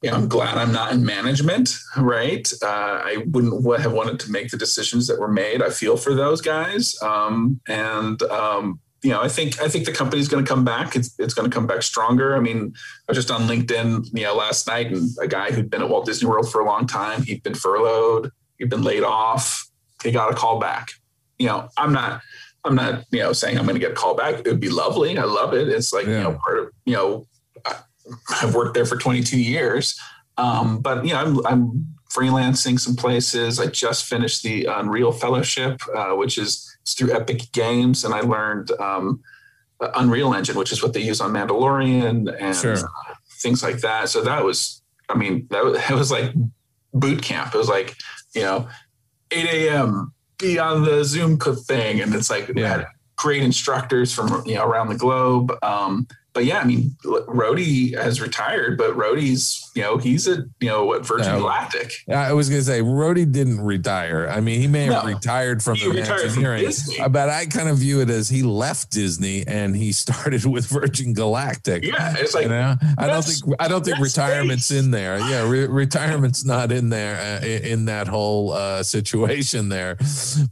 you 0.06 0.12
know, 0.12 0.18
I'm 0.18 0.28
glad 0.28 0.56
I'm 0.56 0.70
not 0.70 0.92
in 0.92 1.04
management, 1.04 1.76
right? 1.96 2.48
Uh, 2.62 3.02
I 3.02 3.24
wouldn't 3.26 3.80
have 3.80 3.92
wanted 3.92 4.20
to 4.20 4.30
make 4.30 4.52
the 4.52 4.56
decisions 4.56 5.08
that 5.08 5.18
were 5.18 5.26
made. 5.26 5.60
I 5.62 5.70
feel 5.70 5.96
for 5.96 6.14
those 6.14 6.40
guys, 6.40 6.94
um, 7.02 7.60
and 7.66 8.22
um, 8.22 8.78
you 9.02 9.10
know, 9.10 9.20
I 9.20 9.26
think 9.26 9.60
I 9.60 9.68
think 9.68 9.84
the 9.84 9.90
company's 9.90 10.28
going 10.28 10.44
to 10.44 10.48
come 10.48 10.64
back. 10.64 10.94
It's 10.94 11.18
it's 11.18 11.34
going 11.34 11.50
to 11.50 11.52
come 11.52 11.66
back 11.66 11.82
stronger. 11.82 12.36
I 12.36 12.40
mean, 12.40 12.72
I 13.08 13.12
was 13.12 13.18
just 13.18 13.32
on 13.32 13.48
LinkedIn, 13.48 14.16
you 14.16 14.22
know, 14.22 14.36
last 14.36 14.68
night, 14.68 14.92
and 14.92 15.10
a 15.20 15.26
guy 15.26 15.50
who'd 15.50 15.70
been 15.70 15.82
at 15.82 15.88
Walt 15.88 16.06
Disney 16.06 16.28
World 16.28 16.52
for 16.52 16.60
a 16.60 16.64
long 16.64 16.86
time, 16.86 17.24
he'd 17.24 17.42
been 17.42 17.56
furloughed, 17.56 18.30
he'd 18.58 18.70
been 18.70 18.82
laid 18.82 19.02
off, 19.02 19.68
he 20.04 20.12
got 20.12 20.30
a 20.30 20.36
call 20.36 20.60
back. 20.60 20.90
You 21.40 21.48
know, 21.48 21.68
I'm 21.76 21.92
not. 21.92 22.22
I'm 22.64 22.76
not, 22.76 23.04
you 23.12 23.20
know, 23.20 23.32
saying 23.32 23.58
I'm 23.58 23.64
going 23.64 23.76
to 23.76 23.80
get 23.80 23.92
a 23.92 23.94
call 23.94 24.16
back. 24.16 24.40
It 24.40 24.46
would 24.46 24.58
be 24.58 24.70
lovely. 24.70 25.16
I 25.16 25.22
love 25.22 25.54
it. 25.54 25.68
It's 25.68 25.92
like, 25.92 26.06
yeah. 26.06 26.18
you 26.18 26.22
know, 26.24 26.38
part 26.44 26.58
of, 26.58 26.70
you 26.84 26.94
know, 26.94 27.24
I've 28.42 28.54
worked 28.54 28.74
there 28.74 28.86
for 28.86 28.96
22 28.96 29.40
years. 29.40 29.98
Um, 30.38 30.80
but 30.80 31.04
you 31.04 31.12
know, 31.12 31.18
I'm, 31.20 31.46
I'm 31.46 31.94
freelancing 32.10 32.78
some 32.78 32.96
places. 32.96 33.58
I 33.58 33.66
just 33.66 34.04
finished 34.04 34.42
the 34.42 34.66
Unreal 34.66 35.12
Fellowship, 35.12 35.80
uh, 35.94 36.12
which 36.12 36.38
is 36.38 36.76
through 36.86 37.12
Epic 37.12 37.52
Games, 37.52 38.04
and 38.04 38.14
I 38.14 38.20
learned 38.20 38.70
um, 38.72 39.20
Unreal 39.80 40.34
Engine, 40.34 40.56
which 40.56 40.72
is 40.72 40.82
what 40.82 40.92
they 40.92 41.00
use 41.00 41.20
on 41.20 41.32
Mandalorian 41.32 42.34
and 42.40 42.56
sure. 42.56 42.76
uh, 42.76 43.14
things 43.42 43.62
like 43.62 43.78
that. 43.80 44.08
So 44.08 44.22
that 44.22 44.44
was, 44.44 44.82
I 45.08 45.16
mean, 45.16 45.46
that 45.50 45.64
was, 45.64 45.78
it 45.90 45.94
was 45.94 46.10
like 46.10 46.32
boot 46.92 47.22
camp. 47.22 47.54
It 47.54 47.58
was 47.58 47.68
like, 47.68 47.96
you 48.34 48.42
know, 48.42 48.68
8 49.30 49.44
a.m. 49.46 50.12
be 50.38 50.58
on 50.58 50.84
the 50.84 51.04
Zoom 51.04 51.38
thing, 51.38 52.00
and 52.00 52.14
it's 52.14 52.30
like 52.30 52.50
Yeah. 52.54 52.68
had 52.68 52.86
great 53.16 53.42
instructors 53.42 54.12
from 54.12 54.42
you 54.46 54.54
know 54.54 54.64
around 54.64 54.88
the 54.88 54.94
globe. 54.94 55.52
Um, 55.62 56.06
but 56.36 56.44
yeah, 56.44 56.58
I 56.58 56.64
mean, 56.64 56.94
Rhodey 57.02 57.96
has 57.96 58.20
retired, 58.20 58.76
but 58.76 58.92
Rhodey's, 58.94 59.70
you 59.74 59.80
know, 59.80 59.96
he's 59.96 60.28
a, 60.28 60.44
you 60.60 60.68
know, 60.68 60.84
what 60.84 61.06
Virgin 61.06 61.32
Yeah. 61.32 61.38
Galactic. 61.38 61.94
I 62.12 62.34
was 62.34 62.50
going 62.50 62.60
to 62.60 62.64
say, 62.66 62.80
Rhodey 62.82 63.32
didn't 63.32 63.58
retire. 63.62 64.28
I 64.30 64.40
mean, 64.40 64.60
he 64.60 64.66
may 64.68 64.84
have 64.84 65.04
No. 65.04 65.08
retired 65.14 65.62
from 65.62 65.76
He 65.76 65.88
retired 65.88 66.06
from 66.20 66.44
Imagineering, 66.44 66.64
Disney. 66.66 67.08
but 67.08 67.30
I 67.30 67.46
kind 67.46 67.70
of 67.70 67.78
view 67.78 68.02
it 68.02 68.10
as 68.10 68.28
he 68.28 68.42
left 68.42 68.90
Disney 68.90 69.46
and 69.46 69.74
he 69.74 69.92
started 70.04 70.44
with 70.44 70.66
Virgin 70.66 71.14
Galactic. 71.14 71.84
Yeah, 71.84 72.14
it's 72.18 72.34
like 72.34 72.42
you 72.44 72.48
know, 72.50 72.76
I 72.98 73.06
don't 73.06 73.24
think 73.24 73.54
I 73.58 73.68
don't 73.68 73.82
think 73.84 73.98
retirement's 73.98 74.70
in 74.70 74.90
there. 74.90 75.18
Yeah, 75.18 75.48
re- 75.48 75.66
retirement's 75.66 76.44
not 76.44 76.70
in 76.70 76.90
there 76.90 77.40
uh, 77.42 77.46
in 77.46 77.86
that 77.86 78.08
whole 78.08 78.52
uh, 78.52 78.82
situation 78.82 79.70
there. 79.70 79.96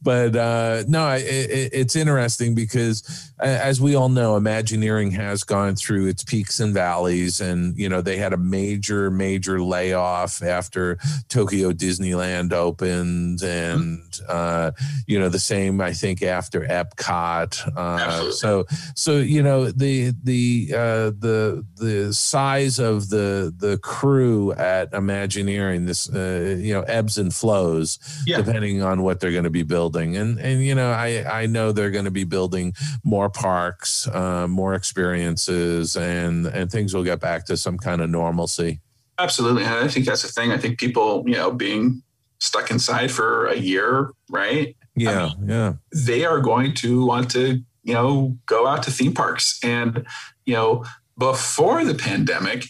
But 0.02 0.34
uh, 0.34 0.84
no, 0.88 1.04
I- 1.04 1.16
it, 1.16 1.70
it's 1.74 1.94
interesting 1.96 2.54
because, 2.54 3.02
uh, 3.40 3.44
as 3.46 3.80
we 3.80 3.94
all 3.94 4.08
know, 4.08 4.36
Imagineering 4.36 5.10
has 5.12 5.44
gone 5.44 5.73
through 5.78 6.06
its 6.06 6.22
peaks 6.22 6.60
and 6.60 6.74
valleys, 6.74 7.40
and 7.40 7.76
you 7.76 7.88
know 7.88 8.00
they 8.00 8.16
had 8.16 8.32
a 8.32 8.38
major, 8.38 9.10
major 9.10 9.60
layoff 9.60 10.42
after 10.42 10.98
Tokyo 11.28 11.72
Disneyland 11.72 12.52
opened, 12.52 13.40
mm-hmm. 13.40 13.80
and 13.80 14.13
uh, 14.22 14.70
you 15.06 15.18
know 15.18 15.28
the 15.28 15.38
same 15.38 15.80
I 15.80 15.92
think 15.92 16.22
after 16.22 16.60
Epcot. 16.60 17.76
Uh, 17.76 18.30
so 18.32 18.64
so 18.94 19.18
you 19.18 19.42
know 19.42 19.70
the 19.70 20.12
the 20.22 20.70
uh, 20.74 21.10
the 21.18 21.64
the 21.76 22.12
size 22.14 22.78
of 22.78 23.08
the 23.10 23.52
the 23.56 23.78
crew 23.78 24.52
at 24.54 24.92
Imagineering 24.92 25.86
this 25.86 26.08
uh, 26.12 26.56
you 26.58 26.72
know 26.74 26.82
ebbs 26.82 27.18
and 27.18 27.34
flows 27.34 27.98
Yeah. 28.26 28.38
depending 28.42 28.82
on 28.82 29.02
what 29.02 29.20
they're 29.20 29.32
going 29.32 29.44
to 29.44 29.50
be 29.50 29.62
building 29.62 30.16
and 30.16 30.38
and 30.38 30.62
you 30.64 30.74
know 30.74 30.90
I 30.90 31.42
I 31.42 31.46
know 31.46 31.72
they're 31.72 31.90
going 31.90 32.04
to 32.06 32.10
be 32.10 32.24
building 32.24 32.74
more 33.02 33.28
parks 33.30 34.06
uh, 34.08 34.46
more 34.48 34.74
experiences 34.74 35.96
and 35.96 36.46
and 36.46 36.70
things 36.70 36.94
will 36.94 37.04
get 37.04 37.20
back 37.20 37.46
to 37.46 37.56
some 37.56 37.78
kind 37.78 38.00
of 38.00 38.10
normalcy. 38.10 38.80
absolutely. 39.18 39.62
And 39.64 39.74
I 39.74 39.88
think 39.88 40.06
that's 40.06 40.22
the 40.22 40.28
thing. 40.28 40.50
I 40.52 40.58
think 40.58 40.78
people, 40.78 41.22
you 41.26 41.34
know, 41.34 41.50
being 41.52 42.02
stuck 42.40 42.70
inside 42.70 43.10
for 43.10 43.46
a 43.46 43.56
year, 43.56 44.10
right? 44.30 44.76
Yeah, 44.96 45.24
um, 45.24 45.48
yeah, 45.48 45.72
they 45.92 46.24
are 46.24 46.40
going 46.40 46.74
to 46.74 47.04
want 47.04 47.30
to, 47.32 47.60
you 47.82 47.94
know, 47.94 48.36
go 48.46 48.66
out 48.66 48.82
to 48.84 48.90
theme 48.90 49.14
parks. 49.14 49.58
And, 49.64 50.06
you 50.46 50.54
know, 50.54 50.84
before 51.18 51.84
the 51.84 51.94
pandemic, 51.94 52.66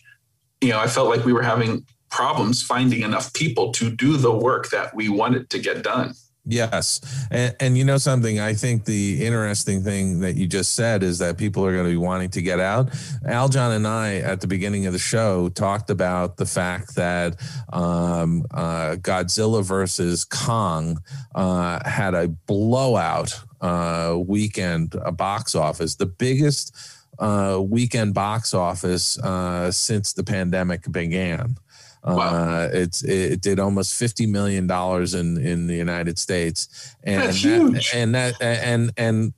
you 0.61 0.71
know, 0.71 0.79
I 0.79 0.87
felt 0.87 1.09
like 1.09 1.25
we 1.25 1.33
were 1.33 1.43
having 1.43 1.87
problems 2.11 2.63
finding 2.63 3.03
enough 3.03 3.33
people 3.35 3.73
to 3.73 3.91
do 3.91 4.17
the 4.17 4.33
work 4.33 4.71
that 4.71 4.95
we 4.95 5.09
wanted 5.09 5.51
to 5.51 5.59
get 5.59 5.83
done. 5.83 6.15
Yes. 6.47 7.01
And, 7.31 7.57
and 7.59 7.79
you 7.79 7.85
know 7.85 7.97
something, 7.97 8.39
I 8.39 8.53
think 8.53 8.85
the 8.85 9.25
interesting 9.25 9.83
thing 9.83 10.21
that 10.21 10.37
you 10.37 10.47
just 10.47 10.75
said 10.75 11.03
is 11.03 11.19
that 11.21 11.39
people 11.39 11.65
are 11.65 11.73
going 11.73 11.85
to 11.85 11.91
be 11.91 11.97
wanting 11.97 12.31
to 12.31 12.43
get 12.43 12.61
out. 12.61 12.91
Aljon 13.27 13.75
and 13.75 13.87
I, 13.87 14.17
at 14.17 14.43
the 14.43 14.47
beginning 14.47 14.87
of 14.87 14.93
the 14.93 14.99
show, 14.99 15.49
talked 15.49 15.89
about 15.89 16.37
the 16.37 16.45
fact 16.45 16.97
that 16.97 17.41
um, 17.73 18.45
uh, 18.51 18.97
Godzilla 18.97 19.65
versus 19.65 20.25
Kong 20.25 21.03
uh, 21.35 21.89
had 21.89 22.15
a 22.15 22.29
blowout 22.29 23.41
uh, 23.63 24.19
weekend 24.19 24.95
a 25.03 25.13
box 25.13 25.55
office, 25.55 25.95
the 25.95 26.07
biggest 26.07 26.77
uh, 27.19 27.59
weekend 27.63 28.13
box 28.13 28.53
office 28.53 29.19
uh, 29.21 29.71
since 29.71 30.13
the 30.13 30.25
pandemic 30.25 30.91
began. 30.93 31.57
Uh, 32.05 32.69
it's 32.73 33.03
it 33.03 33.41
did 33.41 33.59
almost 33.59 33.95
fifty 33.95 34.27
million 34.27 34.67
dollars 34.67 35.15
in 35.15 35.39
in 35.39 35.67
the 35.67 35.75
United 35.75 36.19
States, 36.19 36.95
and 37.03 37.23
That's 37.23 37.43
that, 37.43 37.49
huge. 37.49 37.91
and 37.95 38.15
that 38.15 38.35
and 38.41 38.93
and 38.97 39.33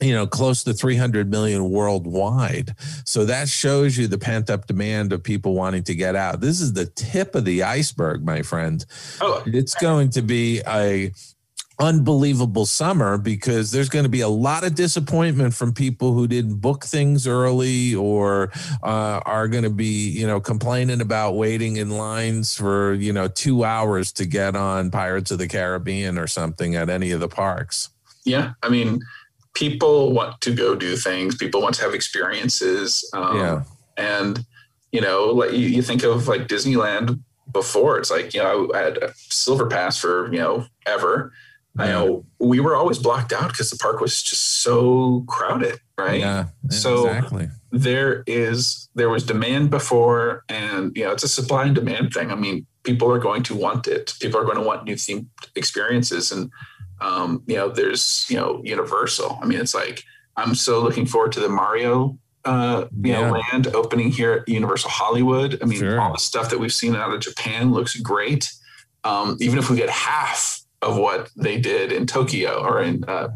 you 0.00 0.14
know 0.14 0.26
close 0.26 0.64
to 0.64 0.72
300 0.72 1.30
million 1.30 1.70
worldwide. 1.70 2.74
So 3.04 3.24
that 3.26 3.48
shows 3.48 3.96
you 3.96 4.06
the 4.06 4.18
pent 4.18 4.50
up 4.50 4.66
demand 4.66 5.12
of 5.12 5.22
people 5.22 5.54
wanting 5.54 5.84
to 5.84 5.94
get 5.94 6.16
out. 6.16 6.40
This 6.40 6.60
is 6.60 6.72
the 6.72 6.86
tip 6.86 7.34
of 7.34 7.44
the 7.44 7.62
iceberg 7.62 8.24
my 8.24 8.42
friend. 8.42 8.84
Oh, 9.20 9.42
it's 9.46 9.74
going 9.74 10.10
to 10.10 10.22
be 10.22 10.60
a 10.66 11.12
unbelievable 11.82 12.64
summer 12.64 13.18
because 13.18 13.72
there's 13.72 13.88
going 13.88 14.04
to 14.04 14.08
be 14.08 14.20
a 14.20 14.28
lot 14.28 14.64
of 14.64 14.74
disappointment 14.74 15.52
from 15.52 15.72
people 15.72 16.12
who 16.12 16.28
didn't 16.28 16.56
book 16.56 16.84
things 16.84 17.26
early 17.26 17.94
or 17.94 18.50
uh, 18.82 19.20
are 19.26 19.48
going 19.48 19.64
to 19.64 19.70
be 19.70 20.08
you 20.10 20.26
know 20.26 20.40
complaining 20.40 21.00
about 21.00 21.32
waiting 21.32 21.76
in 21.76 21.90
lines 21.90 22.56
for 22.56 22.94
you 22.94 23.12
know 23.12 23.26
two 23.26 23.64
hours 23.64 24.12
to 24.12 24.24
get 24.24 24.54
on 24.54 24.90
pirates 24.90 25.30
of 25.30 25.38
the 25.38 25.48
caribbean 25.48 26.18
or 26.18 26.26
something 26.26 26.76
at 26.76 26.88
any 26.88 27.10
of 27.10 27.20
the 27.20 27.28
parks 27.28 27.90
yeah. 28.24 28.52
I 28.62 28.68
mean, 28.68 29.00
people 29.54 30.12
want 30.12 30.40
to 30.42 30.54
go 30.54 30.74
do 30.74 30.96
things. 30.96 31.36
People 31.36 31.62
want 31.62 31.74
to 31.76 31.82
have 31.82 31.94
experiences. 31.94 33.08
Um, 33.12 33.36
Yeah. 33.36 33.62
And, 33.96 34.44
you 34.90 35.00
know, 35.00 35.26
like 35.26 35.52
you, 35.52 35.66
you 35.66 35.82
think 35.82 36.02
of 36.02 36.28
like 36.28 36.48
Disneyland 36.48 37.20
before, 37.52 37.98
it's 37.98 38.10
like, 38.10 38.32
you 38.34 38.42
know, 38.42 38.70
I 38.74 38.78
had 38.78 38.98
a 38.98 39.12
silver 39.14 39.66
pass 39.66 39.98
for, 39.98 40.32
you 40.32 40.38
know, 40.38 40.66
ever. 40.86 41.32
I 41.78 41.86
know 41.88 42.24
we 42.38 42.60
were 42.60 42.76
always 42.76 42.98
blocked 42.98 43.32
out 43.32 43.48
because 43.48 43.70
the 43.70 43.78
park 43.78 44.00
was 44.00 44.22
just 44.22 44.60
so 44.62 45.24
crowded, 45.26 45.80
right? 45.98 46.20
yeah 46.20 46.46
So- 46.70 47.06
exactly 47.06 47.48
There 47.70 48.22
is 48.26 48.88
there 48.94 49.08
was 49.08 49.24
demand 49.24 49.70
before, 49.70 50.44
and 50.50 50.94
you 50.94 51.04
know 51.04 51.12
it's 51.12 51.24
a 51.24 51.28
supply 51.28 51.64
and 51.64 51.74
demand 51.74 52.12
thing. 52.12 52.30
I 52.30 52.34
mean, 52.34 52.66
people 52.82 53.10
are 53.10 53.18
going 53.18 53.42
to 53.44 53.54
want 53.54 53.86
it. 53.86 54.12
People 54.20 54.38
are 54.38 54.44
going 54.44 54.58
to 54.58 54.62
want 54.70 54.84
new 54.84 54.96
theme 54.96 55.30
experiences, 55.56 56.30
and 56.32 56.50
um, 57.00 57.42
you 57.46 57.56
know, 57.56 57.68
there's 57.70 58.26
you 58.28 58.36
know 58.36 58.60
Universal. 58.64 59.38
I 59.42 59.46
mean, 59.46 59.58
it's 59.58 59.74
like 59.74 60.02
I'm 60.36 60.54
so 60.54 60.80
looking 60.82 61.06
forward 61.06 61.32
to 61.32 61.40
the 61.40 61.48
Mario. 61.48 62.18
Uh, 62.44 62.86
you 63.02 63.12
Yeah. 63.12 63.30
know, 63.30 63.38
land 63.38 63.68
opening 63.68 64.10
here 64.10 64.32
at 64.32 64.48
Universal 64.48 64.90
Hollywood. 64.90 65.58
I 65.62 65.64
mean, 65.64 65.78
Sure. 65.78 65.98
all 66.00 66.12
the 66.12 66.18
stuff 66.18 66.50
that 66.50 66.58
we've 66.58 66.72
seen 66.74 66.94
out 66.96 67.12
of 67.14 67.20
Japan 67.20 67.72
looks 67.72 67.94
great. 67.96 68.50
Um, 69.04 69.36
even 69.40 69.58
if 69.58 69.70
we 69.70 69.76
get 69.76 69.88
half 69.90 70.60
of 70.82 70.98
what 70.98 71.30
they 71.36 71.60
did 71.60 71.92
in 71.92 72.06
Tokyo 72.06 72.62
or 72.62 72.82
in 72.82 73.04
uh, 73.04 73.28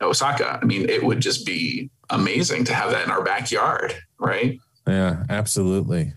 Osaka, 0.00 0.58
I 0.62 0.64
mean, 0.64 0.88
it 0.88 1.04
would 1.04 1.20
just 1.20 1.44
be 1.44 1.90
amazing 2.10 2.64
to 2.64 2.74
have 2.74 2.90
that 2.90 3.04
in 3.04 3.10
our 3.10 3.24
backyard, 3.24 3.94
right? 4.18 4.58
Yeah, 4.86 5.24
absolutely. 5.28 6.12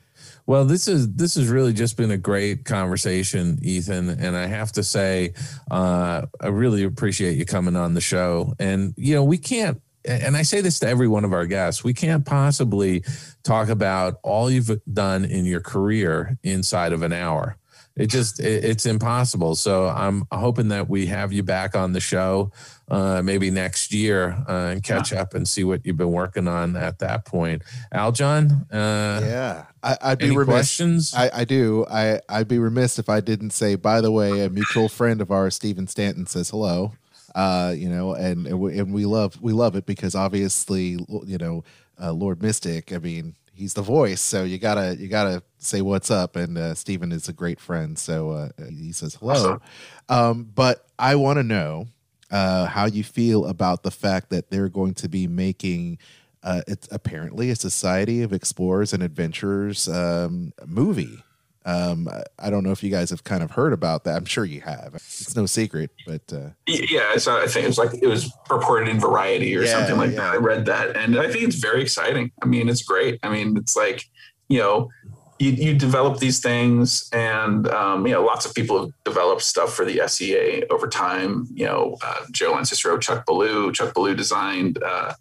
Well, 0.46 0.66
this 0.66 0.88
is 0.88 1.14
this 1.14 1.36
has 1.36 1.48
really 1.48 1.74
just 1.74 1.96
been 1.96 2.10
a 2.10 2.18
great 2.18 2.66
conversation, 2.66 3.60
Ethan, 3.62 4.10
and 4.10 4.36
I 4.36 4.48
have 4.48 4.72
to 4.74 4.84
say, 4.84 5.34
uh, 5.70 6.26
I 6.42 6.48
really 6.48 6.84
appreciate 6.84 7.38
you 7.38 7.46
coming 7.46 7.76
on 7.76 7.94
the 7.94 8.02
show. 8.02 8.56
And 8.58 8.96
you 8.98 9.14
know, 9.14 9.24
we 9.24 9.38
can't, 9.38 9.80
and 10.06 10.36
I 10.36 10.42
say 10.42 10.62
this 10.62 10.80
to 10.80 10.88
every 10.88 11.08
one 11.08 11.24
of 11.24 11.34
our 11.34 11.46
guests, 11.46 11.84
we 11.84 11.94
can't 11.94 12.26
possibly 12.26 13.04
talk 13.44 13.70
about 13.70 14.16
all 14.24 14.50
you've 14.50 14.72
done 14.92 15.24
in 15.24 15.46
your 15.46 15.62
career 15.62 16.40
inside 16.44 16.94
of 16.94 17.04
an 17.04 17.14
hour 17.14 17.59
it 18.00 18.08
just 18.08 18.40
it, 18.40 18.64
it's 18.64 18.86
impossible. 18.86 19.56
So 19.56 19.88
I'm 19.88 20.26
hoping 20.32 20.70
that 20.70 20.90
we 20.90 21.08
have 21.08 21.34
you 21.34 21.44
back 21.44 21.76
on 21.76 21.92
the 21.92 22.00
show 22.00 22.52
uh, 22.88 23.22
maybe 23.22 23.52
next 23.52 23.94
year 23.94 24.44
uh, 24.48 24.70
and 24.72 24.84
catch 24.84 25.12
yeah. 25.12 25.22
up 25.22 25.34
and 25.34 25.48
see 25.48 25.64
what 25.64 25.86
you've 25.86 25.98
been 25.98 26.12
working 26.12 26.48
on 26.48 26.76
at 26.78 27.00
that 27.00 27.26
point. 27.26 27.62
Aljon, 27.94 28.64
uh, 28.72 29.26
yeah, 29.26 29.66
I, 29.84 30.12
would 30.12 30.20
be 30.20 30.32
remiss. 30.32 30.54
Questions? 30.54 31.14
I, 31.14 31.30
I 31.34 31.44
do. 31.44 31.86
I 31.92 32.22
I'd 32.30 32.48
be 32.48 32.58
remiss 32.58 32.98
if 32.98 33.10
I 33.10 33.20
didn't 33.20 33.52
say. 33.52 33.76
By 33.76 34.00
the 34.00 34.12
way, 34.12 34.46
a 34.46 34.50
mutual 34.50 34.88
friend 34.88 35.22
of 35.22 35.30
ours, 35.30 35.56
Stephen 35.56 35.86
Stanton, 35.88 36.26
says 36.26 36.50
hello. 36.50 36.94
Uh, 37.36 37.74
you 37.78 37.90
know, 37.90 38.14
and 38.14 38.48
and 38.48 38.60
we, 38.60 38.80
and 38.80 38.94
we 38.94 39.06
love 39.06 39.40
we 39.42 39.52
love 39.52 39.76
it 39.76 39.86
because 39.86 40.16
obviously, 40.16 40.98
you 41.26 41.38
know, 41.38 41.66
uh, 42.02 42.14
Lord 42.14 42.42
Mystic. 42.42 42.94
I 42.94 42.98
mean, 42.98 43.36
he's 43.60 43.74
the 43.74 43.82
voice, 43.82 44.22
so 44.22 44.44
you 44.44 44.58
gotta 44.58 44.96
you 44.98 45.08
gotta 45.08 45.44
say 45.58 45.82
what's 45.82 46.10
up. 46.10 46.36
And 46.36 46.58
uh, 46.58 46.74
Stephen 46.74 47.12
is 47.12 47.28
a 47.28 47.34
great 47.34 47.60
friend, 47.60 48.00
so 48.00 48.32
uh, 48.32 48.50
he 48.70 48.92
says 48.94 49.16
hello. 49.16 49.62
Um, 50.08 50.50
but 50.56 50.88
I 50.98 51.16
want 51.16 51.38
to 51.38 51.44
know 51.44 51.88
uh, 52.32 52.66
how 52.66 52.86
you 52.86 53.04
feel 53.04 53.46
about 53.46 53.84
the 53.84 53.92
fact 53.92 54.30
that 54.30 54.50
they're 54.50 54.70
going 54.70 54.94
to 54.96 55.10
be 55.10 55.28
making. 55.28 56.00
Uh, 56.42 56.62
it's 56.68 56.88
apparently 56.90 57.50
a 57.50 57.56
Society 57.56 58.22
of 58.22 58.32
Explorers 58.32 58.94
and 58.94 59.04
Adventurers 59.04 59.90
um, 59.90 60.54
movie 60.66 61.22
um, 61.70 62.10
I 62.40 62.50
don't 62.50 62.64
know 62.64 62.72
if 62.72 62.84
you 62.84 62.90
guys 62.90 63.12
have 63.12 63.24
kind 63.24 63.44
of 63.44 63.52
heard 63.52 63.74
about 63.74 64.04
that. 64.06 64.16
I'm 64.16 64.26
sure 64.26 64.44
you 64.44 64.62
have. 64.62 64.96
It's 64.96 65.36
no 65.36 65.46
secret, 65.46 65.92
but 66.08 66.22
uh, 66.34 66.50
yeah, 66.66 67.18
so 67.18 67.38
I 67.38 67.46
think 67.46 67.66
it 67.66 67.68
was 67.68 67.78
like 67.78 67.94
it 68.02 68.08
was 68.08 68.32
reported 68.50 68.90
in 68.90 69.00
Variety 69.00 69.56
or 69.56 69.62
yeah, 69.62 69.72
something 69.72 69.98
like 69.98 70.12
yeah. 70.12 70.18
that. 70.18 70.34
I 70.34 70.38
read 70.38 70.66
that, 70.66 70.96
and 70.96 71.20
I 71.20 71.32
think 71.32 71.44
it's 71.44 71.58
very 71.58 71.82
exciting. 71.82 72.32
I 72.42 72.48
mean, 72.48 72.70
it's 72.70 72.82
great. 72.82 73.20
I 73.22 73.30
mean, 73.30 73.56
it's 73.56 73.76
like 73.76 74.06
you 74.48 74.58
know, 74.58 74.90
you, 75.38 75.52
you 75.52 75.76
develop 75.76 76.18
these 76.18 76.40
things, 76.40 77.08
and 77.14 77.68
um, 77.68 78.08
you 78.08 78.14
know, 78.14 78.24
lots 78.24 78.46
of 78.46 78.56
people 78.56 78.80
have 78.80 78.92
developed 79.06 79.44
stuff 79.44 79.74
for 79.74 79.86
the 79.86 80.02
SEA 80.08 80.64
over 80.72 80.88
time. 80.88 81.48
You 81.54 81.66
know, 81.66 81.98
uh, 82.02 82.26
Joe 82.32 82.54
Lanzisero, 82.54 83.00
Chuck 83.00 83.26
Ballew, 83.28 83.74
Chuck 83.74 83.94
Ballew 83.94 84.18
designed. 84.18 84.82
Uh, 84.84 85.14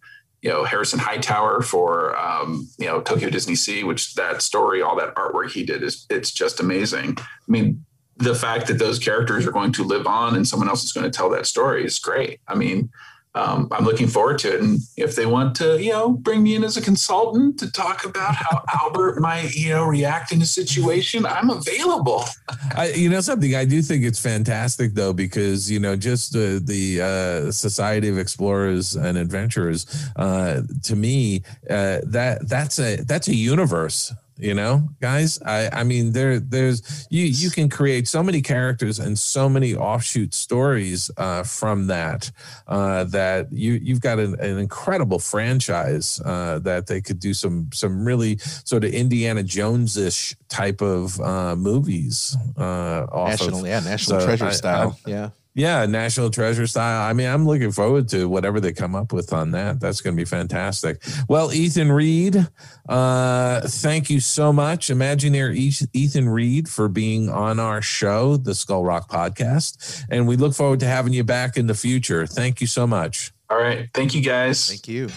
you 0.42 0.50
know 0.50 0.64
Harrison 0.64 0.98
Hightower 0.98 1.62
for 1.62 2.16
um, 2.18 2.68
you 2.78 2.86
know 2.86 3.00
Tokyo 3.00 3.30
Disney 3.30 3.54
Sea, 3.54 3.84
which 3.84 4.14
that 4.14 4.42
story, 4.42 4.82
all 4.82 4.96
that 4.96 5.14
artwork 5.14 5.50
he 5.50 5.64
did 5.64 5.82
is 5.82 6.06
it's 6.10 6.30
just 6.30 6.60
amazing. 6.60 7.16
I 7.18 7.24
mean, 7.50 7.84
the 8.16 8.34
fact 8.34 8.66
that 8.68 8.78
those 8.78 8.98
characters 8.98 9.46
are 9.46 9.52
going 9.52 9.72
to 9.72 9.84
live 9.84 10.06
on 10.06 10.36
and 10.36 10.46
someone 10.46 10.68
else 10.68 10.84
is 10.84 10.92
going 10.92 11.10
to 11.10 11.16
tell 11.16 11.30
that 11.30 11.46
story 11.46 11.84
is 11.84 11.98
great. 11.98 12.40
I 12.48 12.54
mean, 12.54 12.90
um, 13.38 13.68
I'm 13.70 13.84
looking 13.84 14.08
forward 14.08 14.38
to 14.40 14.54
it. 14.54 14.60
And 14.60 14.80
if 14.96 15.14
they 15.14 15.24
want 15.24 15.54
to, 15.56 15.80
you 15.80 15.92
know, 15.92 16.10
bring 16.10 16.42
me 16.42 16.56
in 16.56 16.64
as 16.64 16.76
a 16.76 16.82
consultant 16.82 17.58
to 17.60 17.70
talk 17.70 18.04
about 18.04 18.34
how 18.34 18.62
Albert 18.82 19.20
might, 19.20 19.54
you 19.54 19.70
know, 19.70 19.84
react 19.84 20.32
in 20.32 20.42
a 20.42 20.46
situation, 20.46 21.24
I'm 21.24 21.50
available. 21.50 22.24
I, 22.76 22.92
you 22.96 23.08
know, 23.08 23.20
something 23.20 23.54
I 23.54 23.64
do 23.64 23.80
think 23.80 24.04
it's 24.04 24.20
fantastic 24.20 24.94
though, 24.94 25.12
because 25.12 25.70
you 25.70 25.78
know, 25.78 25.94
just 25.94 26.32
the 26.32 26.60
the 26.62 27.00
uh, 27.00 27.52
Society 27.52 28.08
of 28.08 28.18
Explorers 28.18 28.96
and 28.96 29.16
Adventurers, 29.16 29.86
uh, 30.16 30.62
to 30.82 30.96
me, 30.96 31.42
uh, 31.70 32.00
that 32.04 32.48
that's 32.48 32.78
a 32.80 32.96
that's 32.96 33.28
a 33.28 33.34
universe 33.34 34.12
you 34.38 34.54
know 34.54 34.88
guys? 35.00 35.40
I 35.42 35.68
i 35.72 35.84
mean 35.84 36.12
there 36.12 36.38
there's 36.38 37.06
you 37.10 37.24
you 37.24 37.50
can 37.50 37.68
create 37.68 38.06
so 38.08 38.22
many 38.22 38.40
characters 38.40 38.98
and 38.98 39.18
so 39.18 39.48
many 39.48 39.74
offshoot 39.74 40.32
stories 40.34 41.10
uh, 41.16 41.42
from 41.42 41.88
that 41.88 42.30
uh, 42.66 43.04
that 43.04 43.52
you 43.52 43.72
you've 43.82 44.00
got 44.00 44.18
an, 44.18 44.38
an 44.40 44.58
incredible 44.58 45.18
franchise 45.18 46.20
uh, 46.24 46.58
that 46.60 46.86
they 46.86 47.00
could 47.00 47.18
do 47.18 47.34
some 47.34 47.68
some 47.72 48.04
really 48.04 48.38
sort 48.38 48.84
of 48.84 48.92
indiana 48.92 49.42
jones-ish 49.42 50.36
type 50.48 50.80
of 50.80 51.20
uh, 51.20 51.56
movies 51.56 52.36
uh, 52.56 53.06
national 53.12 53.60
of, 53.60 53.66
yeah 53.66 53.80
national 53.80 54.20
so 54.20 54.26
treasure 54.26 54.46
I, 54.46 54.50
style 54.50 54.98
I, 55.06 55.10
yeah 55.10 55.30
yeah, 55.58 55.84
National 55.86 56.30
Treasure 56.30 56.68
style. 56.68 57.10
I 57.10 57.12
mean, 57.12 57.26
I'm 57.26 57.44
looking 57.44 57.72
forward 57.72 58.08
to 58.10 58.28
whatever 58.28 58.60
they 58.60 58.72
come 58.72 58.94
up 58.94 59.12
with 59.12 59.32
on 59.32 59.50
that. 59.50 59.80
That's 59.80 60.00
going 60.00 60.16
to 60.16 60.20
be 60.20 60.24
fantastic. 60.24 61.02
Well, 61.28 61.52
Ethan 61.52 61.90
Reed, 61.90 62.46
uh, 62.88 63.62
thank 63.62 64.08
you 64.08 64.20
so 64.20 64.52
much, 64.52 64.86
Imagineer 64.86 65.52
Ethan 65.92 66.28
Reed, 66.28 66.68
for 66.68 66.86
being 66.86 67.28
on 67.28 67.58
our 67.58 67.82
show, 67.82 68.36
the 68.36 68.54
Skull 68.54 68.84
Rock 68.84 69.10
Podcast, 69.10 70.04
and 70.08 70.28
we 70.28 70.36
look 70.36 70.54
forward 70.54 70.78
to 70.78 70.86
having 70.86 71.12
you 71.12 71.24
back 71.24 71.56
in 71.56 71.66
the 71.66 71.74
future. 71.74 72.24
Thank 72.24 72.60
you 72.60 72.68
so 72.68 72.86
much. 72.86 73.32
All 73.50 73.58
right, 73.58 73.88
thank 73.94 74.14
you, 74.14 74.22
guys. 74.22 74.68
Thank 74.68 74.86
you. 74.86 75.08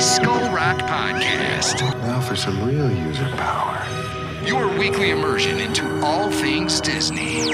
Skull 0.00 0.54
Rock 0.54 0.78
Podcast. 0.88 1.82
Now 2.00 2.22
for 2.22 2.34
some 2.34 2.66
real 2.66 2.90
user 2.90 3.28
power 3.36 4.07
your 4.48 4.66
weekly 4.78 5.10
immersion 5.10 5.60
into 5.60 6.02
all 6.02 6.30
things 6.30 6.80
Disney. 6.80 7.52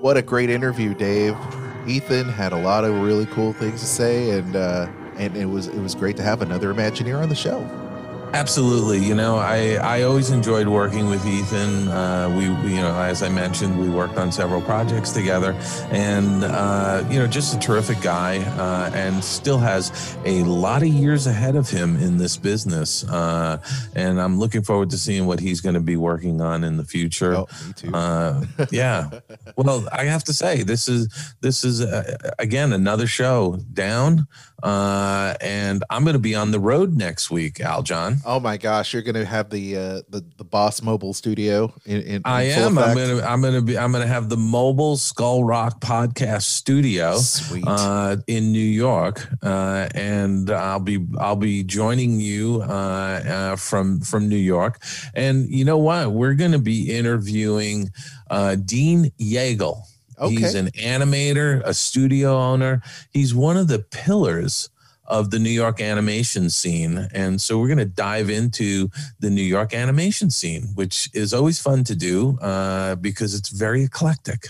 What 0.00 0.16
a 0.16 0.22
great 0.22 0.50
interview, 0.50 0.94
Dave. 0.94 1.36
Ethan 1.86 2.28
had 2.28 2.52
a 2.52 2.56
lot 2.56 2.84
of 2.84 2.94
really 3.02 3.26
cool 3.26 3.52
things 3.52 3.80
to 3.80 3.86
say, 3.86 4.30
and 4.30 4.54
uh, 4.54 4.86
and 5.16 5.36
it 5.36 5.46
was 5.46 5.66
it 5.66 5.80
was 5.80 5.96
great 5.96 6.16
to 6.18 6.22
have 6.22 6.40
another 6.40 6.72
Imagineer 6.72 7.20
on 7.20 7.28
the 7.28 7.34
show. 7.34 7.68
Absolutely. 8.34 8.98
You 8.98 9.14
know, 9.14 9.36
I, 9.36 9.74
I 9.74 10.02
always 10.02 10.30
enjoyed 10.30 10.66
working 10.66 11.08
with 11.10 11.24
Ethan. 11.26 11.88
Uh, 11.88 12.34
we, 12.36 12.48
we, 12.48 12.76
you 12.76 12.80
know, 12.80 12.94
as 12.94 13.22
I 13.22 13.28
mentioned, 13.28 13.78
we 13.78 13.90
worked 13.90 14.16
on 14.16 14.32
several 14.32 14.62
projects 14.62 15.10
together 15.10 15.52
and, 15.90 16.42
uh, 16.42 17.04
you 17.10 17.18
know, 17.18 17.26
just 17.26 17.54
a 17.54 17.58
terrific 17.58 18.00
guy 18.00 18.38
uh, 18.38 18.90
and 18.94 19.22
still 19.22 19.58
has 19.58 20.16
a 20.24 20.42
lot 20.44 20.80
of 20.82 20.88
years 20.88 21.26
ahead 21.26 21.56
of 21.56 21.68
him 21.68 21.96
in 21.96 22.16
this 22.16 22.38
business. 22.38 23.04
Uh, 23.04 23.58
and 23.94 24.18
I'm 24.20 24.38
looking 24.38 24.62
forward 24.62 24.88
to 24.90 24.98
seeing 24.98 25.26
what 25.26 25.38
he's 25.38 25.60
going 25.60 25.74
to 25.74 25.80
be 25.80 25.96
working 25.96 26.40
on 26.40 26.64
in 26.64 26.78
the 26.78 26.84
future. 26.84 27.34
Oh, 27.34 27.48
me 27.66 27.72
too. 27.74 27.94
Uh, 27.94 28.44
yeah. 28.70 29.10
well, 29.56 29.86
I 29.92 30.04
have 30.04 30.24
to 30.24 30.32
say, 30.32 30.62
this 30.62 30.88
is, 30.88 31.34
this 31.42 31.64
is, 31.64 31.82
uh, 31.82 32.16
again, 32.38 32.72
another 32.72 33.06
show 33.06 33.58
down. 33.74 34.26
Uh, 34.62 35.34
and 35.40 35.82
I'm 35.90 36.04
going 36.04 36.14
to 36.14 36.20
be 36.20 36.34
on 36.34 36.50
the 36.50 36.60
road 36.60 36.96
next 36.96 37.30
week, 37.30 37.56
Aljon. 37.56 38.18
Oh 38.24 38.40
my 38.40 38.56
gosh, 38.56 38.92
you're 38.92 39.02
going 39.02 39.16
to 39.16 39.24
have 39.24 39.50
the 39.50 39.76
uh, 39.76 40.02
the 40.08 40.24
the 40.36 40.44
Boss 40.44 40.82
Mobile 40.82 41.14
Studio. 41.14 41.72
In, 41.84 42.02
in, 42.02 42.22
I 42.24 42.44
am. 42.44 42.78
Effect. 42.78 42.88
I'm 42.88 42.96
going 42.96 43.18
to 43.18 43.30
I'm 43.30 43.40
going 43.40 43.54
to 43.54 43.62
be 43.62 43.78
I'm 43.78 43.92
going 43.92 44.02
to 44.02 44.12
have 44.12 44.28
the 44.28 44.36
Mobile 44.36 44.96
Skull 44.96 45.44
Rock 45.44 45.80
Podcast 45.80 46.42
Studio 46.42 47.18
uh, 47.66 48.16
in 48.26 48.52
New 48.52 48.58
York, 48.58 49.28
uh, 49.42 49.88
and 49.94 50.50
I'll 50.50 50.80
be 50.80 51.04
I'll 51.18 51.36
be 51.36 51.64
joining 51.64 52.20
you 52.20 52.62
uh, 52.62 52.72
uh, 52.72 53.56
from 53.56 54.00
from 54.00 54.28
New 54.28 54.36
York. 54.36 54.82
And 55.14 55.48
you 55.48 55.64
know 55.64 55.78
what? 55.78 56.12
We're 56.12 56.34
going 56.34 56.52
to 56.52 56.58
be 56.58 56.94
interviewing 56.94 57.90
uh, 58.30 58.56
Dean 58.56 59.10
Yeagle. 59.20 59.82
Okay. 60.22 60.34
He's 60.34 60.54
an 60.54 60.68
animator, 60.68 61.62
a 61.64 61.74
studio 61.74 62.38
owner. 62.38 62.80
He's 63.10 63.34
one 63.34 63.56
of 63.56 63.66
the 63.68 63.80
pillars 63.80 64.70
of 65.06 65.30
the 65.30 65.38
New 65.38 65.50
York 65.50 65.80
animation 65.80 66.48
scene. 66.48 67.08
And 67.12 67.40
so 67.40 67.58
we're 67.58 67.66
going 67.66 67.78
to 67.78 67.84
dive 67.84 68.30
into 68.30 68.88
the 69.18 69.30
New 69.30 69.42
York 69.42 69.74
animation 69.74 70.30
scene, 70.30 70.68
which 70.74 71.10
is 71.12 71.34
always 71.34 71.60
fun 71.60 71.84
to 71.84 71.96
do 71.96 72.38
uh, 72.40 72.94
because 72.94 73.34
it's 73.34 73.48
very 73.48 73.82
eclectic. 73.82 74.46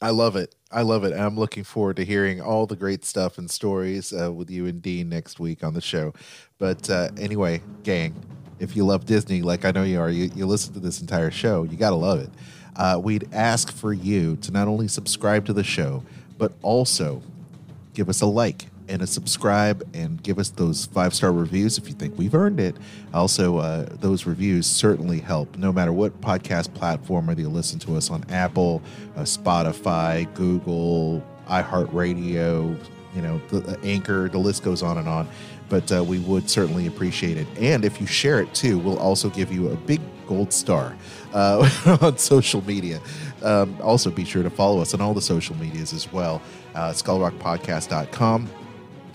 I 0.00 0.10
love 0.10 0.36
it. 0.36 0.54
I 0.70 0.82
love 0.82 1.04
it. 1.04 1.14
I'm 1.14 1.36
looking 1.36 1.64
forward 1.64 1.96
to 1.96 2.04
hearing 2.04 2.40
all 2.40 2.66
the 2.66 2.76
great 2.76 3.04
stuff 3.04 3.38
and 3.38 3.50
stories 3.50 4.12
uh, 4.12 4.30
with 4.32 4.50
you 4.50 4.66
and 4.66 4.82
Dean 4.82 5.08
next 5.08 5.40
week 5.40 5.64
on 5.64 5.72
the 5.72 5.80
show. 5.80 6.12
But 6.58 6.88
uh, 6.90 7.08
anyway, 7.18 7.62
gang, 7.82 8.14
if 8.60 8.76
you 8.76 8.84
love 8.84 9.06
Disney, 9.06 9.40
like 9.40 9.64
I 9.64 9.70
know 9.70 9.84
you 9.84 9.98
are, 10.00 10.10
you, 10.10 10.30
you 10.36 10.46
listen 10.46 10.74
to 10.74 10.80
this 10.80 11.00
entire 11.00 11.30
show, 11.30 11.62
you 11.64 11.76
got 11.76 11.90
to 11.90 11.96
love 11.96 12.20
it 12.20 12.30
uh, 12.78 12.98
we'd 13.02 13.28
ask 13.34 13.72
for 13.72 13.92
you 13.92 14.36
to 14.36 14.52
not 14.52 14.68
only 14.68 14.88
subscribe 14.88 15.44
to 15.46 15.52
the 15.52 15.64
show, 15.64 16.02
but 16.38 16.52
also 16.62 17.20
give 17.92 18.08
us 18.08 18.20
a 18.20 18.26
like 18.26 18.66
and 18.88 19.02
a 19.02 19.06
subscribe 19.06 19.86
and 19.92 20.22
give 20.22 20.38
us 20.38 20.48
those 20.50 20.86
five 20.86 21.12
star 21.12 21.32
reviews 21.32 21.76
if 21.76 21.88
you 21.88 21.94
think 21.94 22.16
we've 22.16 22.34
earned 22.34 22.60
it. 22.60 22.76
Also, 23.12 23.58
uh, 23.58 23.86
those 24.00 24.24
reviews 24.24 24.66
certainly 24.66 25.18
help 25.20 25.56
no 25.58 25.72
matter 25.72 25.92
what 25.92 26.18
podcast 26.20 26.72
platform, 26.74 27.26
whether 27.26 27.40
you 27.40 27.48
listen 27.48 27.78
to 27.80 27.96
us 27.96 28.10
on 28.10 28.24
Apple, 28.30 28.80
uh, 29.16 29.22
Spotify, 29.22 30.32
Google, 30.34 31.22
iHeartRadio, 31.48 32.78
you 33.14 33.22
know, 33.22 33.40
the, 33.48 33.60
the, 33.60 33.80
Anchor, 33.82 34.28
the 34.28 34.38
list 34.38 34.62
goes 34.62 34.82
on 34.82 34.98
and 34.98 35.08
on. 35.08 35.28
But 35.68 35.92
uh, 35.92 36.02
we 36.02 36.18
would 36.20 36.48
certainly 36.48 36.86
appreciate 36.86 37.36
it. 37.36 37.46
And 37.58 37.84
if 37.84 38.00
you 38.00 38.06
share 38.06 38.40
it 38.40 38.54
too, 38.54 38.78
we'll 38.78 38.98
also 38.98 39.28
give 39.28 39.52
you 39.52 39.68
a 39.68 39.76
big 39.76 40.00
gold 40.26 40.52
star 40.52 40.96
uh, 41.32 41.98
on 42.02 42.18
social 42.18 42.64
media. 42.64 43.00
Um, 43.42 43.76
also, 43.82 44.10
be 44.10 44.24
sure 44.24 44.42
to 44.42 44.50
follow 44.50 44.80
us 44.80 44.94
on 44.94 45.00
all 45.00 45.14
the 45.14 45.22
social 45.22 45.56
medias 45.56 45.92
as 45.92 46.12
well. 46.12 46.42
Uh, 46.74 46.90
skullrockpodcast.com. 46.90 48.48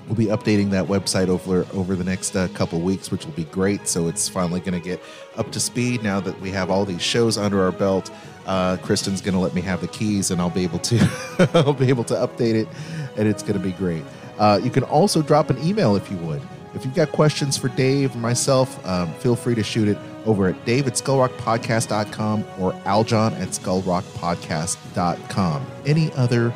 We'll 0.08 0.16
be 0.16 0.26
updating 0.26 0.70
that 0.72 0.86
website 0.86 1.30
over 1.30 1.66
over 1.74 1.96
the 1.96 2.04
next 2.04 2.36
uh, 2.36 2.50
couple 2.50 2.80
weeks, 2.82 3.10
which 3.10 3.26
will 3.26 3.34
be 3.34 3.46
great. 3.46 3.88
So 3.88 4.08
it's 4.08 4.28
finally 4.28 4.60
going 4.60 4.74
to 4.74 4.86
get 4.86 5.02
up 5.38 5.52
to 5.54 5.60
speed 5.60 6.04
now 6.04 6.20
that 6.20 6.40
we 6.42 6.52
have 6.52 6.70
all 6.70 6.84
these 6.84 7.02
shows 7.02 7.38
under 7.38 7.64
our 7.64 7.72
belt. 7.72 8.12
Uh, 8.46 8.76
Kristen's 8.78 9.22
going 9.22 9.34
to 9.34 9.40
let 9.40 9.54
me 9.54 9.62
have 9.62 9.80
the 9.80 9.88
keys, 9.88 10.30
and 10.30 10.42
I'll 10.42 10.50
be 10.50 10.64
able 10.64 10.80
to 10.80 11.50
I'll 11.54 11.74
be 11.74 11.88
able 11.88 12.04
to 12.06 12.16
update 12.16 12.56
it, 12.56 12.68
and 13.16 13.28
it's 13.28 13.44
going 13.44 13.58
to 13.58 13.64
be 13.64 13.72
great. 13.72 14.04
Uh, 14.38 14.60
you 14.62 14.70
can 14.70 14.84
also 14.84 15.22
drop 15.22 15.50
an 15.50 15.58
email 15.64 15.96
if 15.96 16.12
you 16.12 16.18
would. 16.18 16.42
If 16.74 16.84
you've 16.84 16.96
got 16.96 17.12
questions 17.12 17.56
for 17.56 17.70
Dave 17.70 18.16
or 18.16 18.18
myself, 18.18 18.84
um, 18.86 19.14
feel 19.14 19.36
free 19.36 19.56
to 19.56 19.64
shoot 19.64 19.88
it 19.88 19.98
over 20.26 20.48
at 20.48 20.66
dave 20.66 20.88
at 20.88 20.94
skullrockpodcast.com 20.94 22.46
or 22.60 22.72
aljon 22.86 23.34
at 23.40 23.50
skullrockpodcast.com. 23.50 25.68
Any 25.86 26.12
other 26.14 26.54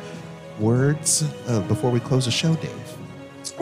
words 0.58 1.24
uh, 1.46 1.60
before 1.62 1.90
we 1.90 2.00
close 2.00 2.24
the 2.24 2.30
show, 2.30 2.54
Dave? 2.56 2.88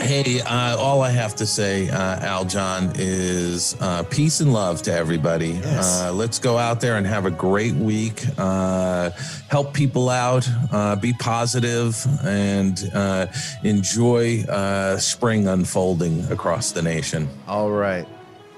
Hey, 0.00 0.40
uh, 0.40 0.76
all 0.76 1.00
I 1.00 1.10
have 1.10 1.34
to 1.36 1.46
say, 1.46 1.88
uh, 1.88 2.20
Aljon, 2.20 2.94
is 2.98 3.76
uh, 3.80 4.02
peace 4.04 4.40
and 4.40 4.52
love 4.52 4.82
to 4.82 4.92
everybody. 4.92 5.48
Yes. 5.48 6.02
Uh, 6.02 6.12
let's 6.12 6.38
go 6.38 6.58
out 6.58 6.80
there 6.80 6.96
and 6.96 7.06
have 7.06 7.24
a 7.24 7.30
great 7.30 7.74
week. 7.74 8.22
Uh, 8.36 9.10
help 9.48 9.72
people 9.72 10.10
out, 10.10 10.46
uh, 10.70 10.96
be 10.96 11.14
positive, 11.14 12.04
and 12.24 12.90
uh, 12.94 13.26
enjoy 13.64 14.42
uh, 14.44 14.98
spring 14.98 15.48
unfolding 15.48 16.30
across 16.30 16.72
the 16.72 16.82
nation. 16.82 17.28
All 17.48 17.70
right. 17.70 18.06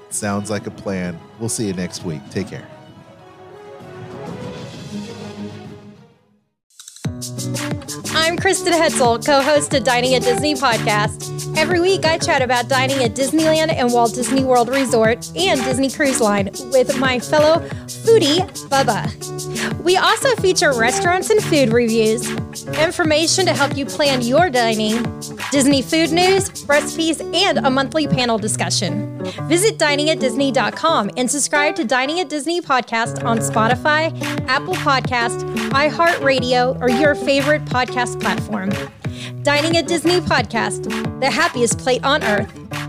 Sounds 0.09 0.49
like 0.49 0.67
a 0.67 0.71
plan. 0.71 1.19
We'll 1.39 1.49
see 1.49 1.67
you 1.67 1.73
next 1.73 2.03
week. 2.03 2.21
Take 2.31 2.47
care. 2.47 2.67
I'm 8.15 8.37
Kristen 8.37 8.73
Hetzel, 8.73 9.23
co 9.25 9.41
host 9.41 9.73
of 9.73 9.83
Dining 9.83 10.15
at 10.15 10.23
Disney 10.23 10.53
podcast. 10.55 11.57
Every 11.57 11.79
week, 11.79 12.05
I 12.05 12.17
chat 12.17 12.41
about 12.41 12.67
dining 12.69 13.03
at 13.03 13.13
Disneyland 13.15 13.73
and 13.73 13.91
Walt 13.91 14.13
Disney 14.13 14.43
World 14.43 14.69
Resort 14.69 15.29
and 15.35 15.61
Disney 15.63 15.89
Cruise 15.89 16.21
Line 16.21 16.49
with 16.71 16.97
my 16.97 17.19
fellow 17.19 17.59
foodie, 17.87 18.39
Bubba. 18.69 19.48
We 19.83 19.97
also 19.97 20.35
feature 20.35 20.73
restaurants 20.73 21.29
and 21.29 21.41
food 21.43 21.73
reviews, 21.73 22.29
information 22.67 23.45
to 23.45 23.53
help 23.53 23.75
you 23.75 23.85
plan 23.85 24.21
your 24.21 24.49
dining, 24.49 25.03
Disney 25.51 25.81
food 25.81 26.11
news, 26.11 26.65
recipes, 26.65 27.21
and 27.21 27.59
a 27.59 27.69
monthly 27.69 28.07
panel 28.07 28.37
discussion. 28.37 29.17
Visit 29.47 29.77
diningatdisney.com 29.77 31.11
and 31.17 31.29
subscribe 31.29 31.75
to 31.75 31.85
Dining 31.85 32.19
at 32.19 32.29
Disney 32.29 32.61
podcast 32.61 33.23
on 33.25 33.39
Spotify, 33.39 34.11
Apple 34.47 34.75
Podcast, 34.75 35.41
iHeartRadio, 35.69 36.79
or 36.81 36.89
your 36.89 37.15
favorite 37.15 37.65
podcast 37.65 38.19
platform. 38.21 38.69
Dining 39.43 39.77
at 39.77 39.87
Disney 39.87 40.19
podcast, 40.19 41.19
the 41.19 41.31
happiest 41.31 41.79
plate 41.79 42.03
on 42.03 42.23
earth. 42.23 42.88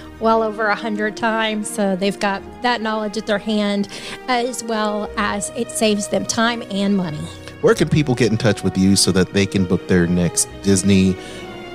well 0.21 0.43
over 0.43 0.67
a 0.67 0.75
hundred 0.75 1.17
times, 1.17 1.69
so 1.69 1.95
they've 1.95 2.19
got 2.19 2.41
that 2.61 2.81
knowledge 2.81 3.17
at 3.17 3.25
their 3.25 3.39
hand, 3.39 3.87
as 4.27 4.63
well 4.63 5.09
as 5.17 5.49
it 5.55 5.71
saves 5.71 6.07
them 6.07 6.25
time 6.25 6.63
and 6.71 6.95
money. 6.95 7.17
Where 7.61 7.75
can 7.75 7.89
people 7.89 8.15
get 8.15 8.31
in 8.31 8.37
touch 8.37 8.63
with 8.63 8.77
you 8.77 8.95
so 8.95 9.11
that 9.11 9.33
they 9.33 9.45
can 9.45 9.65
book 9.65 9.87
their 9.87 10.07
next 10.07 10.45
Disney 10.63 11.15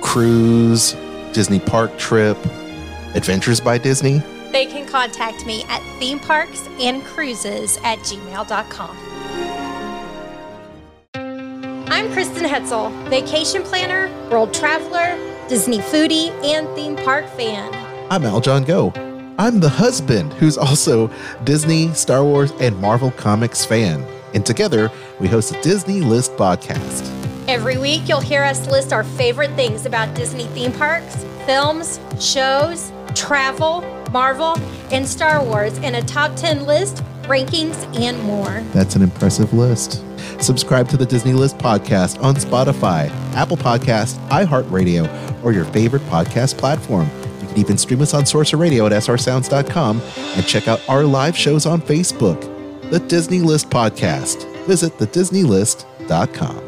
cruise, 0.01 0.93
Disney 1.33 1.59
park 1.59 1.97
trip, 1.97 2.37
Adventures 3.15 3.61
by 3.61 3.77
Disney? 3.77 4.21
They 4.51 4.65
can 4.65 4.85
contact 4.87 5.45
me 5.45 5.63
at 5.69 5.81
theme 5.99 6.19
parks 6.19 6.67
and 6.79 7.03
cruises 7.03 7.77
at 7.83 7.99
gmail.com. 7.99 8.97
I'm 11.89 12.11
Kristen 12.11 12.43
Hetzel, 12.43 12.91
vacation 13.09 13.63
planner, 13.63 14.09
world 14.29 14.53
traveler, 14.53 15.17
Disney 15.47 15.79
foodie, 15.79 16.29
and 16.43 16.67
theme 16.75 16.97
park 16.97 17.25
fan. 17.29 17.86
I'm 18.09 18.21
Aljon 18.21 18.65
Go. 18.65 18.93
I'm 19.37 19.59
the 19.59 19.67
husband 19.67 20.31
who's 20.35 20.57
also 20.57 21.11
Disney, 21.43 21.93
Star 21.93 22.23
Wars, 22.23 22.51
and 22.61 22.79
Marvel 22.79 23.11
Comics 23.11 23.65
fan. 23.65 24.01
And 24.33 24.45
together, 24.45 24.89
we 25.19 25.27
host 25.27 25.53
a 25.53 25.61
Disney 25.61 25.99
List 25.99 26.31
podcast. 26.37 27.05
Every 27.49 27.77
week, 27.77 28.07
you'll 28.07 28.21
hear 28.21 28.43
us 28.43 28.65
list 28.67 28.93
our 28.93 29.03
favorite 29.03 29.51
things 29.57 29.85
about 29.85 30.15
Disney 30.15 30.45
theme 30.47 30.71
parks, 30.71 31.25
films, 31.45 31.99
shows, 32.17 32.93
travel, 33.13 33.81
Marvel, 34.13 34.57
and 34.89 35.05
Star 35.05 35.43
Wars 35.43 35.77
in 35.79 35.95
a 35.95 36.01
top 36.01 36.33
10 36.37 36.65
list, 36.65 37.03
rankings, 37.23 37.75
and 37.99 38.17
more. 38.23 38.63
That's 38.71 38.95
an 38.95 39.01
impressive 39.01 39.51
list. 39.53 40.01
Subscribe 40.41 40.87
to 40.89 40.97
the 40.97 41.05
Disney 41.05 41.33
List 41.33 41.57
podcast 41.57 42.23
on 42.23 42.35
Spotify, 42.35 43.09
Apple 43.33 43.57
Podcast, 43.57 44.15
iHeartRadio, 44.29 45.43
or 45.43 45.51
your 45.51 45.65
favorite 45.65 46.03
podcast 46.03 46.57
platform. 46.57 47.09
You 47.47 47.53
can 47.53 47.57
even 47.59 47.77
stream 47.77 48.01
us 48.01 48.13
on 48.13 48.25
Sorcerer 48.25 48.59
Radio 48.59 48.85
at 48.85 48.91
srsounds.com 48.91 50.01
and 50.15 50.45
check 50.45 50.67
out 50.67 50.81
our 50.89 51.03
live 51.03 51.37
shows 51.37 51.65
on 51.65 51.81
Facebook. 51.81 52.39
The 52.89 52.99
Disney 52.99 53.39
List 53.39 53.69
podcast. 53.69 54.45
Visit 54.65 54.97
thedisneylist.com. 54.97 56.66